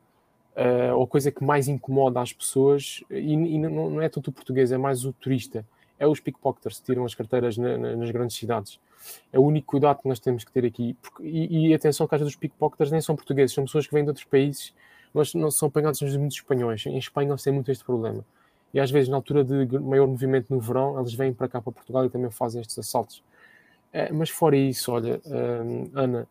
uh, 0.56 0.94
ou 0.94 1.04
a 1.04 1.06
coisa 1.06 1.30
que 1.30 1.42
mais 1.42 1.68
incomoda 1.68 2.20
as 2.20 2.32
pessoas, 2.32 3.02
e, 3.10 3.32
e 3.32 3.58
não, 3.58 3.90
não, 3.90 4.02
é 4.02 4.08
tanto 4.08 4.28
o 4.28 4.32
português, 4.32 4.70
é 4.70 4.78
mais 4.78 5.04
o 5.04 5.12
turista, 5.12 5.66
é 5.98 6.06
os 6.06 6.20
pickpocketers 6.20 6.80
que 6.80 6.86
tiram 6.86 7.04
as 7.04 7.14
carteiras 7.14 7.56
na, 7.56 7.78
na, 7.78 7.96
nas 7.96 8.10
grandes 8.10 8.36
cidades. 8.36 8.78
É 9.32 9.38
o 9.38 9.42
único 9.42 9.66
cuidado 9.66 10.00
que 10.00 10.08
nós 10.08 10.18
temos 10.18 10.44
que 10.44 10.52
ter 10.52 10.64
aqui. 10.64 10.96
E, 11.20 11.68
e, 11.68 11.74
atenção 11.74 12.06
que 12.06 12.14
às 12.14 12.20
vezes 12.20 12.34
os 12.34 12.38
pickpocketers 12.38 12.90
nem 12.90 13.00
são 13.00 13.16
portugueses, 13.16 13.54
são 13.54 13.64
pessoas 13.64 13.86
que 13.86 13.94
vêm 13.94 14.02
de 14.02 14.10
outros 14.10 14.24
países, 14.24 14.74
mas 15.12 15.34
não 15.34 15.50
são 15.50 15.68
apanhados 15.68 16.00
muitos 16.16 16.36
espanhóis. 16.36 16.84
Em 16.86 16.98
Espanha 16.98 17.30
eles 17.30 17.42
têm 17.42 17.52
muito 17.52 17.70
este 17.70 17.84
problema. 17.84 18.24
E 18.72 18.80
às 18.80 18.90
vezes, 18.90 19.08
na 19.08 19.16
altura 19.16 19.44
de 19.44 19.78
maior 19.78 20.06
movimento 20.06 20.46
no 20.50 20.58
verão, 20.58 20.98
eles 20.98 21.12
vêm 21.14 21.32
para 21.32 21.48
cá, 21.48 21.60
para 21.60 21.72
Portugal, 21.72 22.06
e 22.06 22.10
também 22.10 22.30
fazem 22.30 22.60
estes 22.60 22.78
assaltos. 22.78 23.22
É, 23.92 24.10
mas 24.10 24.30
fora 24.30 24.56
isso, 24.56 24.90
olha, 24.90 25.20
hum, 25.26 25.90
Ana, 25.94 26.26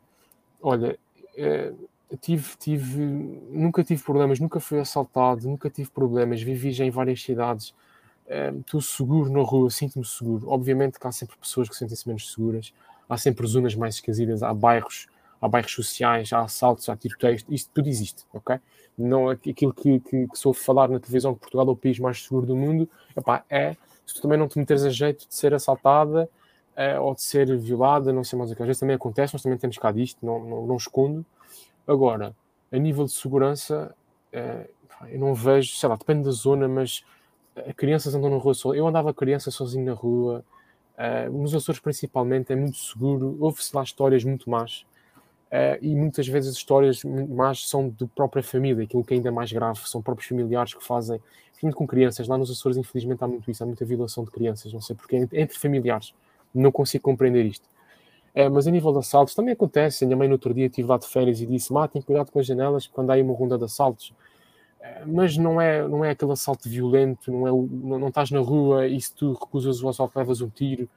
olha, 0.62 0.98
é, 1.38 1.72
tive, 2.20 2.58
tive, 2.58 3.00
nunca 3.52 3.84
tive 3.84 4.04
problemas, 4.04 4.40
nunca 4.40 4.60
fui 4.60 4.80
assaltado, 4.80 5.48
nunca 5.48 5.70
tive 5.70 5.90
problemas, 5.92 6.42
vivi 6.42 6.72
já 6.72 6.84
em 6.84 6.90
várias 6.90 7.22
cidades, 7.22 7.74
estou 8.60 8.80
é, 8.80 8.84
seguro 8.84 9.30
na 9.32 9.42
rua, 9.42 9.70
sinto-me 9.70 10.06
seguro. 10.06 10.50
Obviamente 10.50 11.00
que 11.00 11.08
há 11.08 11.12
sempre 11.12 11.36
pessoas 11.38 11.68
que 11.68 11.76
sentem-se 11.76 12.08
menos 12.08 12.32
seguras, 12.32 12.74
há 13.10 13.18
sempre 13.18 13.46
zonas 13.48 13.76
mais 13.76 13.96
esquisitas, 13.96 14.42
há 14.42 14.54
bairros, 14.54 15.08
há 15.42 15.48
bairros 15.48 15.74
sociais, 15.74 16.32
há 16.32 16.42
assaltos, 16.42 16.88
há 16.88 16.96
tiroteios, 16.96 17.46
isto 17.50 17.72
tudo 17.74 17.90
existe, 17.90 18.26
ok? 18.34 18.58
Não 18.98 19.30
aquilo 19.30 19.74
que, 19.74 20.00
que, 20.00 20.28
que 20.28 20.38
soube 20.38 20.58
falar 20.58 20.90
na 20.90 21.00
televisão 21.00 21.34
que 21.34 21.42
Portugal 21.42 21.68
é 21.68 21.72
o 21.72 21.76
país 21.76 22.00
mais 22.00 22.24
seguro 22.24 22.46
do 22.46 22.56
mundo, 22.56 22.90
epá, 23.16 23.44
é, 23.50 23.76
se 24.06 24.16
tu 24.16 24.22
também 24.22 24.38
não 24.38 24.48
te 24.48 24.58
meteres 24.58 24.84
a 24.84 24.90
jeito 24.90 25.28
de 25.28 25.36
ser 25.36 25.54
assaltada, 25.54 26.30
uh, 26.78 27.02
ou 27.02 27.16
de 27.16 27.22
ser 27.22 27.58
violada, 27.58 28.14
não 28.14 28.24
sei 28.24 28.38
mais 28.38 28.52
o 28.52 28.56
que. 28.56 28.62
Às 28.62 28.68
vezes 28.68 28.80
também 28.80 28.96
acontece, 28.96 29.34
nós 29.34 29.42
também 29.42 29.58
temos 29.58 29.78
cá 29.78 29.92
disto, 29.92 30.26
não, 30.26 30.44
não, 30.44 30.68
não 30.68 30.76
escondo. 30.76 31.26
Agora, 31.88 32.36
a 32.72 32.78
nível 32.78 33.06
de 33.06 33.12
segurança, 33.12 33.94
uh, 34.34 35.08
eu 35.10 35.20
não 35.20 35.34
vejo, 35.34 35.76
sei 35.76 35.90
lá, 35.90 35.96
depende 35.96 36.24
da 36.24 36.32
zona, 36.32 36.68
mas 36.68 37.04
crianças 37.76 38.16
andam 38.16 38.30
na 38.30 38.38
rua 38.38 38.54
só. 38.54 38.74
Eu 38.74 38.88
andava 38.88 39.14
criança 39.14 39.52
sozinho 39.52 39.86
na 39.86 39.94
rua, 39.94 40.44
uh, 40.98 41.32
nos 41.32 41.54
Açores 41.54 41.80
principalmente, 41.80 42.52
é 42.52 42.56
muito 42.56 42.78
seguro. 42.78 43.38
Houve-se 43.40 43.76
lá 43.76 43.84
histórias 43.84 44.24
muito 44.24 44.50
más. 44.50 44.86
Uh, 45.52 45.78
e 45.82 45.96
muitas 45.96 46.28
vezes 46.28 46.52
as 46.52 46.56
histórias 46.56 47.04
más 47.04 47.68
são 47.68 47.90
de 47.90 48.06
própria 48.08 48.42
família, 48.42 48.86
aquilo 48.86 49.04
que 49.04 49.14
é 49.14 49.18
ainda 49.18 49.32
mais 49.32 49.52
grave, 49.52 49.82
são 49.86 50.02
próprios 50.02 50.30
familiares 50.30 50.74
que 50.74 50.84
fazem, 50.84 51.20
principalmente 51.50 51.76
com 51.76 51.86
crianças. 51.86 52.28
Lá 52.28 52.38
nos 52.38 52.50
Açores, 52.50 52.78
infelizmente, 52.78 53.24
há 53.24 53.28
muito 53.28 53.52
isso, 53.52 53.62
há 53.62 53.66
muita 53.66 53.84
violação 53.84 54.24
de 54.24 54.32
crianças, 54.32 54.72
não 54.72 54.80
sei 54.80 54.96
porque, 54.96 55.18
entre 55.18 55.60
familiares 55.60 56.14
não 56.54 56.72
consigo 56.72 57.04
compreender 57.04 57.46
isto. 57.46 57.70
É, 58.34 58.48
mas 58.48 58.66
a 58.66 58.72
nível 58.72 58.92
de 58.94 59.00
assaltos 59.00 59.36
também 59.36 59.54
acontece. 59.54 60.04
A 60.04 60.08
minha 60.08 60.18
mãe 60.18 60.28
no 60.28 60.36
outro 60.36 60.54
dia 60.54 60.66
estive 60.66 60.88
lá 60.88 60.98
de 60.98 61.08
férias 61.08 61.42
e 61.42 61.46
disse: 61.46 61.74
Matem 61.74 62.02
cuidado 62.02 62.32
com 62.32 62.40
as 62.40 62.46
janelas 62.46 62.88
quando 62.88 63.10
há 63.10 63.14
aí 63.14 63.22
uma 63.22 63.34
ronda 63.34 63.58
de 63.58 63.66
assaltos. 63.66 64.14
Mas 65.06 65.38
não 65.38 65.62
é, 65.62 65.88
não 65.88 66.04
é 66.04 66.12
aquele 66.12 66.32
assalto 66.32 66.68
violento, 66.68 67.32
não, 67.32 67.48
é 67.48 67.52
não, 67.52 68.00
não 68.00 68.08
estás 68.08 68.32
na 68.32 68.40
rua 68.40 68.88
e 68.88 69.00
se 69.00 69.14
tu 69.14 69.34
recusas 69.34 69.82
o 69.84 69.90
assalto 69.90 70.18
levas 70.18 70.42
um 70.42 70.50
tiro. 70.50 70.90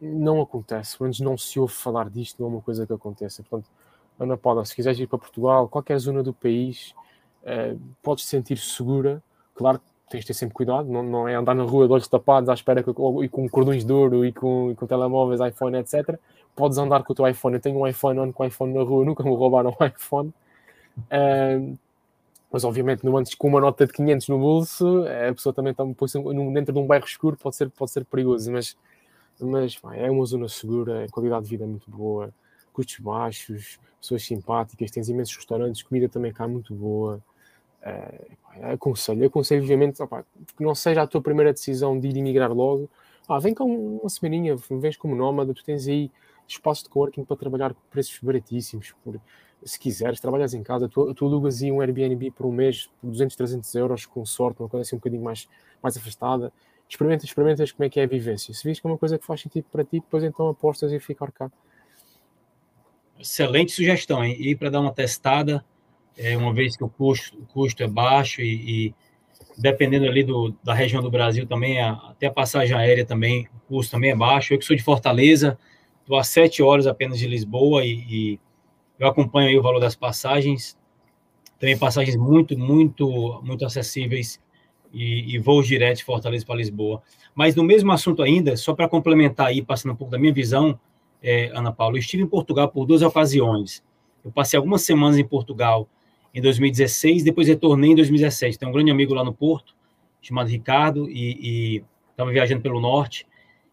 Não 0.00 0.42
acontece, 0.42 1.00
menos 1.00 1.20
não 1.20 1.38
se 1.38 1.58
ouve 1.58 1.72
falar 1.72 2.10
disto, 2.10 2.40
não 2.40 2.48
é 2.48 2.52
uma 2.52 2.60
coisa 2.60 2.86
que 2.86 2.92
aconteça. 2.92 3.42
Portanto, 3.42 3.70
Ana 4.18 4.36
Paula, 4.36 4.64
se 4.64 4.74
quiseres 4.74 4.98
ir 4.98 5.06
para 5.06 5.18
Portugal, 5.18 5.68
qualquer 5.68 5.98
zona 5.98 6.22
do 6.22 6.34
país, 6.34 6.94
é, 7.42 7.74
podes 8.02 8.24
te 8.24 8.30
sentir 8.30 8.58
segura. 8.58 9.22
Claro 9.54 9.78
que 9.78 9.84
tens 10.10 10.20
de 10.20 10.26
ter 10.26 10.34
sempre 10.34 10.54
cuidado, 10.54 10.86
não, 10.88 11.02
não 11.02 11.28
é 11.28 11.34
andar 11.34 11.54
na 11.54 11.64
rua 11.64 11.86
de 11.86 11.92
olhos 11.92 12.08
tapados 12.08 12.48
à 12.48 12.54
espera 12.54 12.82
que, 12.82 12.90
e 12.90 13.28
com 13.28 13.48
cordões 13.48 13.84
de 13.84 13.92
ouro 13.92 14.24
e 14.24 14.32
com, 14.32 14.70
e 14.70 14.74
com 14.74 14.86
telemóveis, 14.86 15.40
iPhone, 15.40 15.78
etc. 15.78 16.18
Podes 16.54 16.76
andar 16.78 17.02
com 17.02 17.12
o 17.12 17.16
teu 17.16 17.26
iPhone. 17.26 17.56
Eu 17.56 17.60
tenho 17.60 17.78
um 17.78 17.86
iPhone, 17.86 18.18
ando 18.20 18.32
com 18.32 18.42
o 18.42 18.46
iPhone 18.46 18.74
na 18.74 18.82
rua, 18.82 19.04
nunca 19.04 19.24
me 19.24 19.30
roubaram 19.30 19.74
um 19.80 19.84
iPhone. 19.84 20.32
Uh, 20.98 21.78
mas 22.56 22.64
obviamente 22.64 23.04
não 23.04 23.14
antes 23.18 23.34
com 23.34 23.48
uma 23.48 23.60
nota 23.60 23.86
de 23.86 23.92
500 23.92 24.28
no 24.28 24.38
bolso, 24.38 25.04
a 25.28 25.34
pessoa 25.34 25.52
também 25.52 25.72
está 25.72 25.84
dentro 25.84 26.72
de 26.72 26.78
um 26.78 26.86
bairro 26.86 27.04
escuro, 27.04 27.36
pode 27.36 27.54
ser, 27.54 27.68
pode 27.68 27.90
ser 27.90 28.02
perigoso, 28.06 28.50
mas, 28.50 28.74
mas 29.38 29.78
é 29.92 30.10
uma 30.10 30.24
zona 30.24 30.48
segura, 30.48 31.06
qualidade 31.10 31.44
de 31.44 31.50
vida 31.50 31.64
é 31.64 31.66
muito 31.66 31.90
boa, 31.90 32.32
custos 32.72 32.98
baixos, 32.98 33.78
pessoas 34.00 34.24
simpáticas, 34.24 34.90
tens 34.90 35.10
imensos 35.10 35.36
restaurantes, 35.36 35.82
comida 35.82 36.08
também 36.08 36.32
cá 36.32 36.48
muito 36.48 36.72
boa. 36.72 37.20
Uh, 37.82 38.72
aconselho, 38.72 39.26
aconselho 39.26 39.60
vivamente 39.60 40.02
opa, 40.02 40.24
que 40.56 40.64
não 40.64 40.74
seja 40.74 41.02
a 41.02 41.06
tua 41.06 41.20
primeira 41.20 41.52
decisão 41.52 42.00
de 42.00 42.08
ir 42.08 42.16
emigrar 42.16 42.50
logo. 42.50 42.88
Ah, 43.28 43.38
vem 43.38 43.52
cá 43.52 43.64
uma 43.64 44.08
semaninha, 44.08 44.56
vens 44.70 44.96
como 44.96 45.14
nómada, 45.14 45.52
tu 45.52 45.62
tens 45.62 45.86
aí 45.88 46.10
espaço 46.48 46.84
de 46.84 46.88
coworking 46.88 47.22
para 47.22 47.36
trabalhar 47.36 47.74
com 47.74 47.80
preços 47.90 48.18
baratíssimos. 48.22 48.94
Por, 49.04 49.20
se 49.64 49.78
quiseres, 49.78 50.20
trabalhas 50.20 50.54
em 50.54 50.62
casa, 50.62 50.88
tu, 50.88 51.12
tu 51.14 51.26
alugas 51.26 51.62
aí 51.62 51.72
um 51.72 51.80
Airbnb 51.80 52.30
por 52.30 52.46
um 52.46 52.52
mês 52.52 52.88
por 53.00 53.10
200, 53.10 53.36
300 53.36 53.74
euros, 53.74 54.06
com 54.06 54.24
sorte, 54.24 54.60
uma 54.60 54.68
coisa 54.68 54.82
assim 54.82 54.96
um 54.96 54.98
bocadinho 54.98 55.22
mais, 55.22 55.48
mais 55.82 55.96
afastada. 55.96 56.52
Experimenta, 56.88 57.24
experimentas 57.24 57.72
como 57.72 57.84
é 57.84 57.90
que 57.90 57.98
é 57.98 58.04
a 58.04 58.06
vivência. 58.06 58.54
Se 58.54 58.62
vês 58.62 58.78
que 58.78 58.86
é 58.86 58.90
uma 58.90 58.98
coisa 58.98 59.18
que 59.18 59.26
faz 59.26 59.40
sentido 59.40 59.66
para 59.72 59.82
ti, 59.82 59.98
depois 59.98 60.22
então 60.22 60.48
apostas 60.48 60.92
e 60.92 61.00
ficar 61.00 61.32
cá. 61.32 61.50
Excelente 63.18 63.72
sugestão, 63.72 64.24
hein? 64.24 64.36
Ir 64.38 64.56
para 64.56 64.70
dar 64.70 64.80
uma 64.80 64.92
testada 64.92 65.64
é, 66.16 66.36
uma 66.36 66.52
vez 66.52 66.76
que 66.76 66.84
o 66.84 66.88
custo, 66.88 67.36
o 67.38 67.46
custo 67.46 67.82
é 67.82 67.88
baixo 67.88 68.40
e, 68.40 68.86
e 68.86 68.94
dependendo 69.56 70.06
ali 70.06 70.22
do, 70.22 70.54
da 70.62 70.74
região 70.74 71.02
do 71.02 71.10
Brasil 71.10 71.46
também, 71.46 71.80
a, 71.80 71.92
até 71.92 72.26
a 72.26 72.32
passagem 72.32 72.76
aérea 72.76 73.04
também, 73.04 73.48
o 73.54 73.76
custo 73.76 73.92
também 73.92 74.10
é 74.10 74.16
baixo. 74.16 74.54
Eu 74.54 74.58
que 74.58 74.64
sou 74.64 74.76
de 74.76 74.82
Fortaleza, 74.82 75.58
estou 76.00 76.16
a 76.16 76.24
sete 76.24 76.62
horas 76.62 76.86
apenas 76.86 77.18
de 77.18 77.26
Lisboa 77.26 77.84
e, 77.84 77.92
e, 78.08 78.40
eu 78.98 79.06
acompanho 79.06 79.48
aí 79.48 79.58
o 79.58 79.62
valor 79.62 79.80
das 79.80 79.94
passagens, 79.94 80.78
também 81.58 81.78
passagens 81.78 82.16
muito, 82.16 82.58
muito, 82.58 83.40
muito 83.42 83.64
acessíveis 83.64 84.40
e, 84.92 85.34
e 85.34 85.38
voos 85.38 85.66
diretos 85.66 85.98
de 85.98 86.04
Fortaleza 86.04 86.44
para 86.44 86.56
Lisboa. 86.56 87.02
Mas 87.34 87.54
no 87.54 87.64
mesmo 87.64 87.92
assunto 87.92 88.22
ainda, 88.22 88.56
só 88.56 88.74
para 88.74 88.88
complementar 88.88 89.48
aí, 89.48 89.62
passando 89.62 89.92
um 89.92 89.96
pouco 89.96 90.10
da 90.10 90.18
minha 90.18 90.32
visão, 90.32 90.78
é, 91.22 91.50
Ana 91.54 91.72
Paula, 91.72 91.96
eu 91.96 92.00
estive 92.00 92.22
em 92.22 92.26
Portugal 92.26 92.68
por 92.68 92.86
duas 92.86 93.02
ocasiões. 93.02 93.82
Eu 94.24 94.30
passei 94.30 94.56
algumas 94.56 94.82
semanas 94.82 95.18
em 95.18 95.24
Portugal 95.24 95.88
em 96.34 96.40
2016, 96.40 97.24
depois 97.24 97.48
retornei 97.48 97.92
em 97.92 97.94
2017. 97.94 98.58
Tem 98.58 98.68
um 98.68 98.72
grande 98.72 98.90
amigo 98.90 99.14
lá 99.14 99.24
no 99.24 99.32
Porto, 99.32 99.74
chamado 100.20 100.48
Ricardo, 100.48 101.08
e 101.08 101.82
estava 102.10 102.30
viajando 102.30 102.62
pelo 102.62 102.80
norte, 102.80 103.26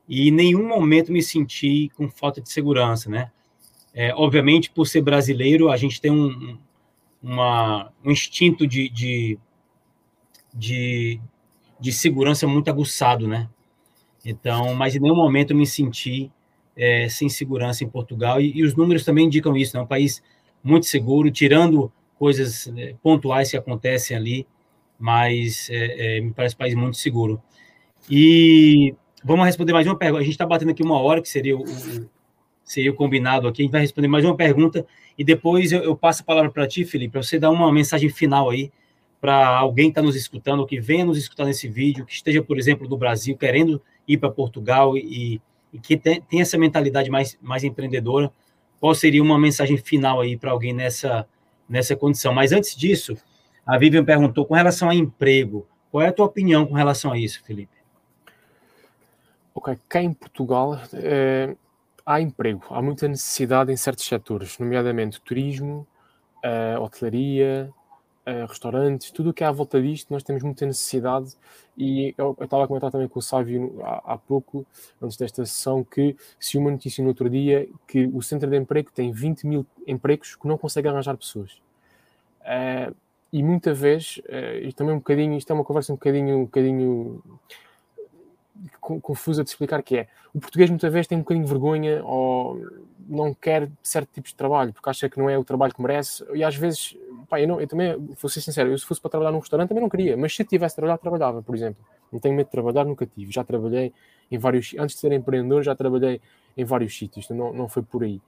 e 0.07 0.27
em 0.27 0.31
nenhum 0.31 0.67
momento 0.67 1.11
me 1.11 1.23
senti 1.23 1.89
com 1.95 2.09
falta 2.09 2.41
de 2.41 2.49
segurança, 2.49 3.09
né? 3.09 3.31
É, 3.93 4.13
obviamente, 4.15 4.71
por 4.71 4.87
ser 4.87 5.01
brasileiro, 5.01 5.69
a 5.69 5.77
gente 5.77 6.01
tem 6.01 6.11
um, 6.11 6.57
uma, 7.21 7.91
um 8.03 8.11
instinto 8.11 8.65
de, 8.65 8.89
de, 8.89 9.37
de, 10.53 11.19
de, 11.79 11.91
segurança 11.91 12.47
muito 12.47 12.69
aguçado, 12.69 13.27
né? 13.27 13.47
Então, 14.25 14.73
mas 14.73 14.95
em 14.95 14.99
nenhum 14.99 15.15
momento 15.15 15.51
eu 15.51 15.57
me 15.57 15.67
senti 15.67 16.31
é, 16.75 17.07
sem 17.07 17.29
segurança 17.29 17.83
em 17.83 17.89
Portugal, 17.89 18.41
e, 18.41 18.57
e, 18.57 18.63
os 18.63 18.75
números 18.75 19.05
também 19.05 19.25
indicam 19.27 19.55
isso, 19.55 19.77
é 19.77 19.79
né? 19.79 19.83
um 19.83 19.87
país 19.87 20.23
muito 20.63 20.87
seguro, 20.87 21.29
tirando 21.29 21.91
coisas 22.17 22.67
né, 22.67 22.95
pontuais 23.03 23.51
que 23.51 23.57
acontecem 23.57 24.17
ali, 24.17 24.47
mas 24.97 25.69
é, 25.69 26.17
é, 26.17 26.21
me 26.21 26.31
parece 26.31 26.55
um 26.55 26.57
país 26.57 26.73
muito 26.73 26.97
seguro. 26.97 27.41
E 28.09 28.95
vamos 29.23 29.45
responder 29.45 29.73
mais 29.73 29.85
uma 29.85 29.97
pergunta. 29.97 30.21
A 30.21 30.23
gente 30.23 30.33
está 30.33 30.45
batendo 30.45 30.71
aqui 30.71 30.83
uma 30.83 30.99
hora, 30.99 31.21
que 31.21 31.29
seria 31.29 31.57
o, 31.57 31.63
seria 32.63 32.91
o 32.91 32.95
combinado 32.95 33.47
aqui. 33.47 33.61
A 33.61 33.63
gente 33.63 33.71
vai 33.71 33.81
responder 33.81 34.07
mais 34.07 34.25
uma 34.25 34.35
pergunta 34.35 34.85
e 35.17 35.23
depois 35.23 35.71
eu, 35.71 35.83
eu 35.83 35.95
passo 35.95 36.21
a 36.21 36.25
palavra 36.25 36.49
para 36.49 36.67
ti, 36.67 36.85
Felipe, 36.85 37.13
para 37.13 37.23
você 37.23 37.39
dar 37.39 37.49
uma 37.51 37.71
mensagem 37.71 38.09
final 38.09 38.49
aí 38.49 38.71
para 39.19 39.47
alguém 39.47 39.85
que 39.85 39.91
está 39.91 40.01
nos 40.01 40.15
escutando, 40.15 40.65
que 40.65 40.81
venha 40.81 41.05
nos 41.05 41.17
escutar 41.17 41.45
nesse 41.45 41.67
vídeo, 41.67 42.05
que 42.05 42.13
esteja, 42.13 42.41
por 42.41 42.57
exemplo, 42.57 42.87
do 42.87 42.97
Brasil, 42.97 43.37
querendo 43.37 43.81
ir 44.05 44.17
para 44.17 44.29
Portugal 44.29 44.97
e, 44.97 45.41
e 45.71 45.79
que 45.79 45.95
tem, 45.95 46.21
tem, 46.21 46.41
essa 46.41 46.57
mentalidade 46.57 47.09
mais, 47.09 47.37
mais 47.41 47.63
empreendedora. 47.63 48.31
Qual 48.81 48.93
seria 48.93 49.23
uma 49.23 49.39
mensagem 49.39 49.77
final 49.77 50.19
aí 50.19 50.35
para 50.35 50.51
alguém 50.51 50.73
nessa, 50.73 51.25
nessa 51.67 51.95
condição. 51.95 52.33
Mas 52.33 52.51
antes 52.51 52.75
disso, 52.75 53.17
a 53.65 53.77
Vivian 53.77 54.03
perguntou 54.03 54.45
com 54.45 54.53
relação 54.53 54.89
a 54.89 54.95
emprego. 54.95 55.67
Qual 55.91 56.01
é 56.01 56.07
a 56.07 56.13
tua 56.13 56.25
opinião 56.25 56.65
com 56.65 56.73
relação 56.73 57.11
a 57.11 57.17
isso, 57.17 57.43
Felipe? 57.43 57.73
Ok, 59.55 59.77
cá 59.87 60.01
em 60.01 60.13
Portugal 60.13 60.79
é, 60.93 61.55
há 62.05 62.21
emprego, 62.21 62.63
há 62.69 62.81
muita 62.81 63.07
necessidade 63.07 63.71
em 63.71 63.77
certos 63.77 64.05
setores, 64.05 64.57
nomeadamente 64.59 65.21
turismo, 65.21 65.87
uh, 66.43 66.81
hotelaria, 66.81 67.71
uh, 68.27 68.45
restaurantes, 68.47 69.11
tudo 69.11 69.29
o 69.29 69.33
que 69.33 69.43
é 69.43 69.47
à 69.47 69.51
volta 69.51 69.81
disto, 69.81 70.11
nós 70.11 70.23
temos 70.23 70.43
muita 70.43 70.65
necessidade. 70.65 71.33
E 71.77 72.13
eu, 72.17 72.37
estava 72.39 72.65
a 72.65 72.67
comentar 72.67 72.91
também 72.91 73.07
com 73.07 73.19
o 73.19 73.21
Sávio 73.21 73.79
há, 73.83 74.13
há, 74.13 74.17
pouco, 74.17 74.65
antes 75.01 75.17
desta 75.17 75.45
sessão, 75.45 75.83
que 75.83 76.15
se 76.39 76.57
uma 76.57 76.71
notícia 76.71 77.01
no 77.01 77.09
outro 77.09 77.29
dia 77.29 77.67
que 77.87 78.05
o 78.07 78.21
centro 78.21 78.49
de 78.49 78.57
emprego 78.57 78.91
tem 78.93 79.11
20 79.11 79.47
mil 79.47 79.65
empregos 79.87 80.35
que 80.35 80.47
não 80.47 80.57
consegue 80.57 80.87
arranjar 80.87 81.17
pessoas. 81.17 81.61
Uh, 82.41 82.93
e 83.31 83.41
muita 83.41 83.73
vez, 83.73 84.21
uh, 84.29 84.57
e 84.61 84.73
também 84.73 84.93
um 84.93 84.99
bocadinho, 84.99 85.37
isto 85.37 85.49
é 85.49 85.53
uma 85.53 85.63
conversa 85.63 85.91
um 85.91 85.95
bocadinho, 85.95 86.37
um 86.37 86.45
bocadinho 86.45 87.23
confusa 88.79 89.43
de 89.43 89.49
explicar 89.49 89.81
que 89.83 89.97
é. 89.97 90.07
O 90.33 90.39
português 90.39 90.69
muitas 90.69 90.91
vezes 90.91 91.07
tem 91.07 91.17
um 91.17 91.21
bocadinho 91.21 91.45
de 91.45 91.51
vergonha 91.51 92.03
ou 92.03 92.59
não 93.07 93.33
quer 93.33 93.69
certo 93.81 94.09
tipo 94.13 94.27
de 94.27 94.35
trabalho, 94.35 94.73
porque 94.73 94.89
acha 94.89 95.09
que 95.09 95.17
não 95.17 95.29
é 95.29 95.37
o 95.37 95.43
trabalho 95.43 95.73
que 95.73 95.81
merece, 95.81 96.23
e 96.33 96.43
às 96.43 96.55
vezes, 96.55 96.97
pá, 97.29 97.39
eu, 97.39 97.47
não, 97.47 97.59
eu 97.59 97.67
também, 97.67 97.95
vou 97.97 98.29
ser 98.29 98.41
sincero, 98.41 98.71
eu 98.71 98.77
se 98.77 98.85
fosse 98.85 99.01
para 99.01 99.11
trabalhar 99.11 99.31
num 99.31 99.39
restaurante 99.39 99.69
também 99.69 99.81
não 99.81 99.89
queria, 99.89 100.15
mas 100.15 100.35
se 100.35 100.43
tivesse 100.43 100.75
trabalhado, 100.75 101.01
trabalhava, 101.01 101.41
por 101.41 101.55
exemplo. 101.55 101.83
Não 102.11 102.19
tenho 102.19 102.35
medo 102.35 102.45
de 102.45 102.51
trabalhar, 102.51 102.85
nunca 102.85 103.07
tive. 103.07 103.31
Já 103.31 103.43
trabalhei 103.43 103.91
em 104.29 104.37
vários, 104.37 104.75
antes 104.77 104.95
de 104.95 105.01
ser 105.01 105.11
empreendedor, 105.11 105.63
já 105.63 105.75
trabalhei 105.75 106.21
em 106.55 106.63
vários 106.63 106.95
sítios, 106.95 107.25
então 107.25 107.35
não, 107.35 107.53
não 107.53 107.67
foi 107.67 107.81
por 107.81 108.03
aí. 108.03 108.21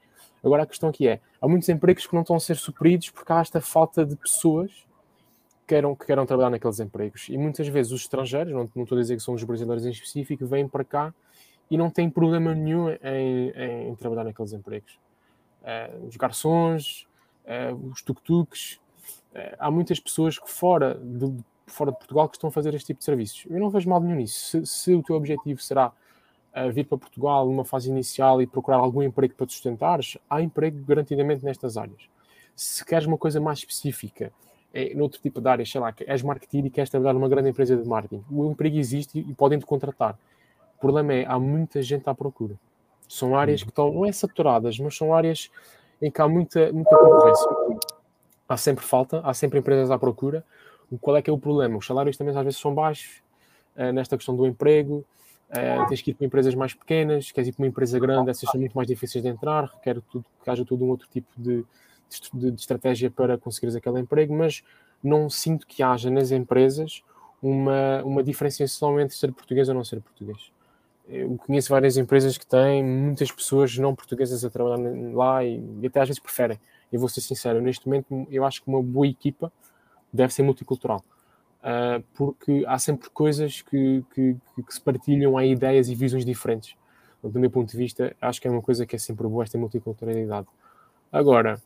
Agora 0.44 0.64
a 0.64 0.66
questão 0.66 0.90
aqui 0.90 1.08
é, 1.08 1.20
há 1.42 1.48
muitos 1.48 1.70
empregos 1.70 2.06
que 2.06 2.14
não 2.14 2.22
estão 2.22 2.36
a 2.36 2.40
ser 2.40 2.56
supridos 2.56 3.10
porque 3.10 3.32
há 3.32 3.40
esta 3.40 3.62
falta 3.62 4.06
de 4.06 4.16
pessoas 4.16 4.86
queiram, 5.68 5.95
que 5.95 6.05
queiram 6.05 6.26
trabalhar 6.26 6.49
naqueles 6.49 6.80
empregos. 6.80 7.28
E 7.30 7.38
muitas 7.38 7.68
vezes 7.68 7.91
os 7.91 8.01
estrangeiros, 8.01 8.53
não, 8.53 8.70
não 8.76 8.84
estou 8.84 8.97
a 8.97 9.01
dizer 9.01 9.16
que 9.16 9.24
são 9.24 9.34
os 9.34 9.43
brasileiros 9.43 9.86
em 9.86 9.91
específico, 9.91 10.45
vêm 10.45 10.68
para 10.68 10.84
cá 10.84 11.13
e 11.70 11.78
não 11.78 11.89
têm 11.89 12.09
problema 12.09 12.53
nenhum 12.53 12.89
em, 12.89 13.49
em, 13.49 13.89
em 13.89 13.95
trabalhar 13.95 14.24
naqueles 14.24 14.53
empregos. 14.53 14.99
Uh, 15.61 16.05
os 16.07 16.16
garçons, 16.16 17.07
uh, 17.45 17.76
os 17.88 18.01
tuk-tuks, 18.01 18.80
uh, 19.34 19.55
há 19.57 19.72
muitas 19.72 19.99
pessoas 19.99 20.38
que 20.38 20.49
fora 20.49 20.95
de, 20.95 21.36
fora 21.66 21.91
de 21.91 21.97
Portugal 21.97 22.30
que 22.30 22.38
estão 22.38 22.49
a 22.49 22.51
fazer 22.51 22.74
este 22.76 22.88
tipo 22.88 22.99
de 22.99 23.05
serviços. 23.05 23.45
Eu 23.49 23.59
não 23.59 23.70
vejo 23.70 23.89
mal 23.89 23.99
nenhum 23.99 24.18
nisso. 24.18 24.63
Se, 24.63 24.66
se 24.66 24.93
o 24.93 25.01
teu 25.01 25.16
objetivo 25.16 25.61
será 25.61 25.91
vir 26.74 26.86
para 26.86 26.97
Portugal 26.97 27.45
numa 27.45 27.66
fase 27.66 27.89
inicial 27.89 28.41
e 28.41 28.47
procurar 28.47 28.78
algum 28.78 29.03
emprego 29.03 29.34
para 29.34 29.45
te 29.45 29.51
sustentares, 29.51 30.18
há 30.30 30.41
emprego 30.41 30.82
garantidamente 30.86 31.43
nestas 31.43 31.76
áreas. 31.76 32.09
Se 32.55 32.86
queres 32.86 33.05
uma 33.05 33.18
coisa 33.18 33.41
mais 33.41 33.59
específica, 33.59 34.32
noutro 34.95 35.21
tipo 35.21 35.39
de 35.39 35.47
área, 35.47 35.65
sei 35.65 35.80
lá, 35.80 35.93
és 36.05 36.21
marketing 36.21 36.65
e 36.65 36.69
queres 36.69 36.89
trabalhar 36.89 37.13
numa 37.13 37.30
grande 37.30 37.49
empresa 37.49 37.78
de 37.78 37.88
marketing, 37.88 38.23
o 38.30 38.51
emprego 38.51 38.78
existe 38.78 39.19
e 39.19 39.34
podem 39.34 39.57
te 39.57 39.65
contratar. 39.65 40.17
O 40.78 40.80
problema 40.80 41.13
é, 41.13 41.26
há 41.26 41.39
muita 41.39 41.82
gente 41.82 42.07
à 42.09 42.13
procura. 42.13 42.55
São 43.07 43.38
áreas 43.38 43.63
que 43.63 43.69
estão, 43.69 43.91
não 43.93 44.05
é 44.05 44.11
saturadas, 44.11 44.78
mas 44.80 44.97
são 44.97 45.13
áreas 45.13 45.49
em 46.01 46.11
que 46.11 46.21
há 46.21 46.28
muita, 46.28 46.71
muita 46.73 46.97
concorrência. 46.97 47.49
Há 48.47 48.57
sempre 48.57 48.84
falta, 48.84 49.21
há 49.23 49.34
sempre 49.34 49.59
empresas 49.59 49.89
à 49.89 49.97
procura. 49.97 50.43
Qual 50.99 51.15
é 51.15 51.21
que 51.21 51.30
é 51.30 51.34
o 51.34 51.38
problema? 51.38 51.78
Os 51.78 51.86
salários 51.86 52.17
também 52.17 52.36
às 52.36 52.43
vezes 52.43 52.59
são 52.59 52.73
baixos, 52.73 53.21
uh, 53.78 53.91
nesta 53.93 54.17
questão 54.17 54.36
do 54.36 54.45
emprego, 54.45 55.05
Uh, 55.47 55.88
tens 55.88 56.01
que 56.01 56.09
ir 56.09 56.15
para 56.15 56.26
empresas 56.26 56.55
mais 56.55 56.73
pequenas, 56.73 57.32
queres 57.32 57.49
ir 57.49 57.51
para 57.51 57.63
uma 57.63 57.67
empresa 57.67 57.99
grande, 57.99 58.32
essas 58.32 58.49
são 58.49 58.59
muito 58.59 58.73
mais 58.73 58.88
difíceis 58.88 59.23
de 59.23 59.30
entrar, 59.30 59.65
requer 59.65 60.01
tudo, 60.11 60.26
que 60.43 60.49
haja 60.49 60.65
todo 60.65 60.84
um 60.84 60.89
outro 60.89 61.07
tipo 61.07 61.28
de, 61.38 61.63
de, 62.34 62.51
de, 62.51 62.60
estratégia 62.60 63.10
para 63.10 63.38
conseguires 63.38 63.76
aquele 63.76 63.99
emprego, 63.99 64.34
mas 64.34 64.64
não 65.03 65.30
sinto 65.30 65.68
que 65.68 65.84
haja 65.84 66.10
nas 66.10 66.32
empresas 66.32 67.03
uma, 67.41 68.01
uma 68.03 68.24
diferenciação 68.24 68.99
entre 68.99 69.16
ser 69.16 69.32
português 69.32 69.70
ou 69.70 69.76
não 69.76 69.84
ser 69.84 70.01
português. 70.01 70.51
Eu 71.08 71.38
conheço 71.38 71.70
várias 71.70 71.97
empresas 71.97 72.38
que 72.38 72.45
têm 72.45 72.84
muitas 72.84 73.32
pessoas 73.32 73.78
não 73.78 73.93
portuguesas 73.93 74.43
a 74.43 74.49
trabalhar 74.49 74.80
lá 75.14 75.43
e, 75.43 75.62
e 75.82 75.88
até 75.88 76.01
às 76.01 76.08
vezes 76.08 76.20
preferem. 76.20 76.60
Eu 76.91 76.99
vou 76.99 77.10
ser 77.10 77.22
sincero, 77.22 77.62
neste 77.62 77.88
momento 77.88 78.28
eu 78.32 78.43
acho 78.45 78.64
que 78.64 78.68
uma 78.68 78.82
boa 78.82 79.08
equipa 79.08 79.51
deve 80.12 80.34
ser 80.34 80.43
multicultural 80.43 81.03
uh, 81.66 82.03
porque 82.14 82.64
há 82.68 82.78
sempre 82.78 83.10
coisas 83.10 83.62
que, 83.64 84.06
que, 84.14 84.38
que, 84.56 84.74
se 84.74 84.80
partilham, 84.80 85.38
há 85.38 85.45
ideias 85.45 85.89
e 85.89 85.95
visões 85.95 86.24
diferentes. 86.24 86.76
Do 87.24 87.39
meu 87.39 87.49
ponto 87.49 87.72
de 87.72 87.78
vista, 87.78 88.16
acho 88.22 88.39
que 88.39 88.47
é 88.47 88.51
uma 88.51 88.62
coisa 88.62 88.86
que 88.86 88.95
é 88.95 88.99
sempre 88.99 89.28
boa 89.28 89.43
esta 89.43 89.58
multiculturalidade. 89.58 90.47
Agora, 91.12 91.60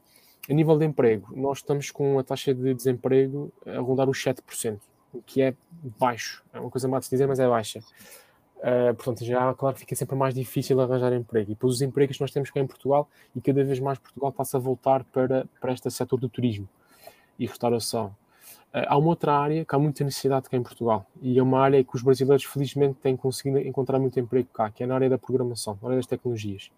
a 0.50 0.54
nível 0.54 0.78
de 0.78 0.86
emprego, 0.86 1.28
nós 1.36 1.60
estamos 1.60 1.92
com 1.92 2.18
a 2.18 2.24
taxa 2.24 2.54
de 2.54 2.74
desemprego 2.74 3.52
a 3.66 3.80
rondar 3.80 4.10
os 4.10 4.18
7%, 4.18 4.80
o 5.14 5.22
que 5.22 5.42
é 5.42 5.54
baixo. 6.00 6.44
É 6.52 6.60
uma 6.60 6.70
coisa 6.70 6.88
má 6.88 7.00
de 7.00 7.06
se 7.06 7.12
dizer, 7.12 7.28
mas 7.28 7.40
é 7.40 7.48
baixa. 7.48 7.80
Uh, 8.58 8.94
portanto, 8.96 9.24
já, 9.24 9.54
claro, 9.54 9.78
fica 9.78 9.96
sempre 9.96 10.16
mais 10.16 10.34
difícil 10.34 10.80
arranjar 10.82 11.14
emprego. 11.14 11.52
E 11.52 11.54
depois 11.54 11.76
os 11.76 11.82
empregos 11.82 12.18
que 12.18 12.24
nós 12.24 12.32
temos 12.32 12.50
cá 12.50 12.60
em 12.60 12.68
Portugal, 12.68 13.08
e 13.36 13.42
cada 13.42 13.64
vez 13.64 13.80
mais 13.80 14.00
Portugal 14.00 14.32
passa 14.32 14.58
a 14.58 14.60
voltar 14.60 15.04
para, 15.06 15.48
para 15.62 15.72
este 15.72 15.90
setor 15.92 16.20
do 16.20 16.28
turismo 16.28 16.68
e 17.38 17.46
restauração. 17.46 18.14
Eh, 18.74 18.86
há 18.88 18.98
uma 18.98 19.10
outra 19.10 19.34
área 19.34 19.66
que 19.66 19.76
há 19.76 19.80
muita 19.80 20.04
necessidade 20.04 20.50
cá 20.50 20.58
em 20.58 20.62
Portugal 20.62 21.06
e 21.22 21.40
é 21.40 21.44
uma 21.44 21.60
área 21.60 21.84
que 21.84 21.96
os 21.96 22.04
brasileiros 22.04 22.44
felizmente 22.44 22.96
têm 23.00 23.16
conseguido 23.18 23.60
encontrar 23.60 23.98
muito 24.00 24.20
emprego 24.20 24.48
cá, 24.54 24.70
que 24.70 24.84
é 24.84 24.86
na 24.86 24.96
área 24.96 25.10
da 25.10 25.18
programação, 25.18 25.78
na 25.82 25.90
área 25.90 25.98
das 25.98 26.06
tecnologias. 26.06 26.70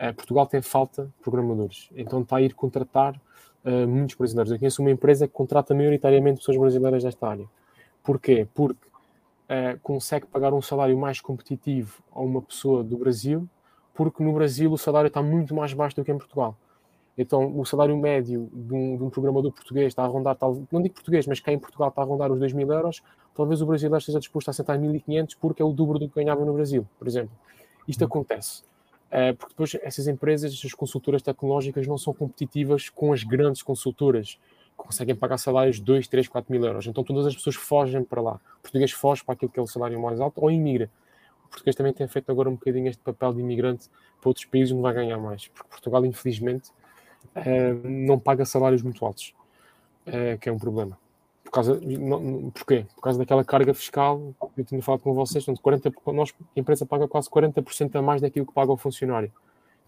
Uh, 0.00 0.14
Portugal 0.14 0.46
tem 0.46 0.62
falta 0.62 1.04
de 1.04 1.22
programadores, 1.22 1.90
então 1.94 2.22
está 2.22 2.36
a 2.36 2.42
ir 2.42 2.54
contratar 2.54 3.20
uh, 3.64 3.86
muitos 3.86 4.16
brasileiros. 4.16 4.50
Eu 4.50 4.58
conheço 4.58 4.80
uma 4.80 4.90
empresa 4.90 5.28
que 5.28 5.34
contrata 5.34 5.74
maioritariamente 5.74 6.38
pessoas 6.38 6.56
brasileiras 6.56 7.02
desta 7.02 7.28
área. 7.28 7.46
Porquê? 8.02 8.48
Porque 8.54 8.86
uh, 8.86 9.78
consegue 9.82 10.26
pagar 10.26 10.54
um 10.54 10.62
salário 10.62 10.96
mais 10.96 11.20
competitivo 11.20 12.02
a 12.12 12.20
uma 12.20 12.40
pessoa 12.40 12.82
do 12.82 12.96
Brasil, 12.96 13.46
porque 13.92 14.22
no 14.22 14.32
Brasil 14.32 14.72
o 14.72 14.78
salário 14.78 15.08
está 15.08 15.22
muito 15.22 15.54
mais 15.54 15.74
baixo 15.74 15.96
do 15.96 16.04
que 16.04 16.10
em 16.10 16.16
Portugal. 16.16 16.56
Então, 17.18 17.58
o 17.58 17.66
salário 17.66 17.94
médio 17.98 18.48
de 18.50 18.72
um, 18.72 18.96
de 18.96 19.04
um, 19.04 19.10
programador 19.10 19.52
português 19.52 19.88
está 19.88 20.02
a 20.02 20.06
rondar, 20.06 20.36
tal, 20.36 20.62
não 20.72 20.80
digo 20.80 20.94
português, 20.94 21.26
mas 21.26 21.38
quem 21.38 21.54
em 21.54 21.58
Portugal 21.58 21.90
está 21.90 22.00
a 22.00 22.04
rondar 22.06 22.32
os 22.32 22.38
2 22.38 22.54
mil 22.54 22.72
euros, 22.72 23.02
talvez 23.34 23.60
o 23.60 23.66
brasileiro 23.66 23.98
esteja 23.98 24.18
disposto 24.18 24.48
a 24.48 24.52
aceitar 24.52 24.78
1.500 24.78 25.36
porque 25.38 25.60
é 25.60 25.64
o 25.64 25.72
dobro 25.72 25.98
do 25.98 26.08
que 26.08 26.14
ganhava 26.14 26.42
no 26.46 26.54
Brasil, 26.54 26.86
por 26.98 27.06
exemplo. 27.06 27.32
Isto 27.86 28.02
uhum. 28.02 28.06
acontece. 28.06 28.62
Uh, 29.10 29.34
porque 29.34 29.52
depois 29.52 29.76
essas 29.82 30.06
empresas, 30.06 30.52
essas 30.52 30.72
consultoras 30.72 31.20
tecnológicas 31.20 31.86
não 31.86 31.98
são 31.98 32.14
competitivas 32.14 32.88
com 32.88 33.12
as 33.12 33.24
grandes 33.24 33.60
consultoras 33.60 34.38
que 34.78 34.84
conseguem 34.86 35.16
pagar 35.16 35.36
salários 35.36 35.76
de 35.76 35.82
2, 35.82 36.06
3, 36.06 36.28
4 36.28 36.52
mil 36.52 36.64
euros. 36.64 36.86
Então 36.86 37.02
todas 37.02 37.26
as 37.26 37.34
pessoas 37.34 37.56
fogem 37.56 38.04
para 38.04 38.22
lá. 38.22 38.40
O 38.58 38.62
português 38.62 38.92
foge 38.92 39.24
para 39.24 39.34
aquilo 39.34 39.50
que 39.50 39.58
é 39.58 39.62
o 39.62 39.66
salário 39.66 40.00
mais 40.00 40.20
alto 40.20 40.40
ou 40.40 40.50
imigra. 40.50 40.88
O 41.44 41.48
português 41.48 41.74
também 41.74 41.92
tem 41.92 42.06
feito 42.06 42.30
agora 42.30 42.48
um 42.48 42.54
bocadinho 42.54 42.88
este 42.88 43.02
papel 43.02 43.34
de 43.34 43.40
imigrante 43.40 43.88
para 44.20 44.28
outros 44.28 44.46
países 44.46 44.72
onde 44.72 44.82
vai 44.82 44.94
ganhar 44.94 45.18
mais. 45.18 45.48
Porque 45.48 45.68
Portugal, 45.68 46.06
infelizmente, 46.06 46.70
uh, 47.34 47.88
não 47.88 48.18
paga 48.18 48.44
salários 48.44 48.82
muito 48.82 49.04
altos, 49.04 49.34
uh, 50.06 50.38
que 50.38 50.48
é 50.48 50.52
um 50.52 50.58
problema. 50.58 50.96
Por 51.50 51.54
causa, 51.54 51.80
não, 51.80 52.48
porquê? 52.52 52.86
Por 52.94 53.02
causa 53.02 53.18
daquela 53.18 53.44
carga 53.44 53.74
fiscal, 53.74 54.32
eu 54.56 54.64
tinha 54.64 54.80
falado 54.80 55.00
com 55.00 55.12
vocês, 55.12 55.44
portanto, 55.44 55.60
40, 55.60 56.12
nós, 56.12 56.32
a 56.56 56.60
empresa 56.60 56.86
paga 56.86 57.08
quase 57.08 57.28
40% 57.28 57.96
a 57.96 58.00
mais 58.00 58.22
daquilo 58.22 58.46
que 58.46 58.52
paga 58.52 58.70
o 58.70 58.76
funcionário. 58.76 59.32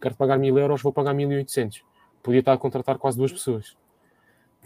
Quero 0.00 0.16
pagar 0.16 0.40
1000 0.40 0.58
euros, 0.58 0.82
vou 0.82 0.92
pagar 0.92 1.14
1800. 1.14 1.84
Podia 2.20 2.40
estar 2.40 2.52
a 2.52 2.58
contratar 2.58 2.98
quase 2.98 3.16
duas 3.16 3.30
pessoas. 3.30 3.76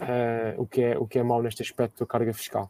Uh, 0.01 0.59
o, 0.59 0.65
que 0.65 0.81
é, 0.81 0.97
o 0.97 1.05
que 1.05 1.19
é 1.19 1.23
mau 1.23 1.39
neste 1.39 1.61
aspecto 1.61 1.99
da 1.99 2.07
carga 2.07 2.33
fiscal. 2.33 2.67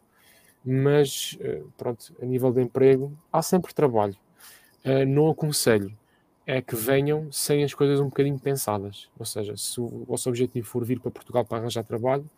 Mas, 0.62 1.38
pronto, 1.78 2.14
a 2.20 2.26
nível 2.26 2.52
de 2.52 2.60
emprego, 2.60 3.16
há 3.32 3.40
sempre 3.40 3.72
trabalho. 3.72 4.16
não 5.06 5.30
aconselho 5.30 5.96
é 6.46 6.60
que 6.60 6.76
venham 6.76 7.32
sem 7.32 7.64
as 7.64 7.72
coisas 7.72 7.98
um 7.98 8.06
bocadinho 8.10 8.38
pensadas. 8.38 9.08
Ou 9.18 9.24
seja, 9.24 9.56
se 9.56 9.80
o 9.80 10.04
vosso 10.06 10.28
objetivo 10.28 10.66
for 10.66 10.84
vir 10.84 11.00
para 11.00 11.10
Portugal 11.10 11.46
para 11.46 11.58
arranjar 11.58 11.82
trabalho, 11.84 12.28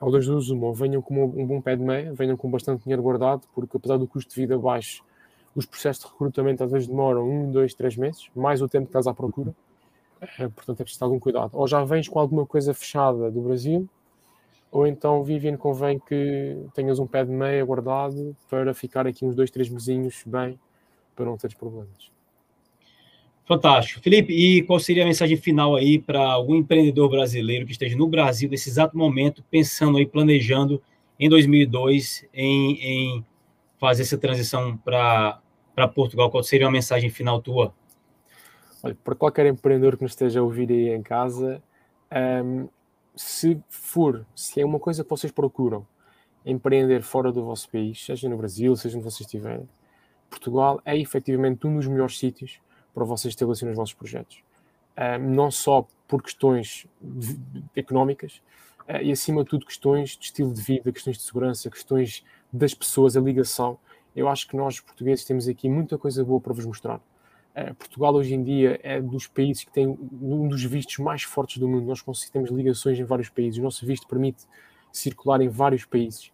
ao 0.00 0.10
das 0.10 0.26
duas 0.26 0.48
uma, 0.48 0.72
venham 0.72 1.02
com 1.02 1.24
um 1.24 1.46
bom 1.46 1.60
pé 1.60 1.76
de 1.76 1.82
meia, 1.82 2.12
venham 2.12 2.36
com 2.36 2.50
bastante 2.50 2.84
dinheiro 2.84 3.02
guardado, 3.02 3.42
porque 3.54 3.76
apesar 3.76 3.96
do 3.96 4.06
custo 4.06 4.32
de 4.32 4.40
vida 4.40 4.58
baixo, 4.58 5.02
os 5.54 5.66
processos 5.66 6.04
de 6.04 6.10
recrutamento 6.12 6.62
às 6.62 6.70
vezes 6.70 6.86
demoram 6.86 7.28
um, 7.28 7.50
dois, 7.50 7.74
três 7.74 7.96
meses, 7.96 8.28
mais 8.34 8.62
o 8.62 8.68
tempo 8.68 8.86
que 8.86 8.90
estás 8.90 9.06
à 9.06 9.14
procura. 9.14 9.54
É, 10.20 10.48
portanto, 10.48 10.80
é 10.80 10.84
preciso 10.84 10.98
ter 10.98 11.04
algum 11.04 11.18
cuidado. 11.18 11.50
Ou 11.52 11.66
já 11.66 11.84
vens 11.84 12.08
com 12.08 12.18
alguma 12.18 12.46
coisa 12.46 12.72
fechada 12.74 13.30
do 13.30 13.40
Brasil, 13.40 13.88
ou 14.70 14.86
então, 14.86 15.24
Vivian, 15.24 15.56
convém 15.56 15.98
que 15.98 16.56
tenhas 16.74 16.98
um 16.98 17.06
pé 17.06 17.24
de 17.24 17.30
meia 17.30 17.64
guardado 17.64 18.36
para 18.50 18.74
ficar 18.74 19.06
aqui 19.06 19.24
uns 19.24 19.34
dois, 19.34 19.50
três 19.50 19.68
mesinhos 19.68 20.22
bem, 20.26 20.58
para 21.16 21.24
não 21.24 21.36
teres 21.36 21.56
problemas. 21.56 22.17
Fantástico. 23.48 24.02
Felipe, 24.02 24.30
e 24.30 24.62
qual 24.64 24.78
seria 24.78 25.04
a 25.04 25.06
mensagem 25.06 25.34
final 25.34 25.74
aí 25.74 25.98
para 25.98 26.20
algum 26.20 26.54
empreendedor 26.54 27.08
brasileiro 27.08 27.64
que 27.64 27.72
esteja 27.72 27.96
no 27.96 28.06
Brasil 28.06 28.46
nesse 28.50 28.68
exato 28.68 28.94
momento, 28.94 29.42
pensando 29.50 29.96
aí, 29.96 30.04
planejando 30.04 30.82
em 31.18 31.30
2002 31.30 32.26
em, 32.34 32.72
em 32.74 33.26
fazer 33.80 34.02
essa 34.02 34.18
transição 34.18 34.76
para 34.76 35.40
Portugal? 35.94 36.30
Qual 36.30 36.42
seria 36.42 36.66
a 36.66 36.70
mensagem 36.70 37.08
final 37.08 37.40
tua? 37.40 37.72
Olha, 38.82 38.94
para 39.02 39.14
qualquer 39.14 39.46
empreendedor 39.46 39.96
que 39.96 40.02
nos 40.02 40.12
esteja 40.12 40.40
a 40.40 40.42
ouvir 40.42 40.70
aí 40.70 40.90
em 40.90 41.02
casa, 41.02 41.62
um, 42.44 42.68
se 43.16 43.58
for, 43.70 44.26
se 44.34 44.60
é 44.60 44.66
uma 44.66 44.78
coisa 44.78 45.02
que 45.02 45.08
vocês 45.08 45.32
procuram, 45.32 45.86
empreender 46.44 47.00
fora 47.00 47.32
do 47.32 47.42
vosso 47.42 47.70
país, 47.70 48.04
seja 48.04 48.28
no 48.28 48.36
Brasil, 48.36 48.76
seja 48.76 48.98
onde 48.98 49.04
vocês 49.04 49.22
estiverem, 49.22 49.66
Portugal 50.28 50.82
é 50.84 50.98
efetivamente 50.98 51.66
um 51.66 51.76
dos 51.76 51.86
melhores 51.86 52.18
sítios 52.18 52.60
para 52.94 53.04
vocês 53.04 53.32
estabelecerem 53.32 53.72
os 53.72 53.76
vossos 53.76 53.94
projetos. 53.94 54.42
Não 55.20 55.50
só 55.50 55.86
por 56.08 56.22
questões 56.22 56.86
económicas, 57.76 58.42
uh, 58.88 59.02
e 59.02 59.12
acima 59.12 59.44
de 59.44 59.50
tudo 59.50 59.66
questões 59.66 60.16
de 60.16 60.24
estilo 60.24 60.52
de 60.52 60.62
vida, 60.62 60.90
questões 60.90 61.18
de 61.18 61.22
segurança, 61.22 61.70
questões 61.70 62.24
das 62.50 62.72
pessoas, 62.72 63.16
a 63.16 63.20
ligação. 63.20 63.78
Eu 64.16 64.26
acho 64.26 64.48
que 64.48 64.56
nós, 64.56 64.80
portugueses, 64.80 65.24
temos 65.26 65.46
aqui 65.46 65.68
muita 65.68 65.98
coisa 65.98 66.24
boa 66.24 66.40
para 66.40 66.54
vos 66.54 66.64
mostrar. 66.64 66.96
Uh, 67.54 67.74
Portugal 67.74 68.14
hoje 68.14 68.34
em 68.34 68.42
dia 68.42 68.80
é 68.82 69.00
dos 69.00 69.26
países 69.26 69.64
que 69.64 69.70
tem 69.70 69.86
um 69.86 70.48
dos 70.48 70.64
vistos 70.64 70.96
mais 70.98 71.22
fortes 71.22 71.58
do 71.58 71.68
mundo. 71.68 71.86
Nós 71.86 72.30
temos 72.30 72.50
ligações 72.50 72.98
em 72.98 73.04
vários 73.04 73.28
países. 73.28 73.58
O 73.60 73.62
nosso 73.62 73.84
visto 73.84 74.08
permite 74.08 74.44
circular 74.90 75.42
em 75.42 75.48
vários 75.48 75.84
países. 75.84 76.32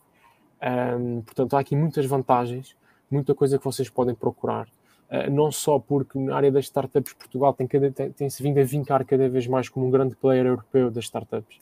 Um, 0.63 1.21
portanto, 1.23 1.57
há 1.57 1.61
aqui 1.61 1.75
muitas 1.75 2.07
vantagens, 2.07 2.77
muita 3.11 3.35
coisa 3.35 3.59
que 3.59 3.65
vocês 3.65 3.91
podem 3.91 4.15
procurar. 4.15 4.69
Uh, 5.15 5.31
não 5.31 5.53
só 5.53 5.79
porque 5.79 6.19
na 6.19 6.35
área 6.35 6.51
das 6.51 6.65
startups 6.65 7.13
Portugal 7.13 7.55
tem, 7.55 7.69
cada, 7.69 7.89
tem, 7.93 8.11
tem, 8.11 8.29
se 8.29 8.43
vindo 8.43 8.59
a 8.59 8.65
vincar 8.65 9.05
cada 9.05 9.29
vez 9.29 9.47
mais 9.47 9.69
como 9.69 9.87
um 9.87 9.91
grande 9.91 10.17
player 10.17 10.45
europeu 10.45 10.91
das 10.91 11.05
startups. 11.05 11.59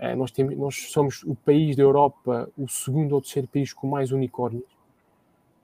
Uh, 0.00 0.16
nós, 0.16 0.32
temos, 0.32 0.56
nós 0.56 0.90
somos 0.90 1.22
o 1.22 1.36
país 1.36 1.76
da 1.76 1.84
Europa, 1.84 2.50
o 2.58 2.66
segundo 2.66 3.12
ou 3.12 3.20
terceiro 3.20 3.46
país 3.46 3.72
com 3.72 3.86
mais 3.86 4.10
unicórnios, 4.10 4.64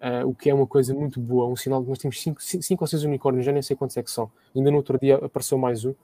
uh, 0.00 0.28
o 0.28 0.34
que 0.34 0.50
é 0.50 0.54
uma 0.54 0.68
coisa 0.68 0.94
muito 0.94 1.18
boa, 1.18 1.48
um 1.48 1.56
sinal 1.56 1.82
que 1.82 1.88
nós 1.88 1.98
temos 1.98 2.22
cinco, 2.22 2.40
cinco 2.40 2.84
ou 2.84 2.86
seis 2.86 3.02
unicórnios, 3.02 3.44
já 3.44 3.50
nem 3.50 3.62
sei 3.62 3.74
quantos 3.74 3.96
é 3.96 4.04
que 4.04 4.10
são. 4.10 4.30
Ainda 4.54 4.70
no 4.70 4.76
outro 4.76 4.96
dia 4.96 5.16
apareceu 5.16 5.58
mais 5.58 5.84
um. 5.84 5.94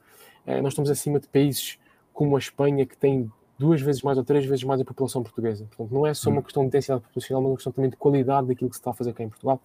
nós 0.45 0.73
estamos 0.73 0.89
acima 0.89 1.21
de 1.21 1.27
países 1.27 1.79
como 2.11 2.35
a 2.35 2.39
Espanha, 2.39 2.85
que 2.85 2.97
tem 2.97 3.31
duas 3.57 3.81
vezes 3.81 4.01
mais 4.01 4.17
ou 4.17 4.25
três 4.25 4.45
vezes 4.45 4.65
mais 4.65 4.81
a 4.81 4.83
população 4.83 5.23
portuguesa. 5.23 5.65
Portanto, 5.69 5.93
não 5.93 6.05
é 6.05 6.13
só 6.13 6.29
uma 6.29 6.39
hum. 6.39 6.43
questão 6.43 6.65
de 6.65 6.71
densidade 6.71 7.01
populacional, 7.01 7.41
mas 7.43 7.49
uma 7.51 7.55
questão 7.55 7.71
também 7.71 7.89
de 7.89 7.95
qualidade 7.95 8.47
daquilo 8.47 8.69
que 8.69 8.75
se 8.75 8.81
está 8.81 8.91
a 8.91 8.93
fazer 8.93 9.13
cá 9.13 9.23
em 9.23 9.29
Portugal. 9.29 9.61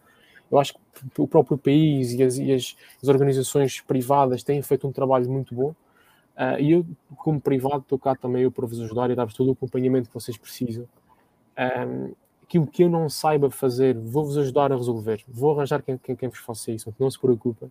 Eu 0.50 0.58
acho 0.58 0.74
que 0.74 1.20
o 1.20 1.28
próprio 1.28 1.58
país 1.58 2.12
e 2.12 2.22
as, 2.22 2.38
e 2.38 2.52
as, 2.52 2.76
as 3.02 3.08
organizações 3.08 3.80
privadas 3.80 4.42
têm 4.42 4.62
feito 4.62 4.86
um 4.86 4.92
trabalho 4.92 5.30
muito 5.30 5.54
bom. 5.54 5.74
Uh, 6.38 6.60
e 6.60 6.72
eu, 6.72 6.86
como 7.16 7.40
privado, 7.40 7.78
estou 7.78 7.98
cá 7.98 8.14
também 8.14 8.42
eu 8.42 8.52
para 8.52 8.64
vos 8.64 8.80
ajudar 8.80 9.10
e 9.10 9.14
dar-vos 9.14 9.34
todo 9.34 9.48
o 9.48 9.52
acompanhamento 9.52 10.08
que 10.08 10.14
vocês 10.14 10.36
precisam. 10.36 10.86
Um, 11.58 12.14
aquilo 12.44 12.66
que 12.66 12.84
eu 12.84 12.88
não 12.88 13.08
saiba 13.08 13.50
fazer, 13.50 13.98
vou-vos 13.98 14.38
ajudar 14.38 14.72
a 14.72 14.76
resolver. 14.76 15.22
Vou 15.26 15.52
arranjar 15.52 15.82
quem, 15.82 15.98
quem, 15.98 16.14
quem 16.14 16.28
vos 16.28 16.38
faça 16.38 16.70
isso, 16.70 16.94
não 16.98 17.10
se 17.10 17.18
preocupem. 17.18 17.70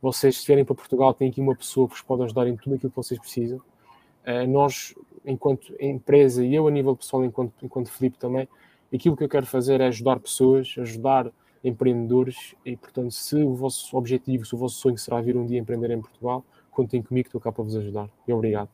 Vocês, 0.00 0.40
se 0.40 0.46
vierem 0.46 0.64
para 0.64 0.74
Portugal, 0.74 1.12
têm 1.12 1.28
aqui 1.28 1.40
uma 1.40 1.56
pessoa 1.56 1.88
que 1.88 1.94
vos 1.94 2.02
pode 2.02 2.22
ajudar 2.22 2.46
em 2.46 2.56
tudo 2.56 2.76
aquilo 2.76 2.90
que 2.90 2.96
vocês 2.96 3.18
precisam. 3.18 3.58
Uh, 3.58 4.46
nós, 4.48 4.94
enquanto 5.26 5.74
empresa, 5.80 6.44
e 6.44 6.54
eu 6.54 6.68
a 6.68 6.70
nível 6.70 6.96
pessoal, 6.96 7.24
enquanto, 7.24 7.52
enquanto 7.62 7.90
Felipe 7.90 8.16
também, 8.16 8.48
aquilo 8.94 9.16
que 9.16 9.24
eu 9.24 9.28
quero 9.28 9.44
fazer 9.44 9.80
é 9.80 9.88
ajudar 9.88 10.20
pessoas, 10.20 10.74
ajudar 10.78 11.30
empreendedores 11.64 12.54
e, 12.64 12.76
portanto, 12.76 13.10
se 13.10 13.36
o 13.36 13.54
vosso 13.54 13.96
objetivo, 13.96 14.44
se 14.44 14.54
o 14.54 14.58
vosso 14.58 14.76
sonho 14.76 14.98
será 14.98 15.20
vir 15.20 15.36
um 15.36 15.46
dia 15.46 15.58
empreender 15.58 15.90
em 15.90 16.00
Portugal, 16.00 16.44
contem 16.70 17.02
comigo, 17.02 17.28
estou 17.28 17.40
cá 17.40 17.50
para 17.50 17.64
vos 17.64 17.74
ajudar. 17.74 18.08
E 18.28 18.32
obrigado. 18.32 18.68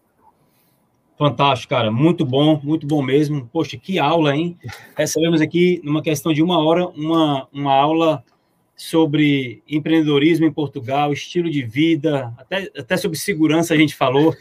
Fantástico, 1.16 1.70
cara. 1.70 1.90
Muito 1.90 2.24
bom, 2.24 2.58
muito 2.62 2.86
bom 2.86 3.02
mesmo. 3.02 3.46
Poxa, 3.52 3.76
que 3.76 3.98
aula, 3.98 4.34
hein? 4.34 4.58
Recebemos 4.96 5.40
aqui, 5.40 5.80
numa 5.84 6.02
questão 6.02 6.32
de 6.32 6.42
uma 6.42 6.58
hora, 6.64 6.88
uma, 6.88 7.46
uma 7.52 7.74
aula 7.74 8.24
sobre 8.74 9.62
empreendedorismo 9.68 10.46
em 10.46 10.52
Portugal, 10.52 11.12
estilo 11.12 11.50
de 11.50 11.62
vida, 11.62 12.32
até, 12.38 12.70
até 12.74 12.96
sobre 12.96 13.18
segurança 13.18 13.74
a 13.74 13.76
gente 13.76 13.94
falou, 13.94 14.34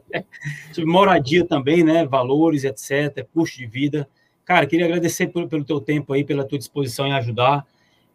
sobre 0.72 0.90
moradia 0.90 1.46
também, 1.46 1.84
né, 1.84 2.06
valores, 2.06 2.64
etc., 2.64 3.28
custo 3.34 3.58
de 3.58 3.66
vida. 3.66 4.08
Cara, 4.42 4.66
queria 4.66 4.86
agradecer 4.86 5.26
por, 5.26 5.46
pelo 5.46 5.64
teu 5.64 5.78
tempo 5.78 6.14
aí, 6.14 6.24
pela 6.24 6.44
tua 6.44 6.56
disposição 6.56 7.06
em 7.06 7.12
ajudar. 7.12 7.66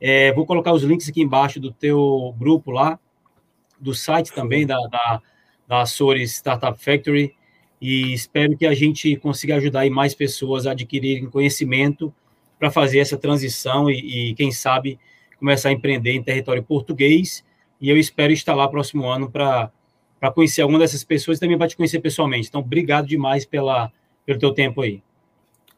É, 0.01 0.31
vou 0.33 0.45
colocar 0.45 0.73
os 0.73 0.83
links 0.83 1.09
aqui 1.09 1.21
embaixo 1.21 1.59
do 1.59 1.71
teu 1.71 2.33
grupo 2.37 2.71
lá, 2.71 2.99
do 3.79 3.93
site 3.93 4.31
também 4.33 4.65
da, 4.65 4.77
da, 4.87 5.21
da 5.67 5.81
Açores 5.81 6.35
Startup 6.35 6.81
Factory, 6.81 7.35
e 7.81 8.13
espero 8.13 8.57
que 8.57 8.65
a 8.65 8.73
gente 8.73 9.15
consiga 9.17 9.55
ajudar 9.55 9.81
aí 9.81 9.89
mais 9.89 10.13
pessoas 10.13 10.67
a 10.67 10.71
adquirirem 10.71 11.29
conhecimento 11.29 12.13
para 12.57 12.69
fazer 12.69 12.99
essa 12.99 13.17
transição 13.17 13.89
e, 13.89 14.31
e 14.31 14.35
quem 14.35 14.51
sabe, 14.51 14.99
começar 15.37 15.69
a 15.69 15.71
empreender 15.71 16.11
em 16.11 16.21
território 16.21 16.61
português. 16.61 17.43
E 17.79 17.89
eu 17.89 17.97
espero 17.97 18.33
estar 18.33 18.53
lá 18.53 18.67
próximo 18.67 19.07
ano 19.07 19.31
para 19.31 19.71
conhecer 20.35 20.61
alguma 20.61 20.79
dessas 20.79 21.03
pessoas 21.03 21.37
e 21.37 21.39
também 21.39 21.57
para 21.57 21.69
te 21.69 21.77
conhecer 21.77 22.01
pessoalmente. 22.01 22.49
Então, 22.49 22.59
obrigado 22.59 23.07
demais 23.07 23.45
pela, 23.45 23.89
pelo 24.25 24.37
teu 24.37 24.53
tempo 24.53 24.81
aí. 24.81 25.01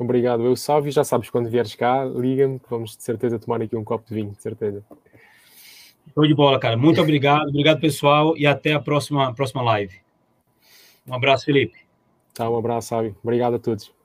Obrigado, 0.02 0.44
eu 0.44 0.56
salve. 0.56 0.90
Já 0.90 1.04
sabes, 1.04 1.30
quando 1.30 1.48
vieres 1.48 1.76
cá, 1.76 2.04
liga-me, 2.04 2.60
vamos 2.68 2.98
de 2.98 3.04
certeza 3.04 3.38
tomar 3.38 3.62
aqui 3.62 3.76
um 3.76 3.84
copo 3.84 4.04
de 4.08 4.16
vinho, 4.16 4.32
de 4.32 4.42
certeza. 4.42 4.84
Show 6.14 6.26
de 6.26 6.34
bola, 6.34 6.60
cara. 6.60 6.76
Muito 6.76 7.00
obrigado, 7.00 7.50
obrigado 7.50 7.80
pessoal 7.80 8.36
e 8.36 8.48
até 8.48 8.74
a 8.74 8.80
próxima, 8.80 9.32
próxima 9.36 9.62
live. 9.62 10.02
Um 11.08 11.14
abraço, 11.14 11.46
Felipe. 11.46 11.78
Tá, 12.34 12.50
um 12.50 12.58
abraço, 12.58 12.88
Sábio. 12.88 13.16
Obrigado 13.24 13.58
a 13.58 13.60
todos. 13.60 14.01